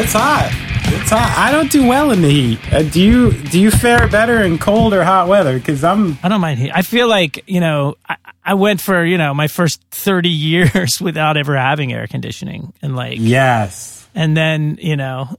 It's 0.00 0.12
hot. 0.12 0.48
It's 0.90 1.10
hot. 1.10 1.34
I 1.36 1.50
don't 1.52 1.70
do 1.70 1.86
well 1.86 2.10
in 2.12 2.22
the 2.22 2.30
heat. 2.30 2.58
Uh, 2.72 2.82
do 2.82 3.00
you? 3.02 3.32
Do 3.32 3.60
you 3.60 3.70
fare 3.70 4.08
better 4.08 4.42
in 4.42 4.58
cold 4.58 4.94
or 4.94 5.02
hot 5.04 5.28
weather? 5.28 5.58
Because 5.58 5.84
I'm. 5.84 6.18
I 6.22 6.28
don't 6.28 6.40
mind 6.40 6.58
heat. 6.60 6.70
I 6.74 6.82
feel 6.82 7.08
like 7.08 7.44
you 7.46 7.60
know 7.60 7.96
I, 8.08 8.16
I 8.44 8.54
went 8.54 8.80
for 8.80 9.04
you 9.04 9.18
know 9.18 9.34
my 9.34 9.48
first 9.48 9.82
thirty 9.90 10.28
years 10.30 11.00
without 11.00 11.36
ever 11.36 11.56
having 11.56 11.92
air 11.92 12.06
conditioning, 12.06 12.72
and 12.80 12.96
like 12.96 13.18
Yes. 13.20 14.08
and 14.14 14.36
then 14.36 14.78
you 14.80 14.96
know 14.96 15.36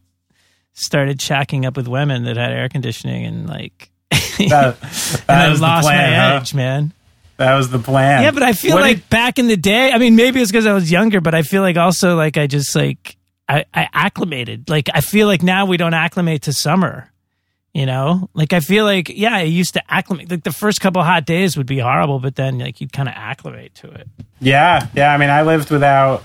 started 0.74 1.18
shacking 1.20 1.66
up 1.66 1.76
with 1.76 1.88
women 1.88 2.24
that 2.26 2.38
had 2.38 2.52
air 2.52 2.70
conditioning, 2.70 3.26
and 3.26 3.48
like 3.50 3.90
That, 4.12 4.80
that 4.82 5.24
and 5.28 5.42
I 5.42 5.50
was 5.50 5.60
lost 5.62 5.86
the 5.88 5.90
plan, 5.92 6.12
my 6.12 6.18
huh? 6.18 6.36
edge, 6.42 6.54
man. 6.54 6.94
That 7.38 7.56
was 7.56 7.70
the 7.70 7.80
plan. 7.80 8.22
Yeah, 8.24 8.32
but 8.32 8.44
I 8.44 8.54
feel 8.54 8.76
What 8.76 8.82
like 8.82 8.98
did- 8.98 9.10
back 9.10 9.40
in 9.40 9.48
the 9.48 9.58
day, 9.58 9.92
I 9.94 9.98
mean, 9.98 10.16
maybe 10.16 10.42
it's 10.42 10.52
because 10.52 10.66
I 10.66 10.74
was 10.74 10.92
younger, 10.92 11.22
but 11.22 11.34
I 11.34 11.42
feel 11.42 11.62
like 11.62 11.78
also 11.78 12.16
like 12.18 12.38
I 12.38 12.48
just 12.48 12.76
like 12.76 13.16
I, 13.50 13.66
I 13.74 13.90
acclimated. 13.92 14.70
Like 14.70 14.90
I 14.94 15.02
feel 15.02 15.28
like 15.28 15.42
now 15.42 15.66
we 15.66 15.76
don't 15.76 15.94
acclimate 15.94 16.44
to 16.44 16.54
summer. 16.54 17.12
You 17.74 17.86
know, 17.86 18.30
like 18.34 18.54
I 18.54 18.62
feel 18.62 18.84
like 18.84 19.10
yeah, 19.10 19.36
I 19.36 19.42
used 19.44 19.76
to 19.76 19.92
acclimate. 19.92 20.30
Like 20.32 20.44
the 20.44 20.52
first 20.52 20.82
couple 20.82 21.04
hot 21.04 21.26
days 21.26 21.56
would 21.56 21.68
be 21.68 21.80
horrible, 21.80 22.20
but 22.20 22.36
then 22.36 22.60
like 22.60 22.82
you'd 22.82 22.94
kind 22.94 23.08
of 23.08 23.16
acclimate 23.16 23.76
to 23.76 23.92
it. 23.92 24.08
Yeah, 24.40 24.88
yeah. 24.96 25.14
I 25.14 25.18
mean, 25.18 25.30
I 25.30 25.44
lived 25.44 25.70
without. 25.70 26.24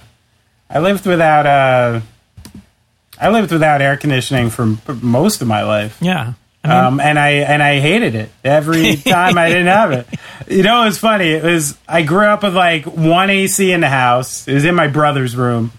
I 0.70 0.79
lived 0.79 1.06
without. 1.06 1.46
Uh, 1.46 2.01
I 3.20 3.30
lived 3.30 3.52
without 3.52 3.82
air 3.82 3.96
conditioning 3.96 4.48
for 4.48 4.77
most 5.02 5.43
of 5.43 5.48
my 5.48 5.62
life. 5.65 5.98
Yeah, 6.01 6.32
I 6.65 6.68
mean, 6.68 6.77
um, 6.77 7.01
and 7.01 7.18
I 7.18 7.30
and 7.30 7.62
I 7.62 7.79
hated 7.79 8.15
it 8.15 8.30
every 8.43 8.96
time 9.04 9.37
I 9.37 9.48
didn't 9.48 9.66
have 9.66 9.93
it. 9.93 10.06
You 10.48 10.63
know, 10.63 10.82
it 10.82 10.87
was 10.87 10.98
funny. 10.98 11.29
It 11.29 11.45
was 11.45 11.76
I 11.87 12.02
grew 12.02 12.24
up 12.24 12.43
with 12.43 12.57
like 12.57 12.87
one 12.87 13.29
AC 13.29 13.70
in 13.70 13.80
the 13.80 13.88
house. 13.88 14.48
It 14.48 14.54
was 14.54 14.65
in 14.65 14.74
my 14.74 14.88
brother's 14.88 15.37
room, 15.37 15.73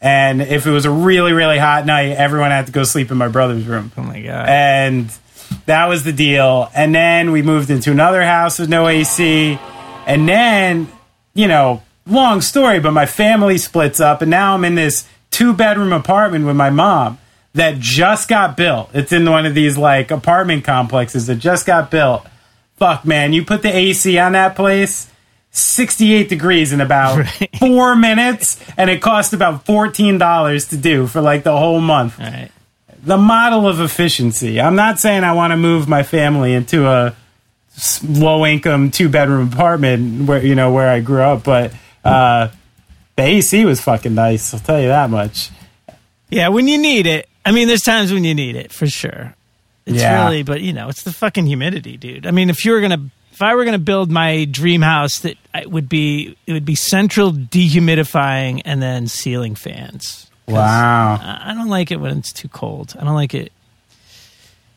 and 0.00 0.42
if 0.42 0.66
it 0.66 0.70
was 0.70 0.84
a 0.84 0.90
really 0.90 1.32
really 1.32 1.58
hot 1.58 1.86
night, 1.86 2.10
everyone 2.10 2.50
had 2.50 2.66
to 2.66 2.72
go 2.72 2.84
sleep 2.84 3.10
in 3.10 3.16
my 3.16 3.28
brother's 3.28 3.64
room. 3.64 3.92
oh 3.96 4.02
my 4.02 4.20
god. 4.20 4.48
And 4.48 5.10
that 5.66 5.86
was 5.86 6.04
the 6.04 6.12
deal. 6.12 6.70
And 6.74 6.94
then 6.94 7.32
we 7.32 7.42
moved 7.42 7.70
into 7.70 7.90
another 7.90 8.24
house 8.24 8.58
with 8.58 8.68
no 8.68 8.88
AC. 8.88 9.58
And 10.06 10.28
then, 10.28 10.88
you 11.34 11.48
know, 11.48 11.82
long 12.06 12.40
story, 12.40 12.80
but 12.80 12.92
my 12.92 13.06
family 13.06 13.58
splits 13.58 14.00
up, 14.00 14.22
and 14.22 14.30
now 14.30 14.54
I'm 14.54 14.64
in 14.64 14.76
this 14.76 15.06
two 15.30 15.52
bedroom 15.52 15.92
apartment 15.92 16.46
with 16.46 16.56
my 16.56 16.70
mom 16.70 17.18
that 17.54 17.78
just 17.78 18.28
got 18.28 18.56
built. 18.56 18.90
It's 18.92 19.12
in 19.12 19.28
one 19.28 19.46
of 19.46 19.54
these 19.54 19.76
like 19.76 20.10
apartment 20.10 20.64
complexes 20.64 21.26
that 21.26 21.36
just 21.36 21.66
got 21.66 21.90
built. 21.90 22.26
Fuck, 22.76 23.04
man, 23.04 23.32
you 23.32 23.44
put 23.44 23.62
the 23.62 23.74
AC 23.74 24.18
on 24.18 24.32
that 24.32 24.54
place. 24.54 25.10
68 25.56 26.28
degrees 26.28 26.72
in 26.72 26.80
about 26.80 27.18
Right. 27.40 27.50
four 27.58 27.96
minutes, 27.96 28.58
and 28.76 28.90
it 28.90 29.00
cost 29.02 29.32
about 29.32 29.64
$14 29.64 30.68
to 30.70 30.76
do 30.76 31.06
for 31.06 31.20
like 31.20 31.42
the 31.44 31.56
whole 31.56 31.80
month 31.80 32.18
right. 32.18 32.50
the 33.02 33.16
model 33.16 33.66
of 33.66 33.80
efficiency. 33.80 34.60
I'm 34.60 34.76
not 34.76 34.98
saying 34.98 35.24
I 35.24 35.32
want 35.32 35.52
to 35.52 35.56
move 35.56 35.88
my 35.88 36.02
family 36.02 36.52
into 36.54 36.86
a 36.86 37.14
low 38.08 38.46
income 38.46 38.90
two 38.90 39.08
bedroom 39.08 39.52
apartment 39.52 40.26
where 40.28 40.44
you 40.44 40.54
know 40.54 40.72
where 40.72 40.88
I 40.88 41.00
grew 41.00 41.20
up, 41.22 41.44
but 41.44 41.72
uh, 42.04 42.48
the 43.16 43.22
AC 43.22 43.64
was 43.64 43.80
fucking 43.80 44.14
nice. 44.14 44.54
I'll 44.54 44.60
tell 44.60 44.80
you 44.80 44.88
that 44.88 45.10
much. 45.10 45.50
Yeah, 46.30 46.48
when 46.48 46.68
you 46.68 46.78
need 46.78 47.06
it. 47.06 47.28
I 47.44 47.52
mean, 47.52 47.68
there's 47.68 47.82
times 47.82 48.12
when 48.12 48.24
you 48.24 48.34
need 48.34 48.56
it 48.56 48.72
for 48.72 48.86
sure. 48.88 49.34
It's 49.86 49.98
Yeah. 50.02 50.24
really, 50.24 50.42
but 50.42 50.60
you 50.62 50.72
know, 50.72 50.88
it's 50.88 51.04
the 51.04 51.12
fucking 51.12 51.46
humidity, 51.46 51.96
dude. 51.96 52.26
I 52.26 52.32
mean, 52.32 52.50
if 52.50 52.64
you 52.64 52.72
were 52.72 52.80
gonna, 52.80 53.08
if 53.36 53.42
I 53.42 53.54
were 53.54 53.66
gonna 53.66 53.78
build 53.78 54.10
my 54.10 54.46
dream 54.46 54.80
house, 54.80 55.18
that 55.18 55.36
it 55.54 55.70
would 55.70 55.90
be, 55.90 56.34
it 56.46 56.54
would 56.54 56.64
be 56.64 56.74
central 56.74 57.32
dehumidifying 57.32 58.62
and 58.64 58.80
then 58.80 59.08
ceiling 59.08 59.54
fans. 59.54 60.30
Wow. 60.48 61.18
I 61.20 61.52
don't 61.52 61.68
like 61.68 61.90
it 61.90 62.00
when 62.00 62.16
it's 62.16 62.32
too 62.32 62.48
cold. 62.48 62.94
I 62.98 63.04
don't 63.04 63.14
like 63.14 63.34
it. 63.34 63.52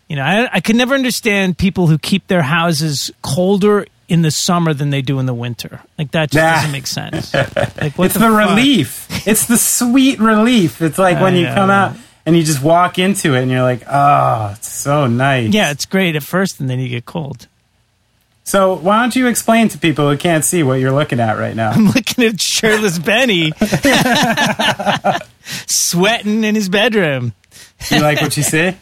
You 0.10 0.18
know, 0.18 0.24
I, 0.24 0.50
I 0.56 0.60
could 0.60 0.76
never 0.76 0.94
understand 0.94 1.58
people 1.58 1.88
who 1.88 1.98
keep 1.98 2.28
their 2.28 2.42
houses 2.42 3.12
colder 3.22 3.86
in 4.10 4.24
the 4.24 4.32
summer 4.32 4.74
than 4.74 4.90
they 4.90 5.02
do 5.02 5.20
in 5.20 5.26
the 5.26 5.34
winter. 5.34 5.80
Like 5.98 6.12
that 6.12 6.30
just 6.32 6.44
Nah. 6.44 6.56
doesn't 6.56 6.72
make 6.74 6.88
sense. 6.88 7.34
Like 7.80 7.98
what 7.98 8.06
It's 8.08 8.16
the, 8.16 8.28
the, 8.28 8.30
relief. 8.32 9.08
It's 9.26 9.46
the 9.46 9.58
sweet 9.58 10.20
relief. 10.20 10.82
It's 10.82 10.98
like 11.00 11.22
when 11.22 11.36
I 11.36 11.38
you 11.38 11.46
come 11.46 11.70
out 11.70 11.96
and 12.26 12.36
you 12.36 12.44
just 12.44 12.62
walk 12.62 13.00
into 13.00 13.36
it 13.36 13.42
and 13.44 13.50
you're 13.52 13.62
like, 13.64 13.84
oh, 13.88 14.54
it's 14.58 14.70
so 14.70 15.08
nice. 15.08 15.54
Yeah, 15.54 15.72
it's 15.72 15.86
great 15.86 16.18
at 16.18 16.24
first, 16.24 16.60
and 16.60 16.70
then 16.70 16.80
you 16.80 16.90
get 16.90 17.06
cold. 17.06 17.48
So 18.50 18.74
why 18.74 19.00
don't 19.02 19.16
you 19.16 19.28
explain 19.28 19.70
to 19.70 19.78
people 19.78 20.10
who 20.10 20.18
can't 20.18 20.44
see 20.44 20.64
what 20.64 20.80
you're 20.80 20.92
looking 20.92 21.20
at 21.20 21.38
right 21.38 21.56
now? 21.56 21.70
I'm 21.70 21.86
looking 21.86 22.24
at 22.24 22.42
shirtless 22.42 22.98
Benny 22.98 23.52
sweating 25.68 26.44
in 26.44 26.56
his 26.56 26.68
bedroom. 26.68 27.34
You 27.92 28.00
like 28.00 28.20
what 28.22 28.36
you 28.38 28.42
see? 28.42 28.76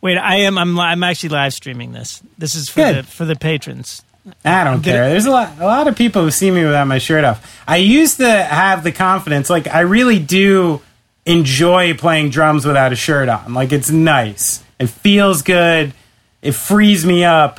Wait, 0.00 0.18
I 0.18 0.36
am. 0.42 0.56
I'm. 0.56 0.76
li- 0.76 0.84
I'm 0.84 1.02
actually 1.02 1.30
live 1.30 1.52
streaming 1.52 1.90
this. 1.90 2.22
This 2.38 2.54
is 2.54 2.68
for 2.68 2.76
Good. 2.80 2.96
the 2.98 3.02
for 3.02 3.24
the 3.24 3.34
patrons. 3.34 4.02
I 4.44 4.62
don't 4.62 4.82
care. 4.82 5.08
There's 5.10 5.26
a 5.26 5.32
lot, 5.32 5.58
a 5.58 5.66
lot 5.66 5.88
of 5.88 5.96
people 5.96 6.22
who 6.22 6.30
see 6.30 6.52
me 6.52 6.64
without 6.64 6.86
my 6.86 6.98
shirt 6.98 7.24
off. 7.24 7.60
I 7.66 7.78
used 7.78 8.18
to 8.18 8.30
have 8.30 8.84
the 8.84 8.92
confidence, 8.92 9.50
like 9.50 9.66
I 9.66 9.80
really 9.80 10.20
do 10.20 10.80
enjoy 11.26 11.94
playing 11.94 12.30
drums 12.30 12.64
without 12.64 12.92
a 12.92 12.96
shirt 12.96 13.28
on. 13.28 13.52
Like 13.52 13.72
it's 13.72 13.90
nice. 13.90 14.62
It 14.78 14.90
feels 14.90 15.42
good. 15.42 15.92
It 16.40 16.52
frees 16.52 17.04
me 17.04 17.24
up. 17.24 17.58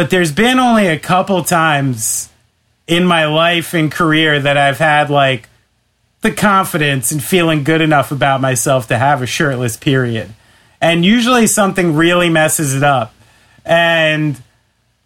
But 0.00 0.08
there's 0.08 0.32
been 0.32 0.58
only 0.58 0.86
a 0.86 0.98
couple 0.98 1.44
times 1.44 2.30
in 2.86 3.04
my 3.04 3.26
life 3.26 3.74
and 3.74 3.92
career 3.92 4.40
that 4.40 4.56
I've 4.56 4.78
had 4.78 5.10
like 5.10 5.46
the 6.22 6.32
confidence 6.32 7.12
and 7.12 7.22
feeling 7.22 7.64
good 7.64 7.82
enough 7.82 8.10
about 8.10 8.40
myself 8.40 8.88
to 8.88 8.96
have 8.96 9.20
a 9.20 9.26
shirtless 9.26 9.76
period. 9.76 10.32
And 10.80 11.04
usually 11.04 11.46
something 11.46 11.96
really 11.96 12.30
messes 12.30 12.74
it 12.74 12.82
up. 12.82 13.12
And 13.62 14.40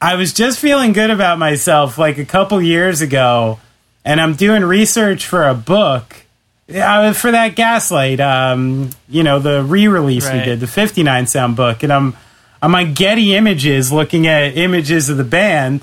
I 0.00 0.14
was 0.14 0.32
just 0.32 0.60
feeling 0.60 0.92
good 0.92 1.10
about 1.10 1.40
myself 1.40 1.98
like 1.98 2.18
a 2.18 2.24
couple 2.24 2.62
years 2.62 3.00
ago, 3.00 3.58
and 4.04 4.20
I'm 4.20 4.34
doing 4.34 4.62
research 4.62 5.26
for 5.26 5.42
a 5.42 5.54
book 5.54 6.24
uh, 6.72 7.12
for 7.14 7.32
that 7.32 7.56
Gaslight, 7.56 8.20
um, 8.20 8.90
you 9.08 9.24
know, 9.24 9.40
the 9.40 9.64
re-release 9.64 10.30
we 10.30 10.38
did, 10.38 10.60
the 10.60 10.68
59 10.68 11.26
sound 11.26 11.56
book, 11.56 11.82
and 11.82 11.92
I'm 11.92 12.16
I'm 12.64 12.74
on 12.74 12.94
Getty 12.94 13.34
Images 13.34 13.92
looking 13.92 14.26
at 14.26 14.56
images 14.56 15.10
of 15.10 15.18
the 15.18 15.24
band. 15.24 15.82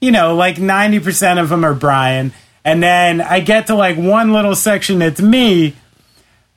You 0.00 0.10
know, 0.10 0.34
like 0.34 0.56
90% 0.56 1.38
of 1.38 1.50
them 1.50 1.62
are 1.62 1.74
Brian, 1.74 2.32
and 2.64 2.82
then 2.82 3.20
I 3.20 3.40
get 3.40 3.66
to 3.66 3.74
like 3.74 3.98
one 3.98 4.32
little 4.32 4.56
section 4.56 4.98
that's 4.98 5.20
me. 5.20 5.74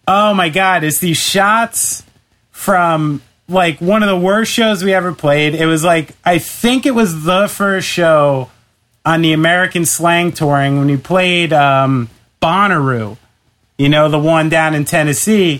Oh 0.08 0.34
my 0.34 0.48
god, 0.48 0.86
it's 0.86 1.00
these 1.00 1.18
shots 1.18 2.04
from 2.52 3.22
like 3.50 3.82
one 3.82 4.02
of 4.02 4.08
the 4.08 4.18
worst 4.18 4.50
shows 4.54 4.82
we 4.82 4.94
ever 4.94 5.14
played. 5.14 5.54
It 5.56 5.66
was 5.66 5.84
like 5.84 6.16
I 6.24 6.38
think 6.38 6.86
it 6.86 6.96
was 6.96 7.26
the 7.26 7.50
first 7.50 7.86
show 7.86 8.50
on 9.06 9.24
the 9.24 9.34
American 9.34 9.84
Slang 9.86 10.32
touring 10.32 10.78
when 10.78 10.88
we 10.88 10.96
played 10.96 11.52
um, 11.52 12.10
Bonnaroo. 12.42 13.18
You 13.78 13.90
know, 13.90 14.08
the 14.08 14.20
one 14.20 14.48
down 14.48 14.74
in 14.74 14.86
Tennessee. 14.86 15.60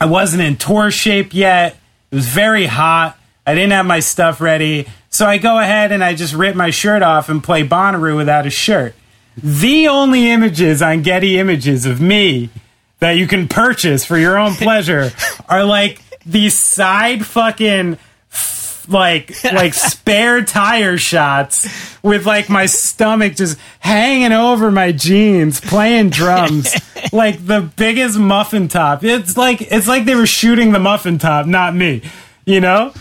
I 0.00 0.06
wasn't 0.06 0.42
in 0.42 0.56
tour 0.56 0.90
shape 0.90 1.32
yet. 1.34 1.76
It 2.14 2.18
was 2.18 2.28
very 2.28 2.66
hot. 2.66 3.18
I 3.44 3.56
didn't 3.56 3.72
have 3.72 3.86
my 3.86 3.98
stuff 3.98 4.40
ready. 4.40 4.86
So 5.10 5.26
I 5.26 5.38
go 5.38 5.58
ahead 5.58 5.90
and 5.90 6.04
I 6.04 6.14
just 6.14 6.32
rip 6.32 6.54
my 6.54 6.70
shirt 6.70 7.02
off 7.02 7.28
and 7.28 7.42
play 7.42 7.66
Bonnaroo 7.66 8.16
without 8.16 8.46
a 8.46 8.50
shirt. 8.50 8.94
The 9.36 9.88
only 9.88 10.30
images 10.30 10.80
on 10.80 11.02
Getty 11.02 11.40
Images 11.40 11.86
of 11.86 12.00
me 12.00 12.50
that 13.00 13.16
you 13.16 13.26
can 13.26 13.48
purchase 13.48 14.04
for 14.04 14.16
your 14.16 14.38
own 14.38 14.54
pleasure 14.54 15.10
are 15.48 15.64
like 15.64 16.00
these 16.24 16.62
side 16.62 17.26
fucking 17.26 17.98
like 18.88 19.42
like 19.44 19.74
spare 19.74 20.44
tire 20.44 20.96
shots 20.98 21.68
with 22.02 22.26
like 22.26 22.48
my 22.48 22.66
stomach 22.66 23.36
just 23.36 23.58
hanging 23.80 24.32
over 24.32 24.70
my 24.70 24.92
jeans 24.92 25.60
playing 25.60 26.10
drums. 26.10 26.74
Like 27.12 27.46
the 27.46 27.60
biggest 27.60 28.18
muffin 28.18 28.66
top. 28.66 29.04
It's 29.04 29.36
like 29.36 29.60
it's 29.60 29.86
like 29.86 30.04
they 30.06 30.14
were 30.14 30.26
shooting 30.26 30.72
the 30.72 30.78
muffin 30.78 31.18
top 31.18 31.46
not 31.46 31.74
me 31.74 32.02
you 32.46 32.60
know? 32.60 32.92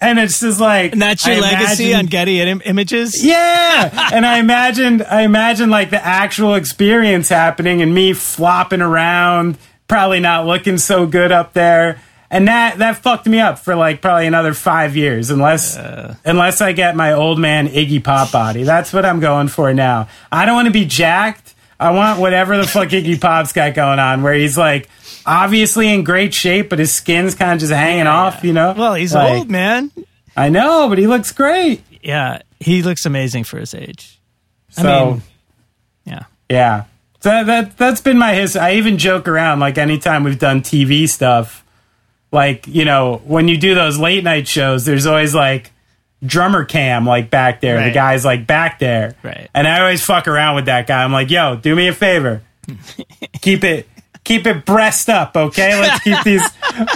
And 0.00 0.18
it's 0.18 0.40
just 0.40 0.58
like 0.60 0.92
And 0.92 1.02
that's 1.02 1.26
your 1.26 1.36
I 1.36 1.40
legacy 1.40 1.90
imagine- 1.90 1.98
on 1.98 2.06
Getty 2.06 2.40
Im- 2.40 2.62
Images. 2.64 3.22
yeah, 3.24 4.10
and 4.12 4.24
I 4.24 4.38
imagined, 4.38 5.02
I 5.02 5.22
imagined 5.22 5.70
like 5.70 5.90
the 5.90 6.02
actual 6.04 6.54
experience 6.54 7.28
happening, 7.28 7.82
and 7.82 7.92
me 7.94 8.12
flopping 8.14 8.80
around, 8.80 9.58
probably 9.88 10.20
not 10.20 10.46
looking 10.46 10.78
so 10.78 11.06
good 11.06 11.30
up 11.32 11.52
there, 11.52 12.00
and 12.30 12.48
that 12.48 12.78
that 12.78 12.98
fucked 12.98 13.26
me 13.26 13.40
up 13.40 13.58
for 13.58 13.74
like 13.74 14.00
probably 14.02 14.26
another 14.26 14.54
five 14.54 14.96
years, 14.96 15.30
unless 15.30 15.76
unless 16.24 16.60
I 16.60 16.72
get 16.72 16.96
my 16.96 17.12
old 17.12 17.38
man 17.38 17.68
Iggy 17.68 18.02
Pop 18.02 18.32
body. 18.32 18.62
That's 18.62 18.92
what 18.92 19.04
I'm 19.04 19.20
going 19.20 19.48
for 19.48 19.72
now. 19.74 20.08
I 20.30 20.44
don't 20.44 20.54
want 20.54 20.66
to 20.66 20.72
be 20.72 20.84
jacked. 20.84 21.54
I 21.78 21.90
want 21.90 22.20
whatever 22.20 22.56
the 22.56 22.66
fuck 22.66 22.88
Iggy 22.88 23.20
Pop's 23.20 23.52
got 23.52 23.74
going 23.74 23.98
on, 23.98 24.22
where 24.22 24.34
he's 24.34 24.56
like 24.56 24.88
obviously 25.26 25.92
in 25.92 26.04
great 26.04 26.32
shape, 26.34 26.70
but 26.70 26.78
his 26.78 26.92
skin's 26.92 27.34
kind 27.34 27.52
of 27.52 27.60
just 27.60 27.72
hanging 27.72 28.06
off. 28.06 28.44
You 28.44 28.52
know? 28.52 28.74
Well, 28.76 28.94
he's 28.94 29.14
Like, 29.14 29.38
old, 29.38 29.50
man. 29.50 29.90
I 30.36 30.48
know, 30.48 30.88
but 30.88 30.98
he 30.98 31.06
looks 31.06 31.32
great. 31.32 31.82
Yeah, 32.02 32.42
he 32.60 32.82
looks 32.82 33.06
amazing 33.06 33.44
for 33.44 33.58
his 33.58 33.74
age. 33.74 34.18
So. 34.70 34.82
I 34.82 35.10
mean, 35.10 35.22
yeah. 36.04 36.22
Yeah. 36.48 36.84
So 37.20 37.30
that, 37.30 37.46
that 37.46 37.76
that's 37.76 38.00
been 38.00 38.18
my 38.18 38.34
history. 38.34 38.60
I 38.60 38.74
even 38.74 38.98
joke 38.98 39.26
around 39.26 39.60
like 39.60 39.78
anytime 39.78 40.22
we've 40.22 40.38
done 40.38 40.60
TV 40.62 41.08
stuff, 41.08 41.64
like 42.32 42.66
you 42.66 42.84
know 42.84 43.22
when 43.24 43.48
you 43.48 43.56
do 43.56 43.74
those 43.74 43.98
late 43.98 44.24
night 44.24 44.48
shows, 44.48 44.84
there's 44.84 45.06
always 45.06 45.34
like 45.34 45.72
drummer 46.24 46.64
cam 46.64 47.06
like 47.06 47.30
back 47.30 47.60
there. 47.60 47.82
The 47.82 47.92
guy's 47.92 48.24
like 48.24 48.46
back 48.46 48.78
there, 48.78 49.14
Right. 49.22 49.48
And 49.54 49.66
I 49.66 49.80
always 49.80 50.04
fuck 50.04 50.28
around 50.28 50.56
with 50.56 50.66
that 50.66 50.86
guy. 50.86 51.02
I'm 51.04 51.12
like, 51.12 51.30
yo, 51.30 51.56
do 51.56 51.74
me 51.74 51.88
a 51.88 51.92
favor, 51.92 52.42
keep 53.40 53.64
it. 53.64 53.88
Keep 54.24 54.48
it 54.48 54.66
breast 54.66 55.08
up, 55.08 55.36
okay? 55.36 55.80
Let's 55.80 56.02
keep 56.02 56.24
these 56.24 56.42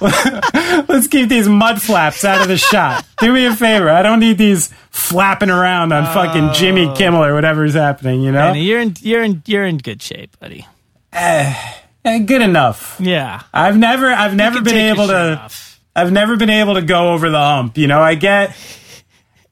let's 0.88 1.06
keep 1.06 1.28
these 1.28 1.48
mud 1.48 1.80
flaps 1.80 2.24
out 2.24 2.40
of 2.42 2.48
the 2.48 2.56
shot. 2.56 3.06
Do 3.20 3.32
me 3.32 3.46
a 3.46 3.54
favor. 3.54 3.88
I 3.88 4.02
don't 4.02 4.18
need 4.18 4.36
these 4.36 4.68
flapping 4.90 5.48
around 5.48 5.92
on 5.92 6.06
fucking 6.06 6.54
Jimmy 6.54 6.86
oh. 6.86 6.94
Kimmel 6.96 7.22
or 7.22 7.32
whatever's 7.32 7.74
happening, 7.74 8.22
you 8.22 8.32
know? 8.32 8.48
And 8.48 8.60
you're 8.60 8.80
in 8.80 8.96
you're 9.00 9.22
in 9.22 9.44
you're 9.46 9.64
in 9.64 9.78
good 9.78 10.02
shape, 10.02 10.36
buddy. 10.40 10.66
Eh, 12.04 12.18
good 12.20 12.42
enough. 12.42 12.96
Yeah. 12.98 13.42
I've 13.52 13.76
never 13.76 14.08
I've 14.08 14.34
never 14.34 14.62
been 14.62 14.76
able 14.76 15.08
to 15.08 15.38
off. 15.38 15.80
I've 15.94 16.12
never 16.12 16.36
been 16.36 16.50
able 16.50 16.74
to 16.74 16.82
go 16.82 17.12
over 17.12 17.28
the 17.28 17.38
hump. 17.38 17.76
You 17.76 17.86
know, 17.86 18.00
I 18.00 18.14
get 18.14 18.56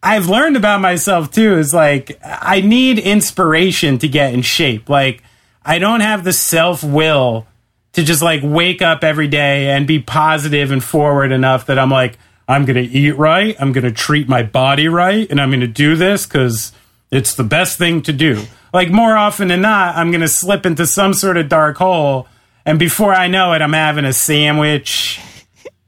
I've 0.02 0.28
learned 0.28 0.56
about 0.56 0.80
myself 0.80 1.30
too 1.30 1.58
is 1.58 1.74
like 1.74 2.18
I 2.22 2.60
need 2.60 2.98
inspiration 2.98 3.98
to 3.98 4.08
get 4.08 4.32
in 4.32 4.42
shape. 4.42 4.88
Like 4.88 5.22
I 5.62 5.78
don't 5.78 6.00
have 6.00 6.24
the 6.24 6.32
self-will 6.32 7.46
to 7.92 8.02
just 8.02 8.22
like 8.22 8.40
wake 8.42 8.80
up 8.80 9.04
every 9.04 9.28
day 9.28 9.70
and 9.70 9.86
be 9.86 9.98
positive 9.98 10.70
and 10.70 10.82
forward 10.82 11.32
enough 11.32 11.66
that 11.66 11.78
I'm 11.78 11.90
like 11.90 12.18
I'm 12.46 12.64
going 12.64 12.82
to 12.82 12.90
eat 12.90 13.12
right, 13.12 13.54
I'm 13.60 13.72
going 13.72 13.84
to 13.84 13.92
treat 13.92 14.26
my 14.26 14.42
body 14.42 14.88
right, 14.88 15.30
and 15.30 15.38
I'm 15.38 15.50
going 15.50 15.60
to 15.60 15.66
do 15.66 15.96
this 15.96 16.24
cuz 16.24 16.72
it's 17.10 17.34
the 17.34 17.44
best 17.44 17.76
thing 17.76 18.00
to 18.02 18.12
do. 18.12 18.44
Like 18.72 18.90
more 18.90 19.16
often 19.16 19.48
than 19.48 19.60
not, 19.60 19.96
I'm 19.96 20.10
going 20.10 20.22
to 20.22 20.28
slip 20.28 20.64
into 20.64 20.86
some 20.86 21.12
sort 21.12 21.36
of 21.36 21.50
dark 21.50 21.76
hole 21.76 22.26
and 22.68 22.78
before 22.78 23.14
I 23.14 23.28
know 23.28 23.54
it, 23.54 23.62
I'm 23.62 23.72
having 23.72 24.04
a 24.04 24.12
sandwich, 24.12 25.18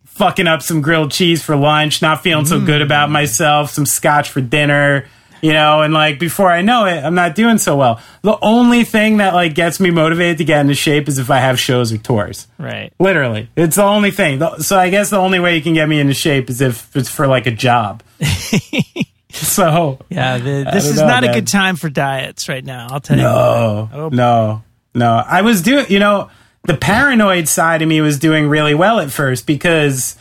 fucking 0.06 0.46
up 0.46 0.62
some 0.62 0.80
grilled 0.80 1.12
cheese 1.12 1.42
for 1.42 1.54
lunch, 1.54 2.00
not 2.00 2.22
feeling 2.22 2.46
so 2.46 2.58
good 2.58 2.80
about 2.80 3.10
mm. 3.10 3.12
myself, 3.12 3.70
some 3.70 3.84
scotch 3.84 4.30
for 4.30 4.40
dinner, 4.40 5.06
you 5.42 5.52
know, 5.52 5.82
and 5.82 5.92
like 5.92 6.18
before 6.18 6.50
I 6.50 6.62
know 6.62 6.86
it, 6.86 7.04
I'm 7.04 7.14
not 7.14 7.34
doing 7.34 7.58
so 7.58 7.76
well. 7.76 8.00
The 8.22 8.38
only 8.40 8.84
thing 8.84 9.18
that 9.18 9.34
like 9.34 9.54
gets 9.54 9.78
me 9.78 9.90
motivated 9.90 10.38
to 10.38 10.44
get 10.44 10.62
into 10.62 10.74
shape 10.74 11.06
is 11.06 11.18
if 11.18 11.30
I 11.30 11.36
have 11.36 11.60
shows 11.60 11.92
or 11.92 11.98
tours. 11.98 12.48
Right. 12.56 12.94
Literally. 12.98 13.50
It's 13.56 13.76
the 13.76 13.84
only 13.84 14.10
thing. 14.10 14.40
So 14.60 14.78
I 14.78 14.88
guess 14.88 15.10
the 15.10 15.18
only 15.18 15.38
way 15.38 15.56
you 15.56 15.62
can 15.62 15.74
get 15.74 15.86
me 15.86 16.00
into 16.00 16.14
shape 16.14 16.48
is 16.48 16.62
if 16.62 16.96
it's 16.96 17.10
for 17.10 17.26
like 17.26 17.46
a 17.46 17.50
job. 17.50 18.02
so 19.32 19.98
Yeah, 20.08 20.38
the, 20.38 20.66
this 20.72 20.86
is 20.86 20.96
know, 20.96 21.08
not 21.08 21.24
a 21.24 21.28
good 21.28 21.46
time 21.46 21.76
for 21.76 21.90
diets 21.90 22.48
right 22.48 22.64
now. 22.64 22.86
I'll 22.90 23.00
tell 23.00 23.18
you. 23.18 23.22
No, 23.22 24.08
no, 24.10 24.62
no. 24.94 25.12
I 25.26 25.42
was 25.42 25.60
doing, 25.60 25.84
you 25.90 25.98
know, 25.98 26.30
the 26.64 26.76
paranoid 26.76 27.48
side 27.48 27.82
of 27.82 27.88
me 27.88 28.00
was 28.00 28.18
doing 28.18 28.48
really 28.48 28.74
well 28.74 29.00
at 29.00 29.10
first 29.10 29.46
because 29.46 30.16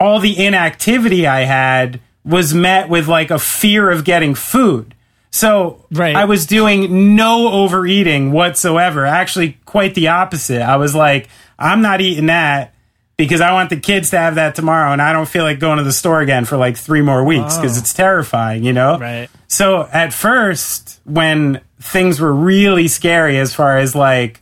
all 0.00 0.20
the 0.20 0.44
inactivity 0.44 1.26
I 1.26 1.40
had 1.40 2.00
was 2.24 2.54
met 2.54 2.88
with 2.88 3.08
like 3.08 3.30
a 3.30 3.38
fear 3.38 3.90
of 3.90 4.04
getting 4.04 4.34
food. 4.34 4.94
So 5.30 5.84
Right. 5.90 6.16
I 6.16 6.24
was 6.24 6.46
doing 6.46 7.16
no 7.16 7.48
overeating 7.48 8.32
whatsoever. 8.32 9.04
Actually, 9.04 9.58
quite 9.64 9.94
the 9.94 10.08
opposite. 10.08 10.62
I 10.62 10.76
was 10.76 10.94
like, 10.94 11.28
I'm 11.58 11.82
not 11.82 12.00
eating 12.00 12.26
that 12.26 12.74
because 13.16 13.40
I 13.40 13.52
want 13.52 13.70
the 13.70 13.80
kids 13.80 14.10
to 14.10 14.18
have 14.18 14.36
that 14.36 14.54
tomorrow, 14.54 14.92
and 14.92 15.02
I 15.02 15.12
don't 15.12 15.28
feel 15.28 15.42
like 15.42 15.58
going 15.58 15.78
to 15.78 15.84
the 15.84 15.92
store 15.92 16.20
again 16.20 16.44
for 16.44 16.56
like 16.56 16.76
three 16.76 17.02
more 17.02 17.24
weeks 17.24 17.56
because 17.56 17.76
oh. 17.76 17.80
it's 17.80 17.92
terrifying, 17.92 18.62
you 18.62 18.72
know? 18.72 18.96
Right. 18.96 19.28
So 19.48 19.88
at 19.92 20.12
first, 20.12 21.00
when 21.04 21.60
things 21.80 22.20
were 22.20 22.32
really 22.32 22.86
scary 22.86 23.38
as 23.38 23.54
far 23.54 23.78
as 23.78 23.94
like 23.94 24.40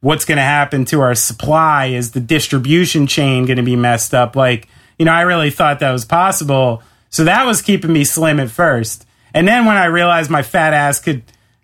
what's 0.00 0.24
going 0.24 0.36
to 0.36 0.42
happen 0.42 0.84
to 0.86 1.00
our 1.00 1.14
supply, 1.14 1.86
is 1.86 2.12
the 2.12 2.20
distribution 2.20 3.06
chain 3.06 3.46
going 3.46 3.56
to 3.56 3.62
be 3.62 3.76
messed 3.76 4.14
up? 4.14 4.36
Like, 4.36 4.68
you 4.98 5.04
know, 5.04 5.12
I 5.12 5.22
really 5.22 5.50
thought 5.50 5.80
that 5.80 5.92
was 5.92 6.04
possible. 6.04 6.82
So 7.10 7.24
that 7.24 7.46
was 7.46 7.62
keeping 7.62 7.92
me 7.92 8.04
slim 8.04 8.40
at 8.40 8.50
first. 8.50 9.06
And 9.34 9.46
then 9.46 9.66
when 9.66 9.76
I 9.76 9.86
realized 9.86 10.30
my 10.30 10.42
fat 10.42 10.72
ass 10.72 11.00
could 11.00 11.22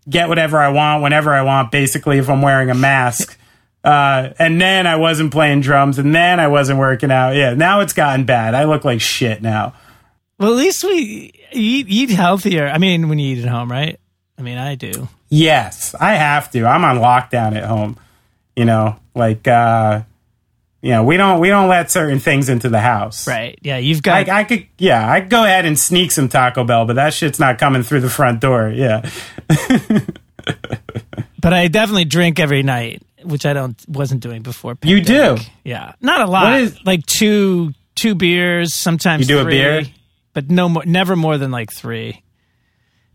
get 0.09 0.29
whatever 0.29 0.59
I 0.59 0.69
want 0.69 1.03
whenever 1.03 1.33
I 1.33 1.43
want, 1.43 1.71
basically, 1.71 2.19
if 2.19 2.29
I'm 2.29 2.43
wearing 2.43 2.71
a 2.71 2.75
mask. 2.75 3.39
Uh, 3.85 4.33
and 4.39 4.61
then 4.61 4.87
I 4.87 4.95
wasn't 4.95 5.33
playing 5.33 5.61
drums, 5.61 5.99
and 5.99 6.15
then 6.15 6.39
I 6.39 6.47
wasn't 6.47 6.79
working 6.79 7.11
out. 7.11 7.35
Yeah, 7.35 7.55
now 7.55 7.81
it's 7.81 7.93
gotten 7.93 8.25
bad. 8.25 8.55
I 8.55 8.63
look 8.63 8.85
like 8.85 9.01
shit 9.01 9.43
now. 9.43 9.75
Well, 10.39 10.53
at 10.53 10.57
least 10.57 10.85
we 10.85 11.33
eat, 11.51 11.87
eat 11.89 12.11
healthier. 12.11 12.69
I 12.69 12.79
mean, 12.79 13.09
when 13.09 13.19
you 13.19 13.35
eat 13.35 13.45
at 13.45 13.51
home, 13.51 13.71
right? 13.71 13.99
I 14.39 14.43
mean, 14.43 14.57
I 14.57 14.77
do. 14.77 15.09
Yes, 15.31 15.97
I 15.99 16.15
have 16.15 16.51
to. 16.53 16.65
I'm 16.65 16.85
on 16.85 16.99
lockdown 16.99 17.57
at 17.57 17.65
home. 17.65 17.99
You 18.57 18.65
know, 18.65 18.97
like 19.15 19.47
uh 19.49 20.03
you 20.83 20.91
know, 20.91 21.05
we 21.05 21.17
don't 21.17 21.41
we 21.41 21.49
don't 21.49 21.69
let 21.69 21.91
certain 21.91 22.19
things 22.19 22.49
into 22.49 22.69
the 22.69 22.81
house. 22.81 23.27
Right. 23.29 23.59
Yeah, 23.63 23.79
you've 23.79 24.03
got. 24.03 24.13
Like 24.15 24.29
I 24.29 24.45
could 24.45 24.67
yeah, 24.79 25.11
I 25.11 25.21
could 25.21 25.31
go 25.31 25.45
ahead 25.45 25.65
and 25.65 25.79
sneak 25.79 26.11
some 26.11 26.29
Taco 26.29 26.65
Bell, 26.65 26.85
but 26.85 26.97
that 26.97 27.15
shit's 27.15 27.39
not 27.39 27.59
coming 27.59 27.83
through 27.85 28.01
the 28.01 28.11
front 28.11 28.41
door. 28.41 28.69
Yeah. 28.69 29.09
but 31.41 31.53
I 31.53 31.69
definitely 31.69 32.05
drink 32.05 32.41
every 32.41 32.63
night, 32.63 33.03
which 33.23 33.47
I 33.47 33.53
don't 33.53 33.81
wasn't 33.89 34.23
doing 34.23 34.43
before. 34.43 34.77
You 34.83 35.01
do? 35.01 35.37
Yeah, 35.65 35.93
not 36.01 36.21
a 36.21 36.27
lot. 36.27 36.61
Is- 36.61 36.85
like 36.85 37.07
two 37.07 37.73
two 37.95 38.15
beers, 38.15 38.75
sometimes 38.75 39.29
You 39.29 39.37
do 39.37 39.43
a 39.43 39.45
beer? 39.45 39.85
but 40.33 40.51
no 40.51 40.69
more, 40.69 40.85
never 40.85 41.15
more 41.15 41.39
than 41.39 41.51
like 41.51 41.73
three. 41.73 42.23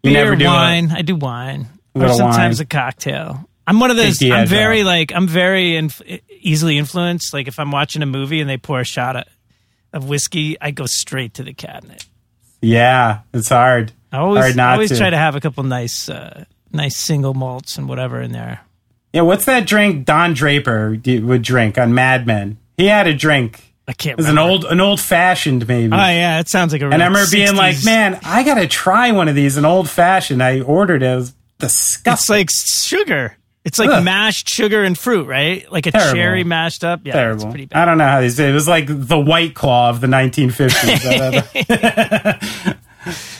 You 0.03 0.11
Beer, 0.11 0.23
never 0.23 0.35
do 0.35 0.45
wine. 0.45 0.91
I 0.91 1.01
do 1.01 1.15
wine, 1.15 1.67
or 1.95 2.07
sometimes 2.13 2.59
wine. 2.59 2.63
a 2.63 2.65
cocktail. 2.65 3.49
I'm 3.67 3.79
one 3.81 3.91
of 3.91 3.97
those. 3.97 4.23
I'm 4.23 4.47
very 4.47 4.81
off. 4.81 4.87
like 4.87 5.11
I'm 5.13 5.27
very 5.27 5.75
inf- 5.75 6.01
easily 6.29 6.77
influenced. 6.77 7.33
Like 7.33 7.49
if 7.49 7.59
I'm 7.59 7.69
watching 7.69 8.01
a 8.01 8.05
movie 8.05 8.39
and 8.39 8.49
they 8.49 8.57
pour 8.57 8.79
a 8.79 8.85
shot 8.85 9.17
of, 9.17 9.23
of 9.91 10.07
whiskey, 10.07 10.59
I 10.59 10.71
go 10.71 10.85
straight 10.85 11.33
to 11.35 11.43
the 11.43 11.53
cabinet. 11.53 12.05
Yeah, 12.61 13.19
it's 13.33 13.49
hard. 13.49 13.91
I 14.11 14.19
always 14.19 14.43
hard 14.45 14.57
I 14.59 14.73
always 14.73 14.89
to. 14.91 14.97
try 14.97 15.09
to 15.09 15.17
have 15.17 15.35
a 15.35 15.41
couple 15.41 15.63
nice 15.63 16.07
uh, 16.07 16.45
nice 16.71 16.95
single 16.95 17.33
malts 17.33 17.77
and 17.77 17.89
whatever 17.89 18.21
in 18.21 18.31
there. 18.31 18.61
Yeah, 19.11 19.21
what's 19.21 19.45
that 19.45 19.67
drink 19.67 20.05
Don 20.05 20.33
Draper 20.33 20.97
would 21.05 21.41
drink 21.41 21.77
on 21.77 21.93
Mad 21.93 22.25
Men? 22.25 22.57
He 22.77 22.85
had 22.85 23.07
a 23.07 23.13
drink. 23.13 23.63
I 23.87 23.93
can't. 23.93 24.13
It 24.13 24.17
was 24.17 24.29
an 24.29 24.37
old 24.37 24.63
an 24.65 24.79
old 24.79 25.01
fashioned 25.01 25.67
maybe. 25.67 25.93
Oh 25.93 25.97
yeah, 25.97 26.39
it 26.39 26.47
sounds 26.47 26.71
like 26.71 26.81
a. 26.81 26.85
and 26.85 27.01
I 27.01 27.07
remember 27.07 27.29
being 27.31 27.55
like, 27.55 27.83
man, 27.83 28.19
I 28.23 28.43
gotta 28.43 28.67
try 28.67 29.11
one 29.11 29.27
of 29.27 29.35
these, 29.35 29.57
an 29.57 29.65
old 29.65 29.89
fashioned. 29.89 30.41
I 30.41 30.61
ordered 30.61 31.03
it. 31.03 31.05
It 31.05 31.15
was 31.15 31.33
it's 32.05 32.29
like 32.29 32.49
sugar. 32.51 33.35
It's 33.67 33.77
like 33.79 33.89
Ugh. 33.89 34.01
mashed 34.01 34.47
sugar 34.47 34.81
and 34.85 34.97
fruit, 34.97 35.27
right? 35.27 35.69
Like 35.69 35.87
a 35.87 35.91
Terrible. 35.91 36.13
cherry 36.13 36.43
mashed 36.45 36.85
up. 36.85 37.01
Yeah, 37.03 37.11
terrible. 37.13 37.43
it's 37.43 37.51
pretty 37.51 37.67
I 37.73 37.83
don't 37.83 37.97
know 37.97 38.07
how 38.07 38.21
these. 38.21 38.39
It 38.39 38.53
was 38.53 38.65
like 38.65 38.85
the 38.87 39.19
White 39.19 39.55
Claw 39.55 39.89
of 39.89 39.99
the 39.99 40.07
1950s. 40.07 42.77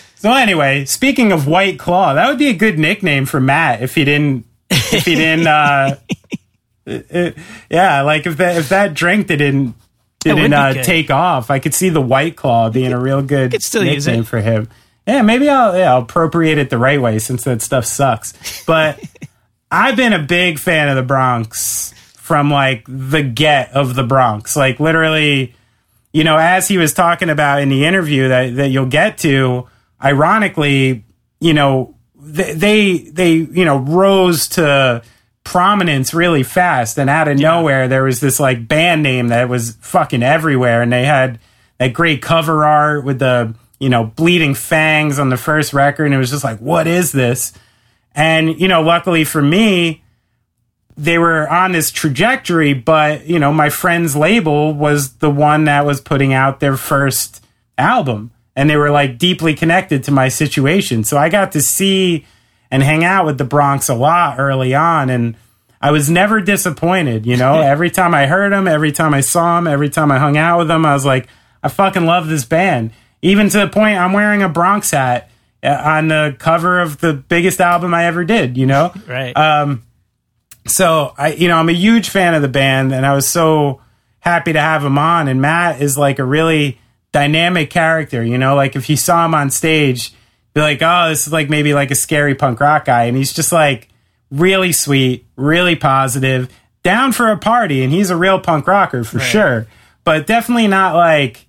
so 0.17 0.33
anyway, 0.33 0.83
speaking 0.83 1.31
of 1.31 1.47
White 1.47 1.79
Claw, 1.79 2.13
that 2.15 2.27
would 2.27 2.37
be 2.37 2.49
a 2.49 2.53
good 2.53 2.77
nickname 2.77 3.25
for 3.25 3.39
Matt 3.39 3.81
if 3.81 3.95
he 3.95 4.03
didn't. 4.03 4.45
If 4.69 5.05
he 5.05 5.15
didn't. 5.15 5.47
Uh, 5.47 5.95
it- 6.85 7.07
it- 7.09 7.37
yeah, 7.69 8.01
like 8.01 8.27
if 8.27 8.35
that 8.37 8.57
if 8.57 8.67
that 8.69 8.93
drink 8.93 9.27
didn't 9.27 9.75
didn't 10.19 10.51
uh, 10.51 10.83
take 10.83 11.09
off, 11.09 11.49
I 11.49 11.59
could 11.59 11.73
see 11.73 11.87
the 11.87 12.01
White 12.01 12.35
Claw 12.35 12.69
being 12.69 12.91
a 12.91 12.99
real 12.99 13.21
good 13.21 13.51
could 13.51 13.63
still 13.63 13.83
nickname 13.83 14.25
for 14.25 14.41
him. 14.41 14.67
Yeah, 15.07 15.21
maybe 15.21 15.47
I'll 15.47 15.77
yeah 15.77 15.93
I'll 15.93 16.01
appropriate 16.01 16.57
it 16.57 16.69
the 16.69 16.77
right 16.77 16.99
way 17.01 17.17
since 17.19 17.45
that 17.45 17.61
stuff 17.61 17.85
sucks. 17.85 18.33
But 18.65 18.99
I've 19.71 19.95
been 19.95 20.13
a 20.13 20.23
big 20.23 20.59
fan 20.59 20.89
of 20.89 20.95
the 20.95 21.03
Bronx 21.03 21.93
from 22.15 22.51
like 22.51 22.85
the 22.87 23.23
get 23.23 23.71
of 23.71 23.95
the 23.95 24.03
Bronx. 24.03 24.55
Like 24.55 24.79
literally, 24.79 25.55
you 26.13 26.23
know, 26.23 26.37
as 26.37 26.67
he 26.67 26.77
was 26.77 26.93
talking 26.93 27.29
about 27.29 27.61
in 27.61 27.69
the 27.69 27.85
interview 27.85 28.29
that, 28.29 28.55
that 28.55 28.69
you'll 28.69 28.85
get 28.85 29.17
to, 29.19 29.67
ironically, 30.03 31.05
you 31.39 31.53
know, 31.53 31.95
they, 32.15 32.53
they, 32.53 32.97
they, 32.97 33.33
you 33.33 33.65
know, 33.65 33.77
rose 33.77 34.47
to 34.49 35.03
prominence 35.43 36.13
really 36.13 36.43
fast. 36.43 36.97
And 36.97 37.09
out 37.09 37.27
of 37.27 37.37
nowhere, 37.37 37.87
there 37.87 38.03
was 38.03 38.19
this 38.19 38.39
like 38.39 38.67
band 38.67 39.03
name 39.03 39.29
that 39.29 39.47
was 39.47 39.77
fucking 39.81 40.23
everywhere. 40.23 40.81
And 40.81 40.91
they 40.91 41.05
had 41.05 41.39
that 41.77 41.93
great 41.93 42.21
cover 42.21 42.65
art 42.65 43.05
with 43.05 43.19
the, 43.19 43.55
you 43.79 43.89
know, 43.89 44.05
bleeding 44.05 44.55
fangs 44.55 45.19
on 45.19 45.29
the 45.29 45.37
first 45.37 45.73
record. 45.73 46.05
And 46.05 46.13
it 46.13 46.17
was 46.17 46.31
just 46.31 46.43
like, 46.43 46.59
what 46.59 46.87
is 46.87 47.11
this? 47.11 47.53
And, 48.17 48.59
you 48.59 48.67
know, 48.67 48.81
luckily 48.81 49.23
for 49.23 49.43
me, 49.43 50.03
they 50.97 51.19
were 51.19 51.47
on 51.47 51.71
this 51.71 51.91
trajectory, 51.91 52.73
but, 52.73 53.27
you 53.27 53.37
know, 53.37 53.53
my 53.53 53.69
friend's 53.69 54.15
label 54.15 54.73
was 54.73 55.17
the 55.17 55.29
one 55.29 55.65
that 55.65 55.85
was 55.85 56.01
putting 56.01 56.33
out 56.33 56.59
their 56.59 56.75
first 56.75 57.45
album. 57.77 58.31
And 58.55 58.67
they 58.67 58.75
were 58.75 58.89
like 58.89 59.19
deeply 59.19 59.53
connected 59.53 60.03
to 60.05 60.11
my 60.11 60.29
situation. 60.29 61.03
So 61.03 61.15
I 61.15 61.29
got 61.29 61.51
to 61.51 61.61
see 61.61 62.25
and 62.71 62.81
hang 62.81 63.03
out 63.03 63.27
with 63.27 63.37
the 63.37 63.43
Bronx 63.43 63.87
a 63.87 63.93
lot 63.93 64.39
early 64.39 64.73
on. 64.73 65.11
And 65.11 65.35
I 65.79 65.91
was 65.91 66.09
never 66.09 66.41
disappointed, 66.41 67.27
you 67.27 67.37
know, 67.37 67.61
every 67.61 67.91
time 67.91 68.15
I 68.15 68.25
heard 68.25 68.51
them, 68.51 68.67
every 68.67 68.91
time 68.91 69.13
I 69.13 69.21
saw 69.21 69.57
them, 69.57 69.67
every 69.67 69.91
time 69.91 70.11
I 70.11 70.17
hung 70.17 70.37
out 70.37 70.57
with 70.57 70.69
them, 70.69 70.87
I 70.87 70.95
was 70.95 71.05
like, 71.05 71.27
I 71.61 71.67
fucking 71.67 72.07
love 72.07 72.27
this 72.27 72.45
band. 72.45 72.93
Even 73.21 73.47
to 73.49 73.59
the 73.59 73.67
point 73.67 73.99
I'm 73.99 74.13
wearing 74.13 74.41
a 74.41 74.49
Bronx 74.49 74.89
hat 74.89 75.29
on 75.63 76.07
the 76.07 76.35
cover 76.37 76.79
of 76.79 76.99
the 76.99 77.13
biggest 77.13 77.59
album 77.59 77.93
I 77.93 78.05
ever 78.05 78.23
did, 78.23 78.57
you 78.57 78.65
know? 78.65 78.93
Right. 79.07 79.35
Um, 79.35 79.83
so 80.65 81.13
I, 81.17 81.33
you 81.33 81.47
know, 81.47 81.57
I'm 81.57 81.69
a 81.69 81.73
huge 81.73 82.09
fan 82.09 82.33
of 82.33 82.41
the 82.41 82.47
band, 82.47 82.93
and 82.93 83.05
I 83.05 83.13
was 83.13 83.27
so 83.27 83.81
happy 84.19 84.53
to 84.53 84.59
have 84.59 84.83
him 84.83 84.97
on. 84.97 85.27
And 85.27 85.41
Matt 85.41 85.81
is 85.81 85.97
like 85.97 86.19
a 86.19 86.25
really 86.25 86.79
dynamic 87.13 87.69
character. 87.69 88.23
You 88.23 88.37
know, 88.37 88.55
like 88.55 88.75
if 88.75 88.89
you 88.89 88.97
saw 88.97 89.25
him 89.25 89.33
on 89.33 89.49
stage, 89.49 90.13
be 90.53 90.61
like, 90.61 90.81
oh, 90.81 91.09
this 91.09 91.25
is 91.25 91.33
like 91.33 91.49
maybe 91.49 91.73
like 91.73 91.91
a 91.91 91.95
scary 91.95 92.35
punk 92.35 92.59
rock 92.59 92.85
guy, 92.85 93.05
and 93.05 93.15
he's 93.15 93.31
just 93.31 93.51
like 93.51 93.87
really 94.29 94.73
sweet, 94.73 95.25
really 95.35 95.75
positive, 95.75 96.49
down 96.83 97.11
for 97.13 97.31
a 97.31 97.37
party, 97.37 97.83
and 97.83 97.93
he's 97.93 98.09
a 98.09 98.17
real 98.17 98.39
punk 98.39 98.67
rocker 98.67 99.03
for 99.03 99.17
right. 99.19 99.25
sure. 99.25 99.67
But 100.03 100.27
definitely 100.27 100.67
not 100.67 100.95
like 100.95 101.46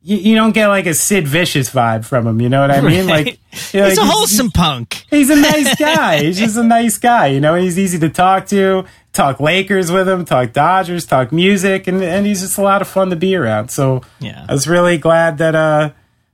you, 0.00 0.16
you, 0.16 0.34
don't 0.34 0.52
get 0.52 0.68
like 0.68 0.86
a 0.86 0.94
Sid 0.94 1.26
Vicious 1.26 1.70
vibe 1.70 2.04
from 2.04 2.26
him. 2.26 2.40
You 2.40 2.48
know 2.48 2.60
what 2.60 2.70
I 2.70 2.80
mean? 2.80 3.06
Right. 3.06 3.26
Like 3.26 3.38
he's 3.50 3.74
like, 3.74 3.98
a 3.98 4.04
wholesome 4.04 4.46
he's, 4.46 4.52
punk. 4.52 5.04
He's 5.10 5.30
a 5.30 5.36
nice 5.40 5.74
guy. 5.76 6.22
he's 6.22 6.38
just 6.38 6.56
a 6.56 6.62
nice 6.62 6.98
guy. 6.98 7.28
You 7.28 7.40
know, 7.40 7.54
he's 7.54 7.78
easy 7.78 7.98
to 7.98 8.08
talk 8.08 8.46
to. 8.48 8.84
Talk 9.12 9.40
Lakers 9.40 9.90
with 9.90 10.08
him. 10.08 10.24
Talk 10.24 10.52
Dodgers. 10.52 11.04
Talk 11.04 11.32
music, 11.32 11.88
and 11.88 12.02
and 12.02 12.26
he's 12.26 12.40
just 12.40 12.58
a 12.58 12.62
lot 12.62 12.82
of 12.82 12.88
fun 12.88 13.10
to 13.10 13.16
be 13.16 13.34
around. 13.34 13.70
So 13.70 14.02
yeah, 14.20 14.46
I 14.48 14.52
was 14.52 14.68
really 14.68 14.98
glad 14.98 15.38
that 15.38 15.54
uh 15.54 15.90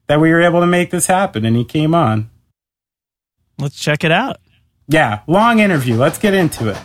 that 0.06 0.20
we 0.20 0.30
were 0.30 0.42
able 0.42 0.60
to 0.60 0.66
make 0.66 0.90
this 0.90 1.06
happen, 1.06 1.44
and 1.44 1.56
he 1.56 1.64
came 1.64 1.94
on. 1.94 2.30
Let's 3.58 3.76
check 3.76 4.04
it 4.04 4.12
out. 4.12 4.38
Yeah, 4.88 5.20
long 5.26 5.60
interview. 5.60 5.96
Let's 5.96 6.18
get 6.18 6.34
into 6.34 6.68
it. 6.68 6.78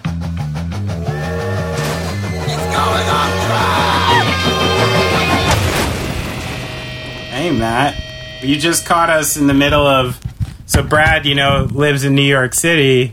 Hey, 7.49 7.57
Matt. 7.57 8.43
You 8.43 8.57
just 8.57 8.85
caught 8.85 9.09
us 9.09 9.35
in 9.35 9.47
the 9.47 9.55
middle 9.55 9.87
of. 9.87 10.21
So, 10.67 10.83
Brad, 10.83 11.25
you 11.25 11.33
know, 11.33 11.67
lives 11.71 12.03
in 12.03 12.13
New 12.13 12.21
York 12.21 12.53
City. 12.53 13.11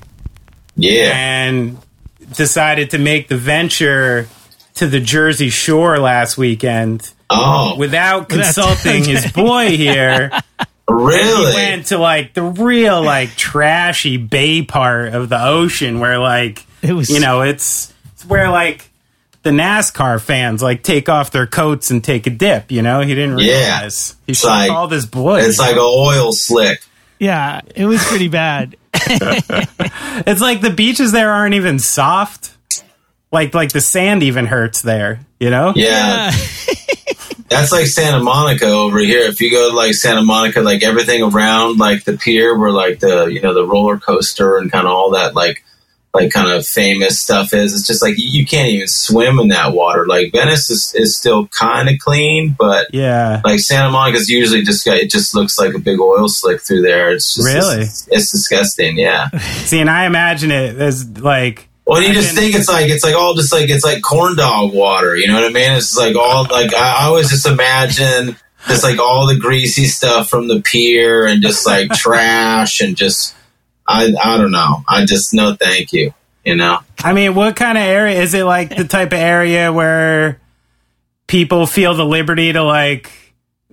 Yeah. 0.76 1.10
And 1.14 1.78
decided 2.36 2.90
to 2.90 2.98
make 2.98 3.28
the 3.28 3.38
venture 3.38 4.28
to 4.74 4.86
the 4.88 5.00
Jersey 5.00 5.48
Shore 5.48 5.98
last 5.98 6.36
weekend. 6.36 7.10
Oh. 7.30 7.76
Without 7.78 8.28
consulting 8.28 9.04
his 9.04 9.32
boy 9.32 9.74
here. 9.74 10.30
Really? 10.86 11.52
He 11.52 11.56
went 11.56 11.86
to 11.86 11.96
like 11.96 12.34
the 12.34 12.42
real 12.42 13.02
like 13.02 13.36
trashy 13.36 14.18
bay 14.18 14.60
part 14.60 15.14
of 15.14 15.30
the 15.30 15.42
ocean 15.42 15.98
where 15.98 16.18
like 16.18 16.66
it 16.82 16.92
was 16.92 17.08
you 17.08 17.20
know, 17.20 17.40
it's, 17.40 17.90
it's 18.12 18.26
where 18.26 18.50
like 18.50 18.90
the 19.46 19.52
NASCAR 19.52 20.20
fans 20.20 20.60
like 20.60 20.82
take 20.82 21.08
off 21.08 21.30
their 21.30 21.46
coats 21.46 21.92
and 21.92 22.02
take 22.02 22.26
a 22.26 22.30
dip. 22.30 22.72
You 22.72 22.82
know, 22.82 23.00
he 23.00 23.14
didn't 23.14 23.36
realize. 23.36 24.16
Yeah. 24.18 24.24
He 24.26 24.34
should 24.34 24.48
like, 24.48 24.68
called 24.68 24.90
his 24.90 25.06
boy. 25.06 25.42
It's 25.42 25.60
like 25.60 25.74
an 25.74 25.78
oil 25.78 26.32
slick. 26.32 26.80
Yeah, 27.20 27.60
it 27.76 27.86
was 27.86 28.02
pretty 28.02 28.26
bad. 28.26 28.74
it's 28.92 30.40
like 30.40 30.62
the 30.62 30.70
beaches 30.70 31.12
there 31.12 31.30
aren't 31.30 31.54
even 31.54 31.78
soft. 31.78 32.56
Like 33.30 33.54
like 33.54 33.70
the 33.70 33.80
sand 33.80 34.24
even 34.24 34.46
hurts 34.46 34.82
there. 34.82 35.20
You 35.38 35.50
know? 35.50 35.74
Yeah. 35.76 36.32
That's 37.48 37.70
like 37.70 37.86
Santa 37.86 38.18
Monica 38.18 38.66
over 38.66 38.98
here. 38.98 39.28
If 39.28 39.40
you 39.40 39.52
go 39.52 39.70
to 39.70 39.76
like 39.76 39.94
Santa 39.94 40.22
Monica, 40.22 40.60
like 40.60 40.82
everything 40.82 41.22
around 41.22 41.78
like 41.78 42.02
the 42.02 42.16
pier 42.18 42.58
where 42.58 42.72
like 42.72 42.98
the 42.98 43.26
you 43.26 43.40
know 43.40 43.54
the 43.54 43.64
roller 43.64 43.96
coaster 43.96 44.56
and 44.56 44.72
kind 44.72 44.88
of 44.88 44.92
all 44.92 45.12
that 45.12 45.36
like 45.36 45.64
like 46.16 46.32
kind 46.32 46.50
of 46.50 46.66
famous 46.66 47.20
stuff 47.20 47.52
is. 47.52 47.74
It's 47.74 47.86
just 47.86 48.02
like 48.02 48.14
you 48.16 48.46
can't 48.46 48.68
even 48.68 48.88
swim 48.88 49.38
in 49.38 49.48
that 49.48 49.72
water. 49.72 50.06
Like 50.06 50.32
Venice 50.32 50.70
is, 50.70 50.94
is 50.94 51.16
still 51.16 51.46
kind 51.48 51.88
of 51.88 51.98
clean, 51.98 52.56
but 52.58 52.88
yeah, 52.92 53.40
like 53.44 53.60
Santa 53.60 53.90
Monica's 53.90 54.28
usually 54.28 54.62
just 54.62 54.84
got 54.84 54.96
it 54.96 55.10
just 55.10 55.34
looks 55.34 55.58
like 55.58 55.74
a 55.74 55.78
big 55.78 56.00
oil 56.00 56.28
slick 56.28 56.62
through 56.62 56.82
there. 56.82 57.12
It's 57.12 57.34
just 57.34 57.46
really 57.46 57.82
it's, 57.82 58.08
it's 58.08 58.32
disgusting. 58.32 58.98
Yeah. 58.98 59.28
See, 59.38 59.80
and 59.80 59.90
I 59.90 60.06
imagine 60.06 60.50
it 60.50 60.76
as 60.76 61.08
like. 61.20 61.68
Well, 61.86 62.02
you 62.02 62.12
just 62.12 62.34
think 62.34 62.56
it's 62.56 62.68
like 62.68 62.90
it's 62.90 63.04
like 63.04 63.14
all 63.14 63.34
just 63.34 63.52
like 63.52 63.70
it's 63.70 63.84
like 63.84 64.02
corn 64.02 64.34
dog 64.34 64.74
water. 64.74 65.14
You 65.14 65.28
know 65.28 65.34
what 65.34 65.44
I 65.44 65.50
mean? 65.50 65.70
It's 65.72 65.96
like 65.96 66.16
all 66.16 66.42
like 66.44 66.74
I, 66.74 67.02
I 67.02 67.04
always 67.04 67.30
just 67.30 67.46
imagine 67.46 68.36
just 68.66 68.82
like 68.82 68.98
all 68.98 69.28
the 69.28 69.38
greasy 69.38 69.84
stuff 69.84 70.28
from 70.28 70.48
the 70.48 70.60
pier 70.60 71.24
and 71.26 71.42
just 71.42 71.64
like 71.64 71.90
trash 71.90 72.80
and 72.80 72.96
just 72.96 73.35
I 73.88 74.12
I 74.22 74.36
don't 74.36 74.52
know. 74.52 74.84
I 74.88 75.04
just 75.04 75.32
no 75.32 75.54
thank 75.54 75.92
you. 75.92 76.12
You 76.44 76.56
know. 76.56 76.78
I 77.02 77.12
mean, 77.12 77.34
what 77.34 77.56
kind 77.56 77.76
of 77.76 77.82
area 77.82 78.20
is 78.20 78.34
it? 78.34 78.44
Like 78.44 78.76
the 78.76 78.84
type 78.84 79.08
of 79.08 79.18
area 79.18 79.72
where 79.72 80.40
people 81.26 81.66
feel 81.66 81.94
the 81.94 82.04
liberty 82.04 82.52
to 82.52 82.62
like, 82.62 83.10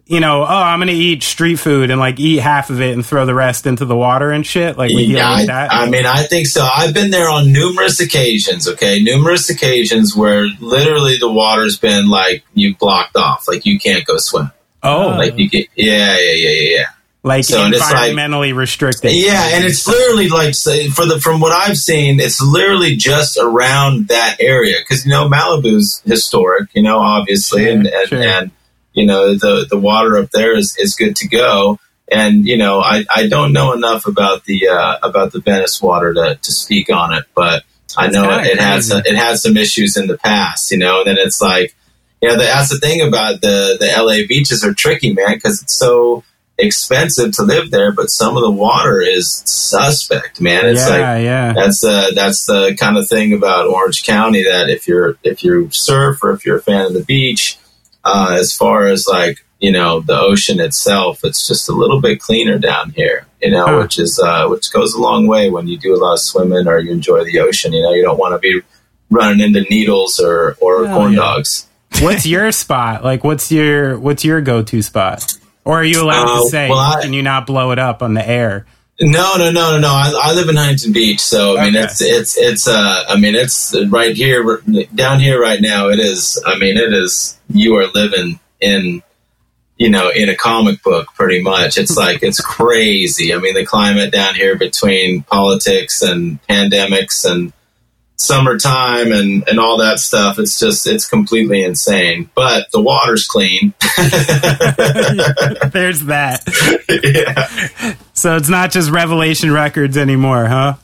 you 0.05 0.19
know, 0.19 0.41
oh, 0.41 0.45
I'm 0.45 0.79
going 0.79 0.87
to 0.87 0.93
eat 0.93 1.21
street 1.21 1.57
food 1.57 1.91
and 1.91 1.99
like 1.99 2.19
eat 2.19 2.39
half 2.39 2.71
of 2.71 2.81
it 2.81 2.93
and 2.93 3.05
throw 3.05 3.27
the 3.27 3.35
rest 3.35 3.67
into 3.67 3.85
the 3.85 3.95
water 3.95 4.31
and 4.31 4.45
shit. 4.45 4.75
Like, 4.75 4.89
yeah, 4.91 5.33
like 5.33 5.49
I, 5.49 5.67
I 5.67 5.89
mean, 5.89 6.07
I 6.07 6.23
think 6.23 6.47
so. 6.47 6.63
I've 6.63 6.95
been 6.95 7.11
there 7.11 7.29
on 7.29 7.53
numerous 7.53 7.99
occasions. 7.99 8.67
Okay, 8.67 9.01
numerous 9.01 9.51
occasions 9.51 10.15
where 10.15 10.47
literally 10.59 11.17
the 11.19 11.31
water's 11.31 11.77
been 11.77 12.09
like 12.09 12.43
you 12.55 12.75
blocked 12.75 13.15
off, 13.15 13.47
like 13.47 13.67
you 13.67 13.79
can't 13.79 14.03
go 14.05 14.15
swim. 14.17 14.51
Oh, 14.81 15.09
like 15.09 15.37
you 15.37 15.47
get 15.47 15.69
yeah, 15.75 16.17
yeah, 16.17 16.31
yeah, 16.31 16.49
yeah, 16.49 16.75
yeah 16.75 16.85
like 17.23 17.45
so 17.45 17.57
environmentally 17.69 18.51
like, 18.51 18.59
restricted. 18.59 19.13
Yeah, 19.13 19.49
and 19.53 19.63
it's 19.63 19.87
literally 19.87 20.27
like 20.27 20.53
for 20.93 21.05
the 21.05 21.19
from 21.21 21.39
what 21.39 21.51
I've 21.51 21.77
seen, 21.77 22.19
it's 22.19 22.41
literally 22.41 22.95
just 22.95 23.37
around 23.37 24.09
that 24.09 24.37
area 24.39 24.75
because 24.79 25.05
you 25.05 25.11
know 25.11 25.29
Malibu's 25.29 26.01
historic, 26.05 26.69
you 26.73 26.83
know, 26.83 26.99
obviously, 26.99 27.63
sure, 27.65 27.71
and 27.71 27.87
and, 27.87 28.07
sure. 28.09 28.21
and 28.21 28.51
you 28.91 29.05
know 29.05 29.33
the 29.33 29.65
the 29.69 29.77
water 29.79 30.17
up 30.17 30.31
there 30.31 30.55
is 30.55 30.75
is 30.77 30.95
good 30.95 31.15
to 31.17 31.27
go. 31.27 31.79
And 32.11 32.45
you 32.45 32.57
know, 32.57 32.81
I, 32.81 33.05
I 33.09 33.27
don't 33.27 33.53
know 33.53 33.71
enough 33.71 34.05
about 34.05 34.43
the 34.43 34.67
uh, 34.67 34.97
about 35.01 35.31
the 35.31 35.39
Venice 35.39 35.81
water 35.81 36.13
to, 36.13 36.37
to 36.41 36.51
speak 36.51 36.91
on 36.91 37.13
it, 37.13 37.23
but 37.33 37.63
I 37.97 38.07
know 38.07 38.37
it, 38.37 38.47
it 38.47 38.59
has 38.59 38.91
it 38.91 39.15
had 39.15 39.37
some 39.37 39.55
issues 39.55 39.95
in 39.95 40.07
the 40.07 40.17
past, 40.17 40.69
you 40.71 40.77
know. 40.77 40.99
And 40.99 41.07
then 41.07 41.17
it's 41.17 41.41
like, 41.41 41.73
you 42.21 42.27
know, 42.27 42.35
that's 42.35 42.69
the 42.69 42.79
thing 42.79 43.01
about 43.01 43.39
the 43.39 43.77
the 43.79 43.87
LA 43.97 44.27
beaches 44.27 44.65
are 44.65 44.73
tricky, 44.73 45.13
man, 45.13 45.35
because 45.35 45.61
it's 45.61 45.79
so 45.79 46.25
expensive 46.57 47.31
to 47.33 47.43
live 47.43 47.71
there, 47.71 47.91
but 47.91 48.07
some 48.07 48.37
of 48.37 48.43
the 48.43 48.51
water 48.51 49.01
is 49.01 49.43
suspect, 49.45 50.39
man. 50.39 50.65
It's 50.65 50.87
yeah, 50.87 50.89
like 50.89 51.23
yeah. 51.23 51.53
that's 51.53 51.83
uh 51.83 52.11
that's 52.13 52.45
the 52.45 52.75
kind 52.79 52.97
of 52.97 53.07
thing 53.07 53.33
about 53.33 53.67
Orange 53.67 54.03
County 54.03 54.43
that 54.43 54.69
if 54.69 54.87
you're 54.87 55.17
if 55.23 55.43
you 55.43 55.69
surf 55.71 56.23
or 56.23 56.31
if 56.31 56.45
you're 56.45 56.57
a 56.57 56.61
fan 56.61 56.85
of 56.85 56.93
the 56.93 57.03
beach, 57.03 57.57
uh, 58.03 58.35
as 58.39 58.53
far 58.53 58.87
as 58.87 59.07
like 59.07 59.45
you 59.59 59.71
know 59.71 60.01
the 60.01 60.19
ocean 60.19 60.59
itself, 60.59 61.21
it's 61.23 61.47
just 61.47 61.69
a 61.69 61.73
little 61.73 62.01
bit 62.01 62.19
cleaner 62.19 62.59
down 62.59 62.91
here. 62.91 63.25
You 63.41 63.51
know, 63.51 63.65
huh. 63.65 63.79
which 63.79 63.99
is 63.99 64.21
uh, 64.23 64.47
which 64.47 64.71
goes 64.71 64.93
a 64.93 65.01
long 65.01 65.27
way 65.27 65.49
when 65.49 65.67
you 65.67 65.77
do 65.77 65.95
a 65.95 65.97
lot 65.97 66.13
of 66.13 66.19
swimming 66.21 66.67
or 66.67 66.79
you 66.79 66.91
enjoy 66.91 67.23
the 67.23 67.39
ocean. 67.39 67.73
You 67.73 67.81
know, 67.81 67.93
you 67.93 68.03
don't 68.03 68.19
want 68.19 68.33
to 68.33 68.39
be 68.39 68.61
running 69.09 69.39
into 69.39 69.61
needles 69.69 70.19
or 70.19 70.55
or 70.61 70.85
oh, 70.85 70.93
corn 70.93 71.13
yeah. 71.13 71.19
dogs. 71.19 71.67
What's 71.99 72.25
your 72.25 72.51
spot? 72.51 73.03
Like, 73.03 73.23
what's 73.23 73.51
your 73.51 73.99
what's 73.99 74.25
your 74.25 74.41
go 74.41 74.63
to 74.63 74.81
spot? 74.81 75.37
Or 75.65 75.79
are 75.79 75.83
you 75.83 76.03
allowed 76.03 76.29
uh, 76.29 76.43
to 76.43 76.49
say? 76.49 76.69
Well, 76.69 76.79
I, 76.79 77.01
can 77.01 77.13
you 77.13 77.21
not 77.21 77.47
blow 77.47 77.71
it 77.71 77.79
up 77.79 78.01
on 78.01 78.13
the 78.13 78.27
air? 78.27 78.65
No, 78.99 79.33
no, 79.37 79.51
no, 79.51 79.71
no, 79.71 79.79
no. 79.79 79.87
I, 79.87 80.13
I 80.21 80.33
live 80.33 80.49
in 80.49 80.55
Huntington 80.55 80.93
Beach, 80.93 81.19
so 81.19 81.57
I 81.57 81.65
mean 81.65 81.75
okay. 81.75 81.85
it's 81.85 82.01
it's 82.01 82.37
it's 82.37 82.67
uh 82.67 83.05
I 83.07 83.19
mean 83.19 83.33
it's 83.33 83.75
right 83.89 84.15
here 84.15 84.61
down 84.93 85.19
here 85.19 85.41
right 85.41 85.59
now. 85.59 85.89
It 85.89 85.99
is. 85.99 86.41
I 86.45 86.57
mean 86.57 86.77
it 86.77 86.93
is. 86.93 87.37
You 87.49 87.77
are 87.77 87.87
living 87.87 88.39
in 88.61 89.01
you 89.77 89.89
know 89.89 90.09
in 90.09 90.29
a 90.29 90.35
comic 90.35 90.83
book 90.83 91.07
pretty 91.15 91.41
much. 91.41 91.77
It's 91.77 91.97
like 91.97 92.21
it's 92.21 92.39
crazy. 92.39 93.33
I 93.33 93.39
mean 93.39 93.55
the 93.55 93.65
climate 93.65 94.11
down 94.11 94.35
here 94.35 94.55
between 94.57 95.23
politics 95.23 96.03
and 96.03 96.39
pandemics 96.47 97.29
and 97.29 97.51
summertime 98.15 99.11
and, 99.11 99.47
and 99.47 99.59
all 99.59 99.77
that 99.77 99.99
stuff. 99.99 100.39
It's 100.39 100.59
just, 100.59 100.87
it's 100.87 101.07
completely 101.07 101.63
insane. 101.63 102.29
But 102.35 102.71
the 102.71 102.81
water's 102.81 103.27
clean. 103.27 103.73
There's 105.71 106.03
that. 106.05 106.43
Yeah. 107.03 107.95
So 108.13 108.37
it's 108.37 108.49
not 108.49 108.71
just 108.71 108.91
Revelation 108.91 109.51
Records 109.51 109.97
anymore, 109.97 110.45
huh? 110.45 110.75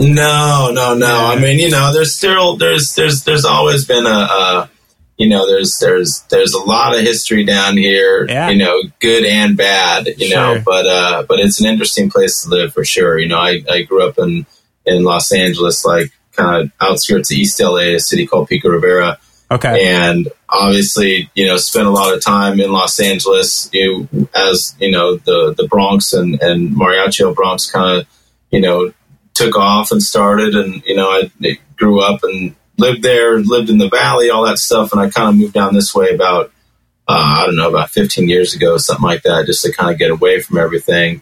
No, 0.00 0.70
no, 0.72 0.94
no. 0.94 1.06
Yeah. 1.06 1.28
I 1.28 1.38
mean, 1.38 1.58
you 1.58 1.70
know, 1.70 1.92
there's 1.92 2.16
still, 2.16 2.56
there's, 2.56 2.94
there's, 2.94 3.24
there's 3.24 3.44
always 3.44 3.84
been 3.84 4.06
a, 4.06 4.08
a 4.08 4.70
you 5.16 5.28
know, 5.28 5.46
there's, 5.46 5.76
there's, 5.80 6.24
there's 6.30 6.54
a 6.54 6.62
lot 6.62 6.96
of 6.96 7.02
history 7.02 7.44
down 7.44 7.76
here, 7.76 8.26
yeah. 8.28 8.48
you 8.48 8.56
know, 8.56 8.82
good 8.98 9.24
and 9.24 9.56
bad, 9.56 10.08
you 10.08 10.28
sure. 10.28 10.56
know, 10.56 10.62
but, 10.64 10.86
uh, 10.86 11.24
but 11.28 11.38
it's 11.38 11.60
an 11.60 11.66
interesting 11.66 12.10
place 12.10 12.42
to 12.42 12.48
live 12.48 12.72
for 12.72 12.84
sure. 12.84 13.18
You 13.18 13.28
know, 13.28 13.38
I, 13.38 13.62
I 13.70 13.82
grew 13.82 14.08
up 14.08 14.18
in, 14.18 14.46
in 14.84 15.04
Los 15.04 15.30
Angeles, 15.30 15.84
like, 15.84 16.10
kind 16.32 16.62
of 16.62 16.72
outskirts 16.80 17.30
of 17.30 17.36
East 17.36 17.60
LA, 17.60 17.94
a 17.94 17.98
city 17.98 18.26
called 18.26 18.48
Pico 18.48 18.68
Rivera. 18.68 19.18
Okay. 19.50 19.94
And 19.94 20.28
obviously, 20.48 21.30
you 21.34 21.46
know, 21.46 21.58
spent 21.58 21.86
a 21.86 21.90
lot 21.90 22.14
of 22.14 22.22
time 22.22 22.58
in 22.58 22.72
Los 22.72 22.98
Angeles, 22.98 23.68
you 23.72 24.08
know, 24.12 24.28
as, 24.34 24.74
you 24.80 24.90
know, 24.90 25.16
the, 25.16 25.54
the 25.54 25.68
Bronx 25.68 26.14
and, 26.14 26.40
and 26.40 26.74
Mariachi 26.74 27.34
Bronx 27.34 27.70
kind 27.70 28.00
of, 28.00 28.06
you 28.50 28.60
know, 28.60 28.92
took 29.34 29.56
off 29.56 29.92
and 29.92 30.02
started. 30.02 30.54
And, 30.54 30.82
you 30.86 30.96
know, 30.96 31.08
I 31.08 31.30
grew 31.76 32.00
up 32.00 32.20
and 32.22 32.54
lived 32.78 33.02
there, 33.02 33.40
lived 33.40 33.68
in 33.68 33.78
the 33.78 33.90
valley, 33.90 34.30
all 34.30 34.46
that 34.46 34.58
stuff. 34.58 34.92
And 34.92 35.00
I 35.00 35.10
kind 35.10 35.28
of 35.28 35.36
moved 35.36 35.52
down 35.52 35.74
this 35.74 35.94
way 35.94 36.14
about, 36.14 36.50
uh, 37.06 37.42
I 37.42 37.44
don't 37.44 37.56
know, 37.56 37.68
about 37.68 37.90
15 37.90 38.28
years 38.28 38.54
ago, 38.54 38.78
something 38.78 39.04
like 39.04 39.22
that, 39.24 39.44
just 39.44 39.62
to 39.64 39.72
kind 39.72 39.92
of 39.92 39.98
get 39.98 40.10
away 40.10 40.40
from 40.40 40.56
everything 40.56 41.20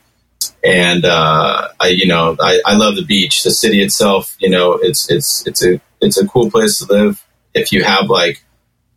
and 0.62 1.04
uh, 1.04 1.68
I, 1.80 1.88
you 1.88 2.06
know, 2.06 2.36
I, 2.38 2.60
I 2.66 2.76
love 2.76 2.96
the 2.96 3.04
beach. 3.04 3.42
The 3.42 3.50
city 3.50 3.82
itself, 3.82 4.36
you 4.38 4.50
know, 4.50 4.74
it's 4.74 5.10
it's 5.10 5.46
it's 5.46 5.64
a 5.64 5.80
it's 6.00 6.18
a 6.18 6.26
cool 6.26 6.50
place 6.50 6.78
to 6.78 6.92
live 6.92 7.24
if 7.54 7.72
you 7.72 7.84
have 7.84 8.08
like 8.08 8.42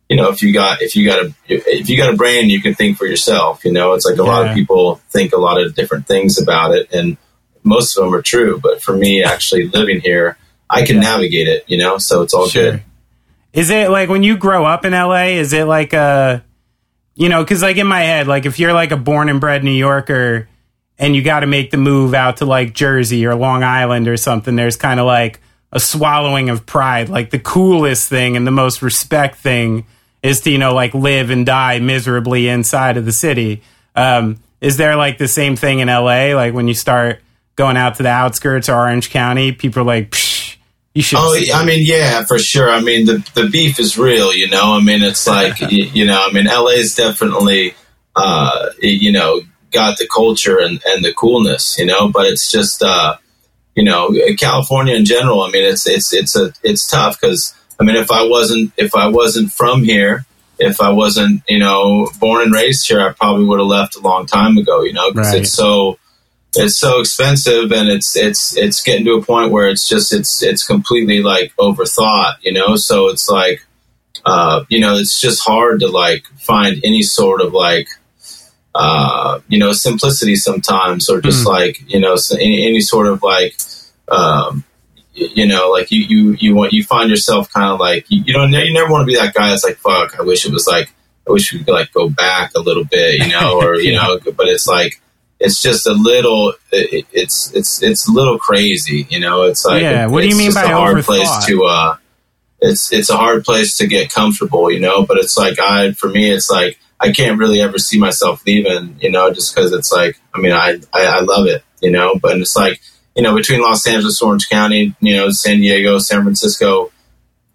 you 0.08 0.16
know 0.16 0.28
if 0.28 0.42
you 0.42 0.52
got 0.52 0.82
if 0.82 0.96
you 0.96 1.06
got 1.06 1.24
a 1.24 1.34
if 1.46 1.88
you 1.88 1.96
got 1.96 2.12
a 2.12 2.16
brain 2.16 2.50
you 2.50 2.60
can 2.60 2.74
think 2.74 2.96
for 2.96 3.06
yourself 3.06 3.64
you 3.64 3.72
know 3.72 3.92
it's 3.94 4.04
like 4.04 4.18
a 4.18 4.22
yeah. 4.22 4.30
lot 4.30 4.46
of 4.46 4.54
people 4.54 4.96
think 5.08 5.32
a 5.32 5.38
lot 5.38 5.60
of 5.60 5.74
different 5.74 6.06
things 6.06 6.40
about 6.40 6.74
it 6.74 6.92
and 6.92 7.16
most 7.62 7.96
of 7.96 8.04
them 8.04 8.14
are 8.14 8.22
true 8.22 8.60
but 8.62 8.82
for 8.82 8.96
me 8.96 9.22
actually 9.24 9.68
living 9.68 10.00
here 10.00 10.36
i 10.68 10.84
can 10.84 10.96
yeah. 10.96 11.02
navigate 11.02 11.48
it 11.48 11.64
you 11.66 11.78
know 11.78 11.98
so 11.98 12.22
it's 12.22 12.34
all 12.34 12.48
sure. 12.48 12.72
good 12.72 12.82
is 13.52 13.70
it 13.70 13.90
like 13.90 14.08
when 14.08 14.22
you 14.22 14.36
grow 14.36 14.64
up 14.64 14.84
in 14.84 14.92
la 14.92 15.22
is 15.22 15.52
it 15.52 15.64
like 15.64 15.92
a 15.92 16.44
you 17.14 17.28
know 17.28 17.42
because 17.42 17.62
like 17.62 17.76
in 17.76 17.86
my 17.86 18.00
head 18.00 18.26
like 18.26 18.46
if 18.46 18.58
you're 18.58 18.74
like 18.74 18.92
a 18.92 18.96
born 18.96 19.28
and 19.28 19.40
bred 19.40 19.64
new 19.64 19.70
yorker 19.70 20.48
and 20.98 21.16
you 21.16 21.22
got 21.22 21.40
to 21.40 21.46
make 21.46 21.70
the 21.70 21.76
move 21.76 22.14
out 22.14 22.38
to 22.38 22.44
like 22.44 22.72
jersey 22.72 23.26
or 23.26 23.34
long 23.34 23.62
island 23.62 24.08
or 24.08 24.16
something 24.16 24.56
there's 24.56 24.76
kind 24.76 25.00
of 25.00 25.06
like 25.06 25.40
a 25.72 25.80
swallowing 25.80 26.48
of 26.48 26.64
pride. 26.64 27.08
Like 27.08 27.30
the 27.30 27.38
coolest 27.38 28.08
thing 28.08 28.36
and 28.36 28.46
the 28.46 28.52
most 28.52 28.80
respect 28.80 29.36
thing 29.36 29.86
is 30.22 30.40
to, 30.42 30.50
you 30.50 30.58
know, 30.58 30.72
like 30.72 30.94
live 30.94 31.30
and 31.30 31.44
die 31.44 31.80
miserably 31.80 32.48
inside 32.48 32.96
of 32.96 33.04
the 33.04 33.12
city. 33.12 33.62
Um, 33.96 34.38
is 34.60 34.76
there 34.76 34.96
like 34.96 35.18
the 35.18 35.28
same 35.28 35.56
thing 35.56 35.80
in 35.80 35.88
LA? 35.88 36.34
Like 36.34 36.54
when 36.54 36.68
you 36.68 36.74
start 36.74 37.20
going 37.56 37.76
out 37.76 37.96
to 37.96 38.04
the 38.04 38.08
outskirts 38.08 38.68
or 38.68 38.76
Orange 38.76 39.10
County, 39.10 39.52
people 39.52 39.82
are 39.82 39.84
like, 39.84 40.10
Psh, 40.10 40.56
you 40.94 41.02
should. 41.02 41.18
Oh, 41.20 41.36
I 41.52 41.64
mean, 41.64 41.80
yeah, 41.82 42.24
for 42.24 42.38
sure. 42.38 42.70
I 42.70 42.80
mean, 42.80 43.06
the, 43.06 43.28
the 43.34 43.48
beef 43.48 43.80
is 43.80 43.98
real, 43.98 44.32
you 44.32 44.48
know? 44.48 44.74
I 44.74 44.80
mean, 44.80 45.02
it's 45.02 45.26
like, 45.26 45.60
you, 45.72 45.84
you 45.86 46.06
know, 46.06 46.24
I 46.24 46.32
mean, 46.32 46.44
LA 46.46 46.68
is 46.68 46.94
definitely, 46.94 47.74
uh, 48.14 48.70
you 48.80 49.10
know, 49.10 49.42
got 49.74 49.98
the 49.98 50.08
culture 50.08 50.58
and, 50.58 50.80
and 50.86 51.04
the 51.04 51.12
coolness, 51.12 51.76
you 51.78 51.84
know, 51.84 52.08
but 52.08 52.26
it's 52.26 52.50
just, 52.50 52.82
uh, 52.82 53.16
you 53.74 53.84
know, 53.84 54.14
California 54.38 54.94
in 54.94 55.04
general. 55.04 55.42
I 55.42 55.50
mean, 55.50 55.64
it's 55.64 55.86
it's 55.86 56.12
it's 56.12 56.36
a 56.36 56.52
it's 56.62 56.88
tough 56.88 57.20
because 57.20 57.54
I 57.78 57.84
mean, 57.84 57.96
if 57.96 58.10
I 58.10 58.22
wasn't 58.24 58.72
if 58.76 58.94
I 58.94 59.08
wasn't 59.08 59.52
from 59.52 59.82
here, 59.82 60.26
if 60.58 60.80
I 60.80 60.90
wasn't 60.90 61.42
you 61.48 61.58
know 61.58 62.08
born 62.20 62.42
and 62.42 62.54
raised 62.54 62.86
here, 62.86 63.00
I 63.00 63.12
probably 63.12 63.44
would 63.46 63.58
have 63.58 63.68
left 63.68 63.96
a 63.96 64.00
long 64.00 64.26
time 64.26 64.56
ago. 64.56 64.82
You 64.82 64.92
know, 64.92 65.10
because 65.10 65.32
right. 65.32 65.40
it's 65.40 65.52
so 65.52 65.98
it's 66.56 66.78
so 66.78 67.00
expensive 67.00 67.72
and 67.72 67.88
it's 67.88 68.16
it's 68.16 68.56
it's 68.56 68.80
getting 68.80 69.04
to 69.06 69.14
a 69.14 69.22
point 69.22 69.50
where 69.50 69.68
it's 69.68 69.88
just 69.88 70.12
it's 70.12 70.42
it's 70.42 70.64
completely 70.64 71.22
like 71.22 71.52
overthought. 71.56 72.36
You 72.42 72.52
know, 72.52 72.76
so 72.76 73.08
it's 73.08 73.28
like. 73.28 73.64
Uh, 74.26 74.64
you 74.70 74.80
know, 74.80 74.96
it's 74.96 75.20
just 75.20 75.42
hard 75.42 75.80
to 75.80 75.86
like 75.86 76.24
find 76.38 76.80
any 76.82 77.02
sort 77.02 77.42
of 77.42 77.52
like 77.52 77.88
uh, 78.74 79.40
you 79.48 79.58
know, 79.58 79.72
simplicity 79.72 80.36
sometimes, 80.36 81.08
or 81.08 81.20
just 81.20 81.44
mm. 81.44 81.52
like 81.52 81.82
you 81.88 82.00
know, 82.00 82.16
any, 82.32 82.66
any, 82.66 82.80
sort 82.80 83.06
of 83.06 83.22
like, 83.22 83.56
um, 84.08 84.64
you 85.12 85.46
know, 85.46 85.70
like 85.70 85.90
you 85.90 86.02
you 86.02 86.36
you 86.40 86.54
want 86.54 86.72
you 86.72 86.82
find 86.82 87.08
yourself 87.08 87.52
kind 87.52 87.70
of 87.70 87.78
like 87.78 88.06
you, 88.08 88.22
you 88.26 88.32
don't 88.32 88.52
you 88.52 88.72
never 88.72 88.90
want 88.90 89.02
to 89.02 89.06
be 89.06 89.16
that 89.16 89.34
guy 89.34 89.50
that's 89.50 89.64
like 89.64 89.76
fuck. 89.76 90.18
I 90.18 90.22
wish 90.22 90.44
it 90.44 90.52
was 90.52 90.66
like 90.66 90.92
I 91.28 91.32
wish 91.32 91.52
we 91.52 91.60
could 91.60 91.72
like 91.72 91.92
go 91.92 92.08
back 92.08 92.52
a 92.56 92.60
little 92.60 92.84
bit, 92.84 93.20
you 93.22 93.28
know, 93.28 93.60
or 93.60 93.76
you 93.80 93.92
know, 93.92 94.18
but 94.36 94.48
it's 94.48 94.66
like 94.66 95.00
it's 95.38 95.62
just 95.62 95.86
a 95.86 95.92
little 95.92 96.54
it, 96.72 97.06
it's 97.12 97.52
it's 97.54 97.82
it's 97.82 98.08
a 98.08 98.12
little 98.12 98.38
crazy, 98.38 99.06
you 99.08 99.20
know. 99.20 99.42
It's 99.42 99.64
like 99.64 99.82
yeah. 99.82 100.06
What 100.06 100.22
do 100.22 100.28
you 100.28 100.36
mean 100.36 100.52
by 100.52 100.64
a 100.64 100.68
hard 100.68 100.96
overthought? 100.96 101.04
place 101.04 101.46
to 101.46 101.64
uh? 101.64 101.96
It's 102.60 102.92
it's 102.92 103.10
a 103.10 103.16
hard 103.16 103.44
place 103.44 103.76
to 103.76 103.86
get 103.86 104.12
comfortable, 104.12 104.70
you 104.70 104.80
know. 104.80 105.04
But 105.04 105.18
it's 105.18 105.36
like 105.36 105.58
I 105.60 105.92
for 105.92 106.08
me, 106.08 106.30
it's 106.30 106.50
like 106.50 106.78
I 107.00 107.12
can't 107.12 107.38
really 107.38 107.60
ever 107.60 107.78
see 107.78 107.98
myself 107.98 108.44
leaving, 108.46 108.96
you 109.00 109.10
know, 109.10 109.32
just 109.32 109.54
because 109.54 109.72
it's 109.72 109.92
like, 109.92 110.18
I 110.34 110.40
mean, 110.40 110.52
I, 110.52 110.80
I, 110.92 111.06
I 111.06 111.20
love 111.20 111.46
it, 111.46 111.62
you 111.80 111.90
know, 111.90 112.14
but 112.20 112.38
it's 112.38 112.56
like, 112.56 112.80
you 113.14 113.22
know, 113.22 113.34
between 113.34 113.60
Los 113.60 113.86
Angeles, 113.86 114.20
Orange 114.22 114.48
County, 114.48 114.94
you 115.00 115.16
know, 115.16 115.30
San 115.30 115.60
Diego, 115.60 115.98
San 115.98 116.22
Francisco, 116.22 116.90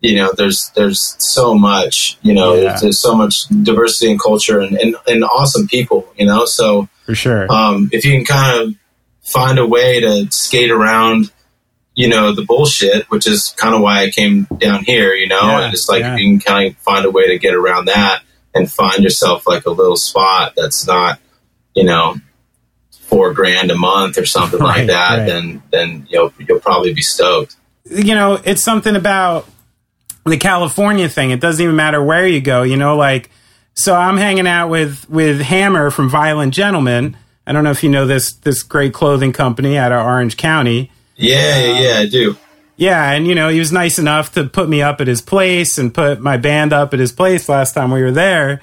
you 0.01 0.15
know, 0.15 0.31
there's 0.35 0.71
there's 0.75 1.15
so 1.19 1.53
much, 1.53 2.17
you 2.21 2.33
know, 2.33 2.53
yeah. 2.53 2.61
there's, 2.69 2.81
there's, 2.81 3.01
so 3.01 3.15
much 3.15 3.47
diversity 3.49 4.11
and 4.11 4.21
culture 4.21 4.59
and, 4.61 4.77
and, 4.77 4.95
and 5.07 5.23
awesome 5.25 5.67
people, 5.67 6.07
you 6.17 6.25
know. 6.25 6.45
So 6.45 6.87
for 7.05 7.15
sure, 7.15 7.51
um, 7.51 7.89
if 7.91 8.05
you 8.05 8.13
can 8.13 8.23
kind 8.23 8.61
of 8.61 8.75
find 9.21 9.59
a 9.59 9.67
way 9.67 9.99
to 9.99 10.31
skate 10.31 10.71
around, 10.71 11.33
you 11.95 12.07
know, 12.07 12.33
the 12.33 12.45
bullshit, 12.45 13.09
which 13.09 13.27
is 13.27 13.53
kind 13.57 13.75
of 13.75 13.81
why 13.81 14.03
I 14.03 14.09
came 14.09 14.47
down 14.57 14.85
here, 14.85 15.13
you 15.13 15.27
know, 15.27 15.41
yeah, 15.41 15.65
and 15.65 15.73
it's 15.73 15.89
like 15.89 16.01
yeah. 16.01 16.15
you 16.15 16.29
can 16.29 16.39
kind 16.39 16.69
of 16.69 16.77
find 16.77 17.05
a 17.05 17.11
way 17.11 17.27
to 17.27 17.37
get 17.37 17.53
around 17.53 17.85
that 17.85 18.21
and 18.53 18.71
find 18.71 19.03
yourself 19.03 19.47
like 19.47 19.65
a 19.65 19.71
little 19.71 19.97
spot 19.97 20.53
that's 20.55 20.87
not, 20.87 21.19
you 21.75 21.83
know, 21.83 22.15
four 22.91 23.33
grand 23.33 23.71
a 23.71 23.75
month 23.75 24.17
or 24.17 24.25
something 24.25 24.59
right, 24.61 24.79
like 24.79 24.87
that, 24.87 25.17
right. 25.19 25.25
then 25.25 25.63
then 25.71 26.07
you'll 26.09 26.33
you'll 26.39 26.59
probably 26.59 26.93
be 26.93 27.01
stoked. 27.01 27.55
You 27.85 28.15
know, 28.15 28.39
it's 28.43 28.61
something 28.61 28.95
about 28.95 29.47
the 30.25 30.37
California 30.37 31.09
thing. 31.09 31.31
It 31.31 31.39
doesn't 31.39 31.63
even 31.63 31.75
matter 31.75 32.03
where 32.03 32.27
you 32.27 32.41
go. 32.41 32.63
You 32.63 32.77
know, 32.77 32.95
like 32.95 33.29
so 33.73 33.95
I'm 33.95 34.17
hanging 34.17 34.47
out 34.47 34.69
with 34.69 35.09
with 35.09 35.41
Hammer 35.41 35.89
from 35.89 36.09
Violent 36.09 36.53
Gentlemen. 36.53 37.17
I 37.47 37.51
don't 37.51 37.63
know 37.63 37.71
if 37.71 37.83
you 37.83 37.89
know 37.89 38.05
this 38.05 38.33
this 38.33 38.61
great 38.61 38.93
clothing 38.93 39.33
company 39.33 39.77
out 39.77 39.91
of 39.91 40.05
Orange 40.05 40.37
County. 40.37 40.91
Yeah, 41.15 41.37
um, 41.37 41.83
yeah, 41.83 41.95
I 41.99 42.05
do. 42.07 42.37
Yeah, 42.79 43.11
and 43.11 43.27
you 43.27 43.35
know, 43.35 43.49
he 43.49 43.59
was 43.59 43.73
nice 43.73 43.99
enough 43.99 44.31
to 44.35 44.45
put 44.45 44.69
me 44.69 44.81
up 44.81 45.01
at 45.01 45.07
his 45.07 45.21
place 45.21 45.77
and 45.77 45.93
put 45.93 46.21
my 46.21 46.37
band 46.37 46.71
up 46.71 46.93
at 46.93 46.99
his 47.01 47.11
place 47.11 47.49
last 47.49 47.73
time 47.73 47.91
we 47.91 48.01
were 48.01 48.13
there. 48.13 48.61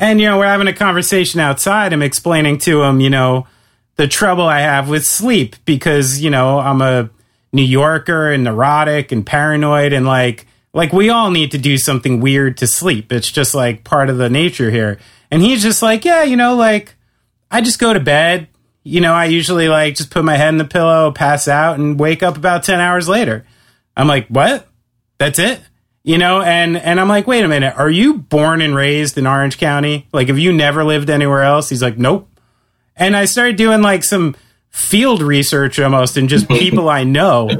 And 0.00 0.20
you 0.20 0.26
know, 0.26 0.38
we're 0.38 0.46
having 0.46 0.66
a 0.66 0.72
conversation 0.72 1.38
outside. 1.38 1.92
I'm 1.92 2.02
explaining 2.02 2.58
to 2.58 2.82
him, 2.82 2.98
you 2.98 3.08
know, 3.08 3.46
the 3.94 4.08
trouble 4.08 4.48
I 4.48 4.62
have 4.62 4.88
with 4.88 5.06
sleep 5.06 5.54
because, 5.64 6.20
you 6.20 6.28
know, 6.28 6.58
I'm 6.58 6.82
a 6.82 7.08
New 7.52 7.62
Yorker 7.62 8.32
and 8.32 8.42
neurotic 8.42 9.12
and 9.12 9.24
paranoid 9.24 9.92
and 9.92 10.04
like 10.04 10.44
like 10.74 10.92
we 10.92 11.08
all 11.08 11.30
need 11.30 11.52
to 11.52 11.58
do 11.58 11.78
something 11.78 12.18
weird 12.18 12.56
to 12.56 12.66
sleep. 12.66 13.12
It's 13.12 13.30
just 13.30 13.54
like 13.54 13.84
part 13.84 14.10
of 14.10 14.18
the 14.18 14.28
nature 14.28 14.72
here. 14.72 14.98
And 15.30 15.40
he's 15.40 15.62
just 15.62 15.82
like, 15.82 16.04
yeah, 16.04 16.24
you 16.24 16.34
know, 16.34 16.56
like 16.56 16.96
I 17.48 17.60
just 17.60 17.78
go 17.78 17.92
to 17.92 18.00
bed 18.00 18.48
you 18.86 19.00
know, 19.00 19.14
I 19.14 19.24
usually 19.24 19.68
like 19.68 19.96
just 19.96 20.10
put 20.10 20.24
my 20.24 20.36
head 20.36 20.50
in 20.50 20.58
the 20.58 20.64
pillow, 20.64 21.10
pass 21.10 21.48
out, 21.48 21.76
and 21.76 21.98
wake 21.98 22.22
up 22.22 22.36
about 22.36 22.62
10 22.62 22.78
hours 22.78 23.08
later. 23.08 23.44
I'm 23.96 24.06
like, 24.06 24.28
what? 24.28 24.68
That's 25.18 25.40
it? 25.40 25.60
You 26.04 26.18
know, 26.18 26.40
and, 26.40 26.76
and 26.76 27.00
I'm 27.00 27.08
like, 27.08 27.26
wait 27.26 27.44
a 27.44 27.48
minute, 27.48 27.74
are 27.76 27.90
you 27.90 28.14
born 28.14 28.60
and 28.62 28.76
raised 28.76 29.18
in 29.18 29.26
Orange 29.26 29.58
County? 29.58 30.06
Like, 30.12 30.28
have 30.28 30.38
you 30.38 30.52
never 30.52 30.84
lived 30.84 31.10
anywhere 31.10 31.42
else? 31.42 31.68
He's 31.68 31.82
like, 31.82 31.98
nope. 31.98 32.28
And 32.94 33.16
I 33.16 33.24
started 33.24 33.56
doing 33.56 33.82
like 33.82 34.04
some 34.04 34.36
field 34.70 35.20
research 35.20 35.80
almost 35.80 36.16
and 36.16 36.28
just 36.28 36.48
people 36.48 36.88
I 36.88 37.02
know. 37.02 37.50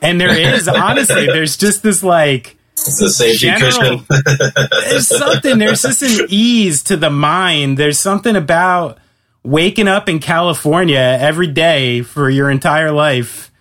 And 0.00 0.18
there 0.18 0.34
is, 0.34 0.66
honestly, 0.66 1.26
there's 1.26 1.58
just 1.58 1.82
this 1.82 2.02
like, 2.02 2.56
it's 2.72 3.02
a 3.02 3.10
safety 3.10 3.48
general, 3.48 3.70
cushion. 3.98 4.06
there's 4.88 5.08
something, 5.08 5.58
there's 5.58 5.82
just 5.82 6.00
an 6.00 6.26
ease 6.30 6.82
to 6.84 6.96
the 6.96 7.10
mind. 7.10 7.76
There's 7.76 8.00
something 8.00 8.34
about, 8.34 8.98
waking 9.44 9.88
up 9.88 10.08
in 10.08 10.18
California 10.18 10.98
every 11.20 11.46
day 11.46 12.02
for 12.02 12.28
your 12.30 12.50
entire 12.50 12.90
life 12.90 13.52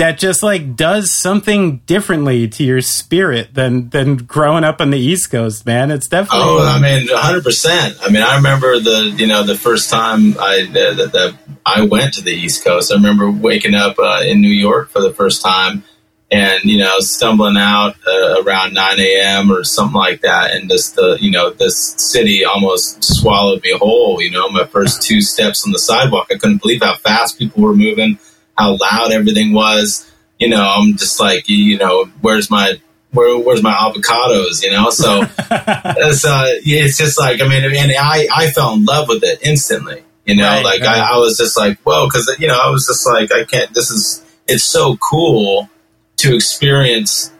that 0.00 0.18
just 0.18 0.42
like 0.42 0.76
does 0.76 1.10
something 1.10 1.76
differently 1.80 2.48
to 2.48 2.64
your 2.64 2.80
spirit 2.80 3.52
than 3.52 3.90
than 3.90 4.16
growing 4.16 4.64
up 4.64 4.80
on 4.80 4.90
the 4.90 4.98
East 4.98 5.30
Coast, 5.30 5.66
man. 5.66 5.90
It's 5.90 6.08
definitely. 6.08 6.40
Oh, 6.42 6.66
I 6.66 6.80
mean, 6.80 7.06
hundred 7.10 7.44
percent. 7.44 7.98
I 8.00 8.08
mean, 8.08 8.22
I 8.22 8.36
remember 8.36 8.80
the 8.80 9.14
you 9.14 9.26
know 9.26 9.42
the 9.42 9.58
first 9.58 9.90
time 9.90 10.38
I 10.40 10.66
that, 10.72 11.10
that 11.12 11.38
I 11.66 11.82
went 11.82 12.14
to 12.14 12.22
the 12.22 12.32
East 12.32 12.64
Coast. 12.64 12.90
I 12.90 12.94
remember 12.94 13.30
waking 13.30 13.74
up 13.74 13.98
uh, 13.98 14.22
in 14.24 14.40
New 14.40 14.48
York 14.48 14.88
for 14.88 15.02
the 15.02 15.12
first 15.12 15.42
time 15.42 15.84
and 16.30 16.62
you 16.64 16.78
know 16.78 16.96
stumbling 17.00 17.56
out 17.56 17.96
uh, 18.06 18.42
around 18.42 18.74
9 18.74 19.00
a.m 19.00 19.50
or 19.50 19.64
something 19.64 19.94
like 19.94 20.20
that. 20.22 20.52
And 20.52 20.70
just 20.70 20.94
the 20.96 21.18
you 21.20 21.30
know 21.30 21.50
this 21.50 21.94
city 21.98 22.44
almost 22.44 23.02
swallowed 23.02 23.62
me 23.62 23.76
whole 23.76 24.20
you 24.20 24.30
know 24.30 24.48
my 24.48 24.64
first 24.64 25.02
two 25.02 25.20
steps 25.20 25.64
on 25.66 25.72
the 25.72 25.78
sidewalk. 25.78 26.28
I 26.30 26.36
couldn't 26.36 26.62
believe 26.62 26.82
how 26.82 26.96
fast 26.96 27.38
people 27.38 27.62
were 27.62 27.74
moving 27.74 28.18
how 28.56 28.76
loud 28.76 29.12
everything 29.12 29.52
was. 29.52 30.06
You 30.38 30.48
know 30.48 30.62
i'm 30.62 30.96
just 30.96 31.20
like 31.20 31.48
you 31.50 31.76
know 31.76 32.06
where's 32.22 32.50
my 32.50 32.80
where, 33.12 33.38
where's 33.38 33.62
my 33.62 33.74
avocados 33.74 34.62
you 34.62 34.70
know? 34.70 34.88
So 34.90 35.22
it's, 35.50 36.24
uh, 36.24 36.44
it's 36.64 36.96
just 36.96 37.18
like 37.18 37.42
i 37.42 37.48
mean 37.48 37.62
and 37.62 37.92
i 37.98 38.26
i 38.34 38.50
fell 38.50 38.72
in 38.72 38.86
love 38.86 39.08
with 39.08 39.22
it 39.22 39.40
instantly 39.42 40.02
you 40.24 40.36
know? 40.36 40.48
Right, 40.48 40.64
like 40.64 40.80
right. 40.80 40.98
I, 40.98 41.14
I 41.14 41.18
was 41.18 41.36
just 41.36 41.58
like 41.58 41.78
whoa 41.80 42.06
because 42.06 42.34
you 42.38 42.48
know 42.48 42.58
i 42.58 42.70
was 42.70 42.86
just 42.86 43.06
like 43.06 43.32
i 43.32 43.44
can't 43.44 43.74
this 43.74 43.90
is 43.90 44.24
it's 44.46 44.64
so 44.64 44.96
cool 44.96 45.68
to 46.20 46.34
experience 46.34 47.32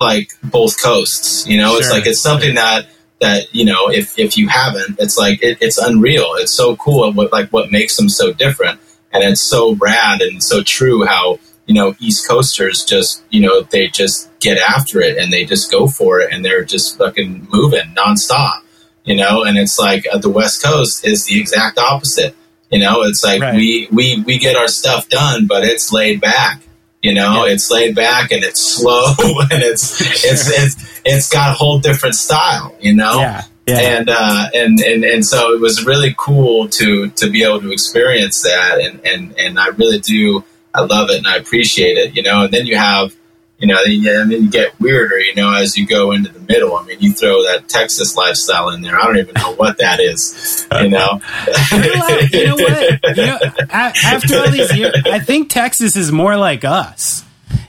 like 0.00 0.32
both 0.42 0.82
coasts. 0.82 1.46
You 1.46 1.58
know, 1.58 1.70
sure. 1.70 1.80
it's 1.80 1.90
like 1.90 2.06
it's 2.06 2.20
something 2.20 2.54
that 2.54 2.86
that 3.20 3.54
you 3.54 3.64
know 3.64 3.90
if 3.90 4.18
if 4.18 4.36
you 4.36 4.48
haven't, 4.48 4.98
it's 4.98 5.16
like 5.16 5.42
it, 5.42 5.58
it's 5.60 5.78
unreal. 5.78 6.34
It's 6.36 6.54
so 6.54 6.76
cool. 6.76 7.10
What 7.12 7.32
like 7.32 7.50
what 7.50 7.70
makes 7.70 7.96
them 7.96 8.08
so 8.08 8.32
different, 8.32 8.80
and 9.12 9.22
it's 9.24 9.42
so 9.42 9.74
rad 9.74 10.20
and 10.20 10.42
so 10.42 10.62
true. 10.62 11.04
How 11.04 11.38
you 11.66 11.74
know 11.74 11.94
East 11.98 12.28
Coasters 12.28 12.84
just 12.84 13.22
you 13.30 13.40
know 13.40 13.62
they 13.62 13.88
just 13.88 14.30
get 14.40 14.58
after 14.58 15.00
it 15.00 15.18
and 15.18 15.32
they 15.32 15.44
just 15.44 15.70
go 15.70 15.86
for 15.86 16.20
it 16.20 16.32
and 16.32 16.44
they're 16.44 16.64
just 16.64 16.98
fucking 16.98 17.48
moving 17.50 17.94
nonstop. 17.94 18.62
You 19.04 19.14
know, 19.14 19.44
and 19.44 19.56
it's 19.56 19.78
like 19.78 20.04
uh, 20.12 20.18
the 20.18 20.28
West 20.28 20.64
Coast 20.64 21.06
is 21.06 21.26
the 21.26 21.38
exact 21.40 21.78
opposite. 21.78 22.34
You 22.70 22.80
know, 22.80 23.02
it's 23.02 23.22
like 23.22 23.40
right. 23.40 23.54
we 23.54 23.88
we 23.92 24.20
we 24.22 24.38
get 24.38 24.56
our 24.56 24.66
stuff 24.66 25.08
done, 25.08 25.46
but 25.46 25.62
it's 25.62 25.92
laid 25.92 26.20
back 26.20 26.65
You 27.02 27.14
know, 27.14 27.44
yeah. 27.44 27.52
it's 27.52 27.70
laid 27.70 27.94
back 27.94 28.32
and 28.32 28.42
it's 28.42 28.60
slow 28.60 29.12
and 29.18 29.62
it's 29.62 30.00
it's 30.24 30.50
it's 30.50 31.00
it's 31.04 31.28
got 31.28 31.50
a 31.50 31.54
whole 31.54 31.78
different 31.78 32.14
style. 32.14 32.74
You 32.80 32.94
know, 32.94 33.18
yeah. 33.18 33.44
Yeah. 33.66 33.78
And, 33.80 34.08
uh, 34.08 34.48
and 34.54 34.80
and 34.80 35.04
and 35.04 35.26
so 35.26 35.52
it 35.52 35.60
was 35.60 35.84
really 35.84 36.14
cool 36.16 36.68
to 36.68 37.08
to 37.10 37.28
be 37.28 37.42
able 37.42 37.60
to 37.60 37.72
experience 37.72 38.42
that, 38.42 38.78
and 38.80 39.04
and 39.04 39.36
and 39.38 39.58
I 39.58 39.68
really 39.68 39.98
do. 39.98 40.44
I 40.72 40.82
love 40.82 41.08
it 41.10 41.16
and 41.16 41.26
I 41.26 41.36
appreciate 41.36 41.96
it, 41.96 42.14
you 42.14 42.22
know. 42.22 42.44
And 42.44 42.52
then 42.52 42.66
you 42.66 42.76
have 42.76 43.16
you 43.58 43.66
know, 43.66 43.82
and 43.84 44.30
then 44.30 44.42
you 44.42 44.50
get 44.50 44.78
weirder, 44.78 45.18
you 45.18 45.34
know, 45.34 45.52
as 45.52 45.76
you 45.76 45.86
go 45.86 46.12
into 46.12 46.30
the 46.30 46.40
middle. 46.40 46.76
I 46.76 46.84
mean, 46.84 47.00
you 47.00 47.12
throw 47.12 47.42
that 47.44 47.68
Texas 47.68 48.16
lifestyle 48.16 48.68
in 48.70 48.82
there. 48.82 49.00
I 49.00 49.04
don't 49.04 49.16
even 49.16 49.34
know 49.34 49.54
what 49.54 49.78
that 49.78 49.98
is, 49.98 50.66
you 50.82 50.90
know. 50.90 51.20
you 52.32 52.46
know 52.46 52.54
what? 52.56 53.16
You 53.16 53.26
know, 53.26 53.38
after 53.70 54.38
all 54.38 54.50
these 54.50 54.76
years, 54.76 54.94
I 55.06 55.20
think 55.20 55.48
Texas 55.48 55.96
is 55.96 56.12
more 56.12 56.36
like 56.36 56.64
us. 56.64 57.24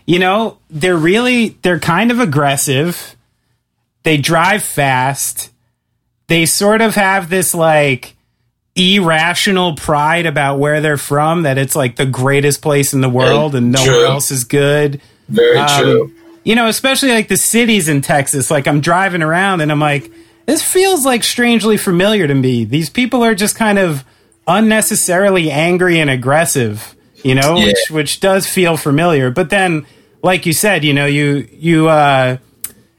You 0.06 0.20
know, 0.20 0.58
they're 0.70 0.98
really, 0.98 1.58
they're 1.62 1.80
kind 1.80 2.12
of 2.12 2.20
aggressive. 2.20 3.16
They 4.04 4.18
drive 4.18 4.64
fast. 4.64 5.52
They 6.28 6.46
sort 6.46 6.82
of 6.82 6.96
have 6.96 7.30
this 7.30 7.54
like 7.54 8.16
irrational 8.76 9.76
pride 9.76 10.26
about 10.26 10.60
where 10.60 10.82
they're 10.82 10.98
from 10.98 11.44
that 11.44 11.58
it's 11.58 11.76
like 11.76 11.96
the 11.96 12.06
greatest 12.06 12.62
place 12.62 12.94
in 12.94 13.02
the 13.02 13.10
world 13.10 13.56
and 13.56 13.72
nowhere 13.72 14.06
else 14.06 14.30
is 14.30 14.44
good 14.44 15.02
very 15.30 15.58
um, 15.58 15.82
true. 15.82 16.14
You 16.44 16.56
know, 16.56 16.68
especially 16.68 17.10
like 17.10 17.28
the 17.28 17.38
cities 17.38 17.90
in 17.90 18.02
Texas. 18.02 18.50
Like 18.50 18.68
I'm 18.68 18.80
driving 18.80 19.22
around 19.22 19.62
and 19.62 19.72
I'm 19.72 19.80
like, 19.80 20.12
this 20.46 20.64
feels 20.64 21.06
like 21.06 21.24
strangely 21.24 21.78
familiar 21.78 22.28
to 22.28 22.34
me. 22.34 22.64
These 22.64 22.90
people 22.90 23.24
are 23.24 23.36
just 23.36 23.56
kind 23.56 23.78
of 23.78 24.06
unnecessarily 24.48 25.52
angry 25.52 26.00
and 26.00 26.10
aggressive, 26.10 26.96
you 27.24 27.36
know, 27.36 27.58
yeah. 27.58 27.66
which 27.66 27.80
which 27.90 28.20
does 28.22 28.48
feel 28.48 28.78
familiar. 28.78 29.30
But 29.30 29.50
then, 29.50 29.86
like 30.24 30.46
you 30.46 30.54
said, 30.54 30.86
you 30.86 30.94
know, 30.94 31.06
you 31.06 31.48
you 31.52 31.90
uh, 31.90 32.38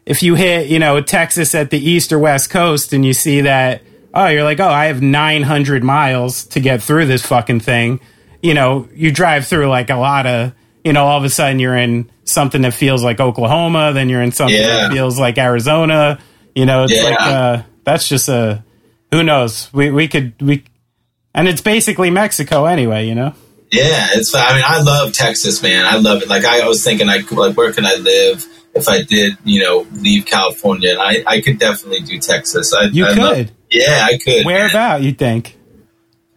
if 0.04 0.22
you 0.22 0.34
hit 0.34 0.68
you 0.68 0.78
know 0.78 1.00
Texas 1.00 1.54
at 1.54 1.70
the 1.70 1.78
east 1.78 2.12
or 2.12 2.18
west 2.18 2.50
coast 2.50 2.92
and 2.92 3.04
you 3.04 3.14
see 3.14 3.40
that, 3.40 3.82
oh, 4.12 4.26
you're 4.26 4.44
like, 4.44 4.60
oh, 4.60 4.68
I 4.68 4.86
have 4.86 5.00
900 5.00 5.82
miles 5.82 6.44
to 6.48 6.60
get 6.60 6.82
through 6.82 7.06
this 7.06 7.24
fucking 7.24 7.60
thing. 7.60 8.00
You 8.42 8.52
know, 8.52 8.88
you 8.92 9.10
drive 9.10 9.46
through 9.46 9.68
like 9.68 9.88
a 9.88 9.96
lot 9.96 10.26
of 10.26 10.52
you 10.84 10.92
know, 10.92 11.04
all 11.04 11.18
of 11.18 11.24
a 11.24 11.30
sudden 11.30 11.58
you're 11.58 11.76
in 11.76 12.10
something 12.28 12.62
that 12.62 12.74
feels 12.74 13.02
like 13.02 13.20
Oklahoma, 13.20 13.92
then 13.92 14.08
you're 14.08 14.22
in 14.22 14.32
something 14.32 14.56
yeah. 14.56 14.88
that 14.88 14.92
feels 14.92 15.18
like 15.18 15.38
Arizona. 15.38 16.18
You 16.54 16.66
know, 16.66 16.84
it's 16.84 16.94
yeah. 16.94 17.02
like 17.02 17.20
uh, 17.20 17.62
that's 17.84 18.08
just 18.08 18.28
a 18.28 18.64
who 19.10 19.22
knows. 19.22 19.72
We 19.72 19.90
we 19.90 20.08
could 20.08 20.40
we, 20.40 20.64
and 21.34 21.48
it's 21.48 21.60
basically 21.60 22.10
Mexico 22.10 22.64
anyway. 22.64 23.06
You 23.06 23.14
know. 23.14 23.34
Yeah, 23.70 24.08
it's. 24.12 24.34
I 24.34 24.54
mean, 24.54 24.64
I 24.66 24.80
love 24.80 25.12
Texas, 25.12 25.62
man. 25.62 25.84
I 25.84 25.96
love 25.96 26.22
it. 26.22 26.28
Like 26.28 26.44
I, 26.44 26.66
was 26.66 26.82
thinking, 26.82 27.06
like, 27.06 27.30
like 27.30 27.56
where 27.56 27.72
can 27.72 27.84
I 27.84 27.96
live 27.96 28.46
if 28.74 28.88
I 28.88 29.02
did, 29.02 29.36
you 29.44 29.60
know, 29.62 29.86
leave 29.92 30.24
California? 30.24 30.92
And 30.92 31.00
I, 31.00 31.22
I 31.26 31.40
could 31.42 31.58
definitely 31.58 32.00
do 32.00 32.18
Texas. 32.18 32.72
I, 32.72 32.84
you 32.84 33.04
I 33.04 33.08
could. 33.10 33.18
Love, 33.18 33.50
yeah, 33.70 34.06
I 34.10 34.16
could. 34.16 34.46
Where 34.46 34.68
about 34.68 35.02
you 35.02 35.12
think? 35.12 35.57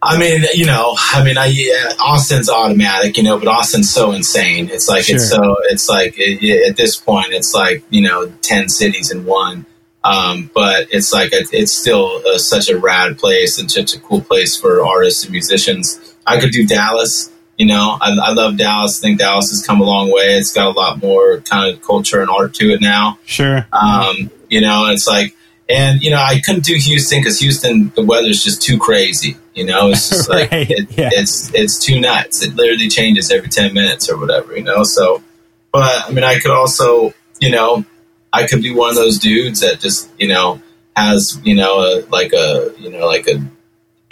I 0.04 0.18
mean, 0.18 0.44
you 0.54 0.66
know, 0.66 0.96
I 0.98 1.24
mean, 1.24 1.38
I 1.38 1.46
yeah, 1.46 1.94
Austin's 2.00 2.50
automatic, 2.50 3.18
you 3.18 3.24
know, 3.24 3.38
but 3.38 3.48
Austin's 3.48 3.94
so 3.94 4.12
insane. 4.12 4.70
It's 4.70 4.90
like 4.90 5.06
sure. 5.06 5.16
it's 5.16 5.30
so 5.30 5.58
it's 5.70 5.88
like 5.88 6.16
it, 6.18 6.70
at 6.70 6.76
this 6.76 6.98
point, 6.98 7.34
it's 7.34 7.54
like 7.54 7.84
you 7.90 8.02
know, 8.02 8.32
ten 8.42 8.68
cities 8.68 9.12
in 9.12 9.26
one. 9.26 9.66
Um, 10.04 10.50
but 10.56 10.88
it's 10.92 11.14
like 11.14 11.30
it's 11.32 11.74
still 11.74 12.26
a, 12.26 12.40
such 12.40 12.70
a 12.70 12.80
rad 12.80 13.20
place 13.20 13.60
and 13.60 13.70
such 13.70 13.94
a 13.94 14.00
cool 14.00 14.22
place 14.22 14.60
for 14.60 14.84
artists 14.84 15.24
and 15.24 15.32
musicians. 15.32 16.16
I 16.26 16.40
could 16.40 16.52
do 16.52 16.66
Dallas. 16.66 17.32
You 17.58 17.68
know, 17.68 18.00
I, 18.02 18.18
I 18.20 18.34
love 18.34 18.58
Dallas. 18.58 19.00
I 19.00 19.02
think 19.02 19.20
Dallas 19.20 19.52
has 19.52 19.64
come 19.64 19.82
a 19.82 19.84
long 19.84 20.12
way. 20.12 20.36
It's 20.36 20.52
got 20.52 20.66
a 20.66 20.72
lot 20.72 21.00
more 21.00 21.42
kind 21.42 21.72
of 21.72 21.84
culture 21.84 22.22
and 22.22 22.30
art 22.32 22.56
to 22.56 22.72
it 22.72 22.82
now. 22.82 23.20
Sure. 23.26 23.68
Um, 23.72 24.32
you 24.50 24.62
know, 24.62 24.88
it's 24.88 25.06
like 25.06 25.36
and 25.70 26.02
you 26.02 26.10
know, 26.10 26.18
I 26.18 26.40
couldn't 26.40 26.64
do 26.64 26.76
Houston 26.76 27.20
because 27.20 27.40
Houston, 27.40 27.92
the 27.96 28.04
weather's 28.04 28.44
just 28.44 28.62
too 28.62 28.78
crazy. 28.78 29.38
You 29.54 29.66
know, 29.66 29.90
it's 29.90 30.10
just 30.10 30.30
like 30.30 30.52
right. 30.52 30.70
it, 30.70 30.98
yeah. 30.98 31.10
it's 31.12 31.54
it's 31.54 31.80
too 31.80 32.00
nuts. 32.00 32.42
It 32.42 32.56
literally 32.56 32.88
changes 32.88 33.32
every 33.32 33.50
ten 33.50 33.74
minutes 33.74 34.10
or 34.10 34.18
whatever. 34.18 34.56
You 34.56 34.64
know, 34.64 34.84
so 34.84 35.24
but 35.72 36.06
I 36.08 36.12
mean, 36.12 36.24
I 36.24 36.40
could 36.40 36.52
also, 36.52 37.14
you 37.40 37.52
know, 37.52 37.86
I 38.34 38.48
could 38.48 38.62
be 38.62 38.74
one 38.74 38.90
of 38.90 38.96
those 38.96 39.20
dudes 39.20 39.62
that 39.62 39.80
just 39.80 40.10
you 40.18 40.28
know 40.28 40.62
has 40.96 41.40
you 41.44 41.56
know 41.56 41.80
a, 41.80 42.06
like 42.08 42.34
a 42.34 42.74
you 42.78 42.90
know 42.92 43.06
like 43.06 43.28
a 43.28 43.42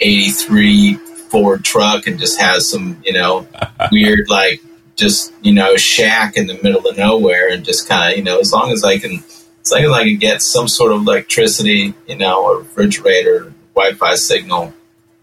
eighty 0.00 0.30
three 0.30 0.94
Ford 0.94 1.64
truck 1.64 2.06
and 2.06 2.18
just 2.18 2.40
has 2.40 2.68
some 2.68 3.00
you 3.04 3.12
know 3.12 3.46
weird 3.92 4.28
like 4.28 4.62
just 4.96 5.32
you 5.42 5.52
know 5.52 5.76
shack 5.76 6.36
in 6.36 6.46
the 6.46 6.58
middle 6.62 6.86
of 6.86 6.96
nowhere 6.96 7.48
and 7.50 7.64
just 7.64 7.88
kind 7.88 8.12
of 8.12 8.18
you 8.18 8.24
know 8.24 8.38
as 8.38 8.52
long 8.52 8.72
as 8.72 8.84
I 8.84 8.98
can 8.98 9.22
as 9.62 9.72
long 9.72 9.84
as 9.84 9.92
I 9.92 10.04
can 10.04 10.16
get 10.16 10.42
some 10.42 10.68
sort 10.68 10.92
of 10.92 11.02
electricity, 11.02 11.94
you 12.06 12.16
know, 12.16 12.46
a 12.46 12.58
refrigerator, 12.58 13.52
Wi-Fi 13.74 14.14
signal, 14.14 14.72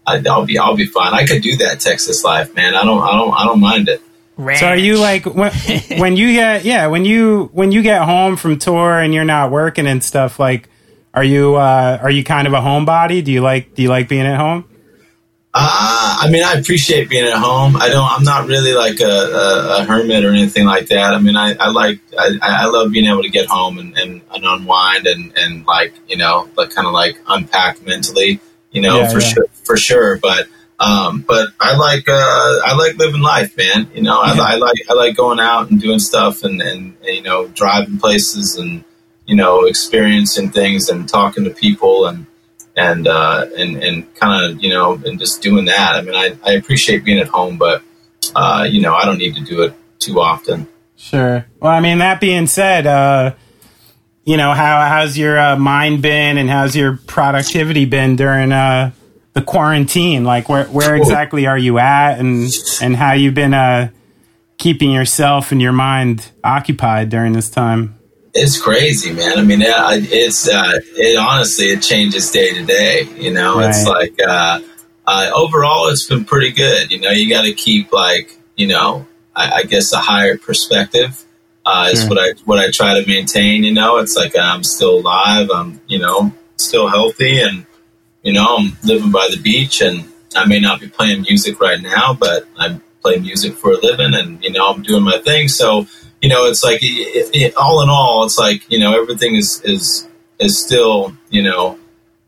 I, 0.08 0.36
will 0.36 0.44
be 0.44 0.58
I'll 0.58 0.76
be 0.76 0.86
fine. 0.86 1.14
I 1.14 1.26
could 1.26 1.42
do 1.42 1.56
that 1.58 1.80
Texas 1.80 2.24
life, 2.24 2.54
man. 2.54 2.74
I 2.74 2.84
don't 2.84 3.00
I 3.00 3.12
don't 3.16 3.32
I 3.32 3.44
don't 3.44 3.60
mind 3.60 3.88
it. 3.88 4.02
Ranch. 4.36 4.60
So 4.60 4.66
are 4.68 4.76
you 4.76 4.98
like 4.98 5.26
when, 5.26 5.52
when 5.98 6.16
you 6.16 6.32
get 6.32 6.64
yeah 6.64 6.86
when 6.86 7.04
you 7.04 7.50
when 7.52 7.72
you 7.72 7.82
get 7.82 8.02
home 8.02 8.36
from 8.36 8.58
tour 8.58 8.98
and 8.98 9.12
you're 9.12 9.24
not 9.24 9.50
working 9.50 9.86
and 9.86 10.02
stuff 10.02 10.38
like 10.38 10.68
are 11.14 11.24
you 11.24 11.56
uh, 11.56 11.98
are 12.00 12.10
you 12.10 12.22
kind 12.22 12.46
of 12.46 12.52
a 12.52 12.58
homebody? 12.58 13.24
Do 13.24 13.32
you 13.32 13.40
like 13.40 13.74
do 13.74 13.82
you 13.82 13.88
like 13.88 14.08
being 14.08 14.26
at 14.26 14.38
home? 14.38 14.64
Uh, 15.54 16.18
I 16.20 16.30
mean, 16.30 16.44
I 16.44 16.52
appreciate 16.52 17.08
being 17.08 17.26
at 17.26 17.38
home. 17.38 17.74
I 17.76 17.88
don't. 17.88 18.08
I'm 18.08 18.22
not 18.22 18.46
really 18.46 18.74
like 18.74 19.00
a, 19.00 19.04
a, 19.04 19.80
a 19.80 19.84
hermit 19.84 20.24
or 20.24 20.30
anything 20.30 20.66
like 20.66 20.88
that. 20.88 21.14
I 21.14 21.18
mean, 21.18 21.36
I, 21.36 21.54
I 21.54 21.70
like. 21.70 22.00
I, 22.16 22.38
I 22.40 22.66
love 22.66 22.92
being 22.92 23.06
able 23.06 23.22
to 23.22 23.30
get 23.30 23.46
home 23.46 23.78
and, 23.78 23.96
and, 23.98 24.20
and 24.30 24.44
unwind 24.44 25.06
and, 25.06 25.36
and 25.36 25.66
like 25.66 25.94
you 26.06 26.16
know, 26.16 26.48
like 26.56 26.70
kind 26.70 26.86
of 26.86 26.92
like 26.92 27.18
unpack 27.26 27.84
mentally. 27.84 28.40
You 28.70 28.82
know, 28.82 28.98
yeah, 28.98 29.08
for 29.08 29.20
yeah. 29.20 29.26
sure, 29.26 29.46
for 29.64 29.76
sure. 29.76 30.18
But 30.18 30.48
um, 30.80 31.24
but 31.26 31.48
I 31.60 31.76
like 31.76 32.08
uh, 32.08 32.60
I 32.64 32.74
like 32.76 32.96
living 32.96 33.20
life, 33.20 33.56
man. 33.56 33.90
You 33.94 34.02
know, 34.02 34.22
yeah. 34.22 34.40
I, 34.40 34.52
I, 34.52 34.56
like 34.56 34.76
I 34.88 34.92
like 34.94 35.16
going 35.16 35.40
out 35.40 35.70
and 35.70 35.80
doing 35.80 35.98
stuff 35.98 36.44
and, 36.44 36.60
and, 36.62 36.96
and 37.02 37.16
you 37.16 37.22
know 37.22 37.48
driving 37.48 37.98
places 37.98 38.56
and 38.56 38.84
you 39.26 39.34
know 39.34 39.64
experiencing 39.64 40.50
things 40.50 40.88
and 40.88 41.08
talking 41.08 41.44
to 41.44 41.50
people 41.50 42.06
and 42.06 42.26
and 42.76 43.08
uh, 43.08 43.46
and 43.56 43.82
and 43.82 44.14
kind 44.14 44.44
of 44.44 44.62
you 44.62 44.70
know 44.70 44.94
and 45.04 45.18
just 45.18 45.42
doing 45.42 45.64
that. 45.64 45.96
I 45.96 46.02
mean, 46.02 46.14
I, 46.14 46.36
I 46.44 46.52
appreciate 46.52 47.04
being 47.04 47.18
at 47.18 47.28
home, 47.28 47.58
but 47.58 47.82
uh, 48.36 48.66
you 48.70 48.80
know, 48.80 48.94
I 48.94 49.04
don't 49.04 49.18
need 49.18 49.34
to 49.34 49.42
do 49.42 49.62
it 49.62 49.74
too 49.98 50.20
often. 50.20 50.68
Sure. 50.96 51.46
Well, 51.60 51.72
I 51.72 51.80
mean, 51.80 51.98
that 51.98 52.20
being 52.20 52.46
said, 52.46 52.86
uh, 52.86 53.34
you 54.28 54.36
know, 54.36 54.52
how 54.52 54.86
how's 54.86 55.16
your 55.16 55.38
uh, 55.38 55.56
mind 55.56 56.02
been, 56.02 56.36
and 56.36 56.50
how's 56.50 56.76
your 56.76 56.98
productivity 57.06 57.86
been 57.86 58.14
during 58.14 58.52
uh, 58.52 58.90
the 59.32 59.40
quarantine? 59.40 60.22
Like, 60.22 60.50
where 60.50 60.66
where 60.66 60.94
exactly 60.96 61.46
are 61.46 61.56
you 61.56 61.78
at, 61.78 62.20
and 62.20 62.52
and 62.82 62.94
how 62.94 63.14
you've 63.14 63.32
been 63.32 63.54
uh, 63.54 63.88
keeping 64.58 64.90
yourself 64.90 65.50
and 65.50 65.62
your 65.62 65.72
mind 65.72 66.30
occupied 66.44 67.08
during 67.08 67.32
this 67.32 67.48
time? 67.48 67.98
It's 68.34 68.60
crazy, 68.60 69.14
man. 69.14 69.38
I 69.38 69.42
mean, 69.44 69.62
it, 69.62 69.72
it's 70.12 70.46
uh, 70.46 70.72
it 70.74 71.16
honestly 71.16 71.68
it 71.68 71.80
changes 71.80 72.30
day 72.30 72.52
to 72.52 72.66
day. 72.66 73.08
You 73.16 73.32
know, 73.32 73.58
right. 73.58 73.70
it's 73.70 73.86
like 73.86 74.14
uh, 74.22 74.60
uh, 75.06 75.30
overall 75.34 75.88
it's 75.88 76.06
been 76.06 76.26
pretty 76.26 76.52
good. 76.52 76.92
You 76.92 77.00
know, 77.00 77.12
you 77.12 77.30
got 77.30 77.46
to 77.46 77.54
keep 77.54 77.94
like 77.94 78.36
you 78.56 78.66
know, 78.66 79.06
I, 79.34 79.60
I, 79.60 79.62
guess 79.62 79.94
a 79.94 79.98
higher 79.98 80.36
perspective 80.36 81.24
uh, 81.68 81.88
is 81.92 82.08
what 82.08 82.18
I 82.18 82.32
what 82.44 82.58
I 82.58 82.70
try 82.70 82.98
to 82.98 83.06
maintain. 83.06 83.62
You 83.62 83.74
know, 83.74 83.98
it's 83.98 84.16
like 84.16 84.36
I'm 84.36 84.64
still 84.64 84.98
alive. 84.98 85.50
I'm 85.50 85.80
you 85.86 85.98
know 85.98 86.32
still 86.56 86.88
healthy, 86.88 87.40
and 87.40 87.66
you 88.22 88.32
know 88.32 88.56
I'm 88.56 88.76
living 88.82 89.12
by 89.12 89.28
the 89.30 89.40
beach, 89.40 89.82
and 89.82 90.10
I 90.34 90.46
may 90.46 90.60
not 90.60 90.80
be 90.80 90.88
playing 90.88 91.22
music 91.22 91.60
right 91.60 91.80
now, 91.80 92.14
but 92.14 92.48
I 92.56 92.80
play 93.02 93.18
music 93.18 93.54
for 93.54 93.72
a 93.72 93.76
living, 93.76 94.14
and 94.14 94.42
you 94.42 94.50
know 94.50 94.70
I'm 94.70 94.82
doing 94.82 95.02
my 95.02 95.18
thing. 95.18 95.48
So 95.48 95.86
you 96.22 96.28
know, 96.28 96.46
it's 96.46 96.64
like 96.64 96.80
it, 96.82 97.30
it, 97.34 97.56
all 97.56 97.82
in 97.82 97.90
all, 97.90 98.24
it's 98.24 98.38
like 98.38 98.68
you 98.70 98.78
know 98.78 99.00
everything 99.00 99.36
is 99.36 99.60
is 99.62 100.08
is 100.38 100.58
still 100.58 101.12
you 101.28 101.42
know 101.42 101.78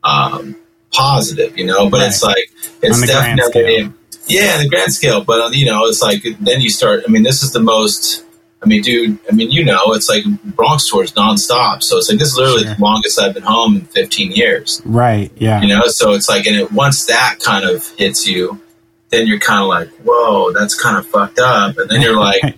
um, 0.03 0.55
positive, 0.93 1.57
you 1.57 1.65
know, 1.65 1.89
but 1.89 1.99
right. 1.99 2.07
it's 2.07 2.23
like 2.23 2.51
it's 2.81 3.05
definitely 3.07 3.91
yeah, 4.27 4.55
in 4.55 4.63
the 4.63 4.69
grand 4.69 4.93
scale. 4.93 5.23
But 5.23 5.53
you 5.53 5.65
know, 5.65 5.85
it's 5.85 6.01
like 6.01 6.23
then 6.39 6.61
you 6.61 6.69
start. 6.69 7.03
I 7.07 7.11
mean, 7.11 7.23
this 7.23 7.43
is 7.43 7.53
the 7.53 7.59
most. 7.59 8.25
I 8.63 8.67
mean, 8.67 8.81
dude. 8.81 9.17
I 9.29 9.33
mean, 9.33 9.49
you 9.49 9.65
know, 9.65 9.93
it's 9.93 10.07
like 10.07 10.23
Bronx 10.43 10.87
tours 10.87 11.13
nonstop. 11.13 11.83
So 11.83 11.97
it's 11.97 12.09
like 12.09 12.19
this 12.19 12.29
is 12.29 12.37
literally 12.37 12.63
sure. 12.63 12.75
the 12.75 12.81
longest 12.81 13.19
I've 13.19 13.33
been 13.33 13.43
home 13.43 13.77
in 13.77 13.81
15 13.81 14.31
years. 14.31 14.81
Right. 14.85 15.31
Yeah. 15.35 15.61
You 15.61 15.67
know, 15.67 15.87
so 15.87 16.11
it's 16.13 16.29
like, 16.29 16.45
and 16.45 16.55
it, 16.55 16.71
once 16.71 17.05
that 17.05 17.37
kind 17.39 17.65
of 17.65 17.87
hits 17.97 18.27
you, 18.27 18.61
then 19.09 19.27
you're 19.27 19.39
kind 19.39 19.61
of 19.61 19.67
like, 19.67 19.89
whoa, 20.05 20.51
that's 20.53 20.79
kind 20.79 20.97
of 20.97 21.07
fucked 21.07 21.39
up. 21.39 21.77
And 21.77 21.89
then 21.89 22.01
you're 22.01 22.17
like, 22.19 22.55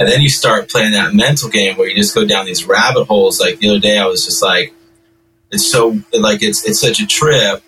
And 0.00 0.08
then 0.08 0.22
you 0.22 0.30
start 0.30 0.70
playing 0.70 0.92
that 0.92 1.12
mental 1.14 1.50
game 1.50 1.76
where 1.76 1.86
you 1.86 1.94
just 1.94 2.14
go 2.14 2.24
down 2.24 2.46
these 2.46 2.64
rabbit 2.64 3.04
holes. 3.04 3.38
Like 3.38 3.58
the 3.58 3.68
other 3.68 3.80
day, 3.80 3.98
I 3.98 4.06
was 4.06 4.24
just 4.24 4.42
like, 4.42 4.72
it's 5.50 5.70
so 5.70 6.00
like 6.12 6.42
it's 6.42 6.64
it's 6.64 6.80
such 6.80 7.00
a 7.00 7.06
trip 7.06 7.62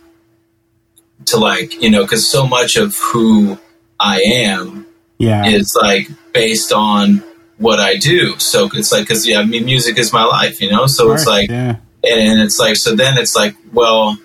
to 1.26 1.36
like 1.36 1.82
you 1.82 1.90
know 1.90 2.02
because 2.02 2.26
so 2.26 2.46
much 2.46 2.76
of 2.76 2.96
who 2.96 3.58
I 3.98 4.20
am 4.20 4.86
yeah. 5.18 5.44
is 5.46 5.76
like 5.80 6.08
based 6.32 6.72
on 6.72 7.22
what 7.62 7.80
I 7.80 7.96
do. 7.96 8.38
So 8.38 8.68
it's 8.74 8.92
like, 8.92 9.08
cause 9.08 9.26
yeah, 9.26 9.40
I 9.40 9.44
mean, 9.44 9.64
music 9.64 9.98
is 9.98 10.12
my 10.12 10.24
life, 10.24 10.60
you 10.60 10.70
know? 10.70 10.86
So 10.86 11.12
it's 11.12 11.26
like, 11.26 11.48
yeah. 11.48 11.76
and, 12.04 12.40
it's 12.42 12.58
like, 12.58 12.76
so 12.76 12.94
then 12.94 13.16
it's 13.16 13.34
like, 13.36 13.56
well, 13.72 14.18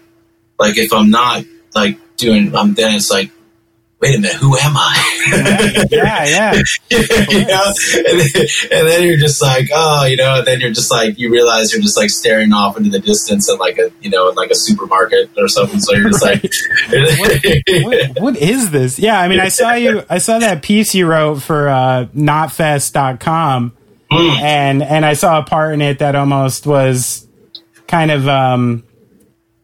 like 0.60 0.78
if 0.78 0.91
I'm 0.91 1.10
not 1.10 1.45
like 1.76 2.00
doing, 2.17 2.56
um, 2.56 2.73
then 2.73 2.95
it's 2.95 3.12
like, 3.12 3.32
wait 3.99 4.15
a 4.15 4.19
minute, 4.19 4.36
who 4.38 4.55
am 4.57 4.73
I? 4.75 5.86
yeah, 5.91 6.25
yeah. 6.25 6.53
you 6.91 7.45
know? 7.45 7.73
and, 7.95 8.19
then, 8.19 8.47
and 8.71 8.88
then 8.88 9.03
you're 9.03 9.17
just 9.17 9.41
like, 9.41 9.69
oh, 9.73 10.05
you 10.05 10.15
know, 10.17 10.39
and 10.39 10.47
then 10.47 10.60
you're 10.60 10.71
just 10.71 10.91
like, 10.91 11.17
you 11.17 11.31
realize 11.31 11.73
you're 11.73 11.81
just 11.81 11.97
like 11.97 12.10
staring 12.10 12.53
off 12.53 12.77
into 12.77 12.89
the 12.89 12.99
distance 12.99 13.49
at 13.49 13.60
like 13.60 13.77
a, 13.77 13.89
you 14.01 14.10
know, 14.10 14.29
in 14.29 14.36
like 14.36 14.51
a 14.51 14.55
supermarket 14.55 15.31
or 15.38 15.47
something. 15.47 15.79
So 15.79 15.95
you're 15.95 16.10
just 16.12 16.23
like, 16.23 16.43
what, 17.19 17.41
what, 17.83 18.21
what 18.21 18.38
is 18.38 18.71
this? 18.71 18.99
Yeah, 18.99 19.19
I 19.19 19.27
mean, 19.27 19.39
I 19.39 19.49
saw 19.49 19.73
you, 19.73 20.03
I 20.10 20.19
saw 20.19 20.39
that 20.39 20.62
piece 20.62 20.93
you 20.93 21.07
wrote 21.07 21.41
for 21.41 21.69
uh, 21.69 22.05
knotfest.com 22.15 23.73
Mm. 24.12 24.39
and, 24.39 24.83
and 24.83 25.05
I 25.05 25.13
saw 25.13 25.39
a 25.39 25.43
part 25.43 25.73
in 25.73 25.81
it 25.81 25.99
that 25.99 26.15
almost 26.15 26.65
was 26.65 27.27
kind 27.88 28.10
of 28.10 28.25
um, 28.29 28.86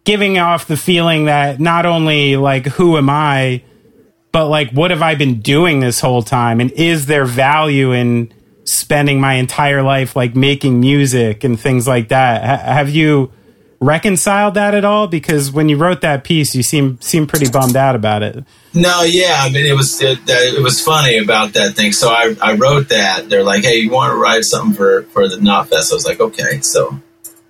giving 0.03 0.37
off 0.37 0.67
the 0.67 0.75
feeling 0.75 1.25
that 1.25 1.61
not 1.61 1.85
only 1.85 2.35
like, 2.35 2.65
who 2.65 2.97
am 2.97 3.09
I? 3.09 3.63
But 4.33 4.47
like 4.49 4.71
what 4.71 4.91
have 4.91 5.01
i 5.01 5.15
been 5.15 5.39
doing 5.39 5.79
this 5.79 6.01
whole 6.01 6.23
time 6.23 6.59
and 6.59 6.71
is 6.71 7.05
there 7.05 7.23
value 7.23 7.91
in 7.93 8.33
spending 8.65 9.21
my 9.21 9.35
entire 9.35 9.83
life 9.83 10.15
like 10.15 10.35
making 10.35 10.79
music 10.79 11.43
and 11.43 11.59
things 11.59 11.87
like 11.87 12.09
that 12.09 12.41
H- 12.43 12.65
have 12.65 12.89
you 12.89 13.31
reconciled 13.79 14.55
that 14.55 14.73
at 14.73 14.85
all 14.85 15.07
because 15.07 15.51
when 15.51 15.69
you 15.69 15.77
wrote 15.77 16.01
that 16.01 16.23
piece 16.23 16.55
you 16.55 16.63
seem 16.63 16.99
seem 16.99 17.27
pretty 17.27 17.49
bummed 17.49 17.75
out 17.75 17.95
about 17.95 18.23
it 18.23 18.43
No, 18.73 19.03
yeah, 19.03 19.37
I 19.41 19.49
mean 19.51 19.67
it 19.67 19.75
was 19.75 20.01
it, 20.01 20.17
it 20.27 20.63
was 20.63 20.81
funny 20.81 21.17
about 21.19 21.53
that 21.53 21.75
thing. 21.75 21.91
So 21.91 22.09
I, 22.09 22.35
I 22.41 22.55
wrote 22.55 22.89
that. 22.89 23.29
They're 23.29 23.43
like, 23.43 23.63
"Hey, 23.63 23.77
you 23.77 23.91
want 23.91 24.11
to 24.13 24.17
write 24.17 24.45
something 24.45 24.73
for 24.75 25.03
for 25.13 25.27
the 25.27 25.37
Knotfest?" 25.37 25.91
I 25.91 25.93
was 25.93 26.07
like, 26.07 26.19
"Okay." 26.19 26.61
So, 26.61 26.99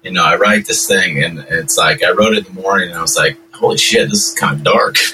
you 0.04 0.12
know, 0.12 0.26
I 0.26 0.36
write 0.36 0.66
this 0.66 0.86
thing, 0.86 1.24
and 1.24 1.40
it's 1.50 1.78
like 1.78 2.04
I 2.04 2.12
wrote 2.12 2.34
it 2.34 2.46
in 2.46 2.54
the 2.56 2.62
morning, 2.62 2.90
and 2.90 2.98
I 2.98 3.02
was 3.02 3.16
like, 3.16 3.38
"Holy 3.54 3.78
shit, 3.78 4.10
this 4.10 4.30
is 4.30 4.36
kind 4.38 4.58
of 4.58 4.64
dark." 4.64 4.96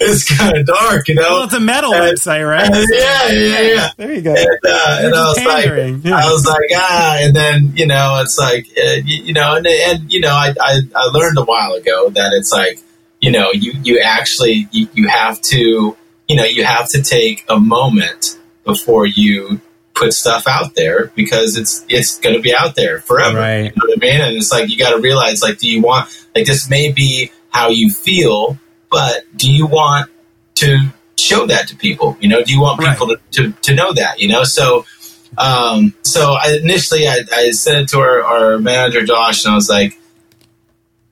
it's, 0.00 0.36
kind 0.38 0.56
of 0.58 0.66
dark, 0.66 1.08
you 1.08 1.14
know. 1.14 1.22
well 1.22 1.44
it's 1.44 1.54
a 1.54 1.60
metal 1.60 1.92
Uh, 1.94 2.12
website 2.12 2.48
right 2.48 2.70
Uh, 2.70 2.84
yeah, 2.90 3.28
yeah, 3.28 3.60
yeah. 3.60 3.88
there 3.96 4.12
you 4.12 4.22
go 4.22 4.34
And, 4.34 4.38
uh, 4.64 4.98
and 5.00 5.14
I 5.14 5.28
was 5.28 5.44
like, 5.44 6.04
yeah. 6.04 6.16
I 6.16 6.32
was 6.32 6.46
like, 6.46 6.70
ah, 6.74 7.16
and 7.20 7.34
then 7.34 7.72
you 7.76 7.86
know, 7.86 8.20
it's 8.22 8.38
like, 8.38 8.66
uh, 8.76 8.92
you, 9.04 9.24
you 9.24 9.32
know, 9.32 9.56
and, 9.56 9.66
and 9.66 10.12
you 10.12 10.20
know, 10.20 10.30
I, 10.34 10.54
I 10.60 10.80
I 10.94 11.04
learned 11.12 11.38
a 11.38 11.44
while 11.44 11.72
ago 11.74 12.10
that 12.10 12.32
it's 12.32 12.52
like, 12.52 12.80
you 13.20 13.30
know, 13.30 13.50
you 13.52 13.72
you 13.82 14.00
actually 14.04 14.68
you, 14.70 14.88
you 14.94 15.08
have 15.08 15.40
to, 15.42 15.96
you 16.28 16.36
know, 16.36 16.44
you 16.44 16.64
have 16.64 16.88
to 16.90 17.02
take 17.02 17.44
a 17.48 17.58
moment 17.58 18.38
before 18.64 19.06
you 19.06 19.60
put 19.94 20.12
stuff 20.12 20.46
out 20.48 20.74
there 20.74 21.06
because 21.14 21.56
it's 21.56 21.84
it's 21.88 22.18
going 22.18 22.34
to 22.34 22.42
be 22.42 22.54
out 22.54 22.74
there 22.74 23.00
forever. 23.00 23.38
Right. 23.38 23.58
You 23.64 23.70
know 23.70 23.86
what 23.86 23.98
I 23.98 24.00
mean? 24.00 24.20
And 24.20 24.36
it's 24.36 24.50
like 24.52 24.68
you 24.68 24.76
got 24.76 24.94
to 24.94 25.00
realize, 25.00 25.42
like, 25.42 25.58
do 25.58 25.68
you 25.68 25.82
want 25.82 26.08
like 26.34 26.46
this 26.46 26.68
may 26.68 26.92
be 26.92 27.30
how 27.50 27.68
you 27.70 27.90
feel, 27.90 28.58
but 28.90 29.22
do 29.36 29.52
you 29.52 29.66
want 29.66 30.10
to 30.56 30.88
show 31.18 31.46
that 31.46 31.68
to 31.68 31.76
people? 31.76 32.16
You 32.20 32.28
know, 32.28 32.42
do 32.42 32.52
you 32.52 32.60
want 32.60 32.80
Right. 32.80 32.90
people 32.98 33.16
to, 33.16 33.20
to, 33.32 33.52
to 33.62 33.74
know 33.74 33.92
that? 33.92 34.20
You 34.20 34.28
know, 34.28 34.44
so 34.44 34.84
um, 35.38 35.94
so 36.02 36.34
I, 36.34 36.58
initially 36.62 37.08
I, 37.08 37.20
I 37.32 37.50
sent 37.50 37.78
it 37.78 37.88
to 37.90 37.98
our, 38.00 38.22
our 38.22 38.58
manager 38.58 39.04
Josh, 39.04 39.44
and 39.44 39.52
I 39.52 39.56
was 39.56 39.68
like, 39.68 39.98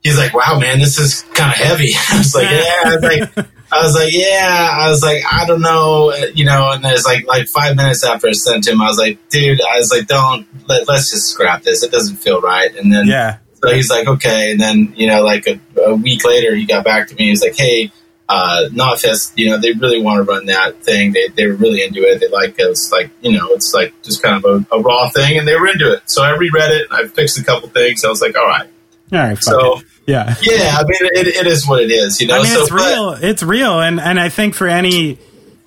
he's 0.03 0.17
like, 0.17 0.33
"Wow, 0.33 0.59
man, 0.59 0.79
this 0.79 0.97
is 0.99 1.23
kind 1.33 1.51
of 1.51 1.57
heavy." 1.57 1.91
I 2.11 2.17
was 2.17 2.35
like, 2.35 2.49
"Yeah," 2.49 2.73
I 2.85 2.95
was 2.95 3.03
like, 3.35 3.47
I 3.73 3.83
was 3.83 3.95
like, 3.95 4.13
"Yeah," 4.13 4.69
I 4.71 4.89
was 4.89 5.01
like, 5.01 5.23
"I 5.31 5.45
don't 5.45 5.61
know," 5.61 6.13
you 6.33 6.45
know. 6.45 6.71
And 6.71 6.83
there's 6.83 7.05
like 7.05 7.27
like 7.27 7.47
five 7.47 7.75
minutes 7.75 8.03
after 8.03 8.27
I 8.27 8.33
sent 8.33 8.67
him, 8.67 8.81
I 8.81 8.87
was 8.87 8.97
like, 8.97 9.17
"Dude," 9.29 9.61
I 9.61 9.77
was 9.77 9.91
like, 9.91 10.07
"Don't 10.07 10.47
let, 10.67 10.87
let's 10.87 11.09
just 11.11 11.27
scrap 11.27 11.63
this. 11.63 11.83
It 11.83 11.91
doesn't 11.91 12.17
feel 12.17 12.41
right." 12.41 12.75
And 12.75 12.91
then 12.91 13.07
yeah 13.07 13.37
so 13.63 13.73
he's 13.73 13.89
like, 13.89 14.07
okay. 14.07 14.51
And 14.51 14.59
then, 14.59 14.93
you 14.97 15.07
know, 15.07 15.23
like 15.23 15.47
a, 15.47 15.59
a 15.81 15.95
week 15.95 16.25
later, 16.25 16.53
he 16.53 16.65
got 16.65 16.83
back 16.83 17.07
to 17.07 17.15
me. 17.15 17.29
He's 17.29 17.41
like, 17.41 17.55
hey, 17.55 17.91
uh, 18.27 18.67
Knotfest, 18.71 19.33
you 19.37 19.49
know, 19.49 19.57
they 19.57 19.71
really 19.71 20.01
want 20.01 20.17
to 20.17 20.23
run 20.23 20.47
that 20.47 20.83
thing. 20.83 21.13
They, 21.13 21.29
they 21.29 21.47
were 21.47 21.55
really 21.55 21.81
into 21.81 22.01
it. 22.01 22.19
They 22.19 22.27
like 22.27 22.59
it. 22.59 22.63
It's 22.63 22.91
like, 22.91 23.11
you 23.21 23.37
know, 23.37 23.47
it's 23.51 23.73
like 23.73 23.93
just 24.03 24.21
kind 24.21 24.43
of 24.43 24.65
a, 24.69 24.75
a 24.75 24.81
raw 24.81 25.09
thing 25.09 25.37
and 25.37 25.47
they 25.47 25.55
were 25.55 25.67
into 25.67 25.93
it. 25.93 26.01
So 26.07 26.23
I 26.23 26.31
reread 26.31 26.71
it 26.71 26.89
and 26.89 26.99
I 26.99 27.07
fixed 27.07 27.37
a 27.37 27.43
couple 27.43 27.69
things. 27.69 28.03
I 28.03 28.09
was 28.09 28.21
like, 28.21 28.37
all 28.37 28.47
right. 28.47 28.67
all 29.13 29.19
right 29.19 29.41
So, 29.41 29.79
it. 29.79 29.85
Yeah 30.05 30.35
yeah, 30.41 30.77
I 30.77 30.83
mean, 30.83 31.11
it, 31.13 31.27
it 31.27 31.47
is 31.47 31.67
what 31.67 31.81
it 31.81 31.91
is, 31.91 32.19
you 32.19 32.27
know? 32.27 32.35
I 32.35 32.43
mean, 32.43 32.47
so, 32.47 32.61
it's 32.61 32.69
but- 32.69 32.77
real. 32.77 33.09
It's 33.13 33.43
real, 33.43 33.79
and 33.79 33.99
and 33.99 34.19
I 34.19 34.29
think 34.29 34.55
for 34.55 34.67
any 34.67 35.17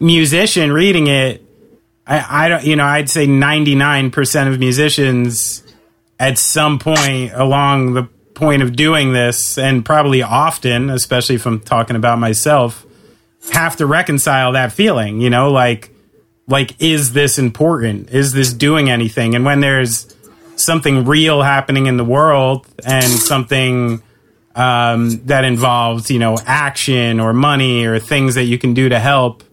musician 0.00 0.72
reading 0.72 1.06
it, 1.06 1.42
I, 2.06 2.44
I 2.44 2.48
don't, 2.48 2.64
you 2.64 2.76
know, 2.76 2.84
I'd 2.84 3.10
say 3.10 3.26
ninety 3.26 3.74
nine 3.74 4.10
percent 4.10 4.48
of 4.52 4.58
musicians 4.58 5.62
at 6.18 6.38
some 6.38 6.78
point 6.78 7.32
along 7.34 7.94
the 7.94 8.04
point 8.34 8.62
of 8.62 8.76
doing 8.76 9.12
this, 9.12 9.58
and 9.58 9.84
probably 9.84 10.22
often, 10.22 10.90
especially 10.90 11.36
if 11.36 11.46
I'm 11.46 11.60
talking 11.60 11.96
about 11.96 12.18
myself, 12.18 12.84
have 13.52 13.76
to 13.76 13.86
reconcile 13.86 14.52
that 14.52 14.72
feeling. 14.72 15.20
You 15.20 15.30
know, 15.30 15.50
like 15.50 15.90
like 16.46 16.80
is 16.80 17.12
this 17.12 17.38
important? 17.38 18.10
Is 18.10 18.32
this 18.32 18.52
doing 18.52 18.90
anything? 18.90 19.34
And 19.34 19.44
when 19.44 19.60
there's 19.60 20.14
something 20.56 21.04
real 21.04 21.42
happening 21.42 21.86
in 21.86 21.96
the 21.96 22.04
world 22.04 22.66
and 22.84 23.04
something 23.04 24.02
um, 24.56 25.10
that 25.26 25.44
involves 25.44 26.10
you 26.10 26.18
know 26.18 26.36
action 26.46 27.20
or 27.20 27.32
money 27.32 27.84
or 27.84 27.98
things 27.98 28.34
that 28.34 28.44
you 28.44 28.58
can 28.58 28.74
do 28.74 28.88
to 28.88 28.98
help 28.98 29.44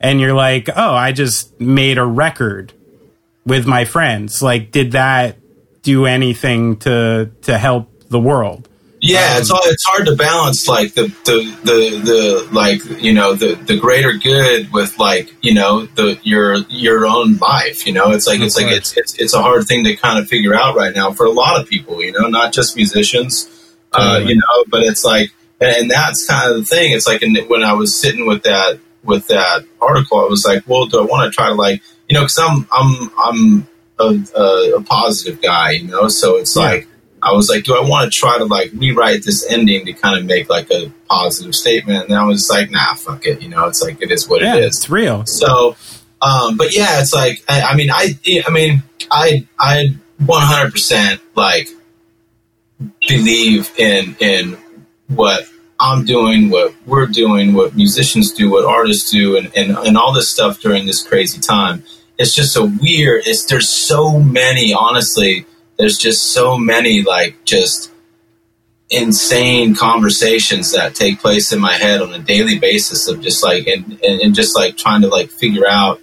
and 0.00 0.20
you're 0.20 0.34
like 0.34 0.68
oh 0.74 0.94
i 0.94 1.12
just 1.12 1.58
made 1.60 1.98
a 1.98 2.04
record 2.04 2.72
with 3.46 3.66
my 3.66 3.84
friends 3.84 4.42
like 4.42 4.70
did 4.70 4.92
that 4.92 5.38
do 5.82 6.04
anything 6.04 6.76
to 6.76 7.30
to 7.42 7.56
help 7.56 7.88
the 8.08 8.20
world 8.20 8.68
Yeah, 9.00 9.34
Um, 9.34 9.40
it's 9.40 9.50
all, 9.50 9.60
it's 9.64 9.84
hard 9.84 10.06
to 10.06 10.16
balance 10.16 10.68
like 10.68 10.92
the, 10.94 11.04
the, 11.24 11.58
the, 11.64 12.00
the 12.04 12.48
like 12.52 13.02
you 13.02 13.14
know 13.14 13.34
the, 13.34 13.54
the 13.54 13.78
greater 13.78 14.12
good 14.12 14.70
with 14.72 14.98
like 14.98 15.34
you 15.40 15.54
know 15.54 15.86
the 15.86 16.18
your 16.22 16.56
your 16.68 17.06
own 17.06 17.36
life. 17.38 17.86
You 17.86 17.94
know, 17.94 18.10
it's 18.10 18.26
like 18.26 18.40
it's 18.40 18.56
like 18.56 18.70
it's, 18.70 18.96
it's 18.96 19.14
it's 19.14 19.32
a 19.32 19.40
hard 19.40 19.66
thing 19.66 19.84
to 19.84 19.96
kind 19.96 20.18
of 20.18 20.28
figure 20.28 20.54
out 20.54 20.76
right 20.76 20.94
now 20.94 21.12
for 21.12 21.24
a 21.24 21.30
lot 21.30 21.58
of 21.58 21.66
people. 21.66 22.02
You 22.02 22.12
know, 22.12 22.28
not 22.28 22.52
just 22.52 22.76
musicians. 22.76 23.48
Uh, 23.92 24.20
you 24.24 24.34
know, 24.36 24.64
but 24.68 24.82
it's 24.82 25.04
like 25.04 25.30
and, 25.60 25.76
and 25.76 25.90
that's 25.90 26.26
kind 26.26 26.50
of 26.50 26.56
the 26.58 26.64
thing. 26.64 26.92
It's 26.92 27.06
like 27.06 27.22
when 27.48 27.62
I 27.64 27.72
was 27.72 27.94
sitting 27.94 28.26
with 28.26 28.42
that 28.44 28.78
with 29.02 29.26
that 29.28 29.64
article, 29.80 30.20
I 30.20 30.24
was 30.28 30.44
like, 30.44 30.62
well, 30.68 30.86
do 30.86 31.00
I 31.00 31.04
want 31.04 31.24
to 31.30 31.34
try 31.34 31.48
to 31.48 31.54
like 31.54 31.82
you 32.08 32.14
know 32.14 32.22
because 32.22 32.38
I'm 32.38 32.68
I'm 32.72 33.10
I'm 33.18 33.66
a, 33.98 34.38
a, 34.38 34.72
a 34.78 34.82
positive 34.82 35.40
guy. 35.42 35.72
You 35.72 35.88
know, 35.88 36.08
so 36.08 36.36
it's 36.36 36.56
Yeah. 36.56 36.62
like. 36.62 36.86
I 37.22 37.32
was 37.34 37.50
like, 37.50 37.64
do 37.64 37.76
I 37.76 37.86
want 37.86 38.10
to 38.10 38.18
try 38.18 38.38
to 38.38 38.46
like 38.46 38.70
rewrite 38.72 39.24
this 39.24 39.44
ending 39.50 39.84
to 39.84 39.92
kind 39.92 40.18
of 40.18 40.24
make 40.24 40.48
like 40.48 40.70
a 40.70 40.90
positive 41.06 41.54
statement? 41.54 42.08
And 42.08 42.14
I 42.16 42.24
was 42.24 42.48
like, 42.48 42.70
nah, 42.70 42.94
fuck 42.94 43.26
it. 43.26 43.42
You 43.42 43.50
know, 43.50 43.66
it's 43.68 43.82
like 43.82 44.00
it 44.00 44.10
is 44.10 44.26
what 44.26 44.40
yeah 44.40 44.56
it 44.56 44.64
is. 44.64 44.76
it's 44.78 44.88
real 44.88 45.26
So, 45.26 45.76
um, 46.22 46.56
but 46.56 46.74
yeah, 46.74 46.98
it's 47.02 47.12
like 47.12 47.44
I, 47.46 47.60
I 47.60 47.74
mean, 47.76 47.90
I, 47.90 48.18
I 48.46 48.50
mean, 48.50 48.82
I, 49.10 49.46
I 49.58 49.96
100 50.24 50.72
percent 50.72 51.20
like 51.34 51.68
believe 53.16 53.70
in 53.78 54.16
in 54.20 54.56
what 55.08 55.48
I'm 55.78 56.04
doing, 56.04 56.50
what 56.50 56.74
we're 56.86 57.06
doing, 57.06 57.54
what 57.54 57.74
musicians 57.74 58.32
do, 58.32 58.50
what 58.50 58.64
artists 58.64 59.10
do, 59.10 59.36
and 59.36 59.50
and, 59.56 59.76
and 59.76 59.96
all 59.96 60.12
this 60.12 60.28
stuff 60.28 60.60
during 60.60 60.86
this 60.86 61.02
crazy 61.02 61.40
time. 61.40 61.82
It's 62.18 62.34
just 62.34 62.52
so 62.52 62.64
weird. 62.80 63.22
It's 63.26 63.44
there's 63.44 63.68
so 63.68 64.18
many, 64.20 64.74
honestly. 64.74 65.46
There's 65.78 65.96
just 65.96 66.32
so 66.32 66.58
many 66.58 67.02
like 67.02 67.44
just 67.44 67.90
insane 68.90 69.74
conversations 69.74 70.72
that 70.72 70.94
take 70.94 71.20
place 71.20 71.52
in 71.52 71.60
my 71.60 71.74
head 71.74 72.02
on 72.02 72.12
a 72.12 72.18
daily 72.18 72.58
basis 72.58 73.06
of 73.08 73.20
just 73.20 73.42
like 73.42 73.66
and, 73.68 73.84
and, 74.02 74.20
and 74.20 74.34
just 74.34 74.56
like 74.56 74.76
trying 74.76 75.02
to 75.02 75.08
like 75.08 75.30
figure 75.30 75.66
out 75.68 76.00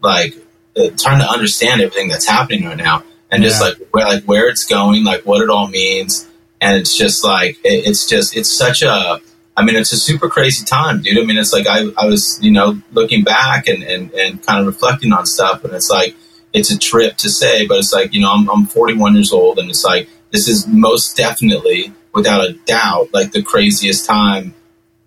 like 0.00 0.34
uh, 0.76 0.90
trying 0.96 1.18
to 1.18 1.28
understand 1.28 1.80
everything 1.80 2.08
that's 2.08 2.26
happening 2.28 2.64
right 2.64 2.76
now 2.76 3.02
and 3.32 3.42
just 3.42 3.60
Yeah. 3.60 3.68
like 3.70 3.78
where 3.90 4.06
like 4.06 4.24
where 4.24 4.48
it's 4.48 4.64
going 4.64 5.02
like 5.04 5.26
what 5.26 5.42
it 5.42 5.50
all 5.50 5.66
means 5.66 6.26
and 6.60 6.76
it's 6.76 6.96
just 6.96 7.24
like 7.24 7.56
it, 7.64 7.86
it's 7.88 8.06
just 8.06 8.36
it's 8.36 8.52
such 8.52 8.82
a 8.82 9.20
I 9.56 9.64
mean 9.64 9.76
it's 9.76 9.92
a 9.92 9.96
super 9.96 10.28
crazy 10.28 10.64
time 10.64 11.02
dude. 11.02 11.18
I 11.18 11.24
mean 11.24 11.38
it's 11.38 11.52
like 11.52 11.66
I, 11.66 11.86
I 11.98 12.06
was 12.06 12.38
you 12.42 12.50
know 12.50 12.80
looking 12.92 13.24
back 13.24 13.66
and, 13.68 13.82
and, 13.82 14.12
and 14.12 14.44
kind 14.46 14.60
of 14.60 14.66
reflecting 14.66 15.12
on 15.12 15.26
stuff. 15.26 15.64
And 15.64 15.72
it's 15.74 15.90
like 15.90 16.16
it's 16.52 16.70
a 16.70 16.78
trip 16.78 17.16
to 17.18 17.30
say 17.30 17.66
but 17.66 17.78
it's 17.78 17.92
like 17.92 18.12
you 18.12 18.20
know 18.20 18.32
I'm, 18.32 18.48
I'm 18.50 18.66
41 18.66 19.14
years 19.14 19.32
old 19.32 19.58
and 19.58 19.70
it's 19.70 19.84
like 19.84 20.08
this 20.32 20.48
is 20.48 20.66
most 20.66 21.16
definitely 21.16 21.92
without 22.12 22.44
a 22.48 22.52
doubt 22.52 23.08
like 23.12 23.32
the 23.32 23.42
craziest 23.42 24.06
time 24.06 24.54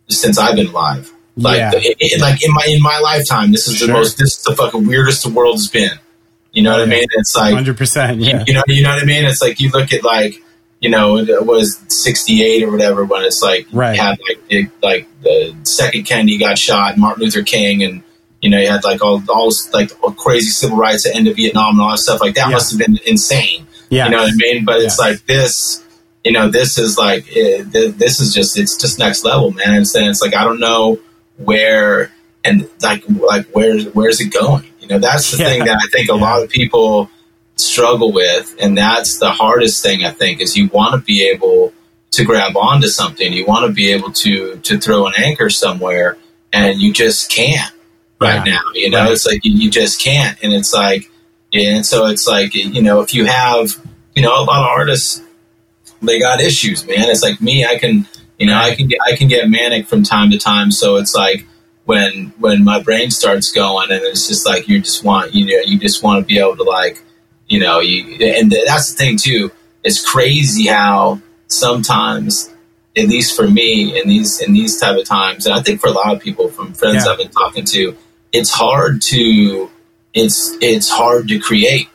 since 0.10 0.38
I've 0.38 0.56
been 0.56 0.68
alive. 0.68 1.12
Like 1.36 1.58
Yeah. 1.58 1.72
it, 1.76 1.98
it- 2.00 2.22
like 2.22 2.44
in 2.44 2.52
my 2.54 2.66
in 2.68 2.82
my 2.82 3.00
lifetime 3.00 3.52
this 3.52 3.68
is 3.68 3.80
the 3.80 3.88
most 3.88 4.18
this 4.18 4.38
is 4.38 4.44
the 4.44 4.56
fucking 4.56 4.86
weirdest 4.88 5.24
the 5.24 5.30
world 5.30 5.56
has 5.56 5.68
been. 5.68 6.00
You 6.52 6.62
know 6.62 6.74
what 6.74 6.82
I 6.82 6.86
mean? 6.86 7.06
It's 7.14 7.36
like 7.36 7.56
100% 7.56 8.24
yeah. 8.24 8.44
you 8.46 8.54
know, 8.54 8.64
you 8.68 8.84
know 8.84 8.90
what 8.92 9.02
I 9.02 9.06
mean. 9.06 9.26
It's 9.26 9.42
like 9.42 9.60
you 9.60 9.70
look 9.72 9.92
at 9.92 10.04
like, 10.04 10.36
you 10.84 10.90
know, 10.90 11.18
it 11.18 11.46
was 11.46 11.80
sixty 11.88 12.44
eight 12.44 12.62
or 12.62 12.70
whatever 12.70 13.06
when 13.06 13.24
it's 13.24 13.42
like 13.42 13.68
Right. 13.72 13.96
you 13.96 14.02
had 14.02 14.20
like 14.28 14.40
it, 14.50 14.70
like 14.82 15.08
the 15.22 15.56
second 15.64 16.04
Kennedy 16.04 16.38
got 16.38 16.58
shot, 16.58 16.98
Martin 16.98 17.24
Luther 17.24 17.42
King, 17.42 17.84
and 17.84 18.04
you 18.42 18.50
know, 18.50 18.60
you 18.60 18.68
had 18.68 18.84
like 18.84 19.02
all 19.02 19.24
all 19.30 19.50
like 19.72 19.92
crazy 20.18 20.50
civil 20.50 20.76
rights 20.76 21.06
at 21.06 21.14
the 21.14 21.18
end 21.18 21.30
of 21.30 21.38
Vietnam 21.38 21.76
and 21.76 21.82
all 21.82 21.92
that 21.92 22.00
stuff. 22.00 22.20
Like 22.20 22.36
that 22.36 22.50
yeah. 22.50 22.56
must 22.56 22.72
have 22.72 22.80
been 22.80 23.00
insane. 23.06 23.66
Yeah, 23.90 24.06
you 24.06 24.12
know 24.12 24.24
what 24.24 24.34
I 24.34 24.36
mean. 24.36 24.66
But 24.66 24.82
it's 24.82 25.00
like 25.00 25.26
this, 25.26 25.82
you 26.26 26.34
know, 26.34 26.52
this 26.52 26.78
is 26.78 26.98
like 26.98 27.28
eh, 27.30 27.64
it, 27.74 27.98
this 27.98 28.20
is 28.20 28.34
just 28.34 28.60
it's 28.60 28.76
just 28.76 29.00
next 29.00 29.24
level, 29.24 29.52
man. 29.52 29.74
And 29.74 29.86
then 29.86 30.10
it's 30.10 30.22
like 30.22 30.36
I 30.36 30.44
don't 30.44 30.60
know 30.60 31.00
where 31.38 32.12
and 32.44 32.70
like 32.82 33.06
like 33.08 33.48
where's 33.54 33.86
where's 33.94 34.20
it 34.20 34.34
going? 34.34 34.66
You 34.82 34.90
know, 34.90 35.00
that's 35.00 35.32
the 35.32 35.38
yeah. 35.38 35.50
thing 35.50 35.64
that 35.64 35.80
I 35.82 35.88
think 35.88 36.10
a 36.10 36.16
lot 36.16 36.44
of 36.44 36.50
people 36.50 37.10
struggle 37.56 38.12
with, 38.12 38.56
and 38.60 38.78
that's 38.78 39.20
the 39.20 39.30
hardest 39.30 39.84
thing 39.84 40.04
I 40.04 40.12
think 40.12 40.42
is 40.42 40.58
you 40.58 40.70
want 40.70 40.94
to 40.96 41.02
be 41.02 41.28
able 41.30 41.74
to 42.12 42.24
grab 42.24 42.56
onto 42.56 42.88
something, 42.88 43.34
you 43.34 43.46
want 43.46 43.66
to 43.66 43.74
be 43.74 43.92
able 43.92 44.12
to 44.12 44.58
to 44.58 44.80
throw 44.80 45.08
an 45.08 45.14
anchor 45.18 45.50
somewhere, 45.50 46.18
and 46.52 46.80
you 46.80 46.94
just 46.94 47.32
can't 47.32 47.74
right 48.20 48.46
yeah. 48.46 48.54
now. 48.54 48.62
You 48.74 48.90
know, 48.90 49.04
right. 49.04 49.12
it's 49.12 49.26
like 49.26 49.44
you, 49.44 49.54
you 49.54 49.72
just 49.72 50.02
can't, 50.02 50.38
and 50.44 50.54
it's 50.54 50.74
like, 50.74 51.10
and 51.54 51.86
so 51.86 52.08
it's 52.08 52.28
like 52.28 52.54
you 52.54 52.82
know, 52.82 53.02
if 53.02 53.14
you 53.14 53.26
have 53.26 53.80
you 54.16 54.22
know 54.22 54.32
a 54.32 54.44
lot 54.44 54.62
of 54.62 54.68
artists, 54.68 55.22
they 56.02 56.20
got 56.20 56.40
issues, 56.42 56.86
man. 56.86 57.10
It's 57.10 57.24
like 57.24 57.42
me, 57.42 57.66
I 57.66 57.78
can 57.78 58.08
you 58.38 58.48
know, 58.48 58.58
I 58.58 58.76
can 58.76 58.88
get 58.88 59.00
I 59.06 59.16
can 59.16 59.28
get 59.28 59.50
manic 59.50 59.88
from 59.88 60.04
time 60.04 60.32
to 60.32 60.38
time, 60.38 60.72
so 60.72 60.98
it's 60.98 61.16
like 61.16 61.46
when 61.86 62.34
when 62.40 62.64
my 62.64 62.82
brain 62.82 63.12
starts 63.12 63.52
going 63.52 63.92
and 63.92 64.02
it's 64.04 64.28
just 64.28 64.46
like 64.46 64.68
you 64.68 64.80
just 64.80 65.04
want 65.04 65.34
you 65.34 65.46
know 65.46 65.62
you 65.66 65.78
just 65.78 66.02
want 66.02 66.22
to 66.22 66.26
be 66.26 66.40
able 66.40 66.56
to 66.56 66.64
like 66.64 67.02
you 67.54 67.60
know 67.60 67.80
you 67.80 68.26
and 68.26 68.52
that's 68.66 68.92
the 68.92 68.98
thing 68.98 69.18
too 69.18 69.52
it's 69.84 70.04
crazy 70.10 70.68
how 70.68 71.20
sometimes 71.48 72.54
at 72.98 73.08
least 73.08 73.36
for 73.36 73.48
me 73.48 74.00
in 74.00 74.08
these 74.08 74.42
in 74.42 74.54
these 74.54 74.80
type 74.80 74.98
of 74.98 75.06
times 75.06 75.46
and 75.46 75.56
i 75.56 75.62
think 75.62 75.80
for 75.80 75.88
a 75.88 75.92
lot 75.92 76.16
of 76.16 76.22
people 76.22 76.48
from 76.48 76.74
friends 76.74 77.06
yeah. 77.06 77.12
i've 77.12 77.18
been 77.18 77.30
talking 77.30 77.66
to 77.66 77.96
it's 78.32 78.52
hard 78.52 79.02
to 79.02 79.70
it's 80.14 80.58
it's 80.62 80.90
hard 80.90 81.28
to 81.28 81.40
create 81.40 81.90